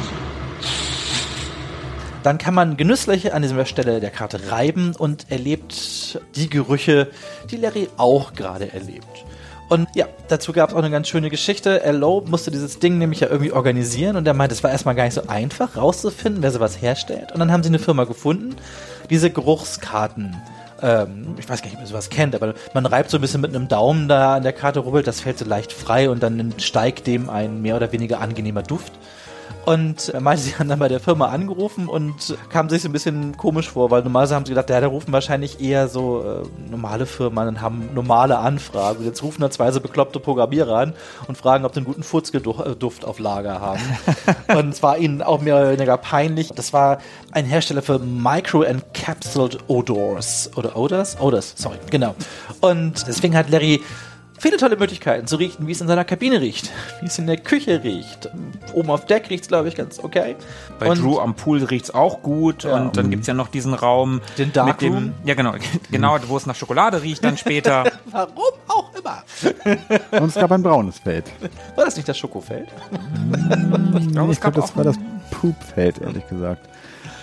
Dann 2.22 2.36
kann 2.36 2.52
man 2.52 2.76
genüsslich 2.76 3.32
an 3.32 3.40
dieser 3.40 3.64
Stelle 3.64 3.98
der 3.98 4.10
Karte 4.10 4.50
reiben 4.50 4.94
und 4.94 5.30
erlebt 5.30 5.72
die 6.34 6.48
Gerüche, 6.48 7.08
die 7.50 7.56
Larry 7.56 7.88
auch 7.96 8.32
gerade 8.34 8.72
erlebt. 8.72 9.24
Und 9.70 9.88
ja, 9.94 10.06
dazu 10.26 10.52
gab 10.52 10.70
es 10.70 10.74
auch 10.74 10.80
eine 10.80 10.90
ganz 10.90 11.06
schöne 11.06 11.30
Geschichte. 11.30 11.84
L.O. 11.84 12.22
musste 12.26 12.50
dieses 12.50 12.80
Ding 12.80 12.98
nämlich 12.98 13.20
ja 13.20 13.28
irgendwie 13.28 13.52
organisieren 13.52 14.16
und 14.16 14.26
er 14.26 14.34
meinte, 14.34 14.52
es 14.52 14.64
war 14.64 14.70
erstmal 14.72 14.96
gar 14.96 15.04
nicht 15.04 15.14
so 15.14 15.28
einfach 15.28 15.76
rauszufinden, 15.76 16.42
wer 16.42 16.50
sowas 16.50 16.82
herstellt. 16.82 17.30
Und 17.30 17.38
dann 17.38 17.52
haben 17.52 17.62
sie 17.62 17.68
eine 17.68 17.78
Firma 17.78 18.02
gefunden, 18.02 18.56
diese 19.10 19.30
Geruchskarten. 19.30 20.36
Ähm, 20.82 21.36
ich 21.38 21.48
weiß 21.48 21.62
gar 21.62 21.68
nicht, 21.68 21.76
ob 21.76 21.82
ihr 21.82 21.86
sowas 21.86 22.10
kennt, 22.10 22.34
aber 22.34 22.54
man 22.74 22.84
reibt 22.84 23.10
so 23.10 23.18
ein 23.18 23.20
bisschen 23.20 23.42
mit 23.42 23.54
einem 23.54 23.68
Daumen 23.68 24.08
da 24.08 24.34
an 24.34 24.42
der 24.42 24.52
Karte 24.52 24.80
rubbelt, 24.80 25.06
das 25.06 25.20
fällt 25.20 25.38
so 25.38 25.44
leicht 25.44 25.72
frei 25.72 26.10
und 26.10 26.20
dann 26.20 26.52
steigt 26.58 27.06
dem 27.06 27.30
ein 27.30 27.62
mehr 27.62 27.76
oder 27.76 27.92
weniger 27.92 28.20
angenehmer 28.20 28.64
Duft. 28.64 28.92
Und 29.66 30.12
meinte, 30.20 30.42
sie 30.42 30.56
haben 30.56 30.68
dann 30.68 30.78
bei 30.78 30.88
der 30.88 31.00
Firma 31.00 31.26
angerufen 31.28 31.86
und 31.88 32.36
kamen 32.48 32.68
sich 32.68 32.82
so 32.82 32.88
ein 32.88 32.92
bisschen 32.92 33.36
komisch 33.36 33.70
vor, 33.70 33.90
weil 33.90 34.02
normalerweise 34.02 34.34
haben 34.34 34.46
sie 34.46 34.52
gedacht, 34.52 34.70
ja, 34.70 34.80
da 34.80 34.86
rufen 34.86 35.12
wahrscheinlich 35.12 35.60
eher 35.60 35.88
so 35.88 36.22
äh, 36.22 36.70
normale 36.70 37.06
Firmen 37.06 37.46
und 37.46 37.60
haben 37.60 37.90
normale 37.94 38.38
Anfragen. 38.38 39.00
Und 39.00 39.04
jetzt 39.04 39.22
rufen 39.22 39.42
da 39.42 39.50
zwei 39.50 39.70
so 39.70 39.80
bekloppte 39.80 40.18
Programmierer 40.18 40.76
an 40.76 40.94
und 41.28 41.36
fragen, 41.36 41.64
ob 41.64 41.74
sie 41.74 41.78
einen 41.78 41.86
guten 41.86 42.02
Furzgeduft 42.02 43.04
auf 43.04 43.18
Lager 43.18 43.60
haben. 43.60 43.82
und 44.56 44.70
es 44.70 44.82
war 44.82 44.98
ihnen 44.98 45.22
auch 45.22 45.40
mehr 45.40 45.56
oder 45.56 45.72
weniger 45.72 45.96
peinlich. 45.98 46.50
Das 46.54 46.72
war 46.72 46.98
ein 47.32 47.44
Hersteller 47.44 47.82
für 47.82 47.98
Micro-Encapsuled 47.98 49.58
Odors. 49.68 50.50
Oder 50.56 50.76
Odors? 50.76 51.20
Odors, 51.20 51.54
sorry, 51.56 51.76
genau. 51.90 52.14
Und 52.60 53.06
deswegen 53.06 53.36
hat 53.36 53.50
Larry 53.50 53.80
viele 54.40 54.56
tolle 54.56 54.76
Möglichkeiten 54.76 55.26
zu 55.28 55.36
riechen, 55.36 55.66
wie 55.68 55.72
es 55.72 55.80
in 55.80 55.86
seiner 55.86 56.04
Kabine 56.04 56.40
riecht, 56.40 56.70
wie 57.00 57.06
es 57.06 57.18
in 57.18 57.26
der 57.28 57.36
Küche 57.36 57.82
riecht. 57.84 58.28
Oben 58.74 58.90
auf 58.90 59.06
Deck 59.06 59.30
riecht 59.30 59.42
es, 59.44 59.48
glaube 59.48 59.68
ich, 59.68 59.76
ganz 59.76 59.98
okay. 60.00 60.34
Bei 60.78 60.88
Und- 60.90 61.00
Drew 61.02 61.18
am 61.18 61.34
Pool 61.34 61.62
riecht's 61.62 61.92
auch 61.92 62.22
gut 62.22 62.64
Ja. 62.64 62.76
und 62.76 62.96
dann 62.96 63.10
gibt's 63.10 63.26
ja 63.26 63.34
noch 63.34 63.48
diesen 63.48 63.74
Raum 63.74 64.20
Den 64.38 64.52
Dark 64.52 64.66
mit 64.68 64.80
dem, 64.80 64.94
Room? 64.94 65.12
ja 65.24 65.34
genau, 65.34 65.54
genau, 65.90 66.16
wo 66.26 66.36
es 66.36 66.46
nach 66.46 66.54
Schokolade 66.56 67.02
riecht 67.02 67.22
dann 67.22 67.36
später. 67.36 67.84
Warum 68.06 68.34
auch 68.68 68.90
immer. 68.98 69.22
Und 70.20 70.28
es 70.28 70.34
gab 70.34 70.50
ein 70.52 70.62
braunes 70.62 70.98
Feld. 70.98 71.26
War 71.76 71.84
das 71.84 71.96
nicht 71.96 72.08
das 72.08 72.18
Schokofeld? 72.18 72.68
Ich 73.98 74.08
glaube, 74.12 74.32
ich 74.32 74.38
es 74.38 74.40
glaube, 74.40 74.60
das 74.60 74.72
auch 74.72 74.76
war 74.76 74.84
das 74.84 74.96
Poopfeld, 75.30 75.98
ehrlich 76.00 76.26
gesagt. 76.28 76.66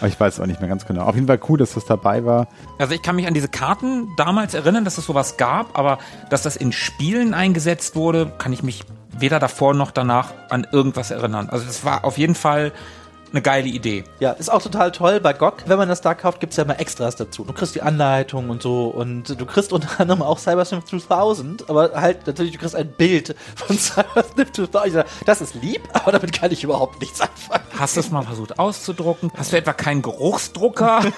Ich 0.05 0.19
weiß 0.19 0.39
auch 0.39 0.45
nicht 0.45 0.59
mehr 0.59 0.69
ganz 0.69 0.85
genau. 0.85 1.03
Auf 1.03 1.15
jeden 1.15 1.27
Fall 1.27 1.39
cool, 1.49 1.57
dass 1.57 1.73
das 1.73 1.85
dabei 1.85 2.23
war. 2.25 2.47
Also 2.77 2.93
ich 2.93 3.01
kann 3.01 3.15
mich 3.15 3.27
an 3.27 3.33
diese 3.33 3.47
Karten 3.47 4.07
damals 4.15 4.53
erinnern, 4.53 4.85
dass 4.85 4.97
es 4.97 5.05
sowas 5.05 5.37
gab, 5.37 5.77
aber 5.77 5.97
dass 6.29 6.43
das 6.43 6.55
in 6.55 6.71
Spielen 6.71 7.33
eingesetzt 7.33 7.95
wurde, 7.95 8.31
kann 8.37 8.53
ich 8.53 8.63
mich 8.63 8.83
weder 9.17 9.39
davor 9.39 9.73
noch 9.73 9.91
danach 9.91 10.33
an 10.49 10.67
irgendwas 10.71 11.11
erinnern. 11.11 11.49
Also 11.49 11.65
das 11.65 11.83
war 11.83 12.05
auf 12.05 12.17
jeden 12.17 12.35
Fall 12.35 12.71
eine 13.31 13.41
geile 13.41 13.67
Idee. 13.67 14.03
Ja, 14.19 14.31
ist 14.31 14.51
auch 14.51 14.61
total 14.61 14.91
toll 14.91 15.19
bei 15.19 15.33
GOG. 15.33 15.63
Wenn 15.65 15.77
man 15.77 15.89
das 15.89 16.01
da 16.01 16.13
kauft, 16.13 16.39
gibt's 16.39 16.57
ja 16.57 16.63
immer 16.63 16.79
Extras 16.79 17.15
dazu. 17.15 17.43
Du 17.43 17.53
kriegst 17.53 17.75
die 17.75 17.81
Anleitung 17.81 18.49
und 18.49 18.61
so 18.61 18.87
und 18.87 19.39
du 19.39 19.45
kriegst 19.45 19.73
unter 19.73 19.99
anderem 19.99 20.21
auch 20.21 20.39
Cybersniff 20.39 20.85
2000, 20.85 21.69
aber 21.69 21.91
halt 21.93 22.27
natürlich, 22.27 22.53
du 22.53 22.59
kriegst 22.59 22.75
ein 22.75 22.91
Bild 22.91 23.35
von 23.55 23.77
Cybersniff 23.77 24.51
2000. 24.51 25.05
Das 25.25 25.41
ist 25.41 25.55
lieb, 25.55 25.81
aber 25.93 26.11
damit 26.11 26.33
kann 26.33 26.51
ich 26.51 26.63
überhaupt 26.63 26.99
nichts 27.01 27.21
anfangen. 27.21 27.63
Hast 27.77 27.95
du 27.95 27.99
es 27.99 28.11
mal 28.11 28.23
versucht 28.23 28.59
auszudrucken? 28.59 29.31
Hast 29.35 29.51
du 29.51 29.57
etwa 29.57 29.73
keinen 29.73 30.01
Geruchsdrucker? 30.01 31.01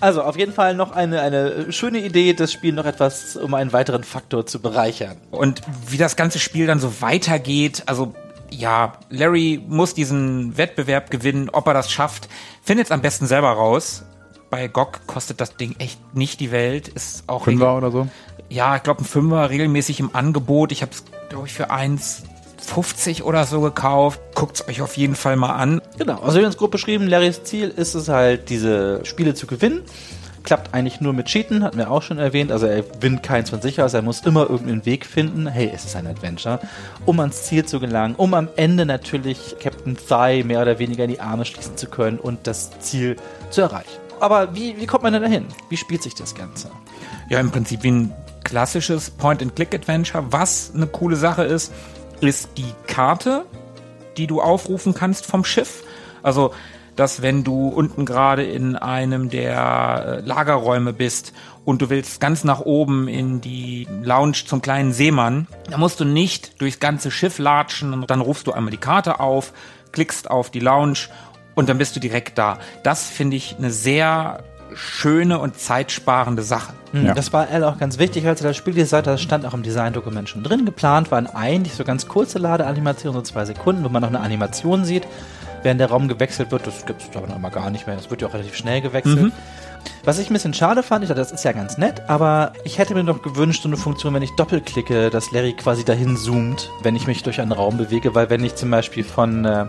Also 0.00 0.22
auf 0.22 0.38
jeden 0.38 0.52
Fall 0.52 0.74
noch 0.74 0.92
eine, 0.92 1.20
eine 1.20 1.72
schöne 1.72 1.98
Idee, 1.98 2.32
das 2.32 2.52
Spiel 2.52 2.72
noch 2.72 2.86
etwas 2.86 3.36
um 3.36 3.52
einen 3.52 3.72
weiteren 3.72 4.02
Faktor 4.02 4.46
zu 4.46 4.60
bereichern. 4.60 5.18
Und 5.30 5.60
wie 5.88 5.98
das 5.98 6.16
ganze 6.16 6.38
Spiel 6.38 6.66
dann 6.66 6.80
so 6.80 7.02
weitergeht, 7.02 7.82
also 7.84 8.14
ja, 8.50 8.92
Larry 9.10 9.62
muss 9.66 9.94
diesen 9.94 10.56
Wettbewerb 10.56 11.10
gewinnen, 11.10 11.50
ob 11.50 11.66
er 11.66 11.74
das 11.74 11.90
schafft, 11.90 12.28
findet 12.62 12.86
es 12.86 12.92
am 12.92 13.00
besten 13.02 13.26
selber 13.26 13.50
raus. 13.50 14.04
Bei 14.50 14.66
GOG 14.66 15.06
kostet 15.06 15.40
das 15.40 15.56
Ding 15.56 15.76
echt 15.78 16.14
nicht 16.14 16.40
die 16.40 16.50
Welt, 16.50 16.88
ist 16.88 17.24
auch 17.28 17.44
Fünfer 17.44 17.76
oder 17.76 17.90
so. 17.90 18.08
ja, 18.48 18.76
ich 18.76 18.82
glaube 18.82 19.02
ein 19.02 19.04
Fünfer 19.04 19.48
regelmäßig 19.48 20.00
im 20.00 20.14
Angebot. 20.14 20.72
Ich 20.72 20.82
habe 20.82 20.92
es 20.92 21.04
glaube 21.28 21.46
ich 21.46 21.52
für 21.52 21.70
1,50 21.70 23.22
oder 23.22 23.44
so 23.44 23.60
gekauft. 23.60 24.20
Guckt's 24.34 24.66
euch 24.68 24.82
auf 24.82 24.96
jeden 24.96 25.14
Fall 25.14 25.36
mal 25.36 25.54
an. 25.54 25.80
Genau, 25.98 26.20
also 26.20 26.40
wie 26.40 26.44
uns 26.44 26.56
grob 26.56 26.72
beschrieben, 26.72 27.06
Larrys 27.06 27.44
Ziel 27.44 27.68
ist 27.68 27.94
es 27.94 28.08
halt, 28.08 28.50
diese 28.50 29.04
Spiele 29.04 29.34
zu 29.34 29.46
gewinnen. 29.46 29.82
Klappt 30.42 30.72
eigentlich 30.74 31.00
nur 31.00 31.12
mit 31.12 31.26
Cheaten, 31.26 31.62
hatten 31.62 31.78
wir 31.78 31.90
auch 31.90 32.02
schon 32.02 32.18
erwähnt. 32.18 32.50
Also 32.50 32.66
er 32.66 32.82
gewinnt 32.82 33.22
keins 33.22 33.50
von 33.50 33.60
sich 33.60 33.80
aus, 33.82 33.94
er 33.94 34.02
muss 34.02 34.20
immer 34.20 34.48
irgendeinen 34.48 34.86
Weg 34.86 35.04
finden. 35.04 35.46
Hey, 35.46 35.70
es 35.74 35.84
ist 35.84 35.96
ein 35.96 36.06
Adventure. 36.06 36.60
Um 37.04 37.20
ans 37.20 37.44
Ziel 37.44 37.64
zu 37.64 37.78
gelangen, 37.78 38.14
um 38.16 38.34
am 38.34 38.48
Ende 38.56 38.86
natürlich 38.86 39.56
Captain 39.60 39.96
Thigh 39.96 40.44
mehr 40.44 40.62
oder 40.62 40.78
weniger 40.78 41.04
in 41.04 41.10
die 41.10 41.20
Arme 41.20 41.44
schließen 41.44 41.76
zu 41.76 41.86
können 41.86 42.18
und 42.18 42.46
das 42.46 42.78
Ziel 42.80 43.16
zu 43.50 43.60
erreichen. 43.60 43.98
Aber 44.20 44.54
wie, 44.54 44.78
wie 44.78 44.86
kommt 44.86 45.02
man 45.02 45.12
denn 45.12 45.22
dahin? 45.22 45.46
Wie 45.68 45.76
spielt 45.76 46.02
sich 46.02 46.14
das 46.14 46.34
Ganze? 46.34 46.70
Ja, 47.28 47.40
im 47.40 47.50
Prinzip 47.50 47.82
wie 47.82 47.90
ein 47.90 48.12
klassisches 48.44 49.10
Point-and-Click-Adventure. 49.10 50.24
Was 50.30 50.72
eine 50.74 50.86
coole 50.86 51.16
Sache 51.16 51.44
ist, 51.44 51.72
ist 52.20 52.50
die 52.56 52.72
Karte, 52.86 53.44
die 54.16 54.26
du 54.26 54.40
aufrufen 54.40 54.94
kannst 54.94 55.24
vom 55.26 55.44
Schiff. 55.44 55.84
Also 56.22 56.52
dass 57.00 57.22
wenn 57.22 57.44
du 57.44 57.68
unten 57.68 58.04
gerade 58.04 58.44
in 58.44 58.76
einem 58.76 59.30
der 59.30 60.20
äh, 60.22 60.26
Lagerräume 60.26 60.92
bist 60.92 61.32
und 61.64 61.80
du 61.80 61.88
willst 61.88 62.20
ganz 62.20 62.44
nach 62.44 62.60
oben 62.60 63.08
in 63.08 63.40
die 63.40 63.88
Lounge 64.02 64.34
zum 64.44 64.60
kleinen 64.60 64.92
Seemann, 64.92 65.46
dann 65.70 65.80
musst 65.80 65.98
du 66.00 66.04
nicht 66.04 66.60
durchs 66.60 66.78
ganze 66.78 67.10
Schiff 67.10 67.38
latschen 67.38 67.94
und 67.94 68.10
dann 68.10 68.20
rufst 68.20 68.46
du 68.46 68.52
einmal 68.52 68.70
die 68.70 68.76
Karte 68.76 69.18
auf, 69.18 69.54
klickst 69.92 70.30
auf 70.30 70.50
die 70.50 70.60
Lounge 70.60 70.98
und 71.54 71.70
dann 71.70 71.78
bist 71.78 71.96
du 71.96 72.00
direkt 72.00 72.36
da. 72.36 72.58
Das 72.82 73.08
finde 73.08 73.36
ich 73.38 73.56
eine 73.56 73.70
sehr 73.70 74.44
schöne 74.74 75.38
und 75.38 75.58
zeitsparende 75.58 76.42
Sache. 76.42 76.74
Hm, 76.92 77.06
Ja. 77.06 77.14
Das 77.14 77.32
war 77.32 77.48
Al 77.48 77.64
auch 77.64 77.78
ganz 77.78 77.98
wichtig, 77.98 78.26
als 78.26 78.42
er 78.42 78.48
das 78.48 78.56
Spiel 78.58 78.74
designt 78.74 79.06
hat. 79.06 79.14
Das 79.14 79.22
stand 79.22 79.46
auch 79.46 79.54
im 79.54 79.62
Designdokument 79.62 80.28
schon 80.28 80.42
drin. 80.42 80.66
Geplant 80.66 81.10
waren 81.10 81.26
eigentlich 81.26 81.74
so 81.74 81.84
ganz 81.84 82.08
kurze 82.08 82.38
Ladeanimationen, 82.38 83.18
so 83.18 83.22
zwei 83.22 83.46
Sekunden, 83.46 83.84
wo 83.84 83.88
man 83.88 84.02
noch 84.02 84.10
eine 84.10 84.20
Animation 84.20 84.84
sieht, 84.84 85.06
während 85.62 85.80
der 85.80 85.90
Raum 85.90 86.08
gewechselt 86.08 86.50
wird. 86.50 86.66
Das 86.66 86.86
gibt 86.86 87.02
es 87.02 87.16
aber 87.16 87.26
noch 87.26 87.38
mal 87.38 87.50
gar 87.50 87.70
nicht 87.70 87.86
mehr. 87.86 87.96
Das 87.96 88.10
wird 88.10 88.22
ja 88.22 88.28
auch 88.28 88.34
relativ 88.34 88.54
schnell 88.54 88.80
gewechselt. 88.80 89.32
Was 90.04 90.18
ich 90.18 90.30
ein 90.30 90.32
bisschen 90.34 90.54
schade 90.54 90.82
fand, 90.82 91.04
ich 91.04 91.08
dachte, 91.08 91.20
das 91.20 91.32
ist 91.32 91.44
ja 91.44 91.52
ganz 91.52 91.78
nett, 91.78 92.02
aber 92.08 92.52
ich 92.64 92.78
hätte 92.78 92.94
mir 92.94 93.04
noch 93.04 93.22
gewünscht, 93.22 93.62
so 93.62 93.68
eine 93.68 93.76
Funktion, 93.76 94.12
wenn 94.14 94.22
ich 94.22 94.30
doppelklicke, 94.36 95.10
dass 95.10 95.30
Larry 95.30 95.54
quasi 95.54 95.84
dahin 95.84 96.16
zoomt, 96.16 96.70
wenn 96.82 96.96
ich 96.96 97.06
mich 97.06 97.22
durch 97.22 97.40
einen 97.40 97.52
Raum 97.52 97.78
bewege, 97.78 98.14
weil 98.14 98.30
wenn 98.30 98.44
ich 98.44 98.54
zum 98.56 98.70
Beispiel 98.70 99.04
von 99.04 99.44
äh, 99.44 99.66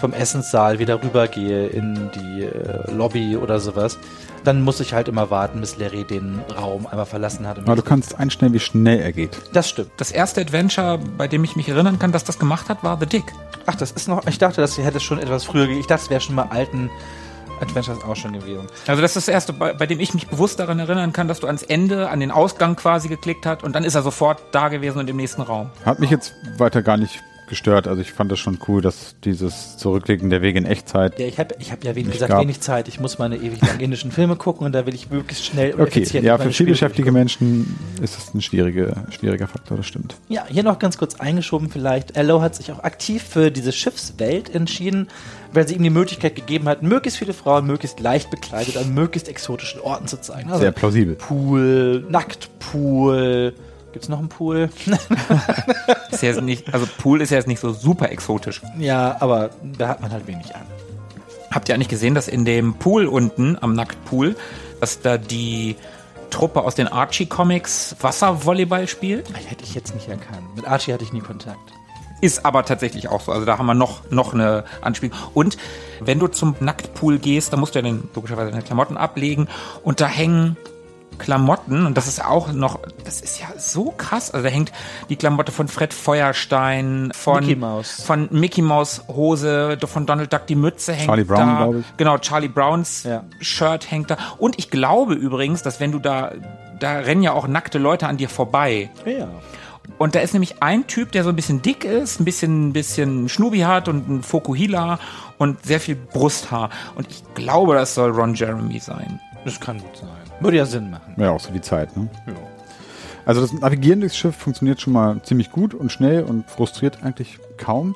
vom 0.00 0.12
Essenssaal 0.12 0.78
wieder 0.78 1.02
rübergehe 1.02 1.66
in 1.66 2.10
die 2.14 2.42
äh, 2.42 2.90
Lobby 2.90 3.36
oder 3.36 3.60
sowas, 3.60 3.98
dann 4.44 4.62
muss 4.62 4.80
ich 4.80 4.92
halt 4.92 5.08
immer 5.08 5.30
warten, 5.30 5.60
bis 5.60 5.78
Larry 5.78 6.04
den 6.04 6.40
Raum 6.56 6.86
einmal 6.86 7.06
verlassen 7.06 7.46
hat. 7.46 7.58
Aber 7.58 7.76
du 7.76 7.82
kannst 7.82 8.18
einstellen, 8.18 8.52
wie 8.52 8.60
schnell 8.60 9.00
er 9.00 9.12
geht. 9.12 9.36
das 9.52 9.68
stimmt. 9.68 9.90
Das 9.96 10.10
erste 10.10 10.40
Adventure, 10.40 10.98
bei 11.18 11.26
dem 11.28 11.42
ich 11.44 11.56
mich 11.56 11.68
erinnern 11.68 11.98
kann, 11.98 12.12
dass 12.12 12.24
das 12.24 12.38
gemacht 12.38 12.68
hat, 12.68 12.84
war 12.84 12.98
The 13.00 13.06
Dick. 13.06 13.24
Ach, 13.66 13.74
das 13.74 13.92
ist 13.92 14.08
noch. 14.08 14.26
Ich 14.26 14.38
dachte, 14.38 14.60
das 14.60 14.76
hätte 14.78 15.00
schon 15.00 15.18
etwas 15.18 15.44
früher. 15.44 15.68
Ich 15.68 15.86
dachte, 15.86 16.04
es 16.04 16.10
wäre 16.10 16.20
schon 16.20 16.34
mal 16.34 16.48
alten 16.50 16.90
Adventures 17.60 18.02
auch 18.04 18.16
schon 18.16 18.32
gewesen. 18.32 18.66
Also 18.86 19.00
das 19.00 19.16
ist 19.16 19.28
das 19.28 19.32
erste, 19.32 19.52
bei, 19.52 19.72
bei 19.72 19.86
dem 19.86 20.00
ich 20.00 20.14
mich 20.14 20.26
bewusst 20.26 20.58
daran 20.58 20.78
erinnern 20.78 21.12
kann, 21.12 21.28
dass 21.28 21.40
du 21.40 21.46
ans 21.46 21.62
Ende, 21.62 22.10
an 22.10 22.20
den 22.20 22.30
Ausgang 22.30 22.76
quasi 22.76 23.08
geklickt 23.08 23.46
hast 23.46 23.62
und 23.62 23.74
dann 23.74 23.84
ist 23.84 23.94
er 23.94 24.02
sofort 24.02 24.42
da 24.52 24.68
gewesen 24.68 24.98
und 24.98 25.08
im 25.08 25.16
nächsten 25.16 25.42
Raum. 25.42 25.70
Hat 25.84 26.00
mich 26.00 26.10
jetzt 26.10 26.34
weiter 26.58 26.82
gar 26.82 26.96
nicht 26.96 27.22
gestört. 27.48 27.88
Also 27.88 28.00
ich 28.00 28.12
fand 28.12 28.30
das 28.32 28.38
schon 28.38 28.58
cool, 28.68 28.80
dass 28.80 29.16
dieses 29.24 29.76
Zurücklegen 29.76 30.30
der 30.30 30.42
Wege 30.42 30.58
in 30.58 30.64
Echtzeit. 30.64 31.18
Ja, 31.18 31.26
ich 31.26 31.38
habe, 31.38 31.54
ich 31.58 31.72
hab 31.72 31.84
ja 31.84 31.94
wie 31.94 32.02
gesagt 32.02 32.30
gab. 32.30 32.40
wenig 32.40 32.60
Zeit. 32.60 32.88
Ich 32.88 33.00
muss 33.00 33.18
meine 33.18 33.36
ewig 33.36 33.60
langen 33.60 33.80
indischen 33.80 34.10
Filme 34.10 34.36
gucken 34.36 34.66
und 34.66 34.72
da 34.72 34.86
will 34.86 34.94
ich 34.94 35.10
möglichst 35.10 35.44
schnell 35.44 35.72
und 35.72 35.80
Okay, 35.80 36.00
effizient 36.00 36.24
ja, 36.24 36.38
für 36.38 36.50
vielbeschäftigte. 36.50 37.12
Menschen 37.12 37.78
ist 38.02 38.18
es 38.18 38.34
ein 38.34 38.42
schwierige, 38.42 38.94
schwieriger 39.10 39.46
Faktor, 39.46 39.76
das 39.76 39.86
stimmt. 39.86 40.16
Ja, 40.28 40.44
hier 40.48 40.62
noch 40.62 40.78
ganz 40.78 40.98
kurz 40.98 41.16
eingeschoben 41.16 41.68
vielleicht. 41.70 42.16
Allo 42.16 42.40
hat 42.40 42.54
sich 42.54 42.72
auch 42.72 42.82
aktiv 42.82 43.22
für 43.22 43.50
diese 43.50 43.72
Schiffswelt 43.72 44.54
entschieden, 44.54 45.08
weil 45.52 45.68
sie 45.68 45.74
ihm 45.74 45.82
die 45.82 45.90
Möglichkeit 45.90 46.34
gegeben 46.34 46.68
hat, 46.68 46.82
möglichst 46.82 47.18
viele 47.18 47.32
Frauen 47.32 47.66
möglichst 47.66 48.00
leicht 48.00 48.30
bekleidet 48.30 48.76
an 48.76 48.92
möglichst 48.94 49.28
exotischen 49.28 49.80
Orten 49.80 50.06
zu 50.06 50.20
zeigen. 50.20 50.48
Also 50.48 50.60
Sehr 50.60 50.72
plausibel. 50.72 51.14
Pool, 51.14 52.04
Nacktpool. 52.08 53.54
Gibt's 53.94 54.08
noch 54.08 54.18
einen 54.18 54.28
Pool? 54.28 54.70
Ist 56.10 56.20
ja 56.24 56.30
jetzt 56.30 56.42
nicht, 56.42 56.74
also 56.74 56.84
Pool 56.98 57.20
ist 57.20 57.30
ja 57.30 57.36
jetzt 57.36 57.46
nicht 57.46 57.60
so 57.60 57.72
super 57.72 58.10
exotisch. 58.10 58.60
ja, 58.76 59.16
aber 59.20 59.50
da 59.62 59.86
hat 59.86 60.00
man 60.00 60.10
halt 60.10 60.26
wenig 60.26 60.52
an. 60.52 60.62
Habt 61.52 61.68
ihr 61.68 61.76
eigentlich 61.76 61.86
gesehen, 61.86 62.16
dass 62.16 62.26
in 62.26 62.44
dem 62.44 62.74
Pool 62.74 63.06
unten, 63.06 63.56
am 63.60 63.76
Nacktpool, 63.76 64.34
dass 64.80 65.00
da 65.00 65.16
die 65.16 65.76
Truppe 66.30 66.62
aus 66.62 66.74
den 66.74 66.88
Archie-Comics 66.88 67.94
Wasservolleyball 68.00 68.88
spielt? 68.88 69.28
Hätte 69.48 69.62
ich 69.62 69.76
jetzt 69.76 69.94
nicht 69.94 70.08
erkannt. 70.08 70.56
Mit 70.56 70.66
Archie 70.66 70.92
hatte 70.92 71.04
ich 71.04 71.12
nie 71.12 71.20
Kontakt. 71.20 71.72
Ist 72.20 72.44
aber 72.44 72.64
tatsächlich 72.64 73.06
auch 73.06 73.20
so. 73.20 73.30
Also 73.30 73.46
da 73.46 73.58
haben 73.58 73.66
wir 73.66 73.74
noch, 73.74 74.10
noch 74.10 74.34
eine 74.34 74.64
Anspielung. 74.80 75.16
Und 75.34 75.56
wenn 76.00 76.18
du 76.18 76.26
zum 76.26 76.56
Nacktpool 76.58 77.20
gehst, 77.20 77.52
dann 77.52 77.60
musst 77.60 77.76
du 77.76 77.78
ja 77.78 77.84
den, 77.84 78.08
logischerweise 78.12 78.50
deine 78.50 78.64
Klamotten 78.64 78.96
ablegen 78.96 79.46
und 79.84 80.00
da 80.00 80.08
hängen 80.08 80.56
Klamotten 81.18 81.86
und 81.86 81.96
das 81.96 82.06
ist 82.08 82.24
auch 82.24 82.52
noch, 82.52 82.78
das 83.04 83.20
ist 83.20 83.40
ja 83.40 83.46
so 83.56 83.92
krass. 83.96 84.30
Also 84.30 84.44
da 84.44 84.50
hängt 84.50 84.72
die 85.08 85.16
Klamotte 85.16 85.52
von 85.52 85.68
Fred 85.68 85.92
Feuerstein, 85.94 87.10
von 87.14 87.40
Mickey 87.40 87.56
Mouse. 87.56 88.02
von 88.02 88.28
Mickey 88.30 88.62
Mouse 88.62 89.02
Hose, 89.08 89.78
von 89.86 90.06
Donald 90.06 90.32
Duck 90.32 90.46
die 90.46 90.54
Mütze 90.56 90.92
hängt 90.92 91.06
Charlie 91.06 91.24
Brown, 91.24 91.38
da. 91.46 91.56
glaub 91.64 91.74
ich. 91.76 91.96
Genau, 91.96 92.18
Charlie 92.18 92.48
Browns 92.48 93.02
Ja. 93.04 93.24
Shirt 93.40 93.90
hängt 93.90 94.10
da. 94.10 94.16
Und 94.38 94.58
ich 94.58 94.70
glaube 94.70 95.14
übrigens, 95.14 95.62
dass 95.62 95.80
wenn 95.80 95.92
du 95.92 95.98
da, 95.98 96.32
da 96.80 96.92
rennen 96.98 97.22
ja 97.22 97.32
auch 97.32 97.46
nackte 97.46 97.78
Leute 97.78 98.06
an 98.06 98.16
dir 98.16 98.28
vorbei. 98.28 98.90
Ja. 99.06 99.28
Und 99.98 100.14
da 100.14 100.20
ist 100.20 100.32
nämlich 100.32 100.62
ein 100.62 100.86
Typ, 100.86 101.12
der 101.12 101.24
so 101.24 101.28
ein 101.28 101.36
bisschen 101.36 101.60
dick 101.60 101.84
ist, 101.84 102.18
ein 102.18 102.24
bisschen, 102.24 102.68
ein 102.68 102.72
bisschen 102.72 103.28
Schnubi 103.28 103.60
hat 103.60 103.86
und 103.86 104.08
ein 104.08 104.22
Fokuhila 104.22 104.98
und 105.38 105.64
sehr 105.64 105.78
viel 105.78 105.94
Brusthaar. 105.94 106.70
Und 106.94 107.06
ich 107.10 107.22
glaube, 107.34 107.74
das 107.74 107.94
soll 107.94 108.10
Ron 108.10 108.34
Jeremy 108.34 108.78
sein. 108.80 109.20
Das 109.44 109.60
kann 109.60 109.78
gut 109.78 109.96
sein. 109.98 110.08
Würde 110.40 110.56
ja 110.56 110.66
Sinn 110.66 110.90
machen. 110.90 111.14
Ja, 111.16 111.30
auch 111.30 111.40
so 111.40 111.52
die 111.52 111.60
Zeit, 111.60 111.96
ne? 111.96 112.08
Also 113.26 113.40
das 113.40 113.52
Navigieren 113.52 114.00
durchs 114.00 114.16
Schiff 114.16 114.36
funktioniert 114.36 114.80
schon 114.80 114.92
mal 114.92 115.22
ziemlich 115.22 115.50
gut 115.50 115.74
und 115.74 115.90
schnell 115.90 116.24
und 116.24 116.48
frustriert 116.50 117.02
eigentlich 117.02 117.38
kaum. 117.56 117.94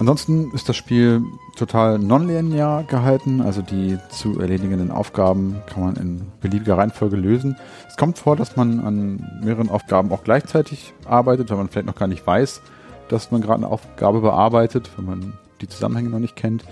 Ansonsten 0.00 0.52
ist 0.52 0.68
das 0.68 0.76
Spiel 0.76 1.22
total 1.56 1.98
nonlinear 1.98 2.84
gehalten, 2.84 3.40
also 3.40 3.62
die 3.62 3.98
zu 4.10 4.38
erledigenden 4.38 4.92
Aufgaben 4.92 5.60
kann 5.66 5.82
man 5.82 5.96
in 5.96 6.22
beliebiger 6.40 6.78
Reihenfolge 6.78 7.16
lösen. 7.16 7.56
Es 7.88 7.96
kommt 7.96 8.18
vor, 8.18 8.36
dass 8.36 8.56
man 8.56 8.80
an 8.80 9.40
mehreren 9.42 9.70
Aufgaben 9.70 10.12
auch 10.12 10.22
gleichzeitig 10.22 10.92
arbeitet, 11.04 11.50
weil 11.50 11.56
man 11.56 11.68
vielleicht 11.68 11.88
noch 11.88 11.96
gar 11.96 12.06
nicht 12.06 12.24
weiß, 12.24 12.60
dass 13.08 13.32
man 13.32 13.40
gerade 13.40 13.64
eine 13.64 13.72
Aufgabe 13.72 14.20
bearbeitet, 14.20 14.90
wenn 14.96 15.06
man 15.06 15.32
die 15.60 15.68
Zusammenhänge 15.68 16.10
noch 16.10 16.20
nicht 16.20 16.36
kennt. 16.36 16.64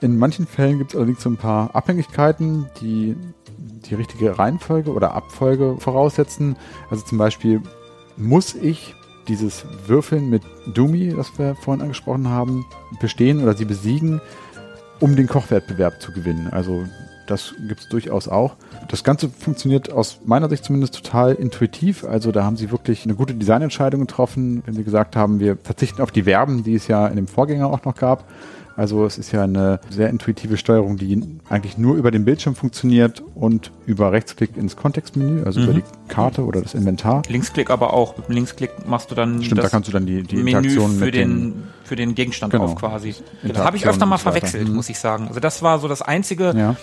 In 0.00 0.18
manchen 0.18 0.46
Fällen 0.46 0.78
gibt 0.78 0.92
es 0.92 0.96
allerdings 0.96 1.22
so 1.22 1.30
ein 1.30 1.38
paar 1.38 1.74
Abhängigkeiten, 1.74 2.66
die 2.80 3.16
die 3.90 3.94
richtige 3.94 4.38
Reihenfolge 4.38 4.92
oder 4.92 5.14
Abfolge 5.14 5.76
voraussetzen. 5.78 6.56
Also 6.90 7.04
zum 7.04 7.18
Beispiel 7.18 7.62
muss 8.16 8.54
ich 8.54 8.94
dieses 9.28 9.64
Würfeln 9.86 10.30
mit 10.30 10.42
Dumi, 10.74 11.12
das 11.14 11.38
wir 11.38 11.54
vorhin 11.54 11.82
angesprochen 11.82 12.28
haben, 12.28 12.64
bestehen 13.00 13.42
oder 13.42 13.54
sie 13.54 13.64
besiegen, 13.64 14.20
um 15.00 15.16
den 15.16 15.28
Kochwettbewerb 15.28 16.00
zu 16.00 16.12
gewinnen. 16.12 16.48
Also 16.50 16.84
das 17.26 17.54
gibt 17.68 17.80
es 17.80 17.88
durchaus 17.88 18.26
auch. 18.26 18.56
Das 18.88 19.04
Ganze 19.04 19.28
funktioniert 19.28 19.92
aus 19.92 20.20
meiner 20.24 20.48
Sicht 20.48 20.64
zumindest 20.64 20.94
total 20.94 21.34
intuitiv. 21.34 22.04
Also 22.04 22.32
da 22.32 22.42
haben 22.42 22.56
sie 22.56 22.70
wirklich 22.70 23.04
eine 23.04 23.14
gute 23.14 23.34
Designentscheidung 23.34 24.00
getroffen, 24.00 24.62
wenn 24.64 24.74
sie 24.74 24.82
gesagt 24.82 25.14
haben, 25.14 25.38
wir 25.38 25.58
verzichten 25.62 26.00
auf 26.00 26.10
die 26.10 26.22
Verben, 26.22 26.64
die 26.64 26.74
es 26.74 26.88
ja 26.88 27.06
in 27.06 27.16
dem 27.16 27.26
Vorgänger 27.26 27.68
auch 27.68 27.84
noch 27.84 27.94
gab. 27.94 28.24
Also 28.78 29.04
es 29.04 29.18
ist 29.18 29.32
ja 29.32 29.42
eine 29.42 29.80
sehr 29.90 30.08
intuitive 30.08 30.56
Steuerung, 30.56 30.96
die 30.98 31.20
eigentlich 31.48 31.78
nur 31.78 31.96
über 31.96 32.12
den 32.12 32.24
Bildschirm 32.24 32.54
funktioniert 32.54 33.24
und 33.34 33.72
über 33.86 34.12
Rechtsklick 34.12 34.56
ins 34.56 34.76
Kontextmenü, 34.76 35.42
also 35.42 35.60
über 35.60 35.72
die 35.72 35.82
Karte 36.06 36.44
oder 36.44 36.62
das 36.62 36.74
Inventar. 36.74 37.22
Linksklick 37.28 37.70
aber 37.70 37.92
auch. 37.92 38.16
Mit 38.16 38.28
dem 38.28 38.34
Linksklick 38.36 38.70
machst 38.86 39.10
du 39.10 39.16
dann 39.16 39.42
Stimmt, 39.42 39.64
da 39.64 39.68
kannst 39.68 39.88
du 39.88 39.92
dann 39.92 40.06
die, 40.06 40.22
die 40.22 40.36
Menü 40.36 40.58
Interaktion 40.58 40.92
für 40.96 41.04
mit 41.06 41.14
den, 41.16 41.64
für 41.82 41.96
den 41.96 42.14
Gegenstand 42.14 42.52
Genau. 42.52 42.66
auf 42.66 42.76
quasi. 42.76 43.08
Das 43.10 43.18
Interaktion 43.42 43.66
habe 43.66 43.76
ich 43.78 43.86
öfter 43.88 44.06
mal 44.06 44.18
verwechselt, 44.18 44.68
Mhm. 44.68 44.76
muss 44.76 44.88
ich 44.88 44.98
sagen. 45.00 45.26
Also 45.26 45.40
das 45.40 45.60
war 45.60 45.80
so 45.80 45.88
das 45.88 46.00
Einzige, 46.00 46.54
ja. 46.56 46.76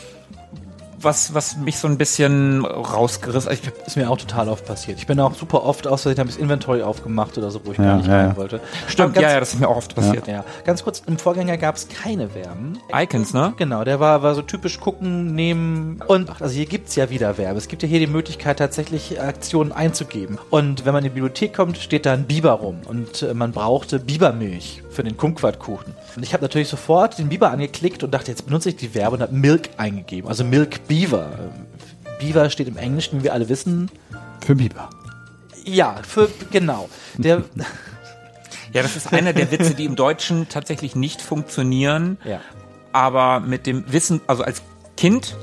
Was, 1.05 1.33
was 1.33 1.57
mich 1.57 1.77
so 1.77 1.87
ein 1.87 1.97
bisschen 1.97 2.65
rausgerissen 2.65 3.51
hat. 3.51 3.59
Ist 3.87 3.95
mir 3.95 4.09
auch 4.09 4.17
total 4.17 4.49
oft 4.49 4.65
passiert. 4.65 4.97
Ich 4.97 5.07
bin 5.07 5.19
auch 5.19 5.33
super 5.35 5.63
oft 5.63 5.87
aus 5.87 6.01
Versehen 6.01 6.19
habe 6.19 6.29
ich 6.29 6.35
das 6.35 6.41
Inventory 6.43 6.81
aufgemacht 6.81 7.37
oder 7.37 7.51
so, 7.51 7.61
wo 7.63 7.71
ich 7.71 7.77
Ja, 7.77 7.83
gar 7.85 7.97
nicht 7.97 8.07
ja, 8.07 8.17
rein 8.17 8.29
ja. 8.31 8.37
wollte. 8.37 8.59
stimmt, 8.87 9.13
ganz, 9.13 9.23
ja, 9.23 9.31
ja, 9.33 9.39
das 9.39 9.53
ist 9.53 9.59
mir 9.59 9.67
auch 9.67 9.77
oft 9.77 9.95
passiert. 9.95 10.27
ja. 10.27 10.43
Ganz 10.65 10.83
kurz, 10.83 11.03
im 11.07 11.17
Vorgänger 11.17 11.57
gab 11.57 11.75
es 11.75 11.87
keine 11.87 12.29
Verben. 12.29 12.79
Icons, 12.93 13.33
ne? 13.33 13.53
Genau, 13.57 13.83
der 13.83 13.99
war, 13.99 14.23
war 14.23 14.35
so 14.35 14.41
typisch 14.41 14.79
gucken, 14.79 15.35
nehmen 15.35 16.01
und 16.07 16.29
ach, 16.29 16.41
also 16.41 16.53
hier 16.53 16.65
gibt's 16.65 16.95
ja 16.95 17.09
wieder 17.09 17.35
Verbe. 17.35 17.57
Es 17.57 17.67
gibt 17.67 17.83
ja 17.83 17.89
hier 17.89 17.99
die 17.99 18.07
Möglichkeit, 18.07 18.59
tatsächlich 18.59 19.21
Aktionen 19.21 19.71
einzugeben. 19.71 20.37
Und 20.49 20.85
wenn 20.85 20.93
man 20.93 21.03
in 21.03 21.11
die 21.11 21.13
Bibliothek 21.13 21.53
kommt, 21.55 21.77
steht 21.77 22.05
da 22.05 22.13
ein 22.13 22.25
Biber 22.25 22.51
rum 22.53 22.81
und 22.87 23.21
äh, 23.21 23.33
man 23.33 23.51
brauchte 23.51 23.99
Bibermilch 23.99 24.81
für 24.95 25.03
den 25.03 25.17
Kumquatkuchen. 25.17 25.93
Und 26.15 26.23
ich 26.23 26.33
habe 26.33 26.43
natürlich 26.43 26.69
sofort 26.69 27.17
den 27.19 27.29
Biber 27.29 27.51
angeklickt 27.51 28.03
und 28.03 28.11
dachte, 28.11 28.31
jetzt 28.31 28.45
benutze 28.45 28.69
ich 28.69 28.77
die 28.77 28.89
Verbe 28.89 29.17
und 29.17 29.21
habe 29.21 29.35
Milk 29.35 29.69
eingegeben, 29.77 30.27
also 30.29 30.43
Milk 30.43 30.87
Beaver. 30.87 31.51
Beaver 32.19 32.49
steht 32.49 32.67
im 32.67 32.77
Englischen, 32.77 33.19
wie 33.19 33.25
wir 33.25 33.33
alle 33.33 33.49
wissen. 33.49 33.91
Für 34.45 34.55
Biber. 34.55 34.89
Ja, 35.65 35.97
für 36.07 36.29
genau. 36.51 36.89
Der 37.17 37.43
Ja, 38.73 38.81
das 38.81 38.97
ist 38.97 39.13
einer 39.13 39.31
der 39.31 39.51
Witze, 39.51 39.73
die 39.73 39.85
im 39.85 39.95
Deutschen 39.95 40.49
tatsächlich 40.49 40.95
nicht 40.97 41.21
funktionieren. 41.21 42.17
ja. 42.25 42.41
aber 42.91 43.39
mit 43.39 43.67
dem 43.67 43.91
Wissen, 43.91 44.19
also 44.27 44.43
als 44.43 44.61
Kind 44.97 45.37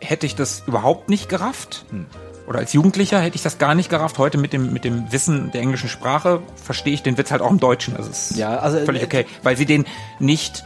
hätte 0.00 0.24
ich 0.24 0.34
das 0.34 0.62
überhaupt 0.66 1.10
nicht 1.10 1.28
gerafft. 1.28 1.84
Hm. 1.90 2.06
Oder 2.46 2.58
als 2.58 2.72
Jugendlicher 2.72 3.20
hätte 3.20 3.36
ich 3.36 3.42
das 3.42 3.58
gar 3.58 3.74
nicht 3.74 3.90
gerafft. 3.90 4.18
Heute 4.18 4.38
mit 4.38 4.52
dem, 4.52 4.72
mit 4.72 4.84
dem 4.84 5.12
Wissen 5.12 5.50
der 5.52 5.60
englischen 5.60 5.88
Sprache 5.88 6.42
verstehe 6.56 6.94
ich 6.94 7.02
den 7.02 7.16
Witz 7.16 7.30
halt 7.30 7.42
auch 7.42 7.50
im 7.50 7.60
Deutschen. 7.60 7.94
Das 7.96 8.08
ist 8.08 8.36
Ja, 8.36 8.58
also, 8.58 8.78
völlig 8.84 9.02
äh, 9.02 9.06
okay, 9.06 9.26
weil 9.42 9.56
sie 9.56 9.66
den 9.66 9.84
nicht 10.18 10.64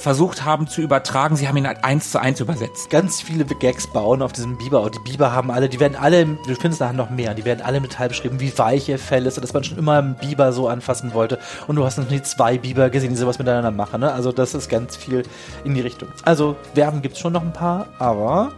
versucht 0.00 0.44
haben 0.44 0.66
zu 0.66 0.80
übertragen. 0.80 1.36
Sie 1.36 1.46
haben 1.46 1.56
ihn 1.56 1.66
halt 1.66 1.84
eins 1.84 2.10
zu 2.10 2.20
eins 2.20 2.40
übersetzt. 2.40 2.90
Ganz 2.90 3.20
viele 3.20 3.44
Gags 3.44 3.86
bauen 3.86 4.22
auf 4.22 4.32
diesem 4.32 4.58
Biber. 4.58 4.80
Und 4.80 4.96
die 4.96 5.10
Biber 5.10 5.32
haben 5.32 5.50
alle, 5.50 5.68
die 5.68 5.78
werden 5.78 5.96
alle, 5.96 6.24
du 6.24 6.54
findest 6.54 6.80
nachher 6.80 6.94
noch 6.94 7.10
mehr, 7.10 7.34
die 7.34 7.44
werden 7.44 7.60
alle 7.60 7.80
mit 7.80 7.90
Metall 7.90 8.08
beschrieben, 8.08 8.40
wie 8.40 8.56
weich 8.58 8.88
ihr 8.88 8.98
Fell 8.98 9.26
ist, 9.26 9.36
und 9.36 9.42
dass 9.42 9.52
man 9.52 9.64
schon 9.64 9.78
immer 9.78 9.98
einen 9.98 10.14
Biber 10.14 10.52
so 10.52 10.68
anfassen 10.68 11.14
wollte. 11.14 11.38
Und 11.66 11.76
du 11.76 11.84
hast 11.84 11.98
noch 11.98 12.08
nie 12.08 12.22
zwei 12.22 12.58
Biber 12.58 12.90
gesehen, 12.90 13.10
die 13.10 13.16
sowas 13.16 13.38
miteinander 13.38 13.70
machen. 13.70 14.00
Ne? 14.00 14.12
Also 14.12 14.32
das 14.32 14.54
ist 14.54 14.68
ganz 14.68 14.96
viel 14.96 15.22
in 15.64 15.74
die 15.74 15.80
Richtung. 15.80 16.08
Also 16.24 16.56
Werben 16.74 17.02
gibt's 17.02 17.18
schon 17.18 17.32
noch 17.32 17.42
ein 17.42 17.52
paar, 17.52 17.88
aber 17.98 18.52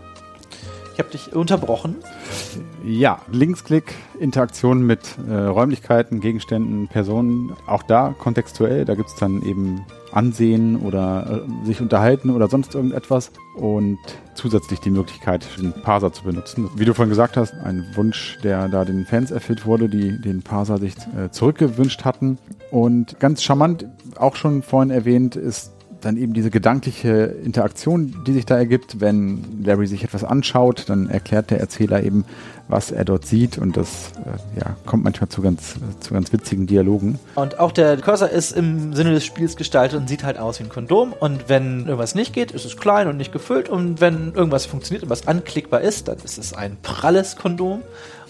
ich 0.92 0.98
habe 0.98 1.10
dich 1.10 1.34
unterbrochen. 1.34 1.96
Ja, 2.84 3.20
Linksklick, 3.30 3.94
Interaktion 4.20 4.86
mit 4.86 5.00
äh, 5.28 5.34
Räumlichkeiten, 5.34 6.20
Gegenständen, 6.20 6.88
Personen, 6.88 7.52
auch 7.66 7.82
da 7.82 8.14
kontextuell, 8.18 8.84
da 8.84 8.94
gibt's 8.94 9.16
dann 9.16 9.42
eben 9.42 9.84
Ansehen 10.12 10.76
oder 10.76 11.44
äh, 11.46 11.66
sich 11.66 11.80
unterhalten 11.80 12.30
oder 12.30 12.48
sonst 12.48 12.74
irgendetwas 12.74 13.32
und 13.56 13.98
zusätzlich 14.34 14.80
die 14.80 14.90
Möglichkeit, 14.90 15.46
den 15.58 15.72
Parser 15.72 16.12
zu 16.12 16.24
benutzen. 16.24 16.70
Wie 16.76 16.84
du 16.84 16.92
vorhin 16.92 17.10
gesagt 17.10 17.36
hast, 17.36 17.54
ein 17.54 17.86
Wunsch, 17.94 18.38
der 18.42 18.68
da 18.68 18.84
den 18.84 19.06
Fans 19.06 19.30
erfüllt 19.30 19.64
wurde, 19.64 19.88
die 19.88 20.20
den 20.20 20.42
Parser 20.42 20.78
sich 20.78 20.94
äh, 21.16 21.30
zurückgewünscht 21.30 22.04
hatten. 22.04 22.38
Und 22.70 23.18
ganz 23.20 23.42
charmant, 23.42 23.86
auch 24.16 24.36
schon 24.36 24.62
vorhin 24.62 24.90
erwähnt, 24.90 25.36
ist 25.36 25.71
dann 26.04 26.16
eben 26.16 26.32
diese 26.34 26.50
gedankliche 26.50 27.34
Interaktion, 27.44 28.22
die 28.26 28.32
sich 28.32 28.46
da 28.46 28.56
ergibt, 28.56 29.00
wenn 29.00 29.62
Larry 29.64 29.86
sich 29.86 30.04
etwas 30.04 30.24
anschaut, 30.24 30.84
dann 30.88 31.08
erklärt 31.08 31.50
der 31.50 31.60
Erzähler 31.60 32.02
eben, 32.02 32.24
was 32.68 32.90
er 32.90 33.04
dort 33.04 33.26
sieht 33.26 33.58
und 33.58 33.76
das 33.76 34.12
äh, 34.24 34.60
ja, 34.60 34.76
kommt 34.86 35.04
manchmal 35.04 35.28
zu 35.28 35.42
ganz, 35.42 35.74
zu 36.00 36.14
ganz 36.14 36.32
witzigen 36.32 36.66
Dialogen. 36.66 37.18
Und 37.34 37.58
auch 37.58 37.72
der 37.72 37.96
Cursor 37.98 38.30
ist 38.30 38.52
im 38.52 38.94
Sinne 38.94 39.12
des 39.12 39.24
Spiels 39.24 39.56
gestaltet 39.56 39.98
und 40.00 40.08
sieht 40.08 40.24
halt 40.24 40.38
aus 40.38 40.58
wie 40.58 40.64
ein 40.64 40.68
Kondom. 40.68 41.12
Und 41.12 41.48
wenn 41.48 41.80
irgendwas 41.80 42.14
nicht 42.14 42.32
geht, 42.32 42.52
ist 42.52 42.64
es 42.64 42.76
klein 42.76 43.08
und 43.08 43.16
nicht 43.16 43.32
gefüllt. 43.32 43.68
Und 43.68 44.00
wenn 44.00 44.32
irgendwas 44.34 44.66
funktioniert 44.66 45.02
und 45.02 45.10
was 45.10 45.28
anklickbar 45.28 45.82
ist, 45.82 46.08
dann 46.08 46.18
ist 46.24 46.38
es 46.38 46.54
ein 46.54 46.76
pralles 46.82 47.36
Kondom. 47.36 47.82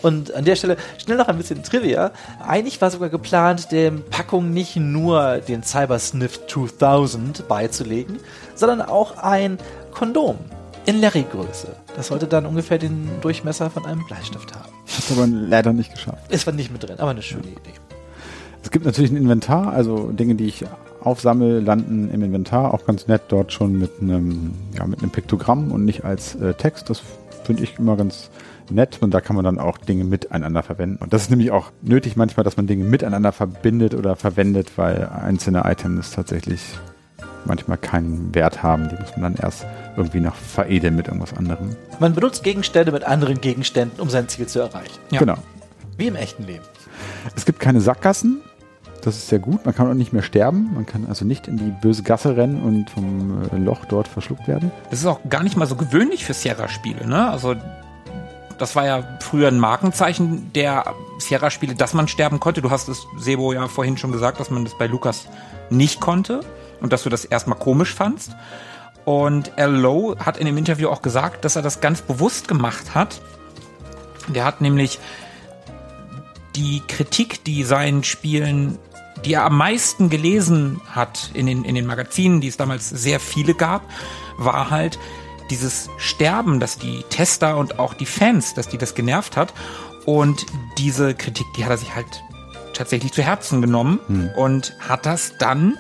Und 0.03 0.35
an 0.35 0.45
der 0.45 0.57
Stelle 0.57 0.77
schnell 0.99 1.17
noch 1.17 1.29
ein 1.29 1.39
bisschen 1.39 1.63
Trivia. 1.63 2.11
Eigentlich 2.47 2.81
war 2.81 2.91
sogar 2.91 3.09
geplant, 3.09 3.73
der 3.73 3.93
Packung 3.93 4.53
nicht 4.53 4.77
nur 4.77 5.39
den 5.39 5.63
Cybersniff 5.63 6.47
2000 6.47 7.49
beizulegen, 7.49 8.19
sondern 8.55 8.83
auch 8.83 9.19
ein 9.19 9.59
Kondom 9.93 10.39
in 10.87 11.01
Larry-Größe. 11.01 11.77
Das 11.95 12.09
sollte 12.09 12.27
dann 12.27 12.47
ungefähr 12.47 12.79
den 12.79 13.09
Durchmesser 13.21 13.71
von 13.71 13.87
einem 13.87 14.05
Bleistift 14.07 14.55
haben. 14.55 14.73
Hat 14.87 15.17
aber 15.17 15.27
leider 15.27 15.73
nicht 15.73 15.93
geschafft. 15.93 16.25
Es 16.29 16.47
war 16.47 16.53
nicht 16.53 16.73
mit 16.73 16.83
drin, 16.83 16.99
aber 16.99 17.11
eine 17.11 17.23
schöne 17.23 17.47
Idee. 17.47 17.75
Es 18.63 18.71
gibt 18.71 18.85
natürlich 18.85 19.11
ein 19.11 19.17
Inventar, 19.17 19.73
also 19.73 20.11
Dinge, 20.13 20.35
die 20.35 20.47
ich 20.47 20.65
aufsammle, 21.01 21.61
landen 21.61 22.11
im 22.13 22.23
Inventar. 22.23 22.73
Auch 22.73 22.85
ganz 22.87 23.09
nett 23.09 23.23
dort 23.29 23.53
schon 23.53 23.79
mit 23.79 23.91
einem, 24.01 24.55
ja, 24.77 24.87
mit 24.87 25.01
einem 25.01 25.11
Piktogramm 25.11 25.73
und 25.73 25.85
nicht 25.85 26.05
als 26.05 26.35
äh, 26.37 26.55
Text. 26.55 26.89
Das 26.91 27.03
finde 27.45 27.65
ich 27.65 27.79
immer 27.79 27.97
ganz 27.97 28.31
nett 28.71 28.99
und 29.01 29.13
da 29.13 29.21
kann 29.21 29.37
man 29.37 29.45
dann 29.45 29.59
auch 29.59 29.79
Dinge 29.79 30.05
miteinander 30.05 30.63
verwenden. 30.63 30.97
Und 31.03 31.13
das 31.13 31.23
ist 31.23 31.31
nämlich 31.31 31.51
auch 31.51 31.73
nötig 31.83 32.17
manchmal, 32.17 32.45
dass 32.45 32.57
man 32.57 32.67
Dinge 32.67 32.85
miteinander 32.85 33.33
verbindet 33.33 33.95
oder 33.95 34.17
verwendet, 34.17 34.73
weil 34.77 35.09
einzelne 35.09 35.63
Items 35.65 36.13
tatsächlich 36.13 36.61
manchmal 37.45 37.79
keinen 37.79 38.35
Wert 38.35 38.63
haben. 38.63 38.89
Die 38.89 38.97
muss 38.97 39.17
man 39.17 39.35
dann 39.35 39.43
erst 39.43 39.67
irgendwie 39.97 40.21
noch 40.21 40.35
veredeln 40.35 40.97
mit 40.97 41.09
irgendwas 41.09 41.35
anderem. 41.35 41.77
Man 41.99 42.15
benutzt 42.15 42.45
Gegenstände 42.45 42.93
mit 42.93 43.05
anderen 43.05 43.41
Gegenständen, 43.41 44.01
um 44.01 44.09
sein 44.11 44.29
Ziel 44.29 44.47
zu 44.47 44.61
erreichen. 44.61 44.99
Ja. 45.11 45.19
Genau. 45.19 45.37
Wie 45.97 46.07
im 46.07 46.17
echten 46.17 46.45
Leben. 46.47 46.65
Es 47.37 47.45
gibt 47.45 47.61
keine 47.61 47.81
Sackgassen. 47.81 48.43
Das 49.03 49.17
ist 49.17 49.29
sehr 49.29 49.41
gut. 49.41 49.67
Man 49.67 49.75
kann 49.75 49.91
auch 49.91 49.95
nicht 49.95 50.13
mehr 50.13 50.23
sterben. 50.23 50.71
Man 50.75 50.87
kann 50.87 51.07
also 51.07 51.25
nicht 51.25 51.49
in 51.49 51.57
die 51.57 51.75
böse 51.83 52.05
Gasse 52.05 52.37
rennen 52.37 52.63
und 52.63 52.89
vom 52.89 53.43
äh, 53.53 53.57
Loch 53.57 53.85
dort 53.85 54.07
verschluckt 54.07 54.47
werden. 54.47 54.71
Das 54.91 55.01
ist 55.01 55.07
auch 55.07 55.21
gar 55.29 55.43
nicht 55.43 55.57
mal 55.57 55.67
so 55.67 55.75
gewöhnlich 55.75 56.25
für 56.25 56.35
Sierra-Spiele, 56.35 57.07
ne? 57.07 57.29
Also 57.29 57.57
das 58.63 58.77
war 58.77 58.87
ja 58.87 59.19
früher 59.19 59.49
ein 59.49 59.59
Markenzeichen 59.59 60.53
der 60.53 60.95
Sierra-Spiele, 61.19 61.75
dass 61.75 61.95
man 61.95 62.07
sterben 62.07 62.39
konnte. 62.39 62.63
Du 62.63 62.71
hast 62.71 62.89
es, 62.89 63.09
Sebo, 63.19 63.53
ja 63.53 63.67
vorhin 63.67 63.99
schon 63.99 64.13
gesagt, 64.13 64.39
dass 64.39 64.51
man 64.51 64.63
das 64.65 64.79
bei 64.79 64.87
Lukas 64.87 65.27
nicht 65.69 65.99
konnte 65.99 66.43
und 66.81 66.93
dass 66.93 67.03
du 67.03 67.11
das 67.11 67.25
erstmal 67.25 67.59
komisch 67.59 67.93
fandst. 67.93 68.37
Und 69.05 69.59
L. 69.59 69.73
Lowe 69.73 70.17
hat 70.25 70.37
in 70.37 70.47
dem 70.47 70.57
Interview 70.57 70.91
auch 70.91 71.03
gesagt, 71.03 71.45
dass 71.45 71.57
er 71.57 71.63
das 71.63 71.81
ganz 71.81 72.03
bewusst 72.03 72.47
gemacht 72.47 72.95
hat. 72.95 73.21
Der 74.29 74.45
hat 74.45 74.61
nämlich 74.61 75.01
die 76.55 76.83
Kritik, 76.87 77.43
die 77.43 77.65
seinen 77.65 78.05
Spielen, 78.05 78.79
die 79.25 79.35
er 79.35 79.45
am 79.45 79.57
meisten 79.57 80.09
gelesen 80.09 80.81
hat 80.89 81.33
in 81.35 81.47
den, 81.47 81.65
in 81.65 81.75
den 81.75 81.87
Magazinen, 81.87 82.41
die 82.41 82.47
es 82.47 82.59
damals 82.59 82.89
sehr 82.89 83.19
viele 83.19 83.55
gab, 83.55 83.83
war 84.37 84.71
halt 84.71 85.01
dieses 85.51 85.89
Sterben, 85.99 86.61
dass 86.61 86.79
die 86.79 87.05
Tester 87.11 87.57
und 87.57 87.79
auch 87.79 87.95
die 87.95 88.07
Fans, 88.07 88.55
dass 88.55 88.69
die 88.69 88.79
das 88.79 88.95
genervt 88.95 89.37
hat. 89.37 89.53
Und 90.05 90.47
diese 90.79 91.15
Kritik, 91.15 91.47
die 91.57 91.65
hat 91.65 91.71
er 91.71 91.79
sich 91.79 91.95
halt 91.95 92.23
tatsächlich 92.75 93.13
zu 93.13 93.23
Herzen 93.23 93.61
genommen 93.61 94.01
und 94.37 94.75
hat 94.81 95.07
das 95.07 95.35
dann 95.39 95.79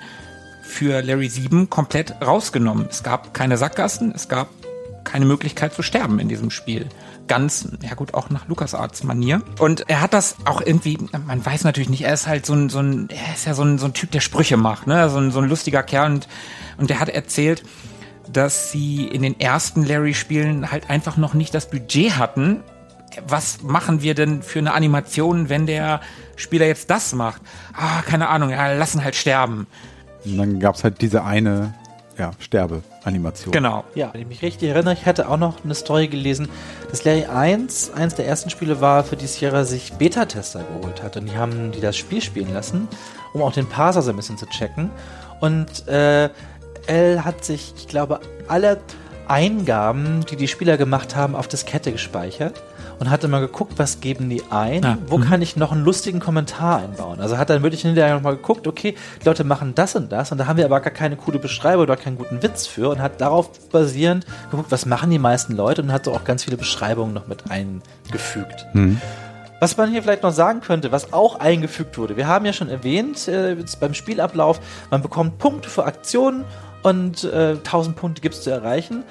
für 0.62 1.02
Larry 1.02 1.28
7 1.28 1.68
komplett 1.68 2.14
rausgenommen. 2.22 2.86
Es 2.88 3.02
gab 3.02 3.34
keine 3.34 3.56
Sackgassen, 3.56 4.12
es 4.14 4.28
gab 4.28 4.48
keine 5.04 5.26
Möglichkeit 5.26 5.74
zu 5.74 5.82
sterben 5.82 6.18
in 6.18 6.28
diesem 6.28 6.50
Spiel. 6.50 6.88
Ganz, 7.28 7.68
ja 7.82 7.94
gut, 7.94 8.14
auch 8.14 8.30
nach 8.30 8.48
LucasArts 8.48 9.04
Manier. 9.04 9.42
Und 9.58 9.88
er 9.88 10.00
hat 10.00 10.12
das 10.12 10.36
auch 10.44 10.60
irgendwie, 10.60 10.98
man 11.26 11.44
weiß 11.44 11.64
natürlich 11.64 11.88
nicht, 11.88 12.02
er 12.02 12.14
ist 12.14 12.26
halt 12.26 12.46
so 12.46 12.54
ein, 12.54 12.68
so 12.68 12.80
ein 12.80 13.08
er 13.10 13.34
ist 13.34 13.46
ja 13.46 13.54
so 13.54 13.62
ein, 13.62 13.78
so 13.78 13.86
ein 13.86 13.94
Typ, 13.94 14.10
der 14.10 14.20
Sprüche 14.20 14.56
macht, 14.56 14.86
ne? 14.86 15.08
So 15.10 15.18
ein, 15.18 15.30
so 15.30 15.40
ein 15.40 15.48
lustiger 15.48 15.82
Kerl 15.82 16.12
und, 16.12 16.28
und 16.78 16.90
der 16.90 17.00
hat 17.00 17.08
erzählt, 17.08 17.62
dass 18.32 18.70
sie 18.70 19.06
in 19.06 19.22
den 19.22 19.38
ersten 19.38 19.84
Larry-Spielen 19.84 20.70
halt 20.70 20.90
einfach 20.90 21.16
noch 21.16 21.34
nicht 21.34 21.54
das 21.54 21.68
Budget 21.70 22.16
hatten. 22.16 22.62
Was 23.26 23.62
machen 23.62 24.02
wir 24.02 24.14
denn 24.14 24.42
für 24.42 24.58
eine 24.58 24.72
Animation, 24.72 25.48
wenn 25.48 25.66
der 25.66 26.00
Spieler 26.36 26.66
jetzt 26.66 26.88
das 26.90 27.12
macht? 27.14 27.42
Ah, 27.74 28.02
keine 28.02 28.28
Ahnung, 28.28 28.50
ja, 28.50 28.72
lassen 28.72 29.04
halt 29.04 29.14
sterben. 29.14 29.66
Und 30.24 30.38
dann 30.38 30.60
gab 30.60 30.76
es 30.76 30.84
halt 30.84 31.00
diese 31.02 31.24
eine 31.24 31.74
ja, 32.18 32.30
Sterbe-Animation. 32.38 33.52
Genau. 33.52 33.84
Ja, 33.94 34.10
wenn 34.12 34.22
ich 34.22 34.26
mich 34.26 34.42
richtig 34.42 34.70
erinnere, 34.70 34.94
ich 34.94 35.06
hatte 35.06 35.28
auch 35.28 35.36
noch 35.36 35.64
eine 35.64 35.74
Story 35.74 36.08
gelesen, 36.08 36.48
dass 36.90 37.04
Larry 37.04 37.24
1 37.24 37.92
eins 37.94 38.14
der 38.14 38.26
ersten 38.26 38.50
Spiele 38.50 38.80
war, 38.80 39.04
für 39.04 39.16
die 39.16 39.26
Sierra 39.26 39.64
sich 39.64 39.92
Beta-Tester 39.94 40.64
geholt 40.64 41.02
hat. 41.02 41.16
Und 41.16 41.26
die 41.26 41.36
haben 41.36 41.72
die 41.72 41.80
das 41.80 41.96
Spiel 41.96 42.20
spielen 42.20 42.52
lassen, 42.52 42.88
um 43.32 43.42
auch 43.42 43.52
den 43.52 43.66
Parser 43.66 44.02
so 44.02 44.10
ein 44.10 44.16
bisschen 44.16 44.38
zu 44.38 44.46
checken. 44.46 44.90
Und 45.40 45.88
äh, 45.88 46.30
L 46.86 47.24
hat 47.24 47.44
sich, 47.44 47.74
ich 47.76 47.88
glaube, 47.88 48.20
alle 48.48 48.78
Eingaben, 49.28 50.24
die 50.30 50.36
die 50.36 50.48
Spieler 50.48 50.76
gemacht 50.76 51.16
haben, 51.16 51.36
auf 51.36 51.48
Diskette 51.48 51.92
gespeichert 51.92 52.62
und 52.98 53.08
hat 53.10 53.24
immer 53.24 53.40
geguckt, 53.40 53.74
was 53.78 54.00
geben 54.00 54.28
die 54.28 54.42
ein, 54.50 54.84
Ah, 54.84 54.98
wo 55.06 55.18
kann 55.18 55.42
ich 55.42 55.56
noch 55.56 55.72
einen 55.72 55.84
lustigen 55.84 56.20
Kommentar 56.20 56.80
einbauen. 56.80 57.20
Also 57.20 57.38
hat 57.38 57.50
dann 57.50 57.62
wirklich 57.62 57.82
hinterher 57.82 58.14
nochmal 58.14 58.36
geguckt, 58.36 58.66
okay, 58.66 58.94
die 59.20 59.26
Leute 59.26 59.44
machen 59.44 59.74
das 59.74 59.96
und 59.96 60.12
das 60.12 60.32
und 60.32 60.38
da 60.38 60.46
haben 60.46 60.56
wir 60.56 60.64
aber 60.64 60.80
gar 60.80 60.92
keine 60.92 61.16
coole 61.16 61.38
Beschreibung 61.38 61.82
oder 61.84 61.96
keinen 61.96 62.18
guten 62.18 62.42
Witz 62.42 62.66
für 62.66 62.90
und 62.90 63.00
hat 63.00 63.20
darauf 63.20 63.50
basierend 63.70 64.26
geguckt, 64.50 64.70
was 64.70 64.86
machen 64.86 65.10
die 65.10 65.18
meisten 65.18 65.54
Leute 65.56 65.82
und 65.82 65.92
hat 65.92 66.04
so 66.04 66.12
auch 66.12 66.24
ganz 66.24 66.44
viele 66.44 66.56
Beschreibungen 66.56 67.14
noch 67.14 67.26
mit 67.26 67.50
eingefügt. 67.50 68.66
Was 69.60 69.76
man 69.76 69.90
hier 69.90 70.02
vielleicht 70.02 70.24
noch 70.24 70.32
sagen 70.32 70.60
könnte, 70.60 70.90
was 70.90 71.12
auch 71.12 71.38
eingefügt 71.38 71.96
wurde. 71.96 72.16
Wir 72.16 72.26
haben 72.26 72.44
ja 72.44 72.52
schon 72.52 72.68
erwähnt, 72.68 73.28
äh, 73.28 73.56
beim 73.78 73.94
Spielablauf, 73.94 74.60
man 74.90 75.02
bekommt 75.02 75.38
Punkte 75.38 75.70
für 75.70 75.84
Aktionen 75.84 76.44
und 76.82 77.24
äh, 77.24 77.56
1000 77.64 77.96
Punkte 77.96 78.20
gibt 78.20 78.34
es 78.34 78.42
zu 78.42 78.50
erreichen. 78.50 79.04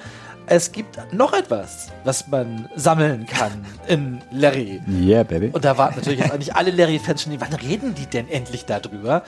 Es 0.46 0.72
gibt 0.72 0.98
noch 1.12 1.32
etwas, 1.32 1.88
was 2.04 2.26
man 2.26 2.68
sammeln 2.74 3.26
kann 3.26 3.52
in 3.86 4.20
Larry. 4.32 4.82
Yeah, 4.88 5.22
baby. 5.22 5.50
Und 5.52 5.64
da 5.64 5.78
warten 5.78 5.96
natürlich 5.96 6.18
jetzt 6.18 6.32
eigentlich 6.32 6.54
alle 6.54 6.72
Larry-Fans 6.72 7.22
schon, 7.22 7.40
wann 7.40 7.52
reden 7.54 7.94
die 7.94 8.06
denn 8.06 8.28
endlich 8.28 8.64
darüber? 8.64 9.22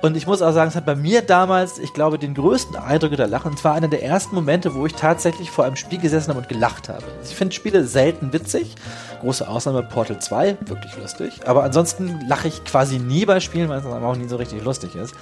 Und 0.00 0.16
ich 0.16 0.28
muss 0.28 0.40
auch 0.42 0.52
sagen, 0.52 0.68
es 0.68 0.76
hat 0.76 0.86
bei 0.86 0.94
mir 0.94 1.22
damals, 1.22 1.78
ich 1.78 1.92
glaube, 1.92 2.18
den 2.18 2.34
größten 2.34 2.76
Eindruck 2.76 3.16
der 3.16 3.26
Lachen. 3.26 3.50
Und 3.50 3.58
zwar 3.58 3.74
einer 3.74 3.88
der 3.88 4.02
ersten 4.02 4.34
Momente, 4.34 4.74
wo 4.74 4.86
ich 4.86 4.94
tatsächlich 4.94 5.50
vor 5.50 5.64
einem 5.64 5.76
Spiel 5.76 5.98
gesessen 5.98 6.30
habe 6.30 6.38
und 6.38 6.48
gelacht 6.48 6.88
habe. 6.88 7.04
Ich 7.24 7.34
finde 7.34 7.54
Spiele 7.54 7.84
selten 7.84 8.32
witzig. 8.32 8.76
Große 9.20 9.46
Ausnahme 9.46 9.82
Portal 9.82 10.20
2, 10.20 10.56
wirklich 10.66 10.96
lustig. 10.96 11.40
Aber 11.46 11.64
ansonsten 11.64 12.20
lache 12.28 12.48
ich 12.48 12.64
quasi 12.64 12.98
nie 12.98 13.26
bei 13.26 13.40
Spielen, 13.40 13.68
weil 13.68 13.78
es 13.78 13.84
dann 13.84 14.04
auch 14.04 14.16
nie 14.16 14.28
so 14.28 14.36
richtig 14.36 14.62
lustig 14.62 14.94
ist. 14.94 15.14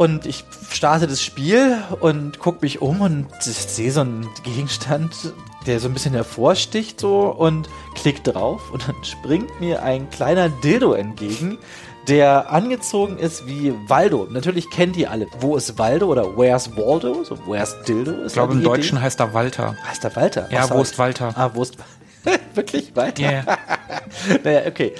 Und 0.00 0.24
ich 0.24 0.44
starte 0.70 1.06
das 1.06 1.20
Spiel 1.22 1.76
und 2.00 2.38
gucke 2.38 2.60
mich 2.62 2.80
um 2.80 3.02
und 3.02 3.26
sehe 3.40 3.92
so 3.92 4.00
einen 4.00 4.26
Gegenstand, 4.44 5.14
der 5.66 5.78
so 5.78 5.88
ein 5.88 5.92
bisschen 5.92 6.14
hervorsticht 6.14 6.98
so 6.98 7.26
und 7.28 7.68
klick 7.96 8.24
drauf 8.24 8.70
und 8.72 8.88
dann 8.88 8.96
springt 9.04 9.60
mir 9.60 9.82
ein 9.82 10.08
kleiner 10.08 10.48
Dildo 10.48 10.94
entgegen, 10.94 11.58
der 12.08 12.50
angezogen 12.50 13.18
ist 13.18 13.46
wie 13.46 13.74
Waldo. 13.88 14.26
Natürlich 14.30 14.70
kennt 14.70 14.96
ihr 14.96 15.10
alle, 15.10 15.26
wo 15.38 15.54
ist 15.58 15.78
Waldo 15.78 16.06
oder 16.06 16.34
Where's 16.34 16.74
Waldo? 16.78 17.22
So 17.22 17.36
Where's 17.46 17.76
Dildo 17.86 18.12
ist 18.22 18.28
Ich 18.28 18.32
glaube, 18.32 18.54
im 18.54 18.60
Idee. 18.60 18.68
Deutschen 18.68 19.02
heißt 19.02 19.20
er 19.20 19.34
Walter. 19.34 19.76
heißt 19.86 20.02
der 20.02 20.16
Walter. 20.16 20.48
Ja, 20.50 20.64
Außer- 20.64 20.76
wo 20.76 20.80
ist 20.80 20.98
Walter? 20.98 21.34
Ah, 21.36 21.50
wo 21.52 21.62
ist 21.62 21.76
Wirklich 22.54 22.96
weiter? 22.96 23.20
Ja, 23.22 23.30
ja. 23.32 23.44
naja, 24.44 24.60
okay. 24.66 24.94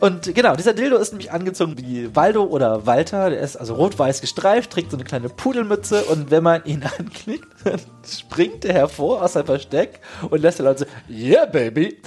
Und 0.00 0.34
genau, 0.34 0.56
dieser 0.56 0.74
Dildo 0.74 0.96
ist 0.96 1.12
nämlich 1.12 1.32
angezogen 1.32 1.76
wie 1.78 2.14
Waldo 2.14 2.44
oder 2.44 2.86
Walter. 2.86 3.30
Der 3.30 3.40
ist 3.40 3.56
also 3.56 3.74
rot-weiß 3.74 4.20
gestreift, 4.20 4.70
trägt 4.70 4.90
so 4.90 4.96
eine 4.96 5.04
kleine 5.04 5.28
Pudelmütze 5.28 6.04
und 6.04 6.30
wenn 6.30 6.42
man 6.42 6.64
ihn 6.64 6.82
anklickt, 6.98 7.48
dann 7.64 7.80
springt 8.08 8.64
er 8.64 8.74
hervor 8.74 9.22
aus 9.22 9.34
seinem 9.34 9.46
Versteck 9.46 10.00
und 10.30 10.40
lässt 10.40 10.58
die 10.58 10.62
Leute 10.62 10.86
so, 10.86 11.12
yeah, 11.12 11.46
baby. 11.46 11.98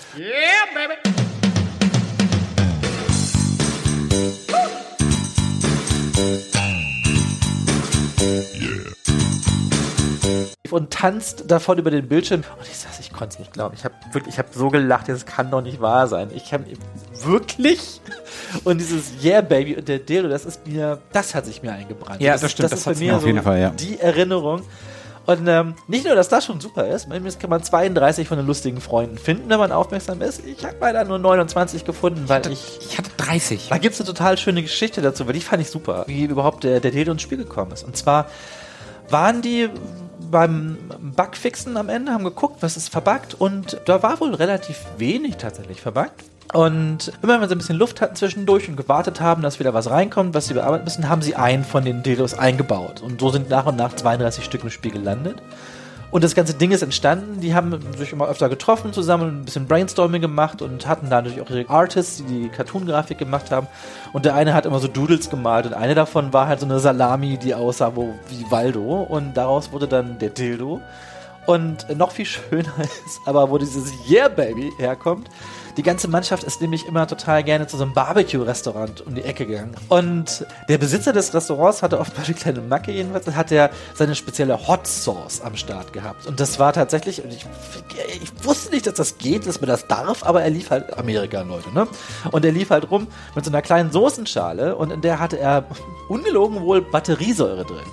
Und 10.72 10.92
tanzt 10.92 11.46
davon 11.48 11.78
über 11.78 11.92
den 11.92 12.08
Bildschirm. 12.08 12.42
Und 12.58 12.68
ich 12.68 12.78
saß, 12.78 13.00
ich 13.00 13.12
konnte 13.12 13.34
es 13.34 13.40
nicht 13.40 13.54
glauben. 13.54 13.76
Ich 13.78 13.84
habe 13.84 13.96
wirklich, 14.12 14.36
ich 14.36 14.40
habe 14.40 14.50
so 14.54 14.70
gelacht, 14.70 15.10
das 15.10 15.26
kann 15.26 15.52
doch 15.52 15.62
nicht 15.62 15.82
wahr 15.82 16.08
sein. 16.08 16.30
Ich 16.34 16.54
habe 16.54 16.66
wirklich 17.24 18.02
und 18.64 18.80
dieses 18.80 19.24
Yeah 19.24 19.42
Baby 19.42 19.76
und 19.78 19.88
der 19.88 20.00
Dildo, 20.00 20.30
das 20.30 20.46
ist 20.46 20.66
mir, 20.68 21.00
das 21.12 21.36
hat 21.36 21.46
sich 21.46 21.62
mir 21.64 21.74
eingebrannt. 21.74 22.22
Ja, 22.22 22.38
das 22.38 22.52
stimmt, 22.52 22.66
Das, 22.66 22.72
das 22.72 22.80
ist 22.80 22.86
bei 22.86 22.92
hat's 22.92 23.00
mir 23.00 23.16
auf 23.16 23.22
so 23.22 23.28
jeden 23.28 23.44
Fall, 23.44 23.60
ja. 23.60 23.70
die 23.72 24.00
Erinnerung. 24.00 24.62
Und 25.26 25.48
ähm, 25.48 25.76
nicht 25.88 26.06
nur, 26.06 26.16
dass 26.16 26.28
das 26.28 26.46
schon 26.46 26.60
super 26.60 26.88
ist, 26.88 27.08
jetzt 27.12 27.40
kann 27.40 27.52
man 27.52 27.62
32 27.62 28.28
von 28.28 28.38
den 28.38 28.48
lustigen 28.48 28.82
Freunden 28.82 29.20
finden, 29.20 29.48
wenn 29.50 29.60
man 29.60 29.72
aufmerksam 29.72 30.24
ist. 30.24 30.44
Ich 30.44 30.66
habe 30.66 30.78
leider 30.80 31.04
nur 31.04 31.20
29 31.20 31.86
gefunden, 31.86 32.24
weil 32.28 32.52
ich 32.52 32.80
Ich 32.82 32.98
hatte 32.98 33.12
30. 33.18 33.68
da 33.70 33.78
gibt 33.78 33.94
es 33.94 34.02
eine 34.02 34.08
total 34.08 34.40
schöne 34.40 34.64
Geschichte 34.64 35.04
dazu, 35.04 35.28
weil 35.28 35.34
die 35.34 35.42
fand 35.42 35.62
ich 35.62 35.70
super, 35.70 36.06
wie 36.08 36.24
überhaupt 36.24 36.64
der, 36.64 36.80
der 36.80 36.90
Dildo 36.90 37.12
ins 37.12 37.22
Spiel 37.22 37.38
gekommen 37.38 37.72
ist. 37.74 37.84
Und 37.84 37.96
zwar 37.96 38.26
waren 39.10 39.44
die 39.44 39.70
beim 40.32 40.78
Bugfixen 41.16 41.78
am 41.78 41.90
Ende, 41.90 42.12
haben 42.12 42.24
geguckt, 42.24 42.58
was 42.62 42.78
ist 42.78 42.90
verbuggt 42.90 43.34
und 43.34 43.80
da 43.86 44.04
war 44.04 44.20
wohl 44.20 44.34
relativ 44.34 44.86
wenig 44.98 45.38
tatsächlich 45.38 45.82
verbuggt. 45.82 46.24
Und 46.52 47.12
immer 47.22 47.40
wenn 47.40 47.48
sie 47.48 47.56
ein 47.56 47.60
bisschen 47.60 47.78
Luft 47.78 48.02
hatten 48.02 48.16
zwischendurch 48.16 48.68
und 48.70 48.76
gewartet 48.76 49.22
haben, 49.22 49.44
dass 49.44 49.60
wieder 49.60 49.76
was 49.76 49.90
reinkommt, 49.90 50.34
was 50.34 50.48
sie 50.48 50.56
bearbeiten 50.56 50.84
müssen, 50.84 51.08
haben 51.08 51.22
sie 51.22 51.36
einen 51.36 51.64
von 51.64 51.86
den 51.86 52.02
Dildos 52.02 52.34
eingebaut. 52.34 53.02
Und 53.02 53.22
so 53.22 53.30
sind 53.30 53.50
nach 53.50 53.68
und 53.68 53.76
nach 53.76 53.96
32 53.96 54.44
Stück 54.44 54.64
im 54.64 54.72
Spiel 54.72 54.92
gelandet. 54.92 55.42
Und 56.12 56.24
das 56.24 56.34
ganze 56.34 56.56
Ding 56.56 56.72
ist 56.72 56.82
entstanden. 56.82 57.40
Die 57.40 57.54
haben 57.54 57.80
sich 57.96 58.14
immer 58.14 58.28
öfter 58.28 58.50
getroffen 58.50 58.94
zusammen 58.94 59.42
ein 59.42 59.46
bisschen 59.46 59.68
Brainstorming 59.68 60.22
gemacht 60.22 60.62
und 60.62 60.88
hatten 60.88 61.10
dadurch 61.10 61.40
auch 61.40 61.50
ihre 61.50 61.70
Artists, 61.70 62.18
die 62.18 62.44
die 62.44 62.50
Cartoon-Grafik 62.50 63.18
gemacht 63.18 63.52
haben. 63.52 63.68
Und 64.12 64.26
der 64.26 64.34
eine 64.34 64.54
hat 64.54 64.66
immer 64.66 64.80
so 64.80 64.88
Doodles 64.88 65.30
gemalt 65.30 65.68
und 65.68 65.74
eine 65.74 65.94
davon 65.94 66.34
war 66.34 66.48
halt 66.48 66.62
so 66.62 66.66
eine 66.66 66.80
Salami, 66.80 67.38
die 67.38 67.54
aussah 67.54 67.96
wo, 67.96 68.16
wie 68.30 68.50
Waldo. 68.50 69.04
Und 69.04 69.38
daraus 69.38 69.72
wurde 69.72 69.88
dann 69.88 70.18
der 70.18 70.30
Dildo. 70.30 70.82
Und 71.46 71.96
noch 71.96 72.12
viel 72.12 72.26
schöner 72.26 72.74
ist 72.80 73.20
aber, 73.26 73.50
wo 73.52 73.58
dieses 73.58 73.92
Yeah 74.10 74.30
Baby 74.30 74.72
herkommt. 74.78 75.30
Die 75.78 75.84
ganze 75.84 76.08
Mannschaft 76.08 76.44
ist 76.44 76.62
nämlich 76.62 76.86
immer 76.86 77.08
total 77.08 77.44
gerne 77.44 77.68
zu 77.68 77.78
so 77.78 77.84
einem 77.84 77.94
Barbecue-Restaurant 77.94 79.02
um 79.06 79.16
die 79.16 79.24
Ecke 79.24 79.46
gegangen. 79.46 79.76
Und 79.88 80.46
der 80.68 80.78
Besitzer 80.78 81.14
des 81.14 81.34
Restaurants 81.34 81.82
hatte 81.82 82.00
oft 82.00 82.18
mal 82.18 82.26
eine 82.26 82.34
kleine 82.34 82.62
Macke 82.62 82.92
jedenfalls, 82.92 83.28
hat 83.36 83.52
er 83.52 83.70
seine 83.94 84.16
spezielle 84.16 84.68
Hot 84.68 84.88
Sauce 84.88 85.42
am 85.42 85.56
Start 85.56 85.94
gehabt. 85.94 86.26
Und 86.26 86.40
das 86.40 86.60
war 86.60 86.74
tatsächlich, 86.74 87.24
ich, 87.24 87.46
ich 88.22 88.46
wusste 88.46 88.72
nicht, 88.72 88.88
dass 88.88 88.96
das 88.96 89.18
geht, 89.18 89.48
dass 89.48 89.62
man 89.62 89.70
das 89.70 89.88
darf, 89.88 90.24
aber 90.24 90.42
er 90.42 90.50
lief 90.50 90.70
halt 90.72 90.98
Amerika, 90.98 91.42
Leute, 91.42 91.74
ne? 91.74 91.88
Und 92.32 92.44
er 92.46 92.52
lief 92.52 92.70
halt 92.70 92.90
rum 92.92 93.08
mit 93.36 93.46
so 93.46 93.52
einer 93.52 93.62
kleinen 93.62 93.92
Soßenschale 93.92 94.76
und 94.76 94.92
in 94.92 95.02
der 95.02 95.20
hatte 95.20 95.40
er 95.40 95.66
ungelogen 96.10 96.62
wohl 96.62 96.82
Batteriesäure 96.82 97.66
drin. 97.66 97.86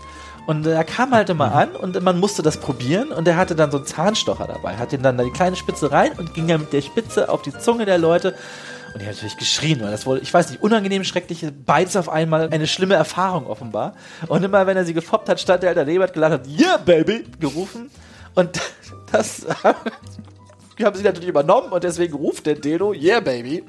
Und 0.47 0.65
er 0.65 0.85
kam 0.85 1.13
halt 1.13 1.29
immer 1.29 1.53
an 1.53 1.71
und 1.71 2.01
man 2.03 2.21
musste 2.21 2.43
das 2.43 2.59
probieren 2.59 3.11
und 3.11 3.27
er 3.27 3.37
hatte 3.37 3.57
dann 3.57 3.73
so 3.73 3.79
einen 3.79 3.87
Zahnstocher 3.87 4.47
dabei, 4.47 4.77
hat 4.77 4.93
ihn 4.93 5.03
dann 5.03 5.19
da 5.19 5.25
die 5.25 5.31
kleine 5.31 5.57
Spitze 5.57 5.91
rein 5.91 6.13
und 6.19 6.35
ging 6.35 6.47
dann 6.47 6.61
mit 6.61 6.73
der 6.73 6.83
Spitze 6.83 7.29
auf 7.29 7.43
die 7.43 7.53
Zunge 7.53 7.85
der 7.85 7.99
Leute. 7.99 8.37
Und 8.95 9.03
die 9.03 9.07
haben 9.07 9.15
natürlich 9.15 9.37
geschrien, 9.37 9.81
weil 9.81 9.91
das 9.91 10.07
wohl, 10.07 10.19
ich 10.23 10.33
weiß 10.33 10.51
nicht, 10.51 10.63
unangenehm, 10.63 11.05
schreckliche, 11.05 11.53
beides 11.53 11.97
auf 11.97 12.09
einmal, 12.09 12.49
eine 12.51 12.67
schlimme 12.67 12.95
Erfahrung 12.95 13.47
offenbar. 13.47 13.95
Und 14.29 14.45
immer, 14.45 14.67
wenn 14.67 14.77
er 14.77 14.85
sie 14.85 14.95
gefoppt 14.95 15.29
hat, 15.29 15.41
stand 15.41 15.65
er 15.65 15.69
halt 15.69 15.79
daneben, 15.79 16.03
hat 16.03 16.13
gelacht, 16.13 16.33
hat, 16.33 16.47
yeah, 16.47 16.77
baby, 16.77 17.25
gerufen. 17.41 17.91
Und 18.35 18.61
das 19.13 19.45
haben 20.85 20.97
sie 20.97 21.03
natürlich 21.03 21.29
übernommen 21.29 21.73
und 21.73 21.85
deswegen 21.85 22.15
ruft 22.15 22.47
der 22.47 22.55
Dildo, 22.57 22.93
yeah, 22.93 23.21
baby, 23.21 23.65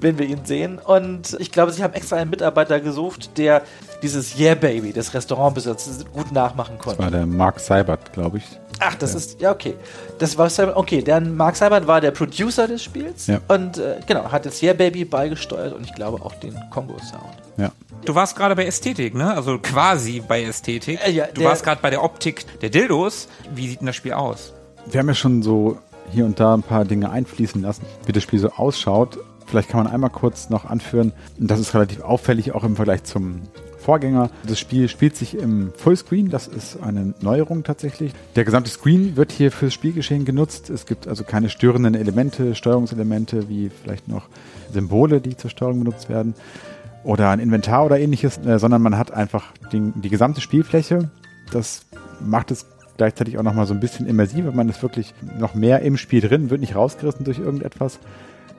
wenn 0.00 0.18
wir 0.18 0.26
ihn 0.26 0.44
sehen. 0.44 0.78
Und 0.78 1.36
ich 1.40 1.50
glaube, 1.50 1.72
sie 1.72 1.82
haben 1.82 1.94
extra 1.94 2.16
einen 2.16 2.30
Mitarbeiter 2.30 2.80
gesucht, 2.80 3.36
der 3.36 3.62
dieses 4.02 4.38
Yeah 4.38 4.54
Baby 4.54 4.92
des 4.92 5.14
Restaurantbesitzers 5.14 6.04
gut 6.12 6.30
nachmachen 6.32 6.78
konnte. 6.78 7.02
War 7.02 7.10
der 7.10 7.26
Mark 7.26 7.58
Seibert, 7.60 8.12
glaube 8.12 8.38
ich. 8.38 8.44
Ach, 8.78 8.94
das 8.94 9.14
ist, 9.14 9.40
ja, 9.40 9.50
okay. 9.52 9.74
Das 10.18 10.36
war, 10.36 10.50
okay, 10.76 11.02
der 11.02 11.20
Mark 11.20 11.56
Seibert 11.56 11.86
war 11.86 12.00
der 12.00 12.10
Producer 12.10 12.68
des 12.68 12.82
Spiels 12.82 13.26
Ja. 13.26 13.40
und 13.48 13.78
äh, 13.78 14.00
genau, 14.06 14.30
hat 14.30 14.44
das 14.44 14.62
Yeah 14.62 14.74
Baby 14.74 15.04
beigesteuert 15.04 15.72
und 15.72 15.84
ich 15.84 15.94
glaube 15.94 16.22
auch 16.24 16.34
den 16.34 16.54
Kongo-Sound. 16.70 17.24
Ja. 17.56 17.72
Du 18.04 18.14
warst 18.14 18.36
gerade 18.36 18.54
bei 18.54 18.66
Ästhetik, 18.66 19.14
ne? 19.14 19.34
Also 19.34 19.58
quasi 19.58 20.20
bei 20.26 20.42
Ästhetik. 20.44 21.00
Äh, 21.04 21.10
ja, 21.10 21.26
du 21.32 21.42
warst 21.42 21.64
gerade 21.64 21.80
bei 21.80 21.90
der 21.90 22.04
Optik 22.04 22.44
der 22.60 22.68
Dildos. 22.68 23.28
Wie 23.54 23.66
sieht 23.66 23.80
denn 23.80 23.86
das 23.86 23.96
Spiel 23.96 24.12
aus? 24.12 24.52
Wir 24.88 25.00
haben 25.00 25.08
ja 25.08 25.14
schon 25.14 25.42
so 25.42 25.78
hier 26.12 26.24
und 26.24 26.40
da 26.40 26.54
ein 26.54 26.62
paar 26.62 26.84
Dinge 26.84 27.10
einfließen 27.10 27.60
lassen, 27.62 27.84
wie 28.06 28.12
das 28.12 28.22
Spiel 28.22 28.38
so 28.38 28.50
ausschaut. 28.50 29.18
Vielleicht 29.46 29.68
kann 29.68 29.84
man 29.84 29.92
einmal 29.92 30.10
kurz 30.10 30.50
noch 30.50 30.64
anführen, 30.64 31.12
und 31.38 31.50
das 31.50 31.60
ist 31.60 31.74
relativ 31.74 32.02
auffällig, 32.02 32.52
auch 32.52 32.64
im 32.64 32.76
Vergleich 32.76 33.04
zum 33.04 33.42
Vorgänger. 33.78 34.30
Das 34.44 34.58
Spiel 34.58 34.88
spielt 34.88 35.16
sich 35.16 35.38
im 35.38 35.72
Fullscreen, 35.76 36.28
das 36.28 36.48
ist 36.48 36.82
eine 36.82 37.14
Neuerung 37.20 37.62
tatsächlich. 37.62 38.12
Der 38.34 38.44
gesamte 38.44 38.68
Screen 38.68 39.16
wird 39.16 39.30
hier 39.30 39.52
fürs 39.52 39.72
Spielgeschehen 39.72 40.24
genutzt. 40.24 40.70
Es 40.70 40.86
gibt 40.86 41.06
also 41.06 41.22
keine 41.22 41.48
störenden 41.48 41.94
Elemente, 41.94 42.56
Steuerungselemente, 42.56 43.48
wie 43.48 43.70
vielleicht 43.70 44.08
noch 44.08 44.28
Symbole, 44.72 45.20
die 45.20 45.36
zur 45.36 45.50
Steuerung 45.50 45.78
benutzt 45.78 46.08
werden 46.08 46.34
oder 47.04 47.30
ein 47.30 47.38
Inventar 47.38 47.86
oder 47.86 48.00
ähnliches, 48.00 48.38
äh, 48.38 48.58
sondern 48.58 48.82
man 48.82 48.98
hat 48.98 49.12
einfach 49.12 49.52
den, 49.72 49.92
die 50.02 50.10
gesamte 50.10 50.40
Spielfläche. 50.40 51.08
Das 51.52 51.82
macht 52.20 52.50
es 52.50 52.66
gleichzeitig 52.96 53.38
auch 53.38 53.42
nochmal 53.42 53.66
so 53.66 53.74
ein 53.74 53.80
bisschen 53.80 54.06
immersiver. 54.06 54.52
Man 54.52 54.68
ist 54.68 54.82
wirklich 54.82 55.14
noch 55.38 55.54
mehr 55.54 55.80
im 55.82 55.96
Spiel 55.96 56.20
drin, 56.20 56.50
wird 56.50 56.60
nicht 56.60 56.74
rausgerissen 56.74 57.24
durch 57.24 57.38
irgendetwas. 57.38 57.98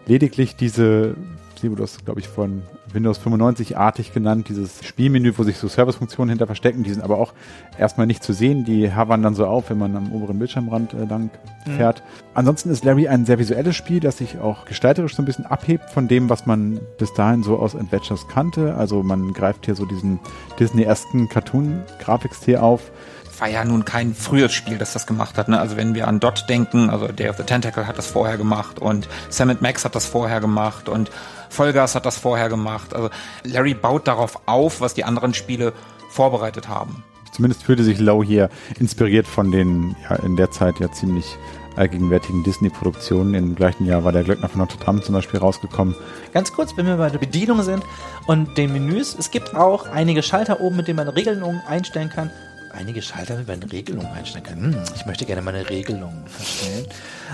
Lediglich 0.06 0.56
diese, 0.56 1.16
sie 1.60 1.70
wurde 1.70 1.82
das, 1.82 2.04
glaube 2.06 2.20
ich, 2.20 2.28
von 2.28 2.62
Windows 2.94 3.20
95-artig 3.20 4.14
genannt, 4.14 4.48
dieses 4.50 4.86
Spielmenü, 4.86 5.34
wo 5.38 5.44
sich 5.44 5.58
so 5.58 5.68
Servicefunktionen 5.68 6.30
hinter 6.30 6.46
verstecken, 6.46 6.84
die 6.84 6.92
sind 6.92 7.04
aber 7.04 7.18
auch 7.18 7.34
erstmal 7.78 8.08
nicht 8.08 8.24
zu 8.24 8.34
sehen. 8.34 8.66
Die 8.66 8.94
havern 8.94 9.22
dann 9.22 9.36
so 9.36 9.46
auf, 9.46 9.70
wenn 9.70 9.78
man 9.78 9.96
am 9.96 10.14
oberen 10.14 10.40
Bildschirmrand 10.40 10.94
äh, 10.94 11.06
lang 11.06 11.30
fährt. 11.76 12.02
Ansonsten 12.34 12.70
ist 12.70 12.86
Larry 12.86 13.08
ein 13.08 13.26
sehr 13.26 13.40
visuelles 13.40 13.76
Spiel, 13.76 14.00
das 14.00 14.18
sich 14.18 14.40
auch 14.40 14.66
gestalterisch 14.66 15.16
so 15.16 15.22
ein 15.22 15.26
bisschen 15.26 15.46
abhebt 15.46 15.90
von 15.90 16.08
dem, 16.08 16.30
was 16.30 16.46
man 16.46 16.80
bis 16.98 17.14
dahin 17.14 17.44
so 17.44 17.58
aus 17.58 17.76
Adventures 17.76 18.28
kannte. 18.30 18.76
Also 18.76 19.04
man 19.04 19.34
greift 19.34 19.66
hier 19.66 19.76
so 19.76 19.86
diesen 19.86 20.20
Disney-esken 20.60 21.28
Cartoon-Grafikstil 21.28 22.58
auf. 22.58 22.92
War 23.40 23.48
ja 23.48 23.64
nun 23.64 23.86
kein 23.86 24.16
frühes 24.16 24.54
Spiel, 24.54 24.78
das 24.78 24.94
das 24.94 25.06
gemacht 25.06 25.38
hat. 25.38 25.48
Ne? 25.48 25.60
Also 25.60 25.78
wenn 25.78 25.94
wir 25.94 26.08
an 26.08 26.20
Dot 26.20 26.46
denken, 26.50 26.90
also 26.90 27.08
Day 27.08 27.30
of 27.30 27.38
the 27.38 27.44
Tentacle 27.44 27.88
hat 27.88 27.98
das 27.98 28.08
vorher 28.08 28.38
gemacht 28.38 28.80
und 28.80 29.08
Sam 29.30 29.56
Max 29.60 29.86
hat 29.86 29.96
das 29.96 30.06
vorher 30.06 30.40
gemacht 30.40 30.90
und 30.90 31.12
Vollgas 31.50 31.96
hat 31.96 32.06
das 32.06 32.18
vorher 32.18 32.50
gemacht. 32.50 32.94
Also 32.94 33.10
Larry 33.44 33.74
baut 33.74 34.08
darauf 34.08 34.42
auf, 34.48 34.82
was 34.82 34.94
die 34.94 35.04
anderen 35.04 35.34
Spiele 35.34 35.74
vorbereitet 36.10 36.68
haben. 36.68 37.04
Zumindest 37.32 37.64
fühlte 37.64 37.84
sich 37.84 38.00
Low 38.00 38.24
hier 38.24 38.50
inspiriert 38.80 39.28
von 39.28 39.52
den 39.52 39.96
ja, 40.10 40.16
in 40.18 40.36
der 40.36 40.50
Zeit 40.50 40.80
ja 40.80 40.92
ziemlich 40.92 41.38
allgegenwärtigen 41.76 42.44
Disney-Produktionen. 42.44 43.36
Im 43.36 43.54
gleichen 43.54 43.86
Jahr 43.86 44.04
war 44.04 44.12
der 44.12 44.24
Glöckner 44.24 44.50
von 44.50 44.60
Notre 44.60 44.84
Dame 44.84 45.02
zum 45.02 45.14
Beispiel 45.14 45.40
rausgekommen. 45.40 45.96
Ganz 46.34 46.52
kurz, 46.52 46.76
wenn 46.76 46.88
wir 46.88 46.98
bei 46.98 47.10
der 47.10 47.20
Bedienung 47.20 47.62
sind 47.62 47.84
und 48.26 48.58
den 48.58 48.74
Menüs, 48.74 49.16
es 49.18 49.30
gibt 49.30 49.56
auch 49.56 49.88
einige 49.88 50.24
Schalter 50.24 50.60
oben, 50.60 50.78
mit 50.78 50.88
denen 50.88 50.98
man 50.98 51.10
Regelungen 51.10 51.62
einstellen 51.68 52.10
kann. 52.10 52.32
Einige 52.78 53.02
Schalter, 53.02 53.38
mit 53.38 53.48
man 53.48 53.64
Regelungen 53.64 54.06
einstellen 54.08 54.44
kann. 54.44 54.62
Hm, 54.62 54.84
ich 54.96 55.06
möchte 55.08 55.26
gerne 55.26 55.42
meine 55.42 55.68
Regelungen 55.68 56.28
verstellen. 56.28 56.86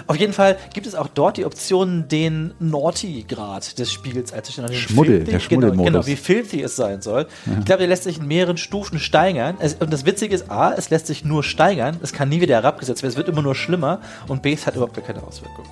Auf 0.08 0.16
jeden 0.16 0.34
Fall 0.34 0.58
gibt 0.74 0.88
es 0.88 0.96
auch 0.96 1.08
dort 1.08 1.38
die 1.38 1.46
Option, 1.46 2.08
den 2.08 2.54
Naughty-Grad 2.60 3.78
des 3.80 3.92
Spiels 3.92 4.34
einzustellen. 4.34 4.70
Also 4.70 4.80
Schmuddel, 4.80 5.20
filthy- 5.20 5.24
der 5.26 5.34
genau, 5.34 5.40
Schmuddelmodus. 5.42 5.86
genau, 5.92 6.06
wie 6.08 6.16
filthy 6.16 6.62
es 6.62 6.76
sein 6.76 7.02
soll. 7.02 7.28
Ich 7.60 7.66
glaube, 7.66 7.80
der 7.80 7.88
lässt 7.88 8.04
sich 8.04 8.18
in 8.20 8.28
mehreren 8.28 8.58
Stufen 8.58 9.00
steigern. 9.00 9.56
Es, 9.60 9.76
und 9.76 9.92
das 9.92 10.06
Witzige 10.06 10.34
ist, 10.36 10.50
A, 10.50 10.74
es 10.74 10.90
lässt 10.90 11.08
sich 11.08 11.24
nur 11.26 11.44
steigern, 11.44 11.98
es 12.02 12.14
kann 12.14 12.30
nie 12.30 12.42
wieder 12.42 12.56
herabgesetzt 12.56 13.04
werden, 13.04 13.12
es 13.12 13.18
wird 13.18 13.28
immer 13.30 13.42
nur 13.42 13.56
schlimmer 13.56 14.00
und 14.28 14.42
B, 14.42 14.54
es 14.54 14.66
hat 14.66 14.76
überhaupt 14.76 14.96
gar 14.96 15.04
keine 15.06 15.22
Auswirkungen. 15.24 15.68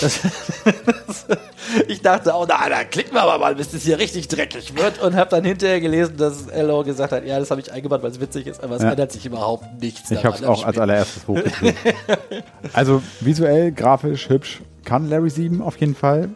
Das, 0.00 0.20
ich 1.88 2.00
dachte, 2.02 2.32
oh 2.34 2.44
na, 2.48 2.68
da 2.68 2.84
klicken 2.84 3.14
wir 3.14 3.22
aber 3.22 3.38
mal, 3.38 3.54
bis 3.54 3.70
das 3.70 3.82
hier 3.82 3.98
richtig 3.98 4.28
dreckig 4.28 4.76
wird 4.76 5.00
und 5.00 5.14
habe 5.14 5.30
dann 5.30 5.44
hinterher 5.44 5.80
gelesen, 5.80 6.16
dass 6.16 6.46
Elo 6.48 6.82
gesagt 6.84 7.12
hat, 7.12 7.24
ja, 7.26 7.38
das 7.38 7.50
habe 7.50 7.60
ich 7.60 7.72
eingebaut, 7.72 8.02
weil 8.02 8.10
es 8.10 8.20
witzig 8.20 8.46
ist, 8.46 8.62
aber 8.62 8.76
es 8.76 8.82
Ja. 8.82 8.90
ändert 8.90 9.12
sich 9.12 9.24
überhaupt 9.26 9.64
nichts. 9.80 10.10
Ich 10.10 10.24
habe 10.24 10.36
es 10.36 10.42
auch 10.44 10.64
als 10.64 10.78
allererstes 10.78 11.26
hochgezogen. 11.26 11.74
also 12.72 13.02
visuell, 13.20 13.61
grafisch, 13.70 14.28
hübsch 14.28 14.62
kann 14.84 15.08
Larry 15.08 15.30
7 15.30 15.62
auf 15.62 15.76
jeden 15.78 15.94
Fall. 15.94 16.30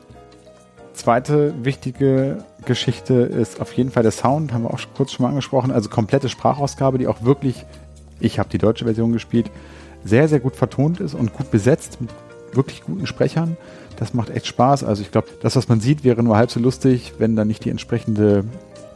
Zweite 0.92 1.52
wichtige 1.62 2.38
Geschichte 2.64 3.14
ist 3.14 3.60
auf 3.60 3.72
jeden 3.74 3.90
Fall 3.90 4.02
der 4.02 4.12
Sound, 4.12 4.52
haben 4.52 4.62
wir 4.62 4.72
auch 4.72 4.80
kurz 4.96 5.12
schon 5.12 5.24
mal 5.24 5.30
angesprochen. 5.30 5.70
Also 5.70 5.90
komplette 5.90 6.28
Sprachausgabe, 6.28 6.98
die 6.98 7.06
auch 7.06 7.22
wirklich, 7.22 7.66
ich 8.20 8.38
habe 8.38 8.48
die 8.48 8.58
deutsche 8.58 8.84
Version 8.84 9.12
gespielt, 9.12 9.50
sehr, 10.04 10.28
sehr 10.28 10.40
gut 10.40 10.56
vertont 10.56 11.00
ist 11.00 11.14
und 11.14 11.32
gut 11.34 11.50
besetzt 11.50 12.00
mit 12.00 12.10
wirklich 12.52 12.82
guten 12.82 13.06
Sprechern. 13.06 13.56
Das 13.98 14.14
macht 14.14 14.30
echt 14.30 14.46
Spaß. 14.46 14.84
Also 14.84 15.02
ich 15.02 15.10
glaube, 15.10 15.28
das, 15.42 15.56
was 15.56 15.68
man 15.68 15.80
sieht, 15.80 16.04
wäre 16.04 16.22
nur 16.22 16.36
halb 16.36 16.50
so 16.50 16.60
lustig, 16.60 17.14
wenn 17.18 17.36
da 17.36 17.44
nicht 17.44 17.64
die 17.64 17.70
entsprechende 17.70 18.44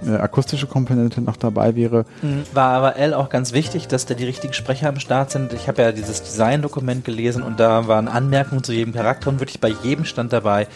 äh, 0.06 0.16
akustische 0.16 0.66
Komponente 0.66 1.20
noch 1.20 1.36
dabei 1.36 1.76
wäre. 1.76 2.04
War 2.54 2.70
aber 2.72 2.96
L 2.96 3.14
auch 3.14 3.28
ganz 3.28 3.52
wichtig, 3.52 3.88
dass 3.88 4.06
da 4.06 4.14
die 4.14 4.24
richtigen 4.24 4.52
Sprecher 4.52 4.88
am 4.88 4.98
Start 5.00 5.30
sind. 5.30 5.52
Ich 5.52 5.68
habe 5.68 5.82
ja 5.82 5.92
dieses 5.92 6.22
Design-Dokument 6.22 7.04
gelesen 7.04 7.42
und 7.42 7.60
da 7.60 7.86
waren 7.88 8.08
Anmerkungen 8.08 8.62
zu 8.64 8.72
jedem 8.72 8.92
Charakter 8.94 9.28
und 9.30 9.40
wirklich 9.40 9.60
bei 9.60 9.68
jedem 9.82 10.04
stand 10.04 10.32
dabei, 10.32 10.66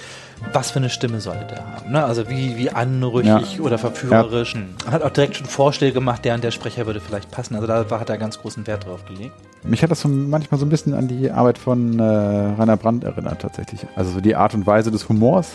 was 0.53 0.71
für 0.73 0.79
eine 0.79 0.91
Stimme 0.91 1.21
sollte 1.21 1.47
der 1.55 1.65
haben. 1.65 1.93
Ne? 1.93 2.05
Also 2.05 2.29
wie, 2.29 2.57
wie 2.59 2.71
anrüchig 2.71 3.57
Ja. 3.57 3.61
oder 3.63 3.79
verführerisch. 3.79 4.55
Man 4.55 4.75
Hat 4.91 5.03
auch 5.03 5.11
direkt 5.11 5.37
schon 5.37 5.47
Vorschläge 5.47 5.95
gemacht, 5.95 6.25
der 6.25 6.35
und 6.35 6.45
der 6.45 6.51
Sprecher 6.51 6.85
würde 6.87 7.01
vielleicht 7.01 7.31
passen. 7.31 7.55
Also 7.55 7.67
da 7.67 7.89
war- 7.91 8.01
hat 8.01 8.11
er 8.11 8.19
ganz 8.19 8.39
großen 8.41 8.67
Wert 8.67 8.85
drauf 8.87 9.05
gelegt. 9.07 9.33
Mich 9.63 9.83
hat 9.83 9.91
das 9.91 10.01
so 10.01 10.09
manchmal 10.09 10.61
so 10.61 10.67
ein 10.67 10.69
bisschen 10.69 10.93
an 10.93 11.09
die 11.09 11.31
Arbeit 11.31 11.57
von 11.57 11.99
äh, 11.99 12.03
Rainer 12.03 12.77
Brandt 12.77 13.05
erinnert 13.05 13.41
tatsächlich. 13.41 13.81
Also 13.97 14.11
so 14.11 14.21
die 14.21 14.37
Art 14.37 14.53
und 14.55 14.67
Weise 14.67 14.91
des 14.91 15.09
Humors 15.09 15.51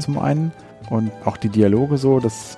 zum 0.00 0.18
einen 0.18 0.50
und 0.88 1.10
auch 1.26 1.36
die 1.36 1.50
Dialoge 1.50 1.98
so, 1.98 2.20
das 2.20 2.56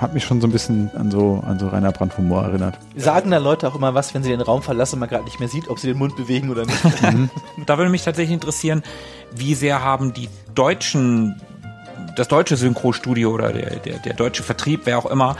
hat 0.00 0.14
mich 0.14 0.24
schon 0.24 0.40
so 0.40 0.46
ein 0.46 0.52
bisschen 0.52 0.90
an 0.94 1.10
so, 1.10 1.42
an 1.46 1.58
so 1.58 1.68
Rainer 1.68 1.92
Brandt 1.92 2.16
Humor 2.18 2.44
erinnert. 2.44 2.78
Sagen 2.96 3.30
da 3.30 3.38
Leute 3.38 3.68
auch 3.68 3.74
immer 3.74 3.94
was, 3.94 4.14
wenn 4.14 4.22
sie 4.22 4.30
den 4.30 4.40
Raum 4.40 4.62
verlassen 4.62 4.96
und 4.96 5.00
man 5.00 5.08
gerade 5.08 5.24
nicht 5.24 5.40
mehr 5.40 5.48
sieht, 5.48 5.68
ob 5.68 5.78
sie 5.78 5.88
den 5.88 5.98
Mund 5.98 6.16
bewegen 6.16 6.50
oder 6.50 6.64
nicht? 6.66 6.80
Da 7.66 7.78
würde 7.78 7.90
mich 7.90 8.04
tatsächlich 8.04 8.34
interessieren, 8.34 8.82
wie 9.34 9.54
sehr 9.54 9.82
haben 9.82 10.12
die 10.12 10.28
deutschen, 10.54 11.40
das 12.16 12.28
deutsche 12.28 12.56
Synchrostudio 12.56 13.30
oder 13.30 13.52
der, 13.52 13.76
der, 13.76 13.98
der 13.98 14.14
deutsche 14.14 14.42
Vertrieb, 14.42 14.82
wer 14.84 14.98
auch 14.98 15.06
immer, 15.06 15.36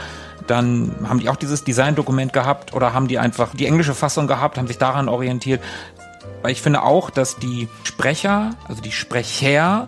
dann 0.47 0.95
haben 1.07 1.19
die 1.19 1.29
auch 1.29 1.35
dieses 1.35 1.63
Designdokument 1.63 2.33
gehabt 2.33 2.73
oder 2.73 2.93
haben 2.93 3.07
die 3.07 3.19
einfach 3.19 3.53
die 3.55 3.65
englische 3.65 3.93
Fassung 3.93 4.27
gehabt, 4.27 4.57
haben 4.57 4.67
sich 4.67 4.77
daran 4.77 5.09
orientiert. 5.09 5.61
Weil 6.41 6.51
ich 6.51 6.61
finde 6.61 6.83
auch, 6.83 7.09
dass 7.09 7.37
die 7.37 7.67
Sprecher, 7.83 8.51
also 8.67 8.81
die 8.81 8.91
Sprecher, 8.91 9.87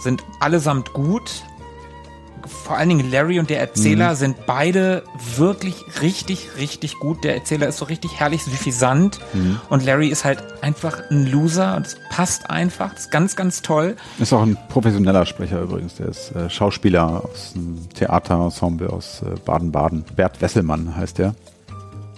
sind 0.00 0.22
allesamt 0.40 0.92
gut. 0.92 1.42
Vor 2.48 2.76
allen 2.76 2.88
Dingen 2.88 3.10
Larry 3.10 3.38
und 3.38 3.50
der 3.50 3.60
Erzähler 3.60 4.16
sind 4.16 4.46
beide 4.46 5.02
wirklich 5.36 5.76
richtig, 6.02 6.48
richtig 6.58 6.94
gut. 6.98 7.22
Der 7.24 7.34
Erzähler 7.34 7.68
ist 7.68 7.78
so 7.78 7.84
richtig 7.84 8.18
herrlich 8.18 8.42
suffisant 8.42 9.20
und 9.68 9.84
Larry 9.84 10.08
ist 10.08 10.24
halt 10.24 10.42
einfach 10.62 11.10
ein 11.10 11.26
Loser 11.26 11.76
und 11.76 11.86
es 11.86 11.96
passt 12.10 12.50
einfach. 12.50 12.92
Das 12.94 13.04
ist 13.04 13.10
ganz, 13.10 13.36
ganz 13.36 13.62
toll. 13.62 13.96
Ist 14.18 14.32
auch 14.32 14.42
ein 14.42 14.56
professioneller 14.68 15.26
Sprecher 15.26 15.60
übrigens. 15.60 15.96
Der 15.96 16.08
ist 16.08 16.34
äh, 16.34 16.50
Schauspieler 16.50 17.24
aus 17.24 17.52
einem 17.54 17.88
Theaterensemble 17.94 18.90
aus 18.90 19.22
äh, 19.22 19.38
Baden-Baden. 19.44 20.04
Bert 20.16 20.40
Wesselmann 20.40 20.96
heißt 20.96 21.18
der. 21.18 21.34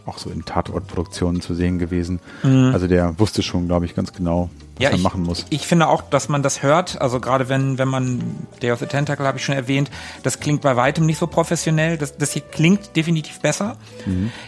Auch 0.06 0.18
so 0.18 0.30
in 0.30 0.44
Tatortproduktionen 0.44 1.40
zu 1.40 1.54
sehen 1.54 1.78
gewesen. 1.78 2.20
Also 2.42 2.86
der 2.86 3.18
wusste 3.18 3.42
schon, 3.42 3.66
glaube 3.66 3.84
ich, 3.84 3.94
ganz 3.94 4.12
genau, 4.12 4.50
was 4.76 4.84
er 4.84 4.94
ich, 4.94 5.02
machen 5.02 5.22
muss. 5.22 5.44
Ich 5.50 5.66
finde 5.66 5.88
auch, 5.88 6.02
dass 6.02 6.28
man 6.28 6.42
das 6.42 6.62
hört. 6.62 7.00
Also 7.00 7.20
gerade 7.20 7.48
wenn, 7.48 7.78
wenn 7.78 7.88
man 7.88 8.22
Day 8.62 8.72
of 8.72 8.78
the 8.78 8.86
Tentacle 8.86 9.26
habe 9.26 9.38
ich 9.38 9.44
schon 9.44 9.54
erwähnt, 9.54 9.90
das 10.22 10.40
klingt 10.40 10.62
bei 10.62 10.76
weitem 10.76 11.06
nicht 11.06 11.18
so 11.18 11.26
professionell. 11.26 11.98
Das, 11.98 12.16
das 12.16 12.32
hier 12.32 12.42
klingt 12.42 12.96
definitiv 12.96 13.40
besser. 13.40 13.76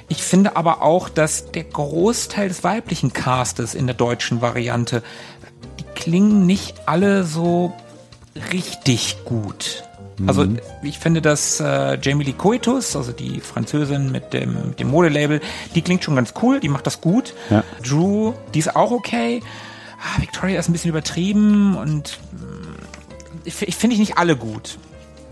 Ich 0.08 0.22
finde 0.22 0.56
aber 0.56 0.82
auch, 0.82 1.08
dass 1.08 1.52
der 1.52 1.64
Großteil 1.64 2.48
des 2.48 2.64
weiblichen 2.64 3.12
Castes 3.12 3.74
in 3.74 3.86
der 3.86 3.94
deutschen 3.94 4.40
Variante, 4.40 5.02
die 5.78 5.84
klingen 5.94 6.46
nicht 6.46 6.88
alle 6.88 7.24
so 7.24 7.74
richtig 8.52 9.18
gut. 9.24 9.84
Also 10.26 10.46
ich 10.82 10.98
finde, 10.98 11.22
dass 11.22 11.60
äh, 11.60 11.98
Jamie 12.00 12.24
Lee 12.24 12.32
Coitus, 12.32 12.96
also 12.96 13.12
die 13.12 13.40
Französin 13.40 14.10
mit 14.10 14.32
dem, 14.32 14.68
mit 14.68 14.80
dem 14.80 14.88
Modelabel, 14.88 15.40
die 15.74 15.82
klingt 15.82 16.04
schon 16.04 16.16
ganz 16.16 16.34
cool, 16.42 16.60
die 16.60 16.68
macht 16.68 16.86
das 16.86 17.00
gut. 17.00 17.34
Ja. 17.50 17.64
Drew, 17.86 18.32
die 18.54 18.58
ist 18.58 18.76
auch 18.76 18.90
okay. 18.90 19.42
Ah, 19.98 20.20
Victoria 20.20 20.58
ist 20.58 20.68
ein 20.68 20.72
bisschen 20.72 20.90
übertrieben 20.90 21.76
und 21.76 22.18
mm, 22.32 23.42
ich, 23.44 23.62
ich 23.62 23.76
finde 23.76 23.94
ich 23.94 24.00
nicht 24.00 24.18
alle 24.18 24.36
gut. 24.36 24.78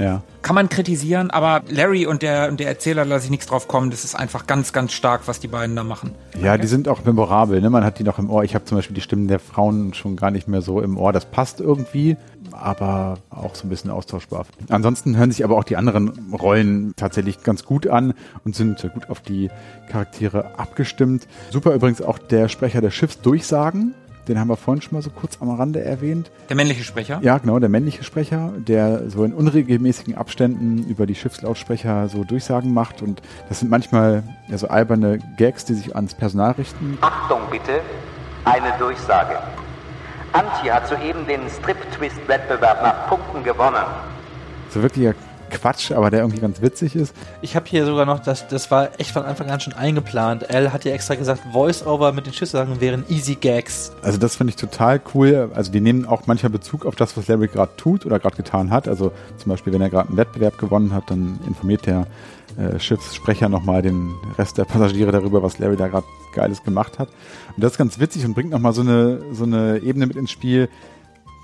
Ja. 0.00 0.22
Kann 0.42 0.54
man 0.54 0.70
kritisieren, 0.70 1.30
aber 1.30 1.62
Larry 1.68 2.06
und 2.06 2.22
der, 2.22 2.48
und 2.48 2.58
der 2.60 2.68
Erzähler 2.68 3.04
lasse 3.04 3.26
ich 3.26 3.30
nichts 3.30 3.46
drauf 3.46 3.68
kommen. 3.68 3.90
Das 3.90 4.04
ist 4.04 4.14
einfach 4.14 4.46
ganz, 4.46 4.72
ganz 4.72 4.92
stark, 4.92 5.22
was 5.26 5.38
die 5.38 5.48
beiden 5.48 5.76
da 5.76 5.84
machen. 5.84 6.14
Ja, 6.40 6.56
die 6.56 6.66
sind 6.66 6.88
auch 6.88 7.04
memorabel. 7.04 7.60
Ne? 7.60 7.68
Man 7.68 7.84
hat 7.84 7.98
die 7.98 8.04
noch 8.04 8.18
im 8.18 8.30
Ohr. 8.30 8.42
Ich 8.42 8.54
habe 8.54 8.64
zum 8.64 8.78
Beispiel 8.78 8.94
die 8.94 9.02
Stimmen 9.02 9.28
der 9.28 9.38
Frauen 9.38 9.92
schon 9.92 10.16
gar 10.16 10.30
nicht 10.30 10.48
mehr 10.48 10.62
so 10.62 10.80
im 10.80 10.96
Ohr. 10.96 11.12
Das 11.12 11.26
passt 11.26 11.60
irgendwie, 11.60 12.16
aber 12.52 13.18
auch 13.28 13.54
so 13.54 13.66
ein 13.66 13.70
bisschen 13.70 13.90
austauschbar. 13.90 14.46
Ansonsten 14.70 15.18
hören 15.18 15.30
sich 15.30 15.44
aber 15.44 15.58
auch 15.58 15.64
die 15.64 15.76
anderen 15.76 16.32
Rollen 16.32 16.94
tatsächlich 16.96 17.42
ganz 17.42 17.64
gut 17.64 17.86
an 17.86 18.14
und 18.44 18.56
sind 18.56 18.80
gut 18.94 19.10
auf 19.10 19.20
die 19.20 19.50
Charaktere 19.90 20.58
abgestimmt. 20.58 21.28
Super 21.50 21.74
übrigens 21.74 22.00
auch 22.00 22.18
der 22.18 22.48
Sprecher 22.48 22.80
der 22.80 22.90
Schiffsdurchsagen. 22.90 23.94
Den 24.28 24.38
haben 24.38 24.48
wir 24.48 24.56
vorhin 24.56 24.82
schon 24.82 24.94
mal 24.94 25.02
so 25.02 25.10
kurz 25.10 25.38
am 25.40 25.50
Rande 25.50 25.82
erwähnt. 25.82 26.30
Der 26.48 26.56
männliche 26.56 26.84
Sprecher. 26.84 27.20
Ja, 27.22 27.38
genau, 27.38 27.58
der 27.58 27.68
männliche 27.68 28.04
Sprecher, 28.04 28.52
der 28.56 29.10
so 29.10 29.24
in 29.24 29.32
unregelmäßigen 29.32 30.14
Abständen 30.14 30.84
über 30.88 31.06
die 31.06 31.14
Schiffslautsprecher 31.14 32.08
so 32.08 32.24
Durchsagen 32.24 32.72
macht. 32.72 33.02
Und 33.02 33.22
das 33.48 33.60
sind 33.60 33.70
manchmal 33.70 34.22
ja, 34.48 34.58
so 34.58 34.68
alberne 34.68 35.18
Gags, 35.36 35.64
die 35.64 35.74
sich 35.74 35.96
ans 35.96 36.14
Personal 36.14 36.52
richten. 36.52 36.98
Achtung 37.00 37.40
bitte, 37.50 37.80
eine 38.44 38.72
Durchsage. 38.78 39.38
Antje 40.32 40.72
hat 40.72 40.86
soeben 40.86 41.26
den 41.26 41.40
Strip-Twist-Wettbewerb 41.48 42.82
nach 42.82 43.08
Punkten 43.08 43.42
gewonnen. 43.42 43.84
So 44.68 44.80
wirklicher 44.82 45.14
Quatsch, 45.50 45.92
aber 45.92 46.10
der 46.10 46.20
irgendwie 46.20 46.40
ganz 46.40 46.62
witzig 46.62 46.96
ist. 46.96 47.14
Ich 47.42 47.56
habe 47.56 47.66
hier 47.68 47.84
sogar 47.84 48.06
noch, 48.06 48.20
das, 48.20 48.48
das 48.48 48.70
war 48.70 48.90
echt 48.98 49.10
von 49.10 49.24
Anfang 49.24 49.50
an 49.50 49.60
schon 49.60 49.72
eingeplant. 49.74 50.48
L 50.48 50.72
hat 50.72 50.84
ja 50.84 50.92
extra 50.92 51.14
gesagt, 51.14 51.42
Voice-Over 51.52 52.12
mit 52.12 52.26
den 52.26 52.32
Schiffssagen 52.32 52.80
wären 52.80 53.04
Easy 53.08 53.34
Gags. 53.34 53.92
Also 54.02 54.18
das 54.18 54.36
finde 54.36 54.52
ich 54.52 54.56
total 54.56 55.00
cool. 55.14 55.50
Also 55.54 55.70
die 55.70 55.80
nehmen 55.80 56.06
auch 56.06 56.26
manchmal 56.26 56.50
Bezug 56.50 56.86
auf 56.86 56.96
das, 56.96 57.16
was 57.16 57.28
Larry 57.28 57.48
gerade 57.48 57.72
tut 57.76 58.06
oder 58.06 58.18
gerade 58.18 58.36
getan 58.36 58.70
hat. 58.70 58.88
Also 58.88 59.12
zum 59.36 59.50
Beispiel, 59.50 59.72
wenn 59.72 59.82
er 59.82 59.90
gerade 59.90 60.08
einen 60.08 60.16
Wettbewerb 60.16 60.58
gewonnen 60.58 60.94
hat, 60.94 61.10
dann 61.10 61.38
informiert 61.46 61.86
der 61.86 62.06
äh, 62.56 62.78
Schiffssprecher 62.78 63.48
nochmal 63.48 63.82
den 63.82 64.14
Rest 64.38 64.58
der 64.58 64.64
Passagiere 64.64 65.12
darüber, 65.12 65.42
was 65.42 65.58
Larry 65.58 65.76
da 65.76 65.88
gerade 65.88 66.06
Geiles 66.34 66.62
gemacht 66.62 66.98
hat. 66.98 67.08
Und 67.56 67.62
das 67.62 67.72
ist 67.72 67.78
ganz 67.78 67.98
witzig 67.98 68.24
und 68.24 68.34
bringt 68.34 68.50
nochmal 68.50 68.72
so 68.72 68.82
eine, 68.82 69.20
so 69.32 69.44
eine 69.44 69.78
Ebene 69.78 70.06
mit 70.06 70.16
ins 70.16 70.30
Spiel, 70.30 70.68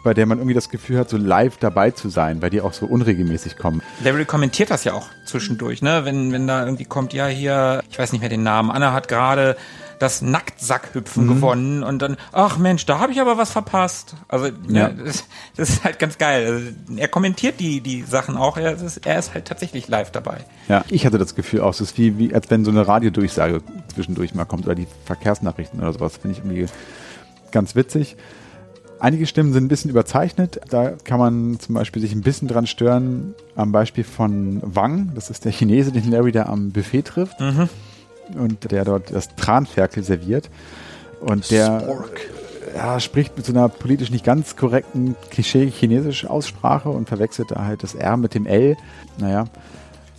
bei 0.07 0.15
der 0.15 0.25
man 0.25 0.39
irgendwie 0.39 0.55
das 0.55 0.71
Gefühl 0.71 0.99
hat, 0.99 1.11
so 1.11 1.17
live 1.17 1.57
dabei 1.57 1.91
zu 1.91 2.09
sein, 2.09 2.41
weil 2.41 2.49
die 2.49 2.61
auch 2.61 2.73
so 2.73 2.87
unregelmäßig 2.87 3.59
kommen. 3.59 3.83
Larry 4.05 4.25
kommentiert 4.25 4.71
das 4.71 4.85
ja 4.85 4.93
auch 4.93 5.09
zwischendurch, 5.25 5.83
ne? 5.83 6.05
Wenn, 6.05 6.31
wenn 6.31 6.47
da 6.47 6.65
irgendwie 6.65 6.85
kommt, 6.85 7.13
ja, 7.13 7.27
hier, 7.27 7.83
ich 7.91 7.99
weiß 7.99 8.13
nicht 8.13 8.21
mehr 8.21 8.31
den 8.31 8.45
Namen, 8.45 8.71
Anna 8.71 8.93
hat 8.93 9.09
gerade 9.09 9.57
das 9.99 10.23
Nacktsackhüpfen 10.23 11.27
gewonnen 11.27 11.83
und 11.83 12.01
dann, 12.03 12.19
ach 12.31 12.57
Mensch, 12.57 12.87
da 12.87 13.01
habe 13.01 13.11
ich 13.11 13.21
aber 13.21 13.37
was 13.37 13.51
verpasst. 13.51 14.15
Also, 14.29 14.47
Ja. 14.47 14.53
ja. 14.69 14.89
das, 14.91 15.25
das 15.57 15.71
ist 15.71 15.85
halt 15.85 15.99
ganz 15.99 16.19
geil. 16.19 16.47
Also, 16.47 17.01
er 17.01 17.09
kommentiert 17.09 17.59
die, 17.59 17.81
die 17.81 18.03
Sachen 18.03 18.37
auch, 18.37 18.57
er 18.59 18.75
ist, 18.81 19.05
er 19.05 19.19
ist 19.19 19.35
halt 19.35 19.47
tatsächlich 19.47 19.89
live 19.89 20.13
dabei. 20.13 20.45
Ja, 20.69 20.85
ich 20.89 21.05
hatte 21.05 21.19
das 21.19 21.35
Gefühl 21.35 21.63
auch, 21.63 21.71
es 21.71 21.81
ist 21.81 21.99
wie, 21.99 22.17
wie 22.17 22.33
als 22.33 22.49
wenn 22.49 22.65
so 22.65 22.71
eine 22.71 22.87
Radiodurchsage 22.87 23.61
zwischendurch 23.93 24.37
mal 24.37 24.45
kommt 24.45 24.67
oder 24.67 24.77
die 24.77 24.87
Verkehrsnachrichten 25.05 25.81
oder 25.81 25.93
sowas, 25.93 26.17
finde 26.17 26.39
ich 26.39 26.45
irgendwie 26.45 26.67
ganz 27.51 27.75
witzig. 27.75 28.17
Einige 28.99 29.27
Stimmen 29.27 29.53
sind 29.53 29.65
ein 29.65 29.69
bisschen 29.69 29.91
überzeichnet. 29.91 30.61
Da 30.71 30.93
kann 31.05 31.19
man 31.19 31.61
zum 31.61 31.75
Beispiel 31.75 32.01
sich 32.01 32.13
ein 32.13 32.23
bisschen 32.23 32.49
dran 32.49 32.67
stören. 32.67 33.35
Am 33.55 33.73
Beispiel 33.73 34.05
von 34.05 34.61
Wang, 34.63 35.13
das 35.15 35.31
ist 35.31 35.45
der 35.45 35.53
Chinese, 35.53 35.93
den 35.93 36.11
Larry 36.11 36.33
da 36.33 36.45
am 36.45 36.71
Buffet 36.71 37.03
trifft. 37.03 37.41
Und 38.35 38.71
der 38.71 38.85
dort 38.85 39.13
das 39.13 39.35
Tranferkel 39.37 40.03
serviert. 40.03 40.51
Und 41.21 41.51
der 41.51 41.87
ja, 42.75 43.01
spricht 43.01 43.37
mit 43.37 43.47
so 43.47 43.53
einer 43.53 43.69
politisch 43.69 44.11
nicht 44.11 44.25
ganz 44.25 44.57
korrekten 44.57 45.15
Klischee-chinesischen 45.31 46.29
Aussprache 46.29 46.89
und 46.89 47.09
verwechselt 47.09 47.51
da 47.51 47.65
halt 47.65 47.83
das 47.83 47.95
R 47.95 48.17
mit 48.17 48.35
dem 48.35 48.47
L. 48.47 48.77
Naja, 49.19 49.45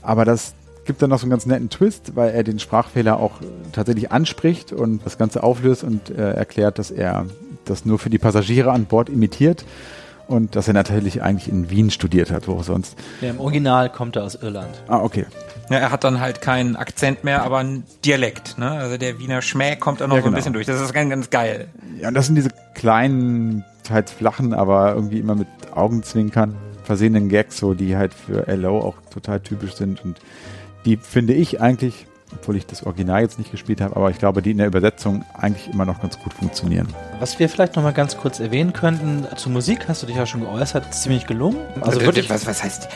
aber 0.01 0.25
das 0.25 0.53
gibt 0.87 1.01
dann 1.01 1.11
noch 1.11 1.19
so 1.19 1.25
einen 1.25 1.31
ganz 1.31 1.45
netten 1.45 1.69
Twist, 1.69 2.15
weil 2.15 2.31
er 2.31 2.43
den 2.43 2.57
Sprachfehler 2.59 3.19
auch 3.19 3.33
tatsächlich 3.73 4.11
anspricht 4.11 4.73
und 4.73 5.05
das 5.05 5.17
Ganze 5.17 5.43
auflöst 5.43 5.83
und 5.83 6.09
äh, 6.09 6.31
erklärt, 6.31 6.79
dass 6.79 6.89
er 6.89 7.25
das 7.65 7.85
nur 7.85 7.99
für 7.99 8.09
die 8.09 8.17
Passagiere 8.17 8.71
an 8.71 8.85
Bord 8.85 9.09
imitiert 9.09 9.65
und 10.27 10.55
dass 10.55 10.67
er 10.67 10.73
natürlich 10.73 11.21
eigentlich 11.21 11.49
in 11.49 11.69
Wien 11.69 11.91
studiert 11.91 12.31
hat, 12.31 12.47
wo 12.47 12.53
auch 12.53 12.63
sonst. 12.63 12.97
Ja, 13.21 13.29
Im 13.29 13.39
Original 13.39 13.91
kommt 13.91 14.15
er 14.15 14.23
aus 14.23 14.35
Irland. 14.35 14.81
Ah, 14.87 14.99
okay. 14.99 15.25
Ja, 15.69 15.77
er 15.77 15.91
hat 15.91 16.03
dann 16.03 16.19
halt 16.19 16.41
keinen 16.41 16.75
Akzent 16.75 17.23
mehr, 17.23 17.43
aber 17.43 17.57
einen 17.59 17.83
Dialekt. 18.05 18.57
Ne? 18.57 18.69
Also 18.71 18.97
der 18.97 19.19
Wiener 19.19 19.41
Schmäh 19.41 19.75
kommt 19.75 20.01
da 20.01 20.07
noch 20.07 20.15
Ja, 20.15 20.21
so 20.21 20.27
ein 20.27 20.31
genau. 20.31 20.35
bisschen 20.37 20.53
durch. 20.53 20.65
Das 20.65 20.81
ist 20.81 20.93
ganz, 20.93 21.09
ganz 21.09 21.29
geil. 21.29 21.67
Ja, 21.99 22.07
und 22.07 22.13
das 22.13 22.25
sind 22.27 22.35
diese 22.35 22.49
kleinen, 22.73 23.63
teils 23.83 24.11
flachen, 24.11 24.53
aber 24.53 24.93
irgendwie 24.95 25.19
immer 25.19 25.35
mit 25.35 25.47
Augenzwinkern 25.73 26.55
versehenen 26.83 27.27
Gags, 27.27 27.57
so 27.57 27.73
die 27.73 27.97
halt 27.97 28.13
für 28.13 28.49
LO 28.55 28.79
auch 28.79 28.95
total 29.13 29.41
typisch 29.41 29.73
sind 29.75 30.03
und 30.05 30.19
die 30.87 30.95
finde 30.95 31.33
ich 31.33 31.59
eigentlich, 31.59 32.07
obwohl 32.33 32.55
ich 32.55 32.65
das 32.65 32.83
Original 32.83 33.21
jetzt 33.21 33.37
nicht 33.37 33.51
gespielt 33.51 33.81
habe, 33.81 33.95
aber 33.97 34.09
ich 34.09 34.19
glaube, 34.19 34.41
die 34.41 34.51
in 34.51 34.57
der 34.57 34.67
Übersetzung 34.67 35.25
eigentlich 35.37 35.67
immer 35.71 35.85
noch 35.85 36.01
ganz 36.01 36.17
gut 36.17 36.33
funktionieren. 36.33 36.87
Was 37.19 37.37
wir 37.39 37.49
vielleicht 37.49 37.75
noch 37.75 37.83
mal 37.83 37.91
ganz 37.91 38.15
kurz 38.15 38.39
erwähnen 38.39 38.71
könnten, 38.71 39.27
zur 39.35 39.51
Musik 39.51 39.89
hast 39.89 40.03
du 40.03 40.07
dich 40.07 40.15
ja 40.15 40.25
schon 40.25 40.41
geäußert, 40.41 40.93
ziemlich 40.93 41.27
gelungen. 41.27 41.57
Also 41.81 41.99
wirklich, 42.01 42.29
was, 42.29 42.47
was 42.47 42.63
heißt 42.63 42.87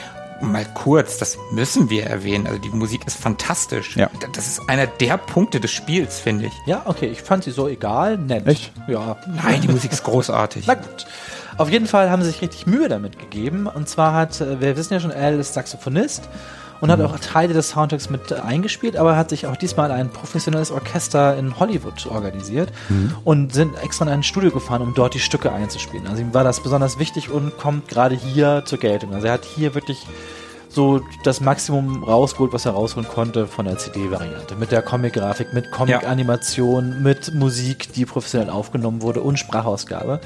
mal 0.41 0.65
kurz, 0.73 1.17
das 1.17 1.37
müssen 1.51 1.89
wir 1.89 2.05
erwähnen. 2.05 2.47
Also 2.47 2.59
die 2.59 2.69
Musik 2.69 3.05
ist 3.05 3.17
fantastisch. 3.17 3.97
Ja. 3.97 4.09
Das 4.33 4.47
ist 4.47 4.69
einer 4.69 4.87
der 4.87 5.17
Punkte 5.17 5.59
des 5.59 5.71
Spiels, 5.71 6.19
finde 6.19 6.45
ich. 6.45 6.53
Ja, 6.65 6.83
okay, 6.85 7.07
ich 7.07 7.21
fand 7.21 7.43
sie 7.43 7.51
so 7.51 7.67
egal, 7.67 8.17
nett. 8.17 8.47
Echt? 8.47 8.71
Ja. 8.87 9.17
Nein, 9.27 9.61
die 9.61 9.67
Musik 9.67 9.91
ist 9.91 10.03
großartig. 10.03 10.63
Na 10.67 10.75
gut. 10.75 11.05
Auf 11.57 11.69
jeden 11.69 11.85
Fall 11.85 12.09
haben 12.09 12.23
sie 12.23 12.31
sich 12.31 12.41
richtig 12.41 12.65
Mühe 12.65 12.87
damit 12.87 13.19
gegeben. 13.19 13.67
Und 13.67 13.89
zwar 13.89 14.13
hat, 14.13 14.39
äh, 14.39 14.61
wir 14.61 14.77
wissen 14.77 14.93
ja 14.93 15.01
schon, 15.01 15.11
Al 15.11 15.37
ist 15.39 15.53
Saxophonist 15.53 16.29
und 16.81 16.91
hat 16.91 16.99
auch 17.01 17.17
Teile 17.19 17.53
des 17.53 17.69
Soundtracks 17.69 18.09
mit 18.09 18.31
äh, 18.31 18.35
eingespielt, 18.35 18.97
aber 18.97 19.15
hat 19.15 19.29
sich 19.29 19.47
auch 19.47 19.55
diesmal 19.55 19.91
ein 19.91 20.09
professionelles 20.09 20.71
Orchester 20.71 21.37
in 21.37 21.59
Hollywood 21.59 22.05
organisiert 22.07 22.69
und 23.23 23.53
sind 23.53 23.81
extra 23.81 24.05
in 24.05 24.11
ein 24.11 24.23
Studio 24.23 24.51
gefahren, 24.51 24.81
um 24.81 24.93
dort 24.93 25.13
die 25.13 25.19
Stücke 25.19 25.51
einzuspielen. 25.51 26.07
Also 26.07 26.21
ihm 26.21 26.33
war 26.33 26.43
das 26.43 26.61
besonders 26.61 26.99
wichtig 26.99 27.29
und 27.29 27.57
kommt 27.57 27.87
gerade 27.87 28.15
hier 28.15 28.63
zur 28.65 28.79
Geltung. 28.79 29.13
Also 29.13 29.27
er 29.27 29.33
hat 29.33 29.45
hier 29.45 29.75
wirklich 29.75 30.05
so 30.69 31.01
das 31.23 31.41
Maximum 31.41 32.03
rausgeholt, 32.03 32.53
was 32.53 32.65
er 32.65 32.71
rausholen 32.71 33.07
konnte 33.07 33.45
von 33.45 33.65
der 33.65 33.77
CD-Variante. 33.77 34.55
Mit 34.55 34.71
der 34.71 34.81
Comic-Grafik, 34.81 35.53
mit 35.53 35.71
Comic-Animation, 35.71 37.03
mit 37.03 37.33
Musik, 37.33 37.93
die 37.93 38.05
professionell 38.05 38.49
aufgenommen 38.49 39.01
wurde 39.01 39.21
und 39.21 39.37
Sprachausgabe. 39.37 40.21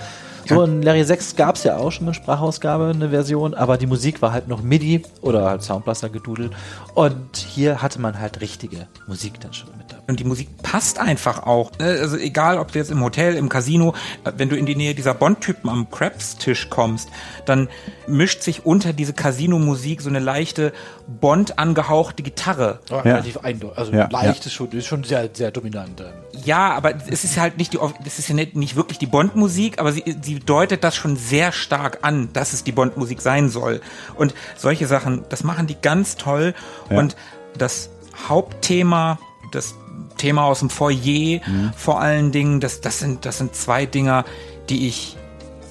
So 0.47 0.63
in 0.63 0.81
Larry 0.81 1.03
6 1.03 1.35
gab 1.35 1.55
es 1.55 1.63
ja 1.63 1.77
auch 1.77 1.91
schon 1.91 2.07
eine 2.07 2.13
Sprachausgabe, 2.13 2.91
eine 2.93 3.09
Version, 3.09 3.53
aber 3.53 3.77
die 3.77 3.87
Musik 3.87 4.21
war 4.21 4.31
halt 4.31 4.47
noch 4.47 4.61
MIDI 4.61 5.03
oder 5.21 5.49
halt 5.49 5.63
Soundblaster 5.63 6.09
gedudelt. 6.09 6.53
Und 6.93 7.37
hier 7.37 7.81
hatte 7.81 7.99
man 7.99 8.19
halt 8.19 8.41
richtige 8.41 8.87
Musik 9.07 9.39
dann 9.39 9.53
schon 9.53 9.69
mit. 9.77 9.84
Und 10.07 10.19
die 10.19 10.23
Musik 10.23 10.49
passt 10.61 10.99
einfach 10.99 11.47
auch. 11.47 11.71
ne? 11.79 11.85
Also 11.99 12.17
egal, 12.17 12.59
ob 12.59 12.71
du 12.71 12.77
jetzt 12.77 12.91
im 12.91 13.01
Hotel, 13.03 13.35
im 13.35 13.49
Casino, 13.49 13.95
äh, 14.23 14.31
wenn 14.37 14.49
du 14.49 14.55
in 14.55 14.67
die 14.67 14.75
Nähe 14.75 14.93
dieser 14.93 15.15
Bond-Typen 15.15 15.67
am 15.69 15.89
Krebs-Tisch 15.89 16.69
kommst, 16.69 17.09
dann 17.45 17.69
mischt 18.07 18.43
sich 18.43 18.65
unter 18.67 18.93
diese 18.93 19.13
Casino-Musik 19.13 20.01
so 20.01 20.09
eine 20.09 20.19
leichte 20.19 20.73
Bond 21.07 21.57
angehauchte 21.57 22.21
Gitarre. 22.21 22.79
Ja. 22.89 22.99
Relativ 22.99 23.37
eindeutig. 23.37 23.77
Also 23.77 23.91
Ja, 23.93 24.07
leicht 24.11 24.45
ist 24.45 24.53
schon, 24.53 24.71
ist 24.71 24.85
schon 24.85 25.03
sehr, 25.03 25.27
sehr 25.33 25.49
dominant. 25.49 25.99
ähm. 26.01 26.07
Ja, 26.43 26.73
aber 26.73 26.93
es 27.07 27.23
ist 27.23 27.39
halt 27.39 27.57
nicht 27.57 27.73
die, 27.73 27.79
das 28.03 28.19
ist 28.19 28.27
ja 28.27 28.35
nicht, 28.35 28.55
nicht 28.55 28.75
wirklich 28.75 28.99
die 28.99 29.07
Bond-Musik, 29.07 29.79
aber 29.79 29.91
sie, 29.91 30.03
sie 30.21 30.39
deutet 30.39 30.83
das 30.83 30.95
schon 30.95 31.15
sehr 31.15 31.51
stark 31.51 31.99
an, 32.03 32.29
dass 32.33 32.53
es 32.53 32.63
die 32.63 32.71
Bond-Musik 32.73 33.21
sein 33.21 33.49
soll. 33.49 33.81
Und 34.15 34.35
solche 34.55 34.85
Sachen, 34.85 35.23
das 35.29 35.43
machen 35.43 35.65
die 35.65 35.77
ganz 35.81 36.15
toll. 36.17 36.53
Ja. 36.91 36.99
Und 36.99 37.15
das 37.57 37.89
Hauptthema, 38.27 39.17
das 39.51 39.73
Thema 40.17 40.45
aus 40.45 40.59
dem 40.59 40.69
Foyer, 40.69 41.41
vor 41.75 42.01
allen 42.01 42.31
Dingen, 42.31 42.59
das, 42.59 42.81
das 42.81 42.99
sind, 42.99 43.25
das 43.25 43.37
sind 43.37 43.55
zwei 43.55 43.85
Dinger, 43.85 44.25
die 44.69 44.87
ich 44.87 45.17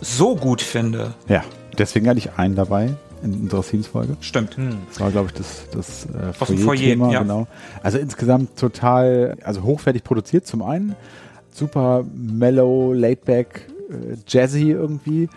so 0.00 0.36
gut 0.36 0.60
finde. 0.62 1.14
Ja, 1.28 1.44
deswegen 1.78 2.08
hatte 2.08 2.18
ich 2.18 2.32
einen 2.36 2.54
dabei 2.54 2.90
in 3.22 3.34
unserer 3.34 3.62
Themes-Folge. 3.62 4.16
Stimmt. 4.20 4.56
Das 4.88 5.00
war, 5.00 5.10
glaube 5.10 5.28
ich, 5.28 5.34
das, 5.34 5.66
das 5.70 6.06
äh, 6.06 6.32
Aus 6.38 6.48
dem 6.48 6.58
Foyer-Thema, 6.58 7.06
Foyer, 7.06 7.14
ja. 7.14 7.22
genau. 7.22 7.46
Also 7.82 7.98
insgesamt 7.98 8.58
total, 8.58 9.36
also 9.42 9.62
hochwertig 9.62 10.04
produziert 10.04 10.46
zum 10.46 10.62
einen, 10.62 10.94
super 11.52 12.04
mellow, 12.14 12.92
laid-back, 12.92 13.66
äh, 13.90 14.16
jazzy 14.28 14.70
irgendwie 14.70 15.28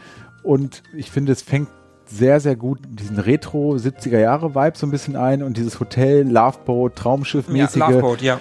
und 0.43 0.83
ich 0.95 1.11
finde, 1.11 1.31
es 1.31 1.41
fängt 1.41 1.69
sehr, 2.07 2.39
sehr 2.39 2.55
gut 2.55 2.79
diesen 2.87 3.19
Retro 3.19 3.75
70er 3.75 4.19
Jahre 4.19 4.55
Vibe 4.55 4.77
so 4.77 4.87
ein 4.87 4.91
bisschen 4.91 5.15
ein 5.15 5.43
und 5.43 5.57
dieses 5.57 5.79
Hotel, 5.79 6.27
Loveboat, 6.27 6.97
Ja, 6.97 7.03
Traumschiff-mäßige, 7.03 7.75
Loveboat, 7.77 8.21
ja. 8.21 8.39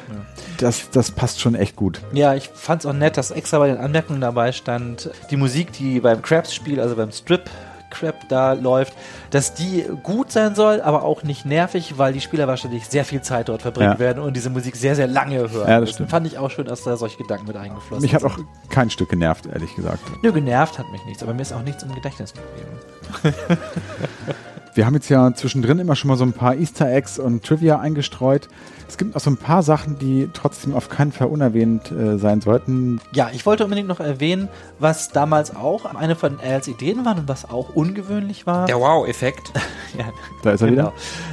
das, 0.58 0.90
das 0.90 1.10
passt 1.10 1.40
schon 1.40 1.54
echt 1.54 1.76
gut. 1.76 2.00
Ja, 2.12 2.34
ich 2.34 2.48
fand 2.48 2.82
es 2.82 2.86
auch 2.86 2.92
nett, 2.92 3.16
dass 3.16 3.30
extra 3.30 3.58
bei 3.58 3.68
den 3.68 3.78
Anmerkungen 3.78 4.20
dabei 4.20 4.52
stand, 4.52 5.10
die 5.30 5.36
Musik, 5.36 5.72
die 5.72 6.00
beim 6.00 6.22
Krabs-Spiel, 6.22 6.80
also 6.80 6.96
beim 6.96 7.10
Strip 7.10 7.50
Crab 7.98 8.28
da 8.28 8.52
läuft, 8.54 8.94
dass 9.30 9.54
die 9.54 9.84
gut 10.02 10.30
sein 10.32 10.54
soll, 10.54 10.80
aber 10.80 11.02
auch 11.04 11.22
nicht 11.22 11.46
nervig, 11.46 11.98
weil 11.98 12.12
die 12.12 12.20
Spieler 12.20 12.46
wahrscheinlich 12.48 12.86
sehr 12.86 13.04
viel 13.04 13.22
Zeit 13.22 13.48
dort 13.48 13.62
verbringen 13.62 13.92
Ja. 13.92 13.98
werden 13.98 14.22
und 14.22 14.34
diese 14.36 14.50
Musik 14.50 14.76
sehr, 14.76 14.94
sehr 14.96 15.06
lange 15.06 15.38
hören. 15.50 15.68
Ja, 15.68 15.80
das 15.80 15.90
stimmt. 15.90 16.10
fand 16.10 16.26
ich 16.26 16.38
auch 16.38 16.50
schön, 16.50 16.66
dass 16.66 16.82
da 16.84 16.96
solche 16.96 17.16
Gedanken 17.18 17.46
mit 17.46 17.56
eingeflossen 17.56 18.02
Mich 18.02 18.14
hat 18.14 18.22
sind. 18.22 18.30
auch 18.30 18.38
kein 18.70 18.90
Stück 18.90 19.08
genervt, 19.10 19.46
ehrlich 19.46 19.74
gesagt. 19.74 20.00
Nö, 20.22 20.32
genervt 20.32 20.78
hat 20.78 20.90
mich 20.92 21.04
nichts, 21.06 21.22
aber 21.22 21.34
mir 21.34 21.42
ist 21.42 21.52
auch 21.52 21.62
nichts 21.62 21.82
im 21.82 21.94
Gedächtnis 21.94 22.32
geblieben. 22.32 23.36
Wir 24.76 24.84
haben 24.84 24.92
jetzt 24.92 25.08
ja 25.08 25.32
zwischendrin 25.32 25.78
immer 25.78 25.96
schon 25.96 26.08
mal 26.08 26.18
so 26.18 26.24
ein 26.24 26.34
paar 26.34 26.54
Easter 26.54 26.92
Eggs 26.92 27.18
und 27.18 27.42
Trivia 27.42 27.80
eingestreut. 27.80 28.46
Es 28.86 28.98
gibt 28.98 29.16
auch 29.16 29.20
so 29.20 29.30
ein 29.30 29.38
paar 29.38 29.62
Sachen, 29.62 29.98
die 29.98 30.28
trotzdem 30.34 30.74
auf 30.74 30.90
keinen 30.90 31.12
Fall 31.12 31.28
unerwähnt 31.28 31.90
äh, 31.90 32.18
sein 32.18 32.42
sollten. 32.42 33.00
Ja, 33.12 33.30
ich 33.32 33.46
wollte 33.46 33.64
unbedingt 33.64 33.88
noch 33.88 34.00
erwähnen, 34.00 34.48
was 34.78 35.08
damals 35.08 35.56
auch 35.56 35.86
eine 35.86 36.14
von 36.14 36.38
Als 36.40 36.68
Ideen 36.68 37.06
war 37.06 37.16
und 37.16 37.26
was 37.26 37.48
auch 37.48 37.70
ungewöhnlich 37.74 38.46
war. 38.46 38.66
Der 38.66 38.78
Wow-Effekt. 38.78 39.50
ja, 39.98 40.04
Da 40.42 40.52
ist 40.52 40.60
er 40.60 40.68
genau. 40.68 40.82
wieder. 40.82 40.92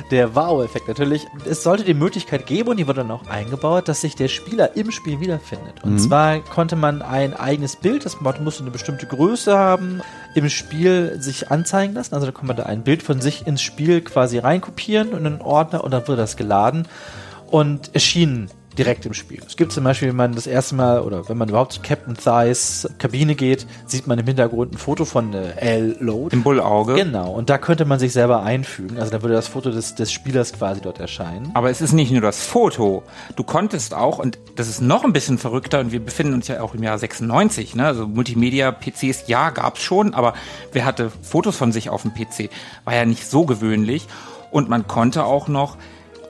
Der 0.09 0.35
Wow-Effekt 0.35 0.87
natürlich. 0.87 1.27
Es 1.45 1.63
sollte 1.63 1.83
die 1.83 1.93
Möglichkeit 1.93 2.45
geben, 2.45 2.69
und 2.69 2.77
die 2.77 2.87
wurde 2.87 3.01
dann 3.01 3.11
auch 3.11 3.27
eingebaut, 3.27 3.89
dass 3.89 3.99
sich 3.99 4.15
der 4.15 4.29
Spieler 4.29 4.77
im 4.77 4.89
Spiel 4.89 5.19
wiederfindet. 5.19 5.83
Und 5.83 5.99
zwar 5.99 6.39
konnte 6.39 6.77
man 6.77 7.01
ein 7.01 7.33
eigenes 7.33 7.75
Bild, 7.75 8.05
das 8.05 8.21
musste 8.21 8.63
eine 8.63 8.71
bestimmte 8.71 9.05
Größe 9.05 9.57
haben, 9.57 10.01
im 10.35 10.49
Spiel 10.49 11.17
sich 11.19 11.51
anzeigen 11.51 11.93
lassen. 11.93 12.15
Also 12.15 12.25
da 12.25 12.31
konnte 12.31 12.47
man 12.47 12.57
da 12.57 12.63
ein 12.63 12.83
Bild 12.83 13.03
von 13.03 13.21
sich 13.21 13.47
ins 13.47 13.61
Spiel 13.61 14.01
quasi 14.01 14.39
reinkopieren 14.39 15.09
in 15.09 15.25
einen 15.25 15.41
Ordner 15.41 15.83
und 15.83 15.91
dann 15.91 16.07
wurde 16.07 16.17
das 16.17 16.37
geladen 16.37 16.87
und 17.47 17.93
erschien 17.93 18.49
direkt 18.77 19.05
im 19.05 19.13
Spiel. 19.13 19.41
Es 19.45 19.55
gibt 19.55 19.71
zum 19.71 19.83
Beispiel, 19.83 20.09
wenn 20.09 20.15
man 20.15 20.33
das 20.33 20.47
erste 20.47 20.75
Mal 20.75 21.01
oder 21.01 21.29
wenn 21.29 21.37
man 21.37 21.49
überhaupt 21.49 21.73
zu 21.73 21.81
Captain 21.81 22.15
Thighs 22.15 22.89
Kabine 22.97 23.35
geht, 23.35 23.67
sieht 23.85 24.07
man 24.07 24.19
im 24.19 24.25
Hintergrund 24.25 24.73
ein 24.73 24.77
Foto 24.77 25.05
von 25.05 25.33
äh, 25.33 25.55
L. 25.57 25.97
Load. 25.99 26.35
Im 26.35 26.43
Bullauge. 26.43 26.95
Genau, 26.95 27.31
und 27.31 27.49
da 27.49 27.57
könnte 27.57 27.85
man 27.85 27.99
sich 27.99 28.13
selber 28.13 28.43
einfügen. 28.43 28.97
Also 28.97 29.11
da 29.11 29.21
würde 29.21 29.35
das 29.35 29.47
Foto 29.47 29.71
des, 29.71 29.95
des 29.95 30.11
Spielers 30.11 30.53
quasi 30.53 30.81
dort 30.81 30.99
erscheinen. 30.99 31.51
Aber 31.53 31.69
es 31.69 31.81
ist 31.81 31.93
nicht 31.93 32.11
nur 32.11 32.21
das 32.21 32.43
Foto. 32.43 33.03
Du 33.35 33.43
konntest 33.43 33.93
auch, 33.93 34.19
und 34.19 34.39
das 34.55 34.67
ist 34.67 34.81
noch 34.81 35.03
ein 35.03 35.13
bisschen 35.13 35.37
verrückter, 35.37 35.79
und 35.79 35.91
wir 35.91 35.99
befinden 35.99 36.33
uns 36.33 36.47
ja 36.47 36.61
auch 36.61 36.73
im 36.73 36.83
Jahr 36.83 36.97
96, 36.97 37.75
ne? 37.75 37.85
Also 37.85 38.07
Multimedia-PCs, 38.07 39.27
ja, 39.27 39.49
gab's 39.49 39.81
schon, 39.81 40.13
aber 40.13 40.33
wer 40.71 40.85
hatte 40.85 41.11
Fotos 41.21 41.55
von 41.57 41.71
sich 41.71 41.89
auf 41.89 42.01
dem 42.01 42.13
PC? 42.13 42.49
War 42.85 42.95
ja 42.95 43.05
nicht 43.05 43.29
so 43.29 43.45
gewöhnlich. 43.45 44.07
Und 44.51 44.69
man 44.69 44.87
konnte 44.87 45.25
auch 45.25 45.47
noch 45.47 45.77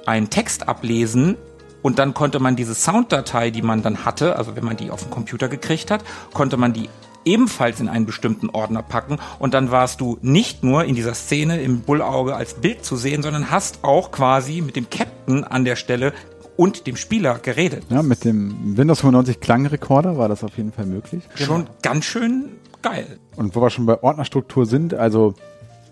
einen 0.06 0.30
Text 0.30 0.68
ablesen 0.68 1.38
und 1.84 2.00
dann 2.00 2.16
konnte 2.16 2.40
man 2.40 2.56
diese 2.56 2.74
Sounddatei, 2.74 3.52
die 3.52 3.62
man 3.62 3.84
dann 3.84 4.06
hatte, 4.06 4.38
also 4.38 4.56
wenn 4.56 4.66
man 4.66 4.78
die 4.78 4.90
auf 4.90 5.04
dem 5.04 5.12
Computer 5.12 5.48
gekriegt 5.48 5.92
hat, 5.92 6.04
konnte 6.34 6.58
man 6.58 6.74
die 6.74 6.90
ebenfalls 7.26 7.80
in 7.80 7.88
einen 7.88 8.06
bestimmten 8.06 8.50
Ordner 8.50 8.82
packen 8.82 9.18
und 9.40 9.54
dann 9.54 9.72
warst 9.72 10.02
du 10.02 10.18
nicht 10.22 10.64
nur 10.64 10.86
in 10.86 10.96
dieser 10.96 11.14
Szene 11.14 11.62
im 11.62 11.82
Bullauge 11.82 12.36
als 12.36 12.56
Bild 12.56 12.84
zu 12.84 12.96
sehen, 12.96 13.22
sondern 13.22 13.52
hast 13.52 13.84
auch 13.84 14.12
quasi 14.12 14.62
mit 14.62 14.76
dem 14.76 14.90
Captain 14.90 15.44
an 15.44 15.64
der 15.64 15.76
Stelle 15.76 16.14
und 16.58 16.86
dem 16.88 16.96
Spieler 16.96 17.40
geredet. 17.40 17.86
Ja, 17.90 18.04
mit 18.04 18.26
dem 18.26 18.78
Windows 18.78 19.02
95 19.02 19.40
Klangrekorder 19.40 20.18
war 20.18 20.30
das 20.30 20.44
auf 20.44 20.58
jeden 20.58 20.72
Fall 20.72 20.86
möglich. 20.86 21.24
Schon 21.36 21.68
ganz 21.82 22.06
schön 22.06 22.50
geil. 22.82 23.18
Und 23.36 23.56
wo 23.56 23.62
wir 23.62 23.70
schon 23.70 23.86
bei 23.86 24.02
Ordnerstruktur 24.04 24.66
sind, 24.66 24.94
also 24.94 25.34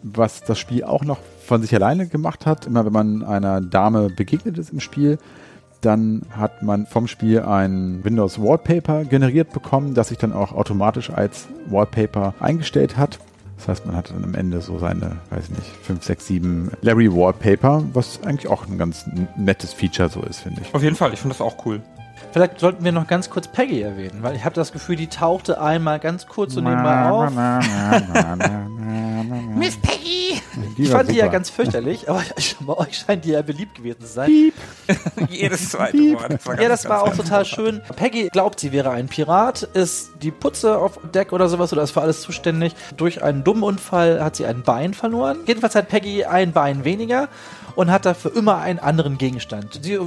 was 0.04 0.42
das 0.42 0.60
Spiel 0.60 0.84
auch 0.84 1.04
noch 1.04 1.20
von 1.46 1.62
sich 1.62 1.74
alleine 1.74 2.08
gemacht 2.08 2.46
hat, 2.46 2.66
immer 2.66 2.86
wenn 2.86 2.94
man 2.94 3.24
einer 3.24 3.62
Dame 3.62 4.10
begegnet 4.10 4.58
ist 4.58 4.72
im 4.72 4.80
Spiel, 4.80 5.18
dann 5.82 6.22
hat 6.32 6.64
man 6.64 6.86
vom 6.86 7.08
Spiel 7.08 7.42
ein 7.42 8.04
Windows 8.04 8.42
Wallpaper 8.42 9.04
generiert 9.06 9.52
bekommen, 9.52 9.94
das 9.94 10.10
sich 10.10 10.18
dann 10.18 10.34
auch 10.34 10.54
automatisch 10.54 11.10
als 11.10 11.48
Wallpaper 11.68 12.34
eingestellt 12.40 12.98
hat. 12.98 13.20
Das 13.58 13.68
heißt, 13.68 13.86
man 13.86 13.96
hat 13.96 14.10
dann 14.10 14.24
am 14.24 14.34
Ende 14.34 14.60
so 14.62 14.80
seine, 14.80 15.18
weiß 15.30 15.52
nicht, 15.52 15.68
5, 15.84 16.04
6, 16.04 16.28
7 16.28 16.72
Larry 16.82 17.14
Wallpaper, 17.14 17.84
was 17.94 18.24
eigentlich 18.24 18.48
auch 18.48 18.68
ein 18.68 18.80
ganz 18.80 19.06
nettes 19.38 19.74
Feature 19.74 20.10
so 20.10 20.22
ist, 20.24 20.40
finde 20.40 20.62
ich. 20.62 20.74
Auf 20.74 20.82
jeden 20.82 20.96
Fall, 20.96 21.14
ich 21.14 21.20
finde 21.20 21.36
das 21.36 21.42
auch 21.42 21.64
cool. 21.66 21.82
Vielleicht 22.32 22.60
sollten 22.60 22.84
wir 22.84 22.92
noch 22.92 23.08
ganz 23.08 23.30
kurz 23.30 23.48
Peggy 23.48 23.82
erwähnen, 23.82 24.20
weil 24.22 24.36
ich 24.36 24.46
habe 24.46 24.56
das 24.56 24.72
Gefühl, 24.72 24.96
die 24.96 25.08
tauchte 25.08 25.60
einmal 25.60 26.00
ganz 26.00 26.28
kurz 26.28 26.54
so 26.54 26.62
nebenbei 26.62 27.10
auf. 27.10 27.32
Miss 29.56 29.78
Peggy! 29.78 30.42
Die 30.78 30.84
Ich 30.84 30.90
fand 30.90 31.10
die 31.10 31.16
ja 31.16 31.26
super. 31.26 31.34
ganz 31.34 31.50
fürchterlich, 31.50 32.10
aber 32.10 32.24
bei 32.62 32.78
euch 32.78 32.98
scheint 32.98 33.26
die 33.26 33.32
ja 33.32 33.42
beliebt 33.42 33.76
gewesen 33.76 34.02
zu 34.02 34.08
sein. 34.08 34.30
Jedes 35.30 35.70
zweite 35.72 35.98
Wort. 36.14 36.34
Das 36.34 36.46
Ja, 36.46 36.56
ganz, 36.56 36.82
das 36.82 36.90
war 36.90 37.04
auch 37.04 37.16
total 37.16 37.46
schön. 37.46 37.82
Peggy 37.96 38.30
glaubt, 38.30 38.60
sie 38.60 38.72
wäre 38.72 38.92
ein 38.92 39.08
Pirat, 39.08 39.64
ist 39.64 40.12
die 40.22 40.32
Putze 40.32 40.78
auf 40.78 41.00
Deck 41.14 41.34
oder 41.34 41.48
sowas 41.50 41.72
oder 41.74 41.84
ist 41.84 41.92
für 41.92 42.02
alles 42.02 42.22
zuständig. 42.22 42.76
Durch 42.98 43.24
einen 43.24 43.44
dummen 43.44 43.64
Unfall 43.64 44.24
hat 44.24 44.36
sie 44.36 44.46
ein 44.46 44.64
Bein 44.64 44.94
verloren. 44.94 45.40
Jedenfalls 45.46 45.76
hat 45.76 45.88
Peggy 45.90 46.26
ein 46.26 46.52
Bein 46.52 46.84
weniger 46.84 47.30
und 47.76 47.92
hat 47.92 48.06
dafür 48.06 48.36
immer 48.36 48.58
einen 48.58 48.80
anderen 48.80 49.18
Gegenstand. 49.18 49.80
Sie 49.82 50.00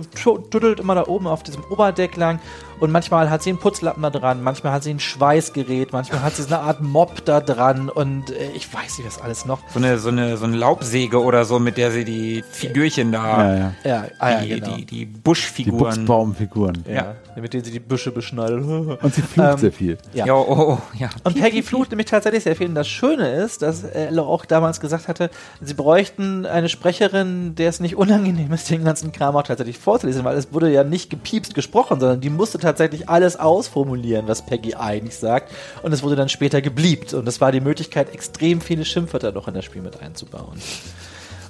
tuddelt 0.51 0.81
immer 0.81 0.95
da 0.95 1.07
oben 1.07 1.27
auf 1.27 1.43
diesem 1.43 1.65
Oberdeck 1.65 2.17
lang 2.17 2.41
und 2.81 2.91
manchmal 2.91 3.31
hat 3.31 3.43
sie 3.43 3.51
einen 3.51 3.59
Putzlappen 3.59 4.03
da 4.03 4.11
dran, 4.11 4.43
manchmal 4.43 4.73
hat 4.73 4.83
sie 4.83 4.91
ein 4.91 5.01
Schweißgerät, 5.01 5.93
manchmal 5.93 6.23
hat 6.23 6.37
sie 6.37 6.43
so 6.43 6.55
eine 6.55 6.61
Art 6.65 6.81
Mob 6.83 7.25
da 7.25 7.41
dran 7.41 7.89
und 7.89 8.31
äh, 8.31 8.51
ich 8.55 8.73
weiß 8.73 8.99
nicht, 8.99 9.07
was 9.07 9.21
alles 9.21 9.47
noch. 9.47 9.61
So 9.73 9.79
eine, 9.79 9.99
so 9.99 10.09
eine, 10.09 10.37
so 10.37 10.45
eine 10.45 10.57
Laubsäge 10.57 11.23
oder 11.23 11.45
so, 11.45 11.59
mit 11.59 11.77
der 11.77 11.93
sie 11.93 12.05
die 12.05 12.45
Figürchen 12.51 13.13
da, 13.13 13.45
Ja, 13.45 13.57
ja. 13.57 13.75
Ja, 13.85 14.05
ah, 14.19 14.31
ja 14.31 14.41
die, 14.41 14.49
genau. 14.49 14.77
die, 14.77 14.85
die 14.85 14.95
Die 14.95 15.07
Buschfiguren. 15.07 15.79
Buchsbaumfiguren. 15.79 16.85
ja, 16.89 17.15
mit 17.37 17.53
denen 17.53 17.65
sie 17.65 17.71
die 17.71 17.81
Büsche 17.81 18.11
beschneidet. 18.11 18.65
Und 19.03 19.15
sie 19.15 19.23
flucht 19.23 19.49
Ähm, 19.53 19.59
sehr 19.59 19.73
viel. 19.73 19.99
Ja. 20.13 20.27
Ja, 20.27 20.35
oh, 20.35 20.47
oh, 20.49 20.79
ja. 20.99 21.11
Und 21.25 21.41
Peggy 21.41 21.63
flucht 21.63 21.91
nämlich 21.91 22.07
tatsächlich 22.07 22.45
sehr 22.45 22.57
viel. 22.57 22.69
Und 22.69 22.75
das 22.75 22.89
Schöne 22.89 23.29
ist, 23.35 23.63
dass 23.63 23.85
Ella 23.85 24.23
auch 24.23 24.45
damals 24.45 24.81
gesagt 24.81 25.09
hatte, 25.09 25.31
sie 25.61 25.75
bräuchten 25.75 26.47
eine 26.47 26.69
Sprecherin, 26.69 27.54
der 27.55 27.69
es 27.69 27.81
nicht 27.81 27.97
unangenehm 27.97 28.53
ist, 28.53 28.71
den 28.71 28.85
ganzen 28.85 29.13
Kram 29.13 29.37
auch 29.37 29.43
tatsächlich 29.43 29.79
vorzulesen, 29.79 30.25
weil 30.25 30.37
es 30.37 30.53
wurde 30.53 30.71
ja 30.71 30.85
nicht 30.85 31.11
gepiepst 31.11 31.55
gesprochen, 31.55 32.01
sondern 32.01 32.21
die 32.21 32.31
musste 32.31 32.59
tatsächlich 32.59 33.09
alles 33.09 33.37
ausformulieren, 33.37 34.27
was 34.27 34.45
Peggy 34.45 34.75
eigentlich 34.75 35.17
sagt. 35.17 35.53
Und 35.83 35.93
es 35.93 36.03
wurde 36.03 36.17
dann 36.17 36.29
später 36.29 36.61
gebliebt. 36.63 37.15
Und 37.15 37.27
das 37.27 37.41
war 37.41 37.53
die 37.53 37.61
Möglichkeit, 37.61 38.13
extrem 38.13 38.61
viele 38.61 38.85
Schimpfwörter 38.85 39.33
noch 39.33 39.49
in 39.49 39.55
das 39.55 39.65
Spiel 39.65 39.83
mit 39.83 40.01
einzubauen. 40.01 40.61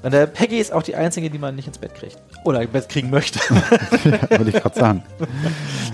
Und 0.05 0.13
der 0.13 0.27
Peggy 0.27 0.59
ist 0.59 0.71
auch 0.71 0.83
die 0.83 0.97
einzige, 0.97 1.31
die 1.31 1.39
man 1.39 1.57
nicht 1.57 1.67
ins 1.67 1.79
Bett 1.79 1.95
kriegt. 1.95 2.19
Oder 2.45 2.61
ins 2.61 2.73
Bett 2.73 2.91
kriegen 2.91 3.09
möchte. 3.09 3.39
Wollte 3.49 4.51
ich 4.51 4.55
gerade 4.63 4.79
sagen. 4.79 5.03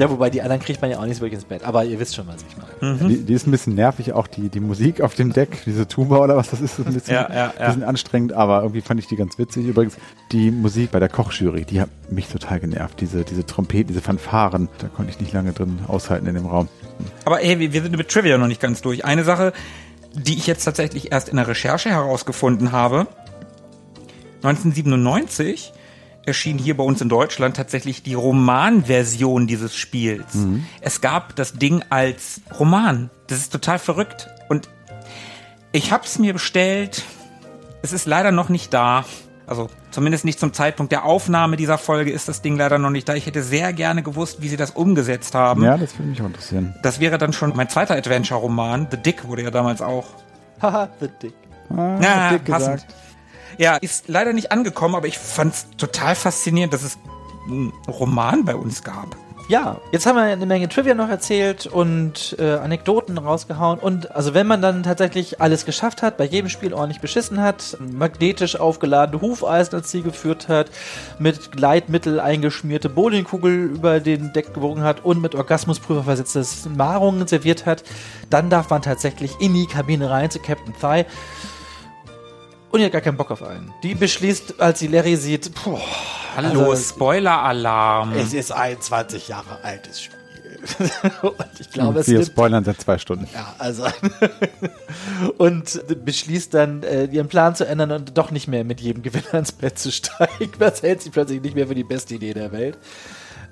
ja, 0.00 0.10
wobei 0.10 0.30
die 0.30 0.42
anderen 0.42 0.60
kriegt 0.60 0.82
man 0.82 0.90
ja 0.90 0.98
auch 0.98 1.06
nicht 1.06 1.18
so 1.18 1.20
wirklich 1.22 1.38
ins 1.38 1.44
Bett. 1.44 1.62
Aber 1.62 1.84
ihr 1.84 2.00
wisst 2.00 2.16
schon, 2.16 2.26
was 2.26 2.38
ich 2.42 2.56
meine. 2.56 3.08
Die, 3.08 3.24
die 3.24 3.32
ist 3.32 3.46
ein 3.46 3.52
bisschen 3.52 3.76
nervig, 3.76 4.12
auch 4.12 4.26
die, 4.26 4.48
die 4.48 4.58
Musik 4.58 5.00
auf 5.00 5.14
dem 5.14 5.32
Deck, 5.32 5.62
diese 5.64 5.86
Tuba 5.86 6.18
oder 6.18 6.36
was 6.36 6.50
das 6.50 6.60
ist, 6.60 6.80
ist 6.80 6.88
ein 6.88 6.92
bisschen, 6.92 7.14
Ja, 7.14 7.28
ja, 7.32 7.54
ja. 7.56 7.66
bisschen 7.66 7.84
anstrengend, 7.84 8.32
aber 8.32 8.62
irgendwie 8.62 8.80
fand 8.80 8.98
ich 8.98 9.06
die 9.06 9.14
ganz 9.14 9.38
witzig. 9.38 9.66
Übrigens, 9.66 9.96
die 10.32 10.50
Musik 10.50 10.90
bei 10.90 10.98
der 10.98 11.08
Kochjury, 11.08 11.64
die 11.64 11.80
hat 11.80 11.90
mich 12.10 12.26
total 12.26 12.58
genervt. 12.58 13.00
Diese, 13.00 13.22
diese 13.22 13.46
Trompeten, 13.46 13.86
diese 13.86 14.00
Fanfaren, 14.00 14.68
da 14.78 14.88
konnte 14.88 15.12
ich 15.12 15.20
nicht 15.20 15.32
lange 15.32 15.52
drin 15.52 15.78
aushalten 15.86 16.26
in 16.26 16.34
dem 16.34 16.46
Raum. 16.46 16.68
Aber 17.24 17.42
ey, 17.44 17.60
wir 17.60 17.72
wir 17.72 17.82
sind 17.82 17.96
mit 17.96 18.08
Trivia 18.08 18.38
noch 18.38 18.48
nicht 18.48 18.60
ganz 18.60 18.82
durch. 18.82 19.04
Eine 19.04 19.22
Sache, 19.22 19.52
die 20.14 20.34
ich 20.34 20.48
jetzt 20.48 20.64
tatsächlich 20.64 21.12
erst 21.12 21.28
in 21.28 21.36
der 21.36 21.46
Recherche 21.46 21.90
herausgefunden 21.90 22.72
habe. 22.72 23.06
1997 24.42 25.72
erschien 26.26 26.58
hier 26.58 26.76
bei 26.76 26.84
uns 26.84 27.00
in 27.00 27.08
Deutschland 27.08 27.56
tatsächlich 27.56 28.02
die 28.02 28.14
Romanversion 28.14 29.46
dieses 29.46 29.74
Spiels. 29.74 30.36
Es 30.80 31.00
gab 31.00 31.34
das 31.36 31.54
Ding 31.54 31.82
als 31.90 32.40
Roman. 32.58 33.10
Das 33.26 33.38
ist 33.38 33.52
total 33.52 33.78
verrückt. 33.78 34.28
Und 34.48 34.68
ich 35.72 35.92
hab's 35.92 36.18
mir 36.18 36.32
bestellt. 36.32 37.02
Es 37.82 37.92
ist 37.92 38.06
leider 38.06 38.32
noch 38.32 38.48
nicht 38.48 38.74
da. 38.74 39.04
Also 39.46 39.68
zumindest 39.90 40.24
nicht 40.24 40.38
zum 40.38 40.52
Zeitpunkt 40.52 40.92
der 40.92 41.04
Aufnahme 41.04 41.56
dieser 41.56 41.78
Folge 41.78 42.12
ist 42.12 42.28
das 42.28 42.42
Ding 42.42 42.56
leider 42.56 42.78
noch 42.78 42.90
nicht 42.90 43.08
da. 43.08 43.14
Ich 43.14 43.26
hätte 43.26 43.42
sehr 43.42 43.72
gerne 43.72 44.02
gewusst, 44.02 44.42
wie 44.42 44.48
sie 44.48 44.56
das 44.56 44.70
umgesetzt 44.72 45.34
haben. 45.34 45.64
Ja, 45.64 45.76
das 45.76 45.98
würde 45.98 46.10
mich 46.10 46.20
auch 46.22 46.26
interessieren. 46.26 46.74
Das 46.82 47.00
wäre 47.00 47.18
dann 47.18 47.32
schon 47.32 47.56
mein 47.56 47.68
zweiter 47.68 47.96
Adventure-Roman. 47.96 48.88
The 48.90 48.96
Dick 48.98 49.26
wurde 49.26 49.42
ja 49.42 49.50
damals 49.50 49.82
auch. 49.82 50.06
Haha, 50.62 50.88
the 51.00 51.08
dick. 51.22 51.34
Ah, 51.70 51.98
Ja, 52.00 52.30
dick 52.32 52.44
passend. 52.44 52.86
Ja, 53.60 53.76
ist 53.76 54.08
leider 54.08 54.32
nicht 54.32 54.52
angekommen, 54.52 54.94
aber 54.94 55.06
ich 55.06 55.18
fand's 55.18 55.66
total 55.76 56.14
faszinierend, 56.14 56.72
dass 56.72 56.82
es 56.82 56.96
einen 57.46 57.74
Roman 57.86 58.46
bei 58.46 58.54
uns 58.54 58.82
gab. 58.82 59.14
Ja, 59.48 59.80
jetzt 59.92 60.06
haben 60.06 60.16
wir 60.16 60.22
eine 60.22 60.46
Menge 60.46 60.68
Trivia 60.68 60.94
noch 60.94 61.10
erzählt 61.10 61.66
und 61.66 62.36
äh, 62.38 62.52
Anekdoten 62.52 63.18
rausgehauen. 63.18 63.78
Und 63.78 64.12
also 64.12 64.32
wenn 64.32 64.46
man 64.46 64.62
dann 64.62 64.84
tatsächlich 64.84 65.42
alles 65.42 65.66
geschafft 65.66 66.00
hat, 66.00 66.16
bei 66.16 66.24
jedem 66.24 66.48
Spiel 66.48 66.72
ordentlich 66.72 67.00
beschissen 67.02 67.42
hat, 67.42 67.76
magnetisch 67.80 68.56
aufgeladene 68.56 69.20
Hufeisen 69.20 69.74
als 69.74 69.88
Ziel 69.88 70.04
geführt 70.04 70.48
hat, 70.48 70.70
mit 71.18 71.52
Gleitmittel 71.52 72.18
eingeschmierte 72.18 72.88
Bowlingkugel 72.88 73.64
über 73.64 74.00
den 74.00 74.32
Deck 74.32 74.54
gebogen 74.54 74.84
hat 74.84 75.04
und 75.04 75.20
mit 75.20 75.34
Orgasmusprüfer 75.34 76.04
versetztes 76.04 76.66
Nahrung 76.66 77.26
serviert 77.26 77.66
hat, 77.66 77.82
dann 78.30 78.48
darf 78.48 78.70
man 78.70 78.80
tatsächlich 78.80 79.32
in 79.40 79.52
die 79.52 79.66
Kabine 79.66 80.08
rein 80.08 80.30
zu 80.30 80.38
Captain 80.38 80.72
Thigh. 80.80 81.04
Und 82.70 82.80
ihr 82.80 82.86
hat 82.86 82.92
gar 82.92 83.00
keinen 83.00 83.16
Bock 83.16 83.30
auf 83.30 83.42
einen. 83.42 83.72
Die 83.82 83.94
beschließt, 83.94 84.60
als 84.60 84.78
sie 84.78 84.86
Larry 84.86 85.16
sieht, 85.16 85.50
boah, 85.64 85.80
Hallo, 86.36 86.70
Also- 86.70 86.94
Spoiler-Alarm. 86.94 88.12
es 88.12 88.32
ist 88.32 88.52
ein 88.52 88.80
20 88.80 89.28
Jahre 89.28 89.58
altes 89.62 90.02
Spiel. 90.02 90.16
und 91.22 91.34
ich 91.58 91.70
glaube, 91.70 92.00
es 92.00 92.08
Wir 92.08 92.22
spoilern 92.24 92.62
seit 92.64 92.80
zwei 92.80 92.98
Stunden. 92.98 93.26
ja, 93.32 93.54
also 93.58 93.84
und 95.38 95.80
beschließt 96.04 96.52
dann, 96.52 96.82
äh, 96.82 97.04
ihren 97.06 97.28
Plan 97.28 97.54
zu 97.54 97.66
ändern 97.66 97.90
und 97.92 98.18
doch 98.18 98.30
nicht 98.30 98.46
mehr 98.46 98.62
mit 98.64 98.80
jedem 98.80 99.02
Gewinner 99.02 99.34
ins 99.34 99.52
Bett 99.52 99.78
zu 99.78 99.90
steigen. 99.90 100.52
Das 100.58 100.82
hält 100.82 101.02
sie 101.02 101.10
plötzlich 101.10 101.40
nicht 101.40 101.54
mehr 101.54 101.66
für 101.66 101.74
die 101.74 101.84
beste 101.84 102.14
Idee 102.14 102.34
der 102.34 102.52
Welt. 102.52 102.76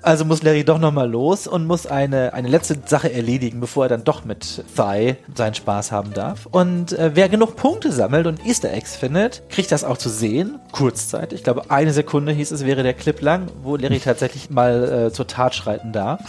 Also 0.01 0.23
muss 0.23 0.43
Larry 0.43 0.63
doch 0.63 0.79
nochmal 0.79 1.09
los 1.09 1.45
und 1.45 1.67
muss 1.67 1.85
eine, 1.85 2.33
eine 2.33 2.47
letzte 2.47 2.77
Sache 2.85 3.11
erledigen, 3.11 3.59
bevor 3.59 3.85
er 3.85 3.89
dann 3.89 4.03
doch 4.05 4.23
mit 4.23 4.63
Thigh 4.75 5.17
seinen 5.35 5.55
Spaß 5.55 5.91
haben 5.91 6.13
darf. 6.13 6.45
Und 6.45 6.93
äh, 6.93 7.11
wer 7.15 7.27
genug 7.27 7.55
Punkte 7.57 7.91
sammelt 7.91 8.25
und 8.25 8.45
Easter 8.45 8.71
Eggs 8.71 8.95
findet, 8.95 9.43
kriegt 9.49 9.71
das 9.71 9.83
auch 9.83 9.97
zu 9.97 10.09
sehen. 10.09 10.59
Kurzzeitig. 10.71 11.39
Ich 11.39 11.43
glaube, 11.43 11.69
eine 11.69 11.91
Sekunde 11.91 12.31
hieß 12.31 12.51
es, 12.51 12.65
wäre 12.65 12.83
der 12.83 12.93
Clip 12.93 13.19
lang, 13.21 13.47
wo 13.61 13.75
Larry 13.75 13.99
tatsächlich 13.99 14.49
mal 14.49 15.07
äh, 15.07 15.11
zur 15.11 15.27
Tat 15.27 15.53
schreiten 15.53 15.91
darf. 15.91 16.21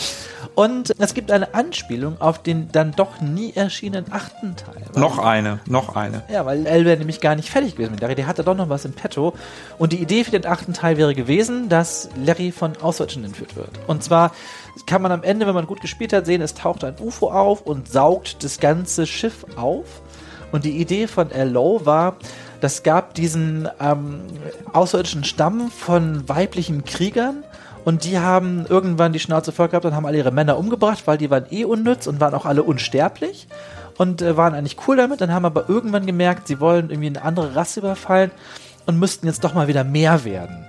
Und 0.55 0.93
es 0.99 1.15
gibt 1.15 1.31
eine 1.31 1.55
Anspielung 1.55 2.21
auf 2.21 2.43
den 2.43 2.73
dann 2.73 2.93
doch 2.93 3.21
nie 3.21 3.53
erschienenen 3.55 4.13
achten 4.13 4.57
Teil. 4.57 4.83
noch 4.97 5.19
eine, 5.19 5.61
noch 5.67 5.95
eine. 5.95 6.23
Ja, 6.33 6.45
weil 6.45 6.67
L 6.67 6.85
wäre 6.85 6.99
nämlich 6.99 7.21
gar 7.21 7.37
nicht 7.37 7.51
fertig 7.51 7.77
gewesen 7.77 7.93
mit 7.93 8.01
Larry. 8.01 8.17
Der 8.17 8.27
hatte 8.27 8.43
doch 8.43 8.57
noch 8.57 8.69
was 8.69 8.85
im 8.85 8.93
Petto. 8.93 9.35
Und 9.79 9.93
die 9.93 9.99
Idee 10.03 10.25
für 10.25 10.33
den 10.33 10.47
achten 10.47 10.73
Teil 10.73 10.97
wäre 10.97 11.15
gewesen, 11.15 11.69
dass 11.69 12.09
Larry 12.17 12.51
von 12.51 12.77
Außerirdischen 12.81 13.25
entführt 13.25 13.55
wird. 13.55 13.60
Und 13.87 14.03
zwar 14.03 14.33
kann 14.87 15.03
man 15.03 15.13
am 15.13 15.23
Ende, 15.23 15.47
wenn 15.47 15.55
man 15.55 15.67
gut 15.67 15.81
gespielt 15.81 16.13
hat, 16.13 16.27
sehen, 16.27 16.43
es 16.43 16.55
taucht 16.55 16.85
ein 16.85 16.97
UFO 17.01 17.31
auf 17.31 17.63
und 17.63 17.91
saugt 17.91 18.43
das 18.45 18.61
ganze 18.61 19.07
Schiff 19.07 19.45
auf. 19.57 20.03
Und 20.53 20.65
die 20.65 20.79
Idee 20.79 21.07
von 21.07 21.31
L.O. 21.31 21.85
war, 21.85 22.17
das 22.61 22.83
gab 22.83 23.15
diesen 23.15 23.69
ähm, 23.81 24.23
außerirdischen 24.73 25.25
Stamm 25.25 25.71
von 25.71 26.29
weiblichen 26.29 26.85
Kriegern 26.85 27.45
und 27.85 28.05
die 28.05 28.19
haben 28.19 28.67
irgendwann 28.69 29.13
die 29.13 29.21
Schnauze 29.21 29.53
voll 29.53 29.69
gehabt 29.69 29.87
und 29.87 29.95
haben 29.95 30.07
alle 30.07 30.19
ihre 30.19 30.33
Männer 30.33 30.59
umgebracht, 30.59 31.07
weil 31.07 31.19
die 31.19 31.31
waren 31.31 31.47
eh 31.51 31.65
unnütz 31.65 32.07
und 32.07 32.21
waren 32.21 32.35
auch 32.35 32.45
alle 32.45 32.63
unsterblich 32.63 33.49
und 33.97 34.23
äh, 34.23 34.37
waren 34.37 34.55
eigentlich 34.55 34.77
cool 34.87 34.97
damit. 34.97 35.21
Dann 35.21 35.33
haben 35.33 35.45
aber 35.45 35.69
irgendwann 35.69 36.07
gemerkt, 36.07 36.49
sie 36.49 36.61
wollen 36.61 36.91
irgendwie 36.91 37.09
eine 37.09 37.23
andere 37.23 37.57
Rasse 37.57 37.81
überfallen 37.81 38.31
und 38.87 38.99
müssten 38.99 39.27
jetzt 39.27 39.45
doch 39.45 39.55
mal 39.55 39.69
wieder 39.69 39.85
mehr 39.85 40.25
werden. 40.25 40.67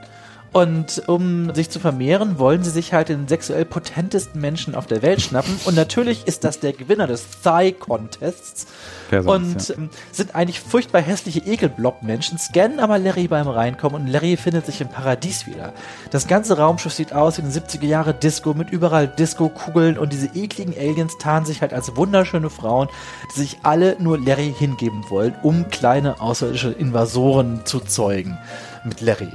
Und 0.54 1.04
um 1.08 1.56
sich 1.56 1.70
zu 1.70 1.80
vermehren, 1.80 2.38
wollen 2.38 2.62
sie 2.62 2.72
sich 2.72 2.94
halt 2.94 3.08
den 3.08 3.30
sexuell 3.30 3.64
potentesten 3.64 4.42
Menschen 4.42 4.76
auf 4.76 4.86
der 4.86 5.02
Welt 5.02 5.22
schnappen. 5.22 5.58
Und 5.64 5.76
natürlich 5.76 6.28
ist 6.28 6.44
das 6.44 6.60
der 6.60 6.74
Gewinner 6.74 7.08
des 7.08 7.26
Thigh-Contests. 7.42 8.68
Und 9.12 9.70
ja. 9.70 9.76
ähm, 9.76 9.90
sind 10.12 10.36
eigentlich 10.36 10.60
furchtbar 10.60 11.02
hässliche 11.02 11.40
Ekelblock-Menschen, 11.40 12.38
scannen 12.38 12.80
aber 12.80 13.00
Larry 13.00 13.28
beim 13.28 13.48
Reinkommen 13.48 14.02
und 14.02 14.08
Larry 14.08 14.36
findet 14.36 14.66
sich 14.66 14.82
im 14.82 14.90
Paradies 14.90 15.48
wieder. 15.48 15.74
Das 16.12 16.28
ganze 16.28 16.58
Raumschiff 16.58 16.94
sieht 16.94 17.14
aus 17.14 17.38
wie 17.38 17.44
eine 17.44 17.52
70er 17.52 17.86
Jahre 17.86 18.14
Disco 18.14 18.54
mit 18.54 18.72
überall 18.72 19.08
Disco-Kugeln 19.08 19.98
und 19.98 20.14
diese 20.14 20.28
ekligen 20.28 20.74
Aliens 20.78 21.18
tarnen 21.18 21.46
sich 21.46 21.62
halt 21.62 21.74
als 21.74 21.96
wunderschöne 21.96 22.50
Frauen, 22.50 22.90
die 23.34 23.40
sich 23.40 23.60
alle 23.64 23.96
nur 24.00 24.18
Larry 24.18 24.54
hingeben 24.58 25.04
wollen, 25.10 25.36
um 25.44 25.70
kleine 25.70 26.22
außerirdische 26.22 26.72
Invasoren 26.72 27.62
zu 27.66 27.80
zeugen. 27.80 28.38
Mit 28.84 29.02
Larry. 29.02 29.32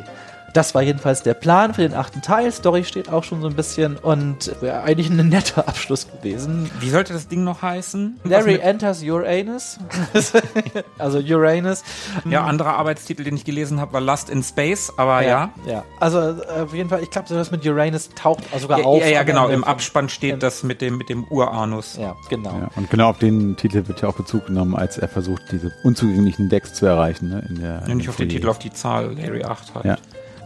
Das 0.56 0.74
war 0.74 0.80
jedenfalls 0.80 1.22
der 1.22 1.34
Plan 1.34 1.74
für 1.74 1.82
den 1.82 1.92
achten 1.92 2.22
Teil. 2.22 2.50
Story 2.50 2.84
steht 2.84 3.10
auch 3.10 3.24
schon 3.24 3.42
so 3.42 3.46
ein 3.46 3.54
bisschen 3.54 3.98
und 3.98 4.56
wäre 4.62 4.80
eigentlich 4.84 5.10
ein 5.10 5.28
netter 5.28 5.68
Abschluss 5.68 6.08
gewesen. 6.10 6.70
Wie 6.80 6.88
sollte 6.88 7.12
das 7.12 7.28
Ding 7.28 7.44
noch 7.44 7.60
heißen? 7.60 8.18
Larry 8.24 8.58
enters 8.62 9.02
Uranus. 9.02 9.78
also 10.98 11.18
Uranus. 11.18 11.84
Ja, 12.24 12.44
anderer 12.44 12.78
Arbeitstitel, 12.78 13.22
den 13.24 13.36
ich 13.36 13.44
gelesen 13.44 13.80
habe, 13.82 13.92
war 13.92 14.00
Lust 14.00 14.30
in 14.30 14.42
Space, 14.42 14.90
aber 14.96 15.22
ja. 15.26 15.50
Ja. 15.66 15.84
Also 16.00 16.20
äh, 16.20 16.62
auf 16.62 16.72
jeden 16.72 16.88
Fall, 16.88 17.02
ich 17.02 17.10
glaube, 17.10 17.28
das 17.28 17.50
mit 17.50 17.66
Uranus 17.66 18.08
taucht 18.14 18.44
sogar 18.58 18.78
Ja, 18.78 18.84
auf. 18.86 19.02
ja, 19.02 19.08
ja, 19.08 19.22
genau. 19.24 19.48
Im 19.48 19.62
Abspann 19.62 20.08
steht 20.08 20.42
das 20.42 20.62
mit 20.62 20.80
dem, 20.80 20.96
mit 20.96 21.10
dem 21.10 21.24
Uranus. 21.24 21.98
Ja, 22.00 22.16
genau. 22.30 22.52
Ja, 22.52 22.70
und 22.76 22.88
genau 22.88 23.10
auf 23.10 23.18
den 23.18 23.58
Titel 23.58 23.86
wird 23.86 24.00
ja 24.00 24.08
auch 24.08 24.16
Bezug 24.16 24.46
genommen, 24.46 24.74
als 24.74 24.96
er 24.96 25.08
versucht, 25.08 25.42
diese 25.52 25.70
unzugänglichen 25.84 26.48
Decks 26.48 26.72
zu 26.72 26.86
erreichen. 26.86 27.28
Ne, 27.28 27.44
in 27.46 27.60
der, 27.60 27.82
Ja, 27.86 27.94
nicht 27.94 28.08
auf 28.08 28.16
den. 28.16 28.30
Titel, 28.30 28.48
auf 28.48 28.58
die 28.58 28.72
Zahl 28.72 29.14
Larry 29.18 29.44
8 29.44 29.74
halt. 29.74 29.84
Ja. 29.84 29.96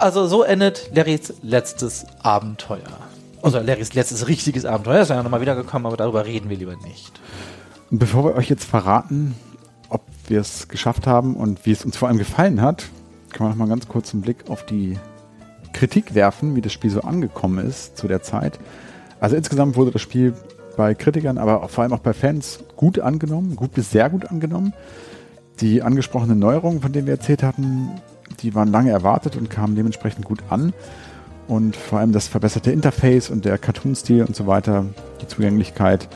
Also 0.01 0.27
so 0.27 0.43
endet 0.43 0.91
Larrys 0.95 1.35
letztes 1.43 2.07
Abenteuer. 2.23 2.81
Also 3.43 3.59
Larrys 3.59 3.93
letztes 3.93 4.29
richtiges 4.29 4.65
Abenteuer. 4.65 4.97
Er 4.97 5.03
ist 5.03 5.11
ja 5.11 5.23
nochmal 5.23 5.43
wiedergekommen, 5.43 5.85
aber 5.85 5.99
darüber 5.99 6.25
reden 6.25 6.49
wir 6.49 6.57
lieber 6.57 6.75
nicht. 6.77 7.21
Bevor 7.91 8.25
wir 8.25 8.35
euch 8.35 8.49
jetzt 8.49 8.65
verraten, 8.65 9.35
ob 9.91 10.01
wir 10.27 10.41
es 10.41 10.69
geschafft 10.69 11.07
haben 11.07 11.37
und 11.37 11.67
wie 11.67 11.73
es 11.73 11.85
uns 11.85 11.99
vor 11.99 12.09
allem 12.09 12.17
gefallen 12.17 12.63
hat, 12.63 12.87
kann 13.31 13.47
man 13.47 13.51
noch 13.51 13.67
mal 13.67 13.69
ganz 13.69 13.89
kurz 13.89 14.15
einen 14.15 14.23
Blick 14.23 14.49
auf 14.49 14.65
die 14.65 14.99
Kritik 15.75 16.15
werfen, 16.15 16.57
wie 16.57 16.63
das 16.63 16.73
Spiel 16.73 16.91
so 16.91 17.03
angekommen 17.03 17.67
ist 17.67 17.99
zu 17.99 18.09
der 18.09 18.23
Zeit. 18.23 18.59
Also 19.21 19.37
insgesamt 19.37 19.77
wurde 19.77 19.91
das 19.91 20.01
Spiel 20.01 20.33
bei 20.79 20.95
Kritikern, 20.95 21.37
aber 21.37 21.69
vor 21.69 21.83
allem 21.85 21.93
auch 21.93 21.99
bei 21.99 22.15
Fans 22.15 22.61
gut 22.75 23.01
angenommen, 23.01 23.55
gut 23.55 23.75
bis 23.75 23.91
sehr 23.91 24.09
gut 24.09 24.31
angenommen. 24.31 24.73
Die 25.61 25.83
angesprochenen 25.83 26.39
Neuerungen, 26.39 26.81
von 26.81 26.91
denen 26.91 27.07
wir 27.07 27.15
erzählt 27.15 27.43
hatten, 27.43 28.01
Die 28.40 28.55
waren 28.55 28.70
lange 28.70 28.90
erwartet 28.90 29.36
und 29.36 29.51
kamen 29.51 29.77
dementsprechend 29.77 30.24
gut 30.24 30.43
an. 30.48 30.73
Und 31.48 31.74
vor 31.74 31.98
allem 31.98 32.12
das 32.12 32.28
verbesserte 32.28 32.70
Interface 32.70 33.28
und 33.28 33.44
der 33.44 33.59
Cartoon-Stil 33.59 34.24
und 34.24 34.36
so 34.36 34.47
weiter, 34.47 34.86
die 35.20 35.27
Zugänglichkeit, 35.27 36.09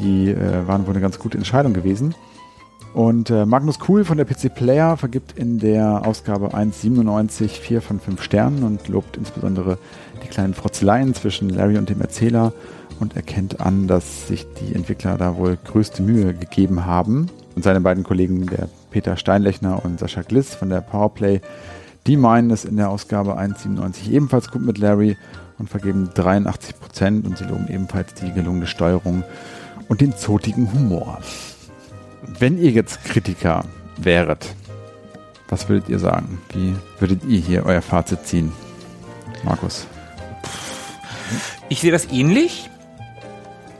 die 0.00 0.30
äh, 0.30 0.66
waren 0.66 0.86
wohl 0.86 0.94
eine 0.94 1.02
ganz 1.02 1.18
gute 1.18 1.36
Entscheidung 1.36 1.74
gewesen. 1.74 2.14
Und 2.94 3.30
äh, 3.30 3.46
Magnus 3.46 3.78
Kuhl 3.78 4.04
von 4.04 4.18
der 4.18 4.26
PC 4.26 4.54
Player 4.54 4.96
vergibt 4.96 5.38
in 5.38 5.58
der 5.58 6.06
Ausgabe 6.06 6.54
1.97 6.54 7.48
4 7.48 7.80
von 7.80 8.00
5 8.00 8.22
Sternen 8.22 8.62
und 8.64 8.88
lobt 8.88 9.16
insbesondere 9.16 9.78
die 10.22 10.28
kleinen 10.28 10.52
Frotzeleien 10.52 11.14
zwischen 11.14 11.48
Larry 11.48 11.78
und 11.78 11.88
dem 11.88 12.02
Erzähler 12.02 12.52
und 13.00 13.16
erkennt 13.16 13.60
an, 13.60 13.86
dass 13.88 14.28
sich 14.28 14.46
die 14.60 14.74
Entwickler 14.74 15.16
da 15.16 15.36
wohl 15.36 15.56
größte 15.64 16.02
Mühe 16.02 16.34
gegeben 16.34 16.84
haben. 16.84 17.30
Und 17.54 17.64
seine 17.64 17.80
beiden 17.80 18.04
Kollegen, 18.04 18.46
der 18.46 18.68
Peter 18.92 19.16
Steinlechner 19.16 19.84
und 19.84 19.98
Sascha 19.98 20.22
Gliss 20.22 20.54
von 20.54 20.68
der 20.68 20.82
Powerplay, 20.82 21.40
die 22.06 22.16
meinen 22.16 22.50
es 22.50 22.64
in 22.64 22.76
der 22.76 22.90
Ausgabe 22.90 23.38
1.97 23.38 24.10
ebenfalls 24.10 24.50
gut 24.50 24.62
mit 24.62 24.78
Larry 24.78 25.16
und 25.58 25.70
vergeben 25.70 26.10
83 26.14 26.78
Prozent 26.78 27.26
und 27.26 27.38
sie 27.38 27.44
loben 27.44 27.68
ebenfalls 27.68 28.14
die 28.14 28.32
gelungene 28.32 28.66
Steuerung 28.66 29.24
und 29.88 30.00
den 30.00 30.16
zotigen 30.16 30.72
Humor. 30.72 31.18
Wenn 32.38 32.58
ihr 32.58 32.70
jetzt 32.70 33.04
Kritiker 33.04 33.64
wäret, 33.96 34.54
was 35.48 35.68
würdet 35.68 35.88
ihr 35.88 35.98
sagen? 35.98 36.38
Wie 36.52 36.74
würdet 36.98 37.24
ihr 37.24 37.40
hier 37.40 37.66
euer 37.66 37.82
Fazit 37.82 38.26
ziehen? 38.26 38.52
Markus. 39.44 39.86
Ich 41.68 41.80
sehe 41.80 41.92
das 41.92 42.10
ähnlich. 42.10 42.70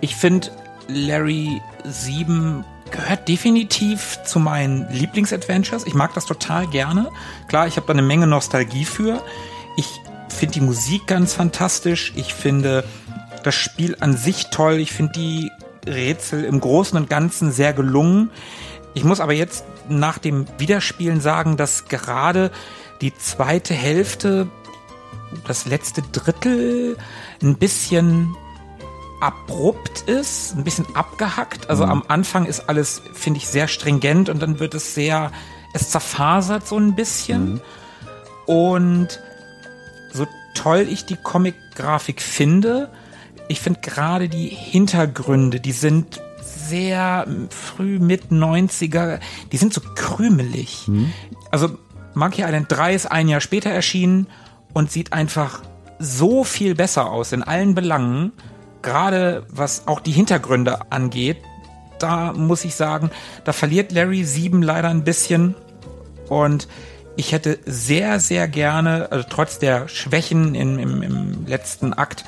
Ich 0.01 0.16
finde, 0.16 0.48
Larry 0.89 1.60
7 1.84 2.64
gehört 2.93 3.28
definitiv 3.28 4.19
zu 4.24 4.39
meinen 4.39 4.89
Lieblingsadventures. 4.93 5.86
Ich 5.86 5.94
mag 5.94 6.14
das 6.14 6.27
total 6.27 6.66
gerne. 6.69 7.10
Klar, 7.48 7.66
ich 7.66 7.77
habe 7.77 7.86
da 7.86 7.93
eine 7.93 8.02
Menge 8.02 8.27
Nostalgie 8.27 8.85
für. 8.85 9.23
Ich 9.77 9.89
finde 10.28 10.55
die 10.55 10.60
Musik 10.60 11.06
ganz 11.06 11.35
fantastisch. 11.35 12.12
Ich 12.16 12.35
finde 12.35 12.85
das 13.43 13.55
Spiel 13.55 13.97
an 14.01 14.16
sich 14.16 14.51
toll. 14.51 14.74
Ich 14.74 14.93
finde 14.93 15.12
die 15.12 15.51
Rätsel 15.86 16.44
im 16.44 16.60
Großen 16.60 16.97
und 16.97 17.10
Ganzen 17.10 17.51
sehr 17.51 17.73
gelungen. 17.73 18.31
Ich 18.94 19.05
muss 19.05 19.20
aber 19.20 19.32
jetzt 19.32 19.64
nach 19.89 20.19
dem 20.19 20.47
Wiederspielen 20.59 21.20
sagen, 21.20 21.56
dass 21.56 21.86
gerade 21.86 22.51
die 23.01 23.14
zweite 23.16 23.74
Hälfte, 23.74 24.48
das 25.47 25.66
letzte 25.66 26.02
Drittel 26.02 26.97
ein 27.43 27.56
bisschen 27.56 28.36
abrupt 29.22 30.02
ist, 30.08 30.56
ein 30.56 30.64
bisschen 30.64 30.86
abgehackt. 30.94 31.70
Also 31.70 31.84
mhm. 31.84 31.92
am 31.92 32.04
Anfang 32.08 32.46
ist 32.46 32.68
alles, 32.68 33.02
finde 33.14 33.38
ich, 33.38 33.48
sehr 33.48 33.68
stringent 33.68 34.28
und 34.28 34.42
dann 34.42 34.58
wird 34.58 34.74
es 34.74 34.94
sehr, 34.94 35.30
es 35.72 35.90
zerfasert 35.90 36.66
so 36.66 36.76
ein 36.76 36.94
bisschen. 36.94 37.54
Mhm. 37.54 37.60
Und 38.46 39.20
so 40.12 40.26
toll 40.54 40.86
ich 40.90 41.06
die 41.06 41.16
Comic-Grafik 41.16 42.20
finde, 42.20 42.90
ich 43.48 43.60
finde 43.60 43.80
gerade 43.80 44.28
die 44.28 44.48
Hintergründe, 44.48 45.60
die 45.60 45.72
sind 45.72 46.20
sehr 46.42 47.26
früh 47.50 47.98
mit 47.98 48.30
90er, 48.30 49.20
die 49.52 49.56
sind 49.56 49.74
so 49.74 49.80
krümelig. 49.94 50.88
Mhm. 50.88 51.12
Also 51.50 51.78
Monkey 52.14 52.42
Island 52.42 52.66
3 52.70 52.94
ist 52.94 53.06
ein 53.06 53.28
Jahr 53.28 53.40
später 53.40 53.70
erschienen 53.70 54.26
und 54.72 54.90
sieht 54.90 55.12
einfach 55.12 55.62
so 55.98 56.44
viel 56.44 56.74
besser 56.74 57.10
aus 57.10 57.32
in 57.32 57.42
allen 57.42 57.74
Belangen, 57.74 58.32
gerade 58.82 59.44
was 59.48 59.86
auch 59.86 60.00
die 60.00 60.12
Hintergründe 60.12 60.90
angeht. 60.90 61.38
Da 61.98 62.32
muss 62.32 62.64
ich 62.64 62.74
sagen, 62.74 63.10
da 63.44 63.52
verliert 63.52 63.92
Larry 63.92 64.24
7 64.24 64.62
leider 64.62 64.88
ein 64.88 65.04
bisschen 65.04 65.54
und 66.28 66.68
ich 67.16 67.32
hätte 67.32 67.59
sehr, 67.66 68.20
sehr 68.20 68.48
gerne, 68.48 69.09
also 69.10 69.26
trotz 69.28 69.59
der 69.59 69.88
Schwächen 69.88 70.54
im, 70.54 70.78
im, 70.78 71.02
im 71.02 71.46
letzten 71.46 71.92
Akt, 71.92 72.24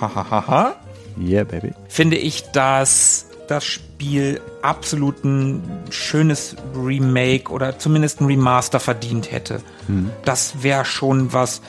hahaha. 0.00 0.74
Yeah, 1.18 1.44
baby. 1.44 1.72
Finde 1.88 2.16
ich, 2.16 2.50
dass 2.52 3.26
das 3.46 3.64
Spiel 3.64 4.40
absolut 4.62 5.24
ein 5.24 5.62
schönes 5.90 6.56
Remake 6.74 7.50
oder 7.50 7.78
zumindest 7.78 8.20
ein 8.20 8.26
Remaster 8.26 8.78
verdient 8.78 9.32
hätte. 9.32 9.60
Mhm. 9.88 10.10
Das 10.24 10.62
wäre 10.62 10.84
schon 10.84 11.32
was, 11.32 11.60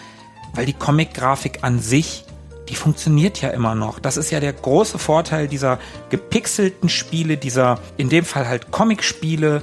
weil 0.53 0.65
die 0.65 0.73
Comic-Grafik 0.73 1.59
an 1.63 1.79
sich, 1.79 2.25
die 2.72 2.76
funktioniert 2.76 3.41
ja 3.41 3.49
immer 3.49 3.76
noch. 3.76 3.99
Das 3.99 4.15
ist 4.15 4.31
ja 4.31 4.39
der 4.39 4.53
große 4.53 4.98
Vorteil 4.98 5.49
dieser 5.49 5.77
gepixelten 6.10 6.88
Spiele, 6.88 7.35
dieser, 7.35 7.80
in 7.98 8.07
dem 8.07 8.23
Fall 8.23 8.48
halt 8.48 8.72
Comic-Spiele, 8.72 9.61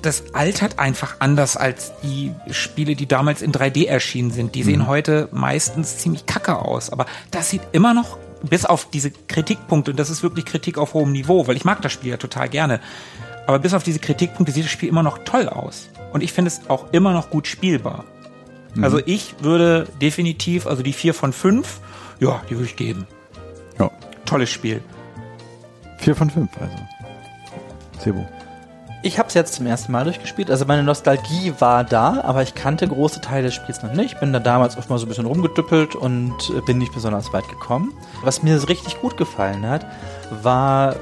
das 0.00 0.34
altert 0.34 0.78
einfach 0.78 1.16
anders 1.20 1.56
als 1.56 1.92
die 2.02 2.32
Spiele, 2.50 2.96
die 2.96 3.06
damals 3.06 3.42
in 3.42 3.52
3D 3.52 3.86
erschienen 3.86 4.30
sind. 4.30 4.54
Die 4.54 4.62
sehen 4.62 4.80
mhm. 4.80 4.86
heute 4.86 5.28
meistens 5.32 5.98
ziemlich 5.98 6.24
kacke 6.24 6.56
aus. 6.58 6.90
Aber 6.90 7.04
das 7.30 7.50
sieht 7.50 7.62
immer 7.72 7.92
noch, 7.92 8.16
bis 8.42 8.64
auf 8.64 8.88
diese 8.90 9.10
Kritikpunkte, 9.10 9.92
und 9.92 10.00
das 10.00 10.08
ist 10.08 10.22
wirklich 10.22 10.46
Kritik 10.46 10.78
auf 10.78 10.94
hohem 10.94 11.12
Niveau, 11.12 11.46
weil 11.46 11.56
ich 11.56 11.64
mag 11.66 11.82
das 11.82 11.92
Spiel 11.92 12.10
ja 12.10 12.16
total 12.16 12.48
gerne. 12.48 12.80
Aber 13.46 13.58
bis 13.58 13.74
auf 13.74 13.82
diese 13.82 13.98
Kritikpunkte 13.98 14.52
sieht 14.52 14.64
das 14.64 14.72
Spiel 14.72 14.88
immer 14.88 15.02
noch 15.02 15.18
toll 15.18 15.48
aus. 15.48 15.90
Und 16.14 16.22
ich 16.22 16.32
finde 16.32 16.48
es 16.48 16.62
auch 16.68 16.92
immer 16.92 17.12
noch 17.12 17.28
gut 17.28 17.46
spielbar. 17.46 18.04
Mhm. 18.74 18.84
Also 18.84 19.00
ich 19.04 19.34
würde 19.40 19.88
definitiv, 20.00 20.66
also 20.66 20.82
die 20.82 20.92
4 20.92 21.14
von 21.14 21.32
5, 21.32 21.80
ja, 22.20 22.42
die 22.48 22.56
würde 22.56 22.66
ich 22.66 22.76
geben. 22.76 23.06
Ja. 23.78 23.90
Tolles 24.24 24.50
Spiel. 24.50 24.82
4 25.98 26.16
von 26.16 26.30
5, 26.30 26.50
also. 26.60 26.76
Sebo. 27.98 28.28
Ich 29.04 29.18
habe 29.18 29.28
es 29.28 29.34
jetzt 29.34 29.54
zum 29.54 29.66
ersten 29.66 29.90
Mal 29.90 30.04
durchgespielt. 30.04 30.48
Also 30.48 30.64
meine 30.64 30.84
Nostalgie 30.84 31.52
war 31.58 31.82
da, 31.82 32.20
aber 32.22 32.42
ich 32.42 32.54
kannte 32.54 32.86
große 32.86 33.20
Teile 33.20 33.46
des 33.46 33.54
Spiels 33.54 33.82
noch 33.82 33.92
nicht. 33.92 34.20
Bin 34.20 34.32
da 34.32 34.38
damals 34.38 34.76
oft 34.76 34.88
mal 34.90 34.98
so 34.98 35.06
ein 35.06 35.08
bisschen 35.08 35.26
rumgedüppelt 35.26 35.96
und 35.96 36.34
bin 36.66 36.78
nicht 36.78 36.94
besonders 36.94 37.32
weit 37.32 37.48
gekommen. 37.48 37.92
Was 38.22 38.44
mir 38.44 38.68
richtig 38.68 39.00
gut 39.00 39.16
gefallen 39.16 39.68
hat, 39.68 39.84
war, 40.42 40.94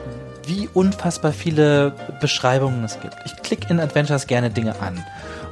wie 0.47 0.69
unfassbar 0.73 1.33
viele 1.33 1.93
Beschreibungen 2.23 2.83
es 2.85 2.99
gibt. 3.01 3.17
Ich 3.27 3.37
klicke 3.43 3.69
in 3.69 3.81
Adventures 3.81 4.27
gerne 4.27 4.49
Dinge 4.49 4.81
an. 4.81 5.05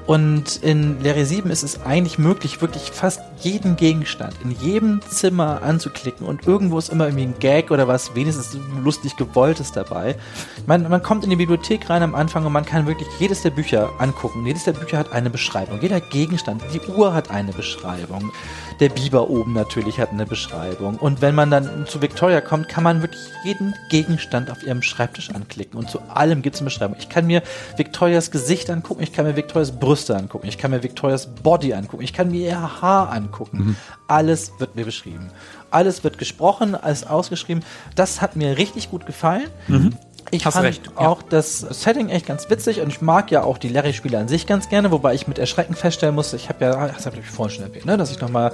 Und 0.08 0.56
in 0.62 1.02
Leere 1.02 1.26
7 1.26 1.50
ist 1.50 1.62
es 1.62 1.82
eigentlich 1.82 2.18
möglich, 2.18 2.62
wirklich 2.62 2.90
fast 2.90 3.20
jeden 3.40 3.76
Gegenstand 3.76 4.34
in 4.42 4.52
jedem 4.52 5.02
Zimmer 5.02 5.60
anzuklicken 5.62 6.26
und 6.26 6.46
irgendwo 6.46 6.78
ist 6.78 6.88
immer 6.88 7.08
irgendwie 7.08 7.24
ein 7.24 7.38
Gag 7.38 7.70
oder 7.70 7.88
was 7.88 8.14
wenigstens 8.14 8.56
lustig 8.82 9.18
gewolltes 9.18 9.70
dabei. 9.70 10.16
Man, 10.66 10.88
man 10.88 11.02
kommt 11.02 11.24
in 11.24 11.30
die 11.30 11.36
Bibliothek 11.36 11.90
rein 11.90 12.02
am 12.02 12.14
Anfang 12.14 12.46
und 12.46 12.54
man 12.54 12.64
kann 12.64 12.86
wirklich 12.86 13.06
jedes 13.18 13.42
der 13.42 13.50
Bücher 13.50 13.90
angucken. 13.98 14.46
Jedes 14.46 14.64
der 14.64 14.72
Bücher 14.72 14.96
hat 14.96 15.12
eine 15.12 15.28
Beschreibung. 15.28 15.78
Jeder 15.82 16.00
Gegenstand, 16.00 16.62
die 16.72 16.80
Uhr 16.90 17.12
hat 17.12 17.30
eine 17.30 17.52
Beschreibung. 17.52 18.32
Der 18.80 18.90
Biber 18.90 19.28
oben 19.28 19.54
natürlich 19.54 19.98
hat 19.98 20.10
eine 20.10 20.24
Beschreibung. 20.24 20.96
Und 20.96 21.20
wenn 21.20 21.34
man 21.34 21.50
dann 21.50 21.86
zu 21.86 22.00
Victoria 22.00 22.40
kommt, 22.40 22.68
kann 22.68 22.84
man 22.84 23.02
wirklich 23.02 23.28
jeden 23.42 23.74
Gegenstand 23.90 24.50
auf 24.50 24.62
ihrem 24.62 24.82
Schreibtisch 24.82 25.30
anklicken. 25.30 25.76
Und 25.76 25.90
zu 25.90 26.00
allem 26.02 26.42
gibt 26.42 26.54
es 26.54 26.60
eine 26.60 26.66
Beschreibung. 26.70 26.96
Ich 27.00 27.08
kann 27.08 27.26
mir 27.26 27.42
Victorias 27.76 28.30
Gesicht 28.30 28.70
angucken, 28.70 29.02
ich 29.02 29.12
kann 29.12 29.26
mir 29.26 29.34
Victorias 29.34 29.72
Brüste 29.72 30.16
angucken, 30.16 30.46
ich 30.46 30.58
kann 30.58 30.70
mir 30.70 30.84
Victorias 30.84 31.26
Body 31.26 31.74
angucken, 31.74 32.04
ich 32.04 32.12
kann 32.12 32.30
mir 32.30 32.46
ihr 32.46 32.80
Haar 32.80 33.10
angucken. 33.10 33.58
Mhm. 33.58 33.76
Alles 34.06 34.52
wird 34.58 34.76
mir 34.76 34.84
beschrieben. 34.84 35.30
Alles 35.70 36.04
wird 36.04 36.16
gesprochen, 36.16 36.76
alles 36.76 37.04
ausgeschrieben. 37.04 37.64
Das 37.96 38.20
hat 38.20 38.36
mir 38.36 38.58
richtig 38.58 38.90
gut 38.90 39.06
gefallen. 39.06 39.48
Mhm. 39.66 39.94
Ich 40.30 40.44
Hast 40.44 40.54
fand 40.54 40.66
recht, 40.66 40.96
auch 40.96 41.22
ja. 41.22 41.26
das 41.30 41.60
Setting 41.60 42.08
echt 42.08 42.26
ganz 42.26 42.50
witzig 42.50 42.80
und 42.80 42.88
ich 42.88 43.00
mag 43.00 43.30
ja 43.30 43.42
auch 43.42 43.58
die 43.58 43.68
Larry-Spiele 43.68 44.18
an 44.18 44.28
sich 44.28 44.46
ganz 44.46 44.68
gerne, 44.68 44.90
wobei 44.90 45.14
ich 45.14 45.26
mit 45.26 45.38
Erschrecken 45.38 45.74
feststellen 45.74 46.14
musste, 46.14 46.36
ich 46.36 46.48
habe 46.48 46.64
ja, 46.64 46.88
das 46.88 47.06
habe 47.06 47.18
ich 47.18 47.26
vorhin 47.26 47.56
schon 47.56 47.64
erwähnt, 47.64 47.86
ne, 47.86 47.96
dass 47.96 48.10
ich 48.10 48.20
nochmal 48.20 48.52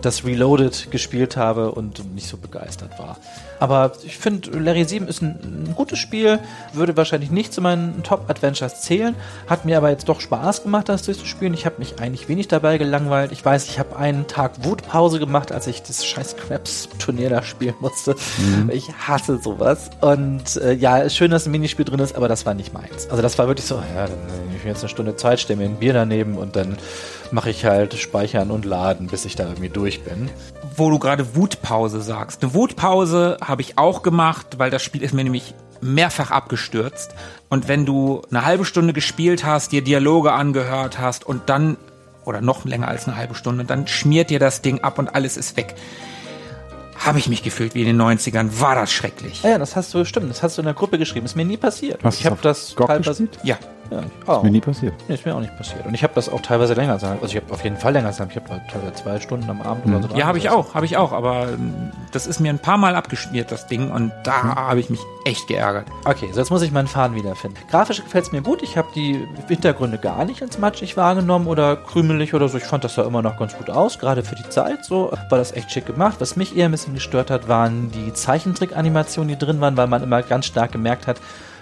das 0.00 0.24
Reloaded 0.24 0.90
gespielt 0.90 1.36
habe 1.36 1.72
und 1.72 2.14
nicht 2.14 2.28
so 2.28 2.36
begeistert 2.36 2.98
war. 2.98 3.18
Aber 3.62 3.92
ich 4.02 4.18
finde, 4.18 4.58
Larry 4.58 4.82
7 4.82 5.06
ist 5.06 5.22
ein, 5.22 5.38
ein, 5.68 5.74
gutes 5.76 6.00
Spiel, 6.00 6.40
würde 6.72 6.96
wahrscheinlich 6.96 7.30
nicht 7.30 7.52
zu 7.52 7.60
meinen 7.60 8.02
Top-Adventures 8.02 8.80
zählen, 8.80 9.14
hat 9.46 9.64
mir 9.64 9.76
aber 9.76 9.88
jetzt 9.90 10.08
doch 10.08 10.20
Spaß 10.20 10.64
gemacht, 10.64 10.88
das 10.88 11.04
durchzuspielen. 11.04 11.54
Ich 11.54 11.64
habe 11.64 11.76
mich 11.78 12.00
eigentlich 12.00 12.28
wenig 12.28 12.48
dabei 12.48 12.76
gelangweilt. 12.76 13.30
Ich 13.30 13.44
weiß, 13.44 13.68
ich 13.68 13.78
habe 13.78 13.94
einen 13.94 14.26
Tag 14.26 14.64
Wutpause 14.64 15.20
gemacht, 15.20 15.52
als 15.52 15.68
ich 15.68 15.80
das 15.80 16.04
scheiß 16.04 16.38
Krebs-Turnier 16.38 17.30
da 17.30 17.44
spielen 17.44 17.76
musste. 17.78 18.16
Mhm. 18.38 18.68
Ich 18.72 18.92
hasse 18.94 19.38
sowas. 19.38 19.90
Und 20.00 20.56
äh, 20.56 20.72
ja, 20.72 20.98
ist 20.98 21.14
schön, 21.14 21.30
dass 21.30 21.46
ein 21.46 21.52
Minispiel 21.52 21.84
drin 21.84 22.00
ist, 22.00 22.16
aber 22.16 22.26
das 22.26 22.44
war 22.44 22.54
nicht 22.54 22.74
meins. 22.74 23.08
Also 23.10 23.22
das 23.22 23.38
war 23.38 23.46
wirklich 23.46 23.66
so, 23.66 23.76
ja, 23.76 24.08
dann 24.08 24.26
nehme 24.42 24.56
ich 24.56 24.64
mir 24.64 24.70
jetzt 24.70 24.82
eine 24.82 24.88
Stunde 24.88 25.14
Zeit, 25.14 25.38
stelle 25.38 25.60
mir 25.60 25.66
ein 25.66 25.76
Bier 25.76 25.92
daneben 25.92 26.36
und 26.36 26.56
dann 26.56 26.78
mache 27.30 27.50
ich 27.50 27.64
halt 27.64 27.94
Speichern 27.94 28.50
und 28.50 28.64
Laden, 28.64 29.06
bis 29.06 29.24
ich 29.24 29.36
da 29.36 29.44
irgendwie 29.44 29.68
durch 29.68 30.02
bin. 30.02 30.30
Wo 30.82 30.90
du 30.90 30.98
gerade 30.98 31.36
Wutpause 31.36 32.02
sagst. 32.02 32.42
Eine 32.42 32.54
Wutpause 32.54 33.36
habe 33.40 33.62
ich 33.62 33.78
auch 33.78 34.02
gemacht, 34.02 34.58
weil 34.58 34.68
das 34.68 34.82
Spiel 34.82 35.00
ist 35.04 35.14
mir 35.14 35.22
nämlich 35.22 35.54
mehrfach 35.80 36.32
abgestürzt. 36.32 37.14
Und 37.48 37.68
wenn 37.68 37.86
du 37.86 38.22
eine 38.30 38.44
halbe 38.44 38.64
Stunde 38.64 38.92
gespielt 38.92 39.44
hast, 39.44 39.70
dir 39.70 39.82
Dialoge 39.82 40.32
angehört 40.32 40.98
hast 40.98 41.24
und 41.24 41.42
dann, 41.48 41.76
oder 42.24 42.40
noch 42.40 42.64
länger 42.64 42.88
als 42.88 43.06
eine 43.06 43.16
halbe 43.16 43.36
Stunde, 43.36 43.64
dann 43.64 43.86
schmiert 43.86 44.30
dir 44.30 44.40
das 44.40 44.60
Ding 44.60 44.80
ab 44.80 44.98
und 44.98 45.14
alles 45.14 45.36
ist 45.36 45.56
weg. 45.56 45.76
Habe 46.98 47.20
ich 47.20 47.28
mich 47.28 47.44
gefühlt 47.44 47.76
wie 47.76 47.82
in 47.82 47.86
den 47.86 48.02
90ern. 48.02 48.60
War 48.60 48.74
das 48.74 48.92
schrecklich. 48.92 49.44
Ja, 49.44 49.58
das 49.58 49.76
hast 49.76 49.94
du, 49.94 50.04
stimmt, 50.04 50.30
das 50.30 50.42
hast 50.42 50.58
du 50.58 50.62
in 50.62 50.66
der 50.66 50.74
Gruppe 50.74 50.98
geschrieben. 50.98 51.26
Ist 51.26 51.36
mir 51.36 51.44
nie 51.44 51.58
passiert. 51.58 52.02
Hast 52.02 52.18
ich 52.18 52.26
habe 52.26 52.38
das 52.42 52.74
GOG 52.74 52.88
gespielt? 52.88 53.38
Ja. 53.44 53.56
Ja, 53.92 54.00
ich 54.00 54.22
Ist 54.22 54.28
auch. 54.28 54.42
mir 54.42 54.50
nie 54.50 54.60
passiert. 54.60 54.94
Nee, 55.06 55.14
ist 55.14 55.26
mir 55.26 55.34
auch 55.34 55.40
nicht 55.40 55.56
passiert. 55.56 55.84
Und 55.84 55.92
ich 55.94 56.02
habe 56.02 56.14
das 56.14 56.28
auch 56.28 56.40
teilweise 56.40 56.72
länger 56.74 56.98
sein. 56.98 57.18
Also 57.20 57.36
ich 57.36 57.42
habe 57.42 57.52
auf 57.52 57.62
jeden 57.62 57.76
Fall 57.76 57.92
länger 57.92 58.12
sein. 58.12 58.28
Ich 58.30 58.36
habe 58.36 58.48
teilweise 58.70 58.94
zwei 58.94 59.20
Stunden 59.20 59.50
am 59.50 59.60
Abend 59.60 59.86
oder 59.86 60.00
so. 60.02 60.08
dran 60.08 60.16
Ja, 60.16 60.26
habe 60.26 60.38
ich 60.38 60.48
auch, 60.48 60.74
habe 60.74 60.86
ich 60.86 60.96
auch, 60.96 61.12
aber 61.12 61.48
ähm, 61.48 61.90
das 62.12 62.26
ist 62.26 62.40
mir 62.40 62.50
ein 62.50 62.58
paar 62.58 62.78
Mal 62.78 62.96
abgeschmiert, 62.96 63.52
das 63.52 63.66
Ding, 63.66 63.90
und 63.90 64.12
da 64.24 64.54
habe 64.56 64.80
ich 64.80 64.88
mich 64.88 65.00
echt 65.24 65.46
geärgert. 65.46 65.86
Okay, 66.04 66.28
so 66.32 66.40
jetzt 66.40 66.50
muss 66.50 66.62
ich 66.62 66.72
meinen 66.72 66.88
Faden 66.88 67.16
wiederfinden. 67.16 67.58
Grafisch 67.70 68.02
gefällt 68.02 68.24
es 68.24 68.32
mir 68.32 68.40
gut. 68.42 68.62
Ich 68.62 68.76
habe 68.76 68.88
die 68.94 69.26
Hintergründe 69.48 69.98
gar 69.98 70.24
nicht 70.24 70.42
als 70.42 70.58
matschig 70.58 70.96
wahrgenommen 70.96 71.46
oder 71.46 71.76
krümelig 71.76 72.34
oder 72.34 72.48
so. 72.48 72.58
Ich 72.58 72.64
fand 72.64 72.84
das 72.84 72.94
sah 72.94 73.04
immer 73.04 73.22
noch 73.22 73.38
ganz 73.38 73.56
gut 73.56 73.70
aus, 73.70 73.98
gerade 73.98 74.22
für 74.22 74.34
die 74.36 74.48
Zeit. 74.48 74.84
So 74.84 75.12
war 75.28 75.38
das 75.38 75.52
echt 75.52 75.70
schick 75.70 75.86
gemacht. 75.86 76.16
Was 76.18 76.36
mich 76.36 76.56
eher 76.56 76.66
ein 76.66 76.70
bisschen 76.72 76.94
gestört 76.94 77.30
hat, 77.30 77.48
waren 77.48 77.90
die 77.92 78.12
Zeichentrick-Animationen, 78.12 79.28
die 79.28 79.38
drin 79.38 79.60
waren, 79.60 79.76
weil 79.76 79.86
man 79.86 80.02
immer 80.02 80.22
ganz 80.22 80.46
stark 80.46 80.72
gemerkt 80.72 81.06
hat, 81.06 81.18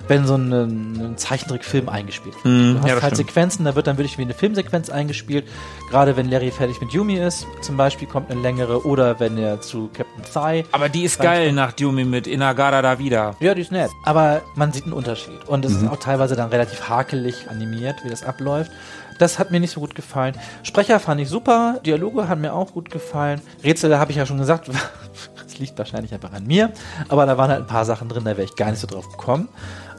wenn 0.09 0.27
so 0.27 0.35
ein, 0.35 0.53
ein 0.53 1.17
Zeichentrickfilm 1.17 1.89
eingespielt 1.89 2.35
wird. 2.37 2.45
Mm, 2.45 2.75
du 2.75 2.79
hast 2.81 2.89
ja, 2.89 3.03
halt 3.03 3.15
stimmt. 3.15 3.29
Sequenzen, 3.29 3.65
da 3.65 3.75
wird 3.75 3.87
dann 3.87 3.99
wirklich 3.99 4.19
wie 4.19 4.23
eine 4.23 4.35
Filmsequenz 4.35 4.91
eingespielt. 4.91 5.47
Gerade 5.89 6.17
wenn 6.17 6.31
Larry 6.31 6.51
fertig 6.51 6.81
mit 6.81 6.93
Yumi 6.93 7.19
ist, 7.19 7.47
zum 7.63 7.77
Beispiel 7.77 8.09
kommt 8.09 8.31
eine 8.31 8.41
längere, 8.41 8.85
oder 8.85 9.21
wenn 9.21 9.39
er 9.39 9.61
zu 9.61 9.89
Captain 9.93 10.25
Thigh 10.33 10.67
Aber 10.73 10.89
die 10.89 11.05
ist 11.05 11.21
geil 11.21 11.53
nach 11.53 11.73
Dumi 11.73 12.05
mit 12.05 12.27
Inagara 12.27 12.83
da 12.83 12.99
wieder. 12.99 13.37
ja, 13.41 13.55
die 13.55 13.63
ist 13.63 13.73
nett. 13.73 13.91
Aber 14.05 14.43
man 14.57 14.73
sieht 14.73 14.85
einen 14.85 14.93
Unterschied. 14.93 15.47
Und 15.47 15.65
es 15.65 15.73
ist 15.73 15.89
auch 15.89 15.99
teilweise 15.99 16.37
dann 16.37 16.51
relativ 16.51 16.89
hakelig 16.89 17.49
animiert, 17.49 17.97
wie 18.05 18.11
das 18.11 18.23
abläuft. 18.25 18.71
Das 19.19 19.39
hat 19.39 19.51
mir 19.51 19.61
nicht 19.61 19.73
so 19.73 19.81
gut 19.81 19.95
gefallen. 19.95 20.35
Sprecher 20.63 20.99
fand 20.99 21.21
ich 21.21 21.29
super. 21.29 21.79
Dialoge 21.85 22.29
haben 22.29 22.41
mir 22.41 22.55
auch 22.55 22.73
gut 22.73 22.91
gefallen. 22.91 23.43
Rätsel 23.63 23.99
habe 23.99 24.13
ich 24.13 24.17
ja 24.17 24.25
schon 24.25 24.39
gesagt. 24.39 24.71
Liegt 25.61 25.79
wahrscheinlich 25.79 26.13
einfach 26.13 26.33
an 26.33 26.47
mir. 26.47 26.71
Aber 27.09 27.27
da 27.27 27.37
waren 27.39 27.51
halt 27.51 27.61
ein 27.61 27.67
paar 27.67 27.85
Sachen 27.85 28.09
drin, 28.09 28.25
da 28.25 28.31
wäre 28.31 28.45
ich 28.45 28.57
gar 28.57 28.71
nicht 28.71 28.81
so 28.81 28.87
drauf 28.87 29.09
gekommen. 29.11 29.49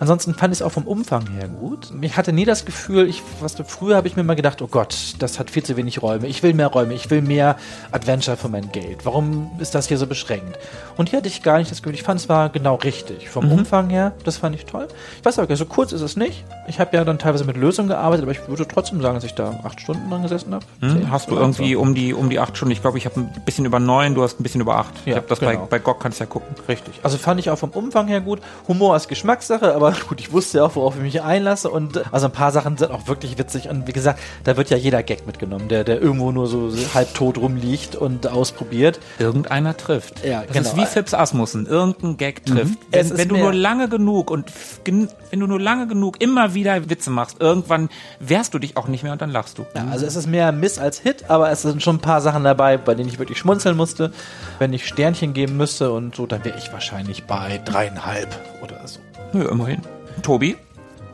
Ansonsten 0.01 0.33
fand 0.33 0.51
ich 0.51 0.61
es 0.61 0.63
auch 0.63 0.71
vom 0.71 0.87
Umfang 0.87 1.27
her 1.27 1.47
gut. 1.47 1.91
Ich 2.01 2.17
hatte 2.17 2.33
nie 2.33 2.43
das 2.43 2.65
Gefühl, 2.65 3.07
ich, 3.07 3.21
was 3.39 3.53
früher 3.67 3.95
habe 3.95 4.07
ich 4.07 4.15
mir 4.15 4.23
immer 4.23 4.33
gedacht, 4.33 4.59
oh 4.63 4.67
Gott, 4.67 4.95
das 5.19 5.37
hat 5.37 5.51
viel 5.51 5.61
zu 5.61 5.77
wenig 5.77 6.01
Räume. 6.01 6.25
Ich 6.25 6.41
will 6.41 6.55
mehr 6.55 6.65
Räume, 6.69 6.95
ich 6.95 7.11
will 7.11 7.21
mehr 7.21 7.55
Adventure 7.91 8.35
für 8.35 8.49
mein 8.49 8.71
Geld. 8.71 9.05
Warum 9.05 9.51
ist 9.59 9.75
das 9.75 9.87
hier 9.87 9.99
so 9.99 10.07
beschränkt? 10.07 10.57
Und 10.97 11.09
hier 11.09 11.17
hatte 11.17 11.27
ich 11.27 11.43
gar 11.43 11.59
nicht 11.59 11.69
das 11.69 11.83
Gefühl, 11.83 11.93
ich 11.93 12.01
fand 12.01 12.19
es 12.19 12.27
war 12.29 12.49
genau 12.49 12.75
richtig. 12.75 13.29
Vom 13.29 13.51
Umfang 13.51 13.91
her, 13.91 14.13
das 14.23 14.37
fand 14.37 14.55
ich 14.55 14.65
toll. 14.65 14.87
Ich 15.19 15.25
weiß 15.25 15.37
aber, 15.37 15.55
so 15.55 15.65
kurz 15.65 15.91
ist 15.91 16.01
es 16.01 16.17
nicht. 16.17 16.45
Ich 16.67 16.79
habe 16.79 16.97
ja 16.97 17.03
dann 17.05 17.19
teilweise 17.19 17.45
mit 17.45 17.55
Lösungen 17.55 17.89
gearbeitet, 17.89 18.23
aber 18.23 18.31
ich 18.31 18.47
würde 18.47 18.67
trotzdem 18.67 19.03
sagen, 19.03 19.13
dass 19.13 19.23
ich 19.23 19.35
da 19.35 19.59
acht 19.63 19.79
Stunden 19.81 20.09
dran 20.09 20.23
gesessen 20.23 20.51
habe. 20.55 20.65
Hm? 20.79 21.11
Hast 21.11 21.29
du 21.29 21.35
irgendwie 21.35 21.75
um 21.75 21.93
die, 21.93 22.15
um 22.15 22.31
die 22.31 22.39
acht 22.39 22.57
Stunden? 22.57 22.71
Ich 22.71 22.81
glaube, 22.81 22.97
ich 22.97 23.05
habe 23.05 23.19
ein 23.19 23.41
bisschen 23.45 23.65
über 23.65 23.79
neun, 23.79 24.15
du 24.15 24.23
hast 24.23 24.39
ein 24.39 24.43
bisschen 24.43 24.61
über 24.61 24.77
acht. 24.77 24.93
ich 25.05 25.11
Ja, 25.11 25.17
habe 25.17 25.27
das 25.27 25.39
genau. 25.39 25.50
Bei, 25.57 25.65
bei 25.65 25.79
GOG, 25.79 25.99
kannst 25.99 26.19
ja 26.19 26.25
gucken. 26.25 26.55
Richtig. 26.67 26.99
Also 27.03 27.17
fand 27.17 27.39
ich 27.39 27.49
auch 27.49 27.57
vom 27.57 27.71
Umfang 27.71 28.07
her 28.07 28.21
gut. 28.21 28.39
Humor 28.67 28.95
ist 28.95 29.07
Geschmackssache, 29.07 29.73
aber 29.73 29.93
gut, 30.09 30.19
ich 30.19 30.31
wusste 30.31 30.59
ja 30.59 30.65
auch, 30.65 30.75
worauf 30.75 30.95
ich 30.95 31.01
mich 31.01 31.21
einlasse. 31.21 31.69
Und 31.69 31.97
äh, 31.97 32.03
also 32.11 32.27
ein 32.27 32.31
paar 32.31 32.51
Sachen 32.51 32.77
sind 32.77 32.91
auch 32.91 33.07
wirklich 33.07 33.37
witzig. 33.37 33.69
Und 33.69 33.87
wie 33.87 33.93
gesagt, 33.93 34.19
da 34.43 34.57
wird 34.57 34.69
ja 34.69 34.77
jeder 34.77 35.03
Gag 35.03 35.25
mitgenommen, 35.27 35.67
der, 35.67 35.83
der 35.83 36.01
irgendwo 36.01 36.31
nur 36.31 36.47
so 36.47 36.71
halbtot 36.93 37.37
rumliegt 37.37 37.95
und 37.95 38.27
ausprobiert. 38.27 38.99
Irgendeiner 39.19 39.75
trifft. 39.77 40.23
Ja, 40.25 40.43
das 40.43 40.53
genau. 40.53 40.69
ist 40.69 40.77
wie 40.77 40.85
Phipps 40.85 41.13
Asmussen. 41.13 41.65
Irgendein 41.65 42.17
Gag 42.17 42.45
trifft. 42.45 42.77
Es 42.91 43.11
Wenn, 43.11 43.17
wenn 43.17 43.29
du 43.29 43.37
nur 43.37 43.53
lange 43.53 43.89
genug 43.89 44.31
und 44.31 44.51
wenn 44.85 45.39
du 45.39 45.47
nur 45.47 45.59
lange 45.59 45.87
genug 45.87 46.21
immer 46.21 46.53
wieder 46.53 46.89
Witze 46.89 47.09
machst, 47.09 47.37
irgendwann 47.39 47.89
wehrst 48.19 48.53
du 48.53 48.59
dich 48.59 48.77
auch 48.77 48.87
nicht 48.87 49.03
mehr 49.03 49.13
und 49.13 49.21
dann 49.21 49.31
lachst 49.31 49.57
du. 49.57 49.65
Ja, 49.75 49.87
also 49.91 50.05
es 50.05 50.15
ist 50.15 50.27
mehr 50.27 50.51
Miss 50.51 50.79
als 50.79 50.99
Hit, 50.99 51.29
aber 51.29 51.51
es 51.51 51.61
sind 51.61 51.81
schon 51.81 51.97
ein 51.97 52.01
paar 52.01 52.21
Sachen 52.21 52.43
dabei, 52.43 52.77
bei 52.77 52.95
denen 52.95 53.09
ich 53.09 53.19
wirklich 53.19 53.37
schmunzeln 53.37 53.77
musste. 53.77 54.11
Wenn 54.59 54.73
ich 54.73 54.85
Sternchen 54.85 55.33
geben 55.41 55.57
müsste 55.57 55.91
und 55.91 56.13
so, 56.15 56.27
dann 56.27 56.45
wäre 56.45 56.55
ich 56.55 56.71
wahrscheinlich 56.71 57.23
bei 57.23 57.59
dreieinhalb 57.65 58.27
oder 58.61 58.87
so. 58.87 58.99
Ja, 59.33 59.49
immerhin. 59.49 59.81
Tobi? 60.21 60.55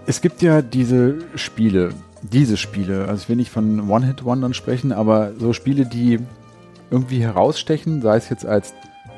Es 0.06 0.20
gibt 0.20 0.42
ja 0.42 0.62
diese 0.62 1.20
Spiele, 1.36 1.94
diese 2.24 2.58
Spiele, 2.58 3.08
also 3.08 3.22
ich 3.24 3.30
will 3.30 3.38
nicht 3.38 3.52
von 3.52 3.90
One-Hit-Wondern 3.90 4.54
sprechen, 4.54 4.92
aber 4.92 5.32
so 5.40 5.54
Spiele, 5.54 5.86
die 5.86 6.20
irgendwie 6.92 7.22
herausstechen, 7.22 8.02
sei 8.02 8.18
es 8.18 8.28
jetzt 8.28 8.46
als 8.46 8.74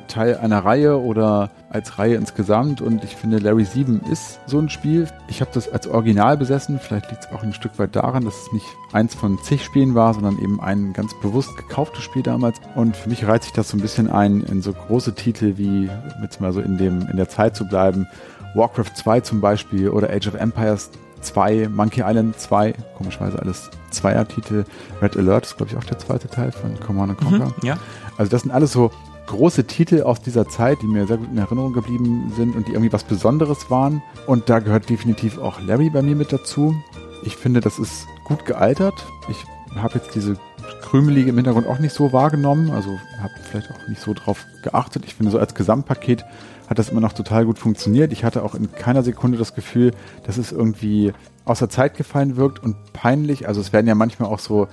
Teil 0.09 0.37
einer 0.37 0.65
Reihe 0.65 0.99
oder 0.99 1.51
als 1.69 1.97
Reihe 1.97 2.15
insgesamt. 2.15 2.81
Und 2.81 3.03
ich 3.03 3.15
finde, 3.15 3.37
Larry 3.37 3.63
7 3.63 4.01
ist 4.11 4.39
so 4.45 4.59
ein 4.59 4.69
Spiel. 4.69 5.07
Ich 5.29 5.39
habe 5.39 5.51
das 5.53 5.71
als 5.71 5.87
Original 5.87 6.35
besessen. 6.35 6.79
Vielleicht 6.79 7.09
liegt 7.09 7.23
es 7.23 7.31
auch 7.31 7.43
ein 7.43 7.53
Stück 7.53 7.79
weit 7.79 7.95
daran, 7.95 8.25
dass 8.25 8.35
es 8.35 8.51
nicht 8.51 8.65
eins 8.91 9.15
von 9.15 9.39
zig 9.41 9.63
Spielen 9.63 9.95
war, 9.95 10.13
sondern 10.13 10.37
eben 10.39 10.59
ein 10.59 10.91
ganz 10.93 11.13
bewusst 11.21 11.55
gekauftes 11.55 12.03
Spiel 12.03 12.23
damals. 12.23 12.59
Und 12.75 12.97
für 12.97 13.07
mich 13.07 13.25
reizt 13.25 13.45
sich 13.45 13.53
das 13.53 13.69
so 13.69 13.77
ein 13.77 13.81
bisschen 13.81 14.09
ein, 14.09 14.41
in 14.41 14.61
so 14.61 14.73
große 14.73 15.15
Titel 15.15 15.53
wie, 15.57 15.89
jetzt 16.21 16.41
mal 16.41 16.51
so 16.51 16.59
in, 16.59 16.77
dem, 16.77 17.07
in 17.09 17.15
der 17.15 17.29
Zeit 17.29 17.55
zu 17.55 17.65
bleiben, 17.65 18.07
Warcraft 18.55 18.95
2 18.95 19.21
zum 19.21 19.41
Beispiel 19.41 19.89
oder 19.89 20.09
Age 20.09 20.27
of 20.27 20.33
Empires 20.33 20.89
2, 21.21 21.69
Monkey 21.69 22.01
Island 22.05 22.39
2, 22.39 22.73
komischerweise 22.97 23.39
alles 23.39 23.69
Zweier-Titel. 23.91 24.65
Red 25.01 25.17
Alert 25.17 25.45
ist, 25.45 25.57
glaube 25.57 25.71
ich, 25.71 25.77
auch 25.77 25.83
der 25.83 25.99
zweite 25.99 26.27
Teil 26.27 26.51
von 26.51 26.79
Command 26.79 27.17
Conquer. 27.17 27.53
Ja. 27.61 27.77
Also 28.17 28.31
das 28.31 28.41
sind 28.43 28.51
alles 28.51 28.71
so 28.71 28.91
große 29.29 29.65
Titel 29.65 30.01
aus 30.01 30.21
dieser 30.21 30.47
Zeit, 30.47 30.81
die 30.81 30.87
mir 30.87 31.05
sehr 31.07 31.17
gut 31.17 31.29
in 31.31 31.37
Erinnerung 31.37 31.73
geblieben 31.73 32.33
sind 32.35 32.55
und 32.55 32.67
die 32.67 32.73
irgendwie 32.73 32.91
was 32.91 33.03
Besonderes 33.03 33.69
waren. 33.69 34.01
Und 34.27 34.49
da 34.49 34.59
gehört 34.59 34.89
definitiv 34.89 35.37
auch 35.37 35.61
Larry 35.61 35.89
bei 35.89 36.01
mir 36.01 36.15
mit 36.15 36.33
dazu. 36.33 36.75
Ich 37.23 37.35
finde, 37.35 37.61
das 37.61 37.79
ist 37.79 38.07
gut 38.23 38.45
gealtert. 38.45 39.05
Ich 39.29 39.45
habe 39.75 39.95
jetzt 39.95 40.15
diese 40.15 40.37
Krümelige 40.81 41.29
im 41.29 41.35
Hintergrund 41.35 41.67
auch 41.67 41.79
nicht 41.79 41.93
so 41.93 42.11
wahrgenommen, 42.11 42.71
also 42.71 42.89
habe 43.21 43.33
vielleicht 43.43 43.69
auch 43.71 43.87
nicht 43.87 44.01
so 44.01 44.13
drauf 44.13 44.45
geachtet. 44.63 45.03
Ich 45.05 45.15
finde, 45.15 45.31
so 45.31 45.37
als 45.37 45.53
Gesamtpaket 45.53 46.25
hat 46.67 46.79
das 46.79 46.89
immer 46.89 47.01
noch 47.01 47.13
total 47.13 47.45
gut 47.45 47.59
funktioniert. 47.59 48.11
Ich 48.11 48.23
hatte 48.23 48.43
auch 48.43 48.55
in 48.55 48.71
keiner 48.71 49.03
Sekunde 49.03 49.37
das 49.37 49.53
Gefühl, 49.53 49.91
dass 50.25 50.37
es 50.37 50.51
irgendwie 50.51 51.13
außer 51.45 51.69
Zeit 51.69 51.95
gefallen 51.95 52.35
wirkt 52.35 52.63
und 52.63 52.75
peinlich. 52.93 53.47
Also 53.47 53.61
es 53.61 53.73
werden 53.73 53.87
ja 53.87 53.95
manchmal 53.95 54.29
auch 54.29 54.39
so 54.39 54.67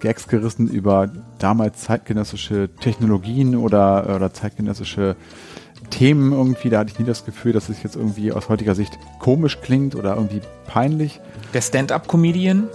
Gags 0.00 0.26
gerissen 0.28 0.68
über 0.68 1.10
damals 1.38 1.82
zeitgenössische 1.82 2.68
Technologien 2.80 3.56
oder, 3.56 4.14
oder 4.16 4.32
zeitgenössische 4.32 5.16
Themen 5.90 6.32
irgendwie. 6.32 6.70
Da 6.70 6.80
hatte 6.80 6.92
ich 6.92 6.98
nie 6.98 7.04
das 7.06 7.24
Gefühl, 7.24 7.52
dass 7.52 7.68
es 7.68 7.82
jetzt 7.82 7.96
irgendwie 7.96 8.32
aus 8.32 8.48
heutiger 8.48 8.74
Sicht 8.74 8.98
komisch 9.18 9.60
klingt 9.60 9.94
oder 9.94 10.14
irgendwie 10.16 10.40
peinlich. 10.66 11.20
Der 11.54 11.60
Stand-Up-Comedian? 11.60 12.68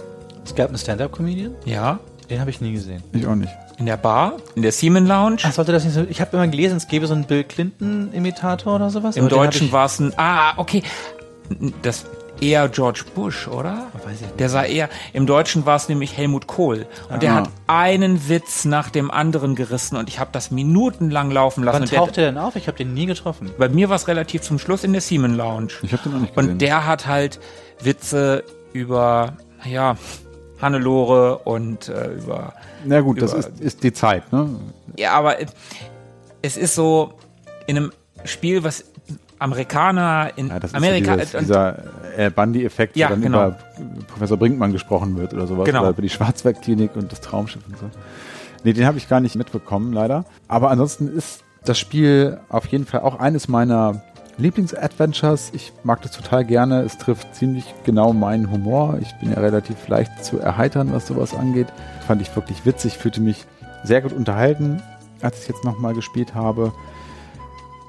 Es 0.44 0.54
gab 0.54 0.68
einen 0.68 0.78
Stand-Up-Comedian, 0.78 1.54
Ja. 1.64 1.98
den 2.30 2.40
habe 2.40 2.50
ich 2.50 2.60
nie 2.60 2.72
gesehen. 2.72 3.02
Ich 3.12 3.26
auch 3.26 3.34
nicht. 3.34 3.52
In 3.78 3.86
der 3.86 3.96
Bar? 3.98 4.34
In 4.54 4.62
der 4.62 4.72
Seaman 4.72 5.06
Lounge? 5.06 5.36
Ach, 5.42 5.52
sollte 5.52 5.72
das 5.72 5.84
nicht 5.84 5.92
so. 5.94 6.02
Ich 6.08 6.20
habe 6.20 6.34
immer 6.36 6.48
gelesen, 6.48 6.76
es 6.78 6.88
gäbe 6.88 7.06
so 7.06 7.14
einen 7.14 7.24
Bill 7.24 7.44
Clinton-Imitator 7.44 8.76
oder 8.76 8.88
sowas. 8.90 9.16
Im 9.16 9.28
Deutschen 9.28 9.70
war 9.72 9.86
es 9.86 9.98
ein. 10.00 10.12
Ah, 10.16 10.54
okay. 10.56 10.82
Das 11.82 12.06
eher 12.40 12.68
George 12.68 13.04
Bush, 13.14 13.48
oder? 13.48 13.86
Weiß 14.04 14.16
ich 14.16 14.20
nicht. 14.22 14.40
Der 14.40 14.48
sah 14.48 14.64
eher. 14.64 14.88
Im 15.12 15.26
Deutschen 15.26 15.66
war 15.66 15.76
es 15.76 15.88
nämlich 15.88 16.16
Helmut 16.16 16.46
Kohl. 16.46 16.86
Und 17.10 17.22
der 17.22 17.32
Ah. 17.32 17.34
hat 17.36 17.50
einen 17.66 18.28
Witz 18.28 18.64
nach 18.64 18.90
dem 18.90 19.10
anderen 19.10 19.54
gerissen 19.54 19.96
und 19.96 20.08
ich 20.08 20.18
habe 20.18 20.30
das 20.32 20.50
minutenlang 20.50 21.30
laufen 21.30 21.64
lassen. 21.64 21.74
Wann 21.74 21.82
und 21.82 21.92
der, 21.92 21.98
taucht 21.98 22.16
der 22.16 22.26
denn 22.26 22.38
auf? 22.38 22.56
Ich 22.56 22.66
habe 22.68 22.76
den 22.78 22.94
nie 22.94 23.06
getroffen. 23.06 23.50
bei 23.58 23.68
mir 23.68 23.88
war 23.88 23.96
es 23.96 24.08
relativ 24.08 24.42
zum 24.42 24.58
Schluss 24.58 24.84
in 24.84 24.92
der 24.92 25.00
Seaman 25.00 25.34
Lounge. 25.36 25.72
Ich 25.82 25.92
habe 25.92 26.02
den 26.04 26.14
auch 26.14 26.20
nicht 26.20 26.34
gesehen. 26.34 26.50
Und 26.52 26.58
der 26.62 26.86
hat 26.86 27.06
halt 27.06 27.40
Witze 27.82 28.44
über, 28.72 29.34
ja, 29.64 29.96
Hannelore 30.60 31.38
und 31.38 31.88
äh, 31.88 32.12
über. 32.14 32.54
Na 32.84 33.00
gut, 33.00 33.20
das 33.20 33.32
über- 33.32 33.40
ist, 33.40 33.60
ist 33.60 33.82
die 33.84 33.92
Zeit, 33.92 34.32
ne? 34.32 34.48
Ja, 34.96 35.12
aber 35.12 35.36
es 36.42 36.56
ist 36.56 36.74
so 36.74 37.12
in 37.66 37.76
einem 37.76 37.92
Spiel, 38.24 38.64
was 38.64 38.84
Amerikaner 39.38 40.30
in 40.36 40.48
Ja, 40.48 40.58
das 40.60 40.74
Amerika. 40.74 41.14
ist 41.14 41.32
ja 41.32 41.40
dieses, 41.40 41.54
dieser 41.56 41.78
äh, 42.16 42.30
Bundy-Effekt, 42.30 42.96
Ja, 42.96 43.08
wo 43.08 43.12
dann 43.12 43.20
genau. 43.22 43.46
über 43.48 43.58
Professor 44.08 44.36
Brinkmann 44.36 44.72
gesprochen 44.72 45.16
wird 45.16 45.34
oder 45.34 45.46
sowas. 45.46 45.64
Genau. 45.66 45.80
Oder 45.82 45.90
über 45.90 46.02
die 46.02 46.08
Schwarzwaldklinik 46.08 46.96
und 46.96 47.12
das 47.12 47.20
Traumschiff 47.20 47.62
und 47.68 47.78
so. 47.78 47.90
Nee, 48.64 48.72
den 48.72 48.86
habe 48.86 48.98
ich 48.98 49.08
gar 49.08 49.20
nicht 49.20 49.36
mitbekommen, 49.36 49.92
leider. 49.92 50.24
Aber 50.48 50.70
ansonsten 50.70 51.08
ist 51.08 51.44
das 51.64 51.78
Spiel 51.78 52.38
auf 52.48 52.66
jeden 52.66 52.86
Fall 52.86 53.00
auch 53.00 53.18
eines 53.20 53.48
meiner 53.48 54.02
Lieblings-Adventures. 54.38 55.50
Ich 55.54 55.72
mag 55.84 56.02
das 56.02 56.12
total 56.12 56.44
gerne. 56.44 56.82
Es 56.82 56.98
trifft 56.98 57.34
ziemlich 57.34 57.74
genau 57.84 58.12
meinen 58.12 58.50
Humor. 58.50 58.98
Ich 59.00 59.14
bin 59.20 59.30
ja 59.30 59.38
relativ 59.40 59.88
leicht 59.88 60.24
zu 60.24 60.38
erheitern, 60.38 60.92
was 60.92 61.06
sowas 61.06 61.34
angeht. 61.34 61.68
Fand 62.06 62.20
ich 62.22 62.34
wirklich 62.34 62.64
witzig, 62.66 62.98
fühlte 62.98 63.20
mich 63.20 63.46
sehr 63.84 64.00
gut 64.02 64.12
unterhalten, 64.12 64.82
als 65.22 65.36
ich 65.36 65.42
es 65.42 65.48
jetzt 65.48 65.64
nochmal 65.64 65.94
gespielt 65.94 66.34
habe. 66.34 66.72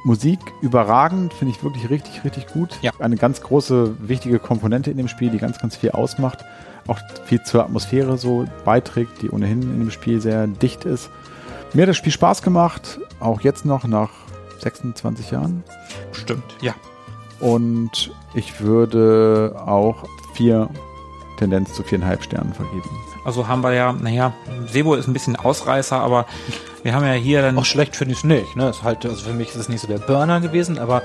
Musik 0.08 0.40
überragend, 0.62 1.34
finde 1.34 1.54
ich 1.54 1.62
wirklich 1.62 1.90
richtig, 1.90 2.24
richtig 2.24 2.48
gut. 2.48 2.80
Ja. 2.82 2.92
Eine 2.98 3.18
ganz 3.18 3.42
große, 3.42 3.98
wichtige 4.00 4.40
Komponente 4.40 4.90
in 4.90 4.96
dem 4.96 5.10
Spiel, 5.10 5.30
die 5.30 5.38
ganz, 5.38 5.60
ganz 5.60 5.76
viel 5.76 5.92
ausmacht. 5.92 6.46
Auch 6.88 6.98
viel 7.26 7.44
zur 7.44 7.66
Atmosphäre 7.66 8.18
so 8.18 8.46
beiträgt, 8.64 9.22
die 9.22 9.30
ohnehin 9.30 9.62
in 9.62 9.80
dem 9.80 9.92
Spiel 9.92 10.22
sehr 10.22 10.48
dicht 10.48 10.86
ist. 10.86 11.10
Mir 11.74 11.82
hat 11.82 11.90
das 11.90 11.98
Spiel 11.98 12.14
Spaß 12.14 12.42
gemacht, 12.42 13.02
auch 13.20 13.42
jetzt 13.42 13.66
noch 13.66 13.84
nach 13.84 14.12
26 14.60 15.32
Jahren. 15.32 15.66
Stimmt, 16.14 16.56
ja. 16.62 16.74
Und 17.42 18.12
ich 18.34 18.62
würde 18.62 19.62
auch 19.66 20.06
vier 20.34 20.70
Tendenz 21.38 21.74
zu 21.74 21.84
viereinhalb 21.84 22.24
Sternen 22.24 22.54
vergeben. 22.54 22.90
Also 23.26 23.48
haben 23.48 23.62
wir 23.64 23.74
ja, 23.74 23.94
naja, 23.94 24.34
Sebo 24.72 24.96
ist 24.96 25.08
ein 25.08 25.14
bisschen 25.14 25.36
Ausreißer, 25.36 25.98
aber 26.00 26.26
wir 26.84 26.94
haben 26.94 27.06
ja 27.06 27.14
hier 27.14 27.42
dann. 27.42 27.58
Auch 27.58 27.66
schlecht 27.66 27.96
finde 27.96 28.14
ich 28.14 28.20
es 28.20 28.24
nicht. 28.24 28.56
Ne? 28.56 28.70
Ist 28.70 28.84
halt, 28.84 29.06
also 29.06 29.26
für 29.26 29.34
mich 29.34 29.50
ist 29.50 29.56
es 29.56 29.70
nicht 29.70 29.82
so 29.82 29.88
der 29.88 29.98
Burner 29.98 30.40
gewesen, 30.40 30.80
aber 30.80 31.02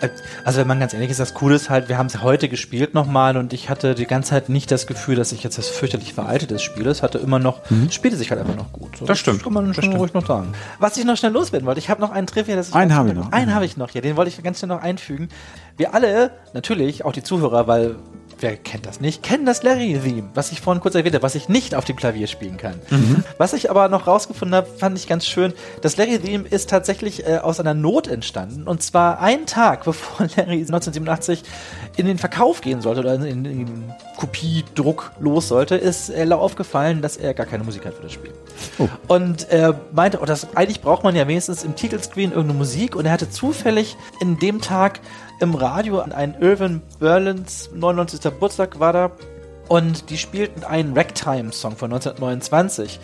äh, 0.00 0.08
also 0.44 0.58
wenn 0.60 0.66
man 0.66 0.80
ganz 0.80 0.92
ehrlich 0.94 1.10
ist, 1.10 1.20
das 1.20 1.34
Coole 1.34 1.54
ist 1.54 1.70
halt, 1.70 1.88
wir 1.88 1.96
haben 1.98 2.06
es 2.06 2.22
heute 2.22 2.48
gespielt 2.48 2.94
nochmal 2.94 3.36
und 3.36 3.52
ich 3.52 3.68
hatte 3.70 3.94
die 3.94 4.06
ganze 4.06 4.30
Zeit 4.30 4.48
nicht 4.48 4.70
das 4.72 4.86
Gefühl, 4.88 5.14
dass 5.14 5.30
ich 5.30 5.44
jetzt 5.44 5.58
das 5.58 5.68
fürchterlich 5.68 6.14
veraltetes 6.14 6.62
Spiel 6.62 6.86
ist. 6.86 7.02
Hatte 7.04 7.18
immer 7.18 7.38
noch, 7.38 7.60
Mhm. 7.70 7.90
spielte 7.92 8.16
sich 8.16 8.30
halt 8.30 8.40
einfach 8.40 8.56
noch 8.56 8.72
gut. 8.72 8.96
So, 8.98 9.04
Das 9.06 9.18
stimmt. 9.20 9.44
Kann 9.44 9.52
man 9.52 9.68
Das 9.72 9.76
schon 9.84 9.94
ruhig 9.94 10.12
noch 10.12 10.26
sagen. 10.26 10.52
Was 10.80 10.96
ich 10.96 11.04
noch 11.04 11.16
schnell 11.16 11.32
loswerden 11.32 11.66
wollte, 11.66 11.78
ich 11.78 11.88
habe 11.90 12.00
noch 12.00 12.10
einen 12.10 12.26
Trivia, 12.26 12.56
das 12.56 12.68
ist 12.68 12.74
Einen 12.74 12.94
habe 12.94 13.10
ich 13.10 13.14
noch. 13.14 13.30
Einen 13.30 13.54
habe 13.54 13.64
ich 13.64 13.76
noch, 13.76 13.90
ja, 13.90 14.00
den 14.00 14.16
wollte 14.16 14.30
ich 14.30 14.42
ganz 14.42 14.58
schnell 14.58 14.70
noch 14.70 14.82
einfügen. 14.82 15.28
Wir 15.76 15.94
alle, 15.94 16.32
natürlich, 16.54 17.04
auch 17.04 17.12
die 17.12 17.22
Zuhörer, 17.22 17.68
weil 17.68 17.94
wer 18.40 18.56
kennt 18.56 18.86
das 18.86 19.00
nicht, 19.00 19.22
kennen 19.22 19.46
das 19.46 19.62
Larry-Theme, 19.62 20.30
was 20.34 20.52
ich 20.52 20.60
vorhin 20.60 20.80
kurz 20.80 20.94
erwähnt 20.94 21.14
habe, 21.14 21.22
was 21.22 21.34
ich 21.34 21.48
nicht 21.48 21.74
auf 21.74 21.84
dem 21.84 21.96
Klavier 21.96 22.26
spielen 22.26 22.56
kann. 22.56 22.74
Was 23.38 23.52
ich 23.52 23.70
aber 23.70 23.88
noch 23.88 24.06
rausgefunden 24.06 24.54
habe, 24.54 24.66
fand 24.66 24.98
ich 24.98 25.06
ganz 25.06 25.26
schön. 25.26 25.52
Das 25.82 25.96
Larry-Theme 25.96 26.46
ist 26.48 26.70
tatsächlich 26.70 27.26
äh, 27.26 27.38
aus 27.38 27.60
einer 27.60 27.74
Not 27.74 28.08
entstanden. 28.08 28.66
Und 28.66 28.82
zwar 28.82 29.20
einen 29.20 29.46
Tag, 29.46 29.84
bevor 29.84 30.26
Larry 30.36 30.60
1987 30.60 31.42
in 31.96 32.06
den 32.06 32.18
Verkauf 32.18 32.60
gehen 32.60 32.80
sollte 32.80 33.00
oder 33.00 33.14
in, 33.14 33.44
den 33.44 33.94
Kopiedruck 34.16 35.12
los 35.20 35.48
sollte, 35.48 35.76
ist 35.76 36.10
Ella 36.10 36.36
aufgefallen, 36.36 37.02
dass 37.02 37.16
er 37.16 37.34
gar 37.34 37.46
keine 37.46 37.64
Musik 37.64 37.86
hat 37.86 37.94
für 37.94 38.02
das 38.02 38.12
Spiel. 38.12 38.32
Und 39.08 39.48
er 39.50 39.80
meinte, 39.92 40.20
oh, 40.20 40.24
das, 40.24 40.56
eigentlich 40.56 40.80
braucht 40.80 41.04
man 41.04 41.14
ja 41.16 41.26
wenigstens 41.26 41.64
im 41.64 41.74
Titelscreen 41.74 42.30
irgendeine 42.30 42.58
Musik. 42.58 42.96
Und 42.96 43.06
er 43.06 43.12
hatte 43.12 43.30
zufällig 43.30 43.96
in 44.20 44.38
dem 44.38 44.60
Tag 44.60 45.00
im 45.40 45.54
Radio 45.54 46.00
einen 46.00 46.34
Irvin 46.34 46.82
Berlins 46.98 47.70
99. 47.74 48.20
Geburtstag 48.20 48.78
war 48.78 48.92
da. 48.92 49.10
Und 49.68 50.10
die 50.10 50.18
spielten 50.18 50.64
einen 50.64 50.96
Ragtime-Song 50.96 51.76
von 51.76 51.92
1929. 51.92 52.98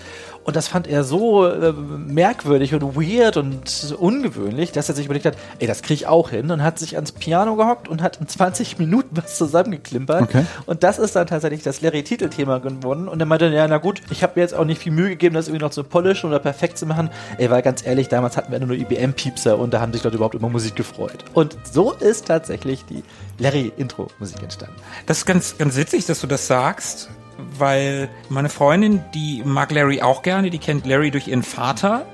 Und 0.47 0.55
das 0.55 0.69
fand 0.69 0.87
er 0.87 1.03
so 1.03 1.45
äh, 1.45 1.73
merkwürdig 1.73 2.73
und 2.73 2.95
weird 2.95 3.37
und 3.37 3.97
ungewöhnlich, 3.99 4.71
dass 4.71 4.89
er 4.89 4.95
sich 4.95 5.07
überlegt 5.07 5.27
hat, 5.27 5.37
ey, 5.59 5.67
das 5.67 5.83
kriege 5.83 5.95
ich 5.95 6.07
auch 6.07 6.31
hin. 6.31 6.53
Und 6.53 6.63
hat 6.63 6.79
sich 6.79 6.95
ans 6.95 7.11
Piano 7.11 7.57
gehockt 7.57 7.89
und 7.89 8.01
hat 8.01 8.21
in 8.21 8.29
20 8.29 8.79
Minuten 8.79 9.17
was 9.17 9.37
zusammengeklimpert. 9.37 10.23
Okay. 10.23 10.47
Und 10.67 10.85
das 10.85 11.01
ist 11.01 11.17
dann 11.17 11.27
tatsächlich 11.27 11.65
das 11.65 11.81
Larry-Titelthema 11.81 12.59
geworden. 12.59 13.09
Und 13.09 13.19
er 13.19 13.27
meinte, 13.27 13.49
ja, 13.49 13.67
na 13.67 13.79
gut, 13.79 14.03
ich 14.11 14.23
habe 14.23 14.35
mir 14.37 14.43
jetzt 14.43 14.55
auch 14.55 14.65
nicht 14.65 14.81
viel 14.81 14.93
Mühe 14.93 15.09
gegeben, 15.09 15.35
das 15.35 15.49
irgendwie 15.49 15.65
noch 15.65 15.73
zu 15.73 15.83
polischen 15.83 16.29
oder 16.29 16.39
perfekt 16.39 16.79
zu 16.79 16.87
machen. 16.87 17.11
Ey, 17.39 17.51
weil 17.51 17.63
ganz 17.63 17.85
ehrlich, 17.85 18.07
damals 18.09 18.37
hatten 18.37 18.53
wir 18.53 18.61
nur 18.61 18.77
IBM-Piepser 18.77 19.59
und 19.59 19.75
da 19.75 19.81
haben 19.81 19.93
sich 19.93 20.05
Leute 20.05 20.15
überhaupt 20.15 20.37
über 20.37 20.49
Musik 20.49 20.77
gefreut. 20.77 21.25
Und 21.35 21.57
so 21.73 21.91
ist 21.91 22.27
tatsächlich 22.27 22.85
die 22.85 23.03
Larry-Intro-Musik 23.39 24.41
entstanden. 24.45 24.77
Das 25.07 25.19
ist 25.19 25.27
ganz, 25.27 25.59
ganz 25.59 25.75
witzig, 25.75 26.07
dass 26.07 26.21
du 26.21 26.29
das 26.29 26.47
sagst, 26.47 27.11
weil 27.59 28.09
meine 28.29 28.49
Freundin, 28.49 29.03
die 29.15 29.43
mag 29.45 29.71
Larry 29.71 30.03
auch 30.03 30.23
gerne, 30.23 30.51
die 30.51 30.59
kennt 30.59 30.87
Larry 30.87 31.11
durch 31.11 31.29
ihren 31.29 31.43
Vater 31.43 32.07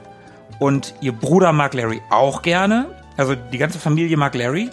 und 0.59 0.95
ihr 1.01 1.13
Bruder 1.13 1.53
mag 1.53 1.75
Larry 1.75 2.03
auch 2.11 2.43
gerne. 2.43 2.87
Also 3.17 3.35
die 3.35 3.59
ganze 3.59 3.79
Familie 3.79 4.17
mag 4.17 4.35
Larry. 4.35 4.71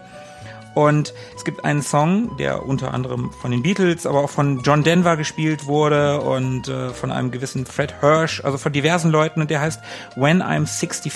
Und 0.76 1.13
es 1.35 1.43
gibt 1.43 1.65
einen 1.65 1.81
Song, 1.81 2.38
der 2.38 2.65
unter 2.65 2.93
anderem 2.93 3.31
von 3.31 3.51
den 3.51 3.63
Beatles, 3.63 4.05
aber 4.05 4.23
auch 4.23 4.30
von 4.30 4.61
John 4.61 4.84
Denver 4.84 5.17
gespielt 5.17 5.65
wurde 5.65 6.21
und 6.21 6.67
äh, 6.67 6.91
von 6.91 7.11
einem 7.11 7.31
gewissen 7.31 7.65
Fred 7.65 7.95
Hirsch, 7.99 8.41
also 8.45 8.57
von 8.57 8.71
diversen 8.71 9.11
Leuten, 9.11 9.41
und 9.41 9.49
der 9.49 9.61
heißt 9.61 9.81
When 10.15 10.41
I'm 10.41 10.67
64. 10.67 11.11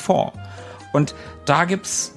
Und 0.92 1.16
da 1.46 1.66
gibt's 1.66 2.14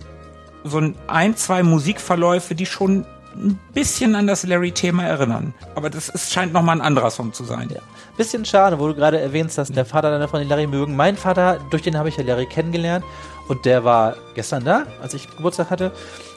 so 0.64 0.78
ein, 0.78 0.96
ein, 1.06 1.36
zwei 1.36 1.62
Musikverläufe, 1.62 2.54
die 2.54 2.66
schon 2.66 3.06
ein 3.36 3.58
bisschen 3.74 4.14
an 4.14 4.26
das 4.26 4.44
Larry-Thema 4.44 5.04
erinnern. 5.04 5.54
Aber 5.74 5.90
das 5.90 6.08
ist, 6.08 6.32
scheint 6.32 6.52
nochmal 6.52 6.76
ein 6.76 6.80
anderer 6.80 7.10
Song 7.10 7.32
zu 7.32 7.44
sein. 7.44 7.68
Ja. 7.72 7.80
Bisschen 8.16 8.44
schade, 8.44 8.78
wo 8.78 8.88
du 8.88 8.94
gerade 8.94 9.20
erwähnst, 9.20 9.58
dass 9.58 9.70
der 9.70 9.84
Vater 9.84 10.10
deiner 10.10 10.28
Freundin 10.28 10.48
Larry 10.48 10.66
mögen. 10.66 10.96
Mein 10.96 11.16
Vater, 11.16 11.58
durch 11.70 11.82
den 11.82 11.98
habe 11.98 12.08
ich 12.08 12.16
ja 12.16 12.24
Larry 12.24 12.46
kennengelernt 12.46 13.04
und 13.48 13.64
der 13.64 13.84
war 13.84 14.16
gestern 14.34 14.64
da, 14.64 14.84
als 15.02 15.14
ich 15.14 15.28
Geburtstag 15.36 15.70
hatte. 15.70 15.92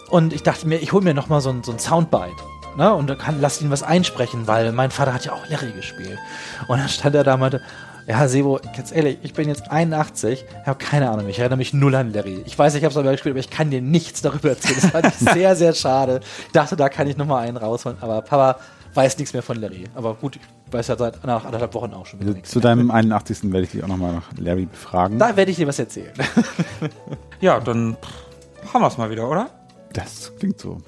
Und 0.09 0.33
ich 0.33 0.43
dachte 0.43 0.67
mir, 0.67 0.77
ich 0.77 0.91
hole 0.91 1.03
mir 1.03 1.13
nochmal 1.13 1.41
so 1.41 1.55
so 1.63 1.71
ein 1.71 1.79
Soundbite. 1.79 2.35
Ne? 2.77 2.93
Und 2.93 3.07
dann 3.09 3.17
kann, 3.17 3.41
lass 3.41 3.61
ihn 3.61 3.71
was 3.71 3.83
einsprechen, 3.83 4.47
weil 4.47 4.71
mein 4.71 4.91
Vater 4.91 5.13
hat 5.13 5.25
ja 5.25 5.33
auch 5.33 5.47
Larry 5.49 5.71
gespielt. 5.71 6.19
Und 6.67 6.79
dann 6.79 6.89
stand 6.89 7.15
er 7.15 7.23
da 7.23 7.35
und 7.35 7.39
meinte, 7.39 7.61
ja, 8.09 8.27
Sebo, 8.27 8.59
ganz 8.75 8.91
ehrlich, 8.91 9.19
ich 9.21 9.33
bin 9.33 9.47
jetzt 9.47 9.69
81, 9.71 10.43
ich 10.61 10.67
habe 10.67 10.83
keine 10.83 11.09
Ahnung, 11.11 11.29
ich 11.29 11.37
erinnere 11.39 11.57
mich 11.57 11.73
null 11.73 11.93
an 11.95 12.11
Larry. 12.11 12.41
Ich 12.45 12.57
weiß, 12.57 12.73
ich 12.75 12.83
habe 12.83 12.91
es 12.91 12.97
aber 12.97 13.11
gespielt, 13.11 13.33
aber 13.33 13.39
ich 13.39 13.49
kann 13.51 13.69
dir 13.69 13.81
nichts 13.81 14.21
darüber 14.23 14.49
erzählen. 14.49 14.79
Das 14.81 14.89
fand 14.91 15.05
ich 15.07 15.13
sehr, 15.33 15.55
sehr 15.55 15.73
schade. 15.73 16.19
Ich 16.47 16.51
dachte, 16.51 16.75
da 16.75 16.89
kann 16.89 17.07
ich 17.07 17.15
nochmal 17.17 17.47
einen 17.47 17.57
rausholen, 17.57 17.97
aber 18.01 18.21
Papa 18.23 18.59
weiß 18.95 19.19
nichts 19.19 19.33
mehr 19.33 19.43
von 19.43 19.61
Larry. 19.61 19.83
Aber 19.93 20.15
gut, 20.15 20.37
ich 20.37 20.73
weiß 20.73 20.87
ja 20.87 20.97
seit 20.97 21.23
nach 21.23 21.45
anderthalb 21.45 21.71
Wochen 21.75 21.93
auch 21.93 22.07
schon 22.07 22.19
wieder 22.19 22.29
Also 22.29 22.37
nichts. 22.37 22.49
zu 22.49 22.59
deinem 22.59 22.89
81. 22.89 23.43
werde 23.51 23.61
ich 23.65 23.71
dich 23.71 23.83
auch 23.83 23.87
nochmal 23.87 24.13
nach 24.13 24.31
Larry 24.37 24.65
befragen. 24.65 25.19
Da 25.19 25.37
werde 25.37 25.51
ich 25.51 25.57
dir 25.57 25.67
was 25.67 25.77
erzählen. 25.79 26.13
Ja, 27.41 27.59
dann 27.61 27.95
pff, 28.01 28.73
haben 28.73 28.81
wir 28.81 28.87
es 28.87 28.97
mal 28.97 29.09
wieder, 29.09 29.29
oder? 29.29 29.49
Das 29.93 30.33
klingt 30.39 30.59
so. 30.59 30.79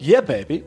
Yeah, 0.00 0.20
baby. 0.20 0.64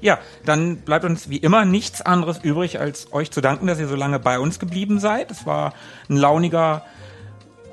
Ja, 0.00 0.18
dann 0.44 0.78
bleibt 0.78 1.04
uns 1.04 1.30
wie 1.30 1.38
immer 1.38 1.64
nichts 1.64 2.02
anderes 2.02 2.38
übrig, 2.42 2.78
als 2.78 3.12
euch 3.12 3.30
zu 3.30 3.40
danken, 3.40 3.66
dass 3.66 3.78
ihr 3.78 3.88
so 3.88 3.96
lange 3.96 4.18
bei 4.18 4.38
uns 4.38 4.58
geblieben 4.58 5.00
seid. 5.00 5.30
Es 5.30 5.46
war 5.46 5.72
ein 6.10 6.16
launiger, 6.16 6.82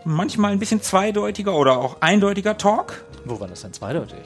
manchmal 0.05 0.51
ein 0.53 0.59
bisschen 0.59 0.81
zweideutiger 0.81 1.55
oder 1.55 1.77
auch 1.77 1.97
eindeutiger 2.01 2.57
Talk. 2.57 3.03
Wo 3.25 3.39
war 3.39 3.47
das 3.47 3.61
denn 3.61 3.73
zweideutig? 3.73 4.19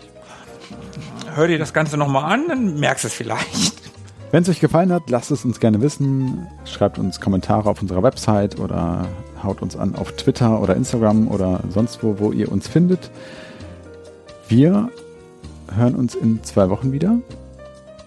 Hör 1.33 1.47
dir 1.47 1.57
das 1.57 1.73
Ganze 1.73 1.97
nochmal 1.97 2.31
an, 2.31 2.47
dann 2.47 2.79
merkst 2.79 3.03
du 3.03 3.07
es 3.07 3.13
vielleicht. 3.13 3.81
Wenn 4.31 4.43
es 4.43 4.49
euch 4.49 4.59
gefallen 4.59 4.91
hat, 4.91 5.09
lasst 5.09 5.31
es 5.31 5.45
uns 5.45 5.59
gerne 5.59 5.81
wissen. 5.81 6.47
Schreibt 6.65 6.99
uns 6.99 7.19
Kommentare 7.19 7.69
auf 7.69 7.81
unserer 7.81 8.03
Website 8.03 8.59
oder 8.59 9.07
haut 9.43 9.61
uns 9.61 9.75
an 9.75 9.95
auf 9.95 10.11
Twitter 10.11 10.61
oder 10.61 10.75
Instagram 10.75 11.27
oder 11.29 11.61
sonst 11.69 12.03
wo, 12.03 12.19
wo 12.19 12.31
ihr 12.31 12.51
uns 12.51 12.67
findet. 12.67 13.11
Wir 14.47 14.89
hören 15.73 15.95
uns 15.95 16.15
in 16.15 16.43
zwei 16.43 16.69
Wochen 16.69 16.91
wieder. 16.91 17.17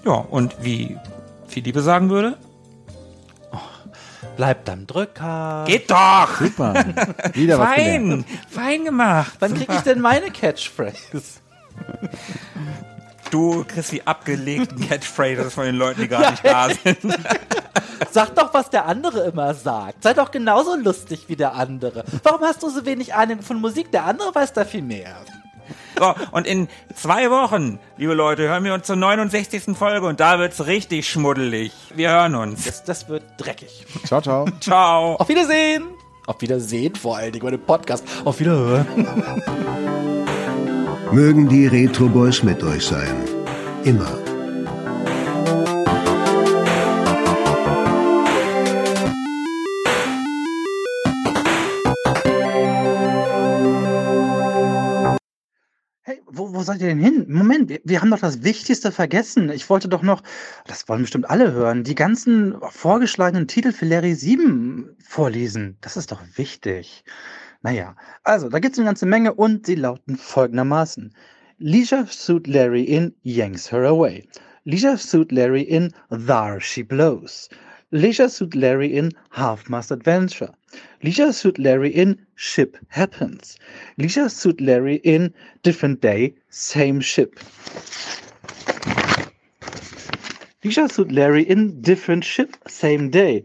Ja, 0.04 0.12
und 0.12 0.56
wie 0.62 0.96
viel 1.46 1.64
Liebe 1.64 1.80
sagen 1.82 2.10
würde, 2.10 2.36
Bleibt 4.36 4.70
am 4.70 4.86
Drücker. 4.86 5.64
geht 5.66 5.90
doch! 5.90 6.28
Super. 6.38 6.72
Wieder 7.32 7.58
was. 7.58 7.68
Fein, 7.74 8.24
fein 8.48 8.84
gemacht. 8.84 9.32
Wann 9.40 9.52
kriege 9.54 9.72
ich 9.74 9.80
denn 9.80 10.00
meine 10.00 10.30
Catchphrase? 10.30 11.22
Du 13.30 13.64
kriegst 13.64 13.90
die 13.92 14.06
abgelegten 14.06 14.88
Catchphrases 14.88 15.54
von 15.54 15.64
den 15.64 15.74
Leuten, 15.74 16.02
die 16.02 16.08
gar 16.08 16.30
nicht 16.30 16.44
da 16.44 16.68
sind. 16.68 16.98
Sag 18.12 18.34
doch, 18.36 18.54
was 18.54 18.70
der 18.70 18.86
andere 18.86 19.24
immer 19.26 19.54
sagt. 19.54 20.04
Sei 20.04 20.14
doch 20.14 20.30
genauso 20.30 20.76
lustig 20.76 21.24
wie 21.28 21.36
der 21.36 21.54
andere. 21.54 22.04
Warum 22.22 22.40
hast 22.42 22.62
du 22.62 22.70
so 22.70 22.86
wenig 22.86 23.14
Ahnung 23.14 23.42
von 23.42 23.60
Musik? 23.60 23.90
Der 23.90 24.04
andere 24.04 24.34
weiß 24.34 24.52
da 24.52 24.64
viel 24.64 24.82
mehr. 24.82 25.16
So, 25.98 26.14
und 26.32 26.46
in 26.46 26.68
zwei 26.94 27.30
Wochen, 27.30 27.78
liebe 27.96 28.14
Leute, 28.14 28.42
hören 28.48 28.64
wir 28.64 28.74
uns 28.74 28.86
zur 28.86 28.96
69. 28.96 29.76
Folge 29.76 30.06
und 30.06 30.20
da 30.20 30.38
wird's 30.38 30.66
richtig 30.66 31.08
schmuddelig. 31.08 31.72
Wir 31.94 32.10
hören 32.10 32.34
uns. 32.34 32.64
Das, 32.64 32.84
das 32.84 33.08
wird 33.08 33.22
dreckig. 33.36 33.86
Ciao, 34.04 34.20
ciao. 34.20 34.46
Ciao. 34.60 35.16
Auf 35.16 35.28
Wiedersehen. 35.28 35.84
Auf 36.26 36.40
Wiedersehen 36.40 36.94
vor 36.94 37.16
allen 37.16 37.32
Dingen 37.32 37.44
bei 37.44 37.50
dem 37.50 37.60
Podcast. 37.60 38.04
Auf 38.24 38.38
Wiederhören. 38.38 38.86
Mögen 41.10 41.48
die 41.48 41.66
Retro 41.66 42.06
Boys 42.06 42.42
mit 42.42 42.62
euch 42.62 42.84
sein. 42.84 43.16
Immer. 43.84 44.27
Wo, 56.30 56.54
wo 56.54 56.62
seid 56.62 56.80
ihr 56.80 56.88
denn 56.88 57.00
hin? 57.00 57.26
Moment, 57.28 57.80
wir, 57.84 58.00
haben 58.00 58.10
doch 58.10 58.18
das 58.18 58.42
Wichtigste 58.42 58.92
vergessen. 58.92 59.50
Ich 59.50 59.68
wollte 59.70 59.88
doch 59.88 60.02
noch, 60.02 60.22
das 60.66 60.88
wollen 60.88 61.02
bestimmt 61.02 61.28
alle 61.30 61.52
hören, 61.52 61.84
die 61.84 61.94
ganzen 61.94 62.56
vorgeschlagenen 62.70 63.48
Titel 63.48 63.72
für 63.72 63.86
Larry 63.86 64.14
7 64.14 64.96
vorlesen. 65.02 65.76
Das 65.80 65.96
ist 65.96 66.12
doch 66.12 66.22
wichtig. 66.36 67.04
Naja, 67.62 67.96
also, 68.22 68.48
da 68.48 68.58
gibt 68.58 68.74
es 68.74 68.78
eine 68.78 68.86
ganze 68.86 69.06
Menge 69.06 69.34
und 69.34 69.66
sie 69.66 69.74
lauten 69.74 70.16
folgendermaßen. 70.16 71.12
Leisure 71.58 72.06
Suit 72.06 72.46
Larry 72.46 72.84
in 72.84 73.14
Yanks 73.22 73.72
Her 73.72 73.84
Away. 73.84 74.28
Leisure 74.64 74.96
Suit 74.96 75.32
Larry 75.32 75.62
in 75.62 75.92
There 76.10 76.60
She 76.60 76.82
Blows. 76.82 77.48
Leisure 77.90 78.28
Suit 78.28 78.54
Larry 78.54 78.88
in 78.88 79.12
Half 79.32 79.68
Mast 79.68 79.90
Adventure. 79.90 80.52
Leisure 81.00 81.32
Suit 81.32 81.58
Larry 81.58 81.90
in 81.90 82.26
Ship 82.34 82.76
Happens. 82.88 83.56
Leisure 83.98 84.28
Suit 84.28 84.60
Larry 84.60 84.96
in 84.96 85.32
Different 85.62 86.00
Day, 86.00 86.34
Same 86.50 87.00
Ship. 87.00 87.38
Leisure 90.64 90.88
Suit 90.88 91.12
Larry 91.12 91.44
in 91.44 91.80
Different 91.80 92.24
Ship, 92.24 92.56
Same 92.66 93.10
Day. 93.10 93.44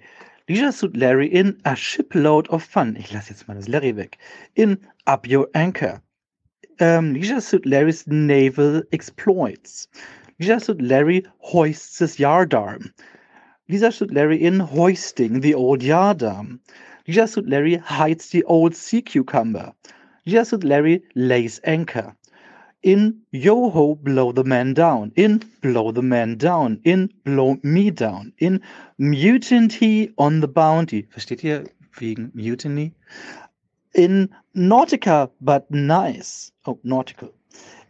Leisure 0.49 0.71
Suit 0.71 0.97
Larry 0.97 1.27
in 1.27 1.61
A 1.63 1.75
Shipload 1.75 2.47
of 2.47 2.63
Fun. 2.63 2.95
Ich 2.97 3.13
lasse 3.13 3.29
jetzt 3.29 3.47
mal 3.47 3.53
das 3.53 3.67
Larry 3.67 3.95
weg. 3.95 4.17
In 4.55 4.79
Up 5.05 5.27
Your 5.27 5.47
Anchor. 5.53 6.01
Ähm, 6.79 7.13
Leisure 7.13 7.39
Suit 7.39 7.67
Larry's 7.67 8.07
Naval 8.07 8.83
Exploits. 8.91 9.87
Leisure 10.39 10.59
Suit 10.59 10.81
Larry 10.81 11.23
hoists 11.37 11.99
his 11.99 12.17
yardarm. 12.17 12.91
Lisa 13.69 13.91
Shoot 13.93 14.11
Larry 14.11 14.43
in 14.43 14.59
Hoisting 14.59 15.39
the 15.39 15.55
Old 15.55 15.81
Yardam. 15.81 16.59
Shoot 17.05 17.49
Larry 17.49 17.75
hides 17.75 18.29
the 18.29 18.43
old 18.45 18.75
sea 18.75 19.01
cucumber. 19.01 19.73
Shoot 20.25 20.63
Larry 20.63 21.03
lays 21.15 21.59
anchor. 21.65 22.15
In 22.81 23.21
Yoho, 23.31 23.95
Blow 23.95 24.31
the 24.31 24.45
Man 24.45 24.73
Down. 24.73 25.11
In 25.17 25.41
Blow 25.61 25.91
the 25.91 26.01
Man 26.01 26.37
Down. 26.37 26.79
In 26.85 27.09
Blow 27.25 27.57
Me 27.61 27.91
Down. 27.91 28.31
In 28.39 28.61
Mutiny 28.97 30.11
on 30.17 30.39
the 30.39 30.47
Bounty. 30.47 31.05
Versteht 31.09 31.43
ihr 31.43 31.65
wegen 31.99 32.31
Mutiny? 32.33 32.93
In 33.93 34.29
Nautica 34.55 35.29
but 35.41 35.69
nice. 35.69 36.53
Oh, 36.65 36.79
nautical. 36.83 37.33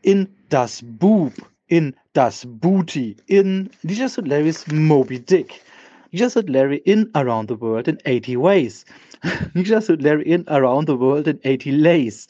In 0.02 0.28
Das 0.50 0.82
Boob. 0.82 1.34
In 1.68 1.96
Das 2.14 2.46
Booty. 2.46 3.16
In 3.28 3.70
Shoot 3.88 4.28
Larry's 4.28 4.66
Moby 4.72 5.20
Dick. 5.20 5.62
Shoot 6.16 6.48
Larry 6.48 6.78
in 6.86 7.10
Around 7.16 7.48
the 7.48 7.56
World 7.56 7.88
in 7.88 7.98
80 8.06 8.38
Ways. 8.38 8.86
Shoot 9.56 10.02
Larry 10.04 10.30
in 10.30 10.44
Around 10.48 10.86
the 10.86 10.96
World 10.96 11.28
in 11.28 11.40
80 11.44 11.72
Lays. 11.72 12.28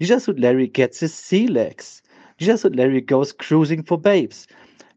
Suit 0.00 0.38
Larry 0.38 0.66
gets 0.66 1.00
his 1.00 1.14
sea 1.14 1.46
legs. 1.46 2.02
Suit 2.38 2.76
Larry 2.76 3.00
goes 3.00 3.32
cruising 3.32 3.82
for 3.82 3.98
babes. 3.98 4.46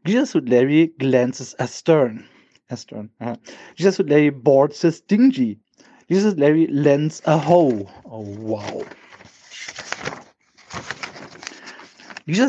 Suit 0.05 0.49
Larry 0.49 0.87
glances 0.99 1.55
astern. 1.57 2.25
Astern. 2.69 3.09
Uh-huh. 3.21 3.37
Suit 3.77 4.09
Larry 4.09 4.29
boards 4.29 4.81
his 4.81 4.99
dingy. 4.99 5.57
Suit 6.09 6.37
Larry 6.37 6.67
lends 6.67 7.21
a 7.25 7.37
hoe. 7.37 7.89
Oh, 8.05 8.25
wow. 8.39 8.83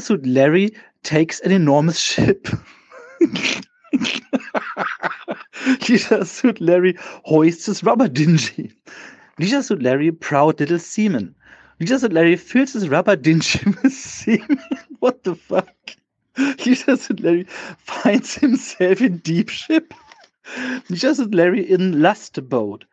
Suit 0.00 0.26
Larry 0.26 0.74
takes 1.04 1.38
an 1.40 1.52
enormous 1.52 2.00
ship. 2.00 2.48
Lisa 5.88 6.24
Suit 6.24 6.60
Larry 6.60 6.96
hoists 7.24 7.66
his 7.66 7.82
rubber 7.82 8.08
dingy. 8.08 8.72
Lisa 9.38 9.62
Suit 9.62 9.82
Larry, 9.82 10.10
proud 10.10 10.60
little 10.60 10.78
seaman. 10.78 11.34
Lisa 11.80 11.98
Suit 11.98 12.12
Larry 12.12 12.36
fills 12.36 12.72
his 12.72 12.88
rubber 12.88 13.16
dinghy 13.16 13.60
with 13.82 13.92
semen. 13.92 14.58
What 15.00 15.24
the 15.24 15.34
fuck? 15.34 15.74
Lisa 16.66 16.96
Suit 16.96 17.20
Larry 17.20 17.44
finds 17.78 18.34
himself 18.34 19.00
in 19.00 19.18
deep 19.18 19.48
ship. 19.48 19.94
Lisa 20.88 21.14
Suit 21.14 21.34
Larry 21.34 21.70
in 21.70 22.02
lust 22.02 22.48
boat. 22.48 22.84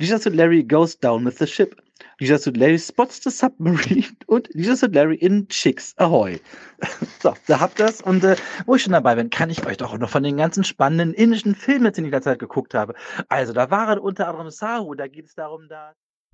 Lisa 0.00 0.18
Suit 0.18 0.34
Larry 0.34 0.62
goes 0.62 0.94
down 0.94 1.24
with 1.24 1.38
the 1.38 1.46
ship. 1.46 1.80
Lisa 2.20 2.38
Suit 2.38 2.56
Larry 2.56 2.78
spots 2.78 3.22
the 3.22 3.30
submarine 3.30 4.04
und 4.26 4.48
Lisa 4.52 4.76
Suit 4.76 4.94
Larry 4.94 5.16
in 5.16 5.46
Chicks 5.48 5.94
Ahoy. 5.98 6.40
So, 7.20 7.34
da 7.46 7.58
habt 7.58 7.80
ihr's. 7.80 8.00
Und 8.00 8.22
äh, 8.22 8.36
wo 8.66 8.76
ich 8.76 8.82
schon 8.82 8.92
dabei 8.92 9.16
bin, 9.16 9.30
kann 9.30 9.50
ich 9.50 9.66
euch 9.66 9.76
doch 9.76 9.92
auch 9.92 9.98
noch 9.98 10.10
von 10.10 10.22
den 10.22 10.36
ganzen 10.36 10.62
spannenden 10.62 11.12
indischen 11.12 11.56
Filmen, 11.56 11.92
die 11.92 12.00
ich 12.00 12.04
in 12.06 12.10
der 12.12 12.22
Zeit 12.22 12.38
geguckt 12.38 12.74
habe. 12.74 12.94
Also, 13.28 13.52
da 13.52 13.70
waren 13.70 13.98
unter 13.98 14.28
anderem 14.28 14.50
Sahu, 14.50 14.94
da 14.94 15.08
geht 15.08 15.26
es 15.26 15.34
darum, 15.34 15.68
da. 15.68 15.94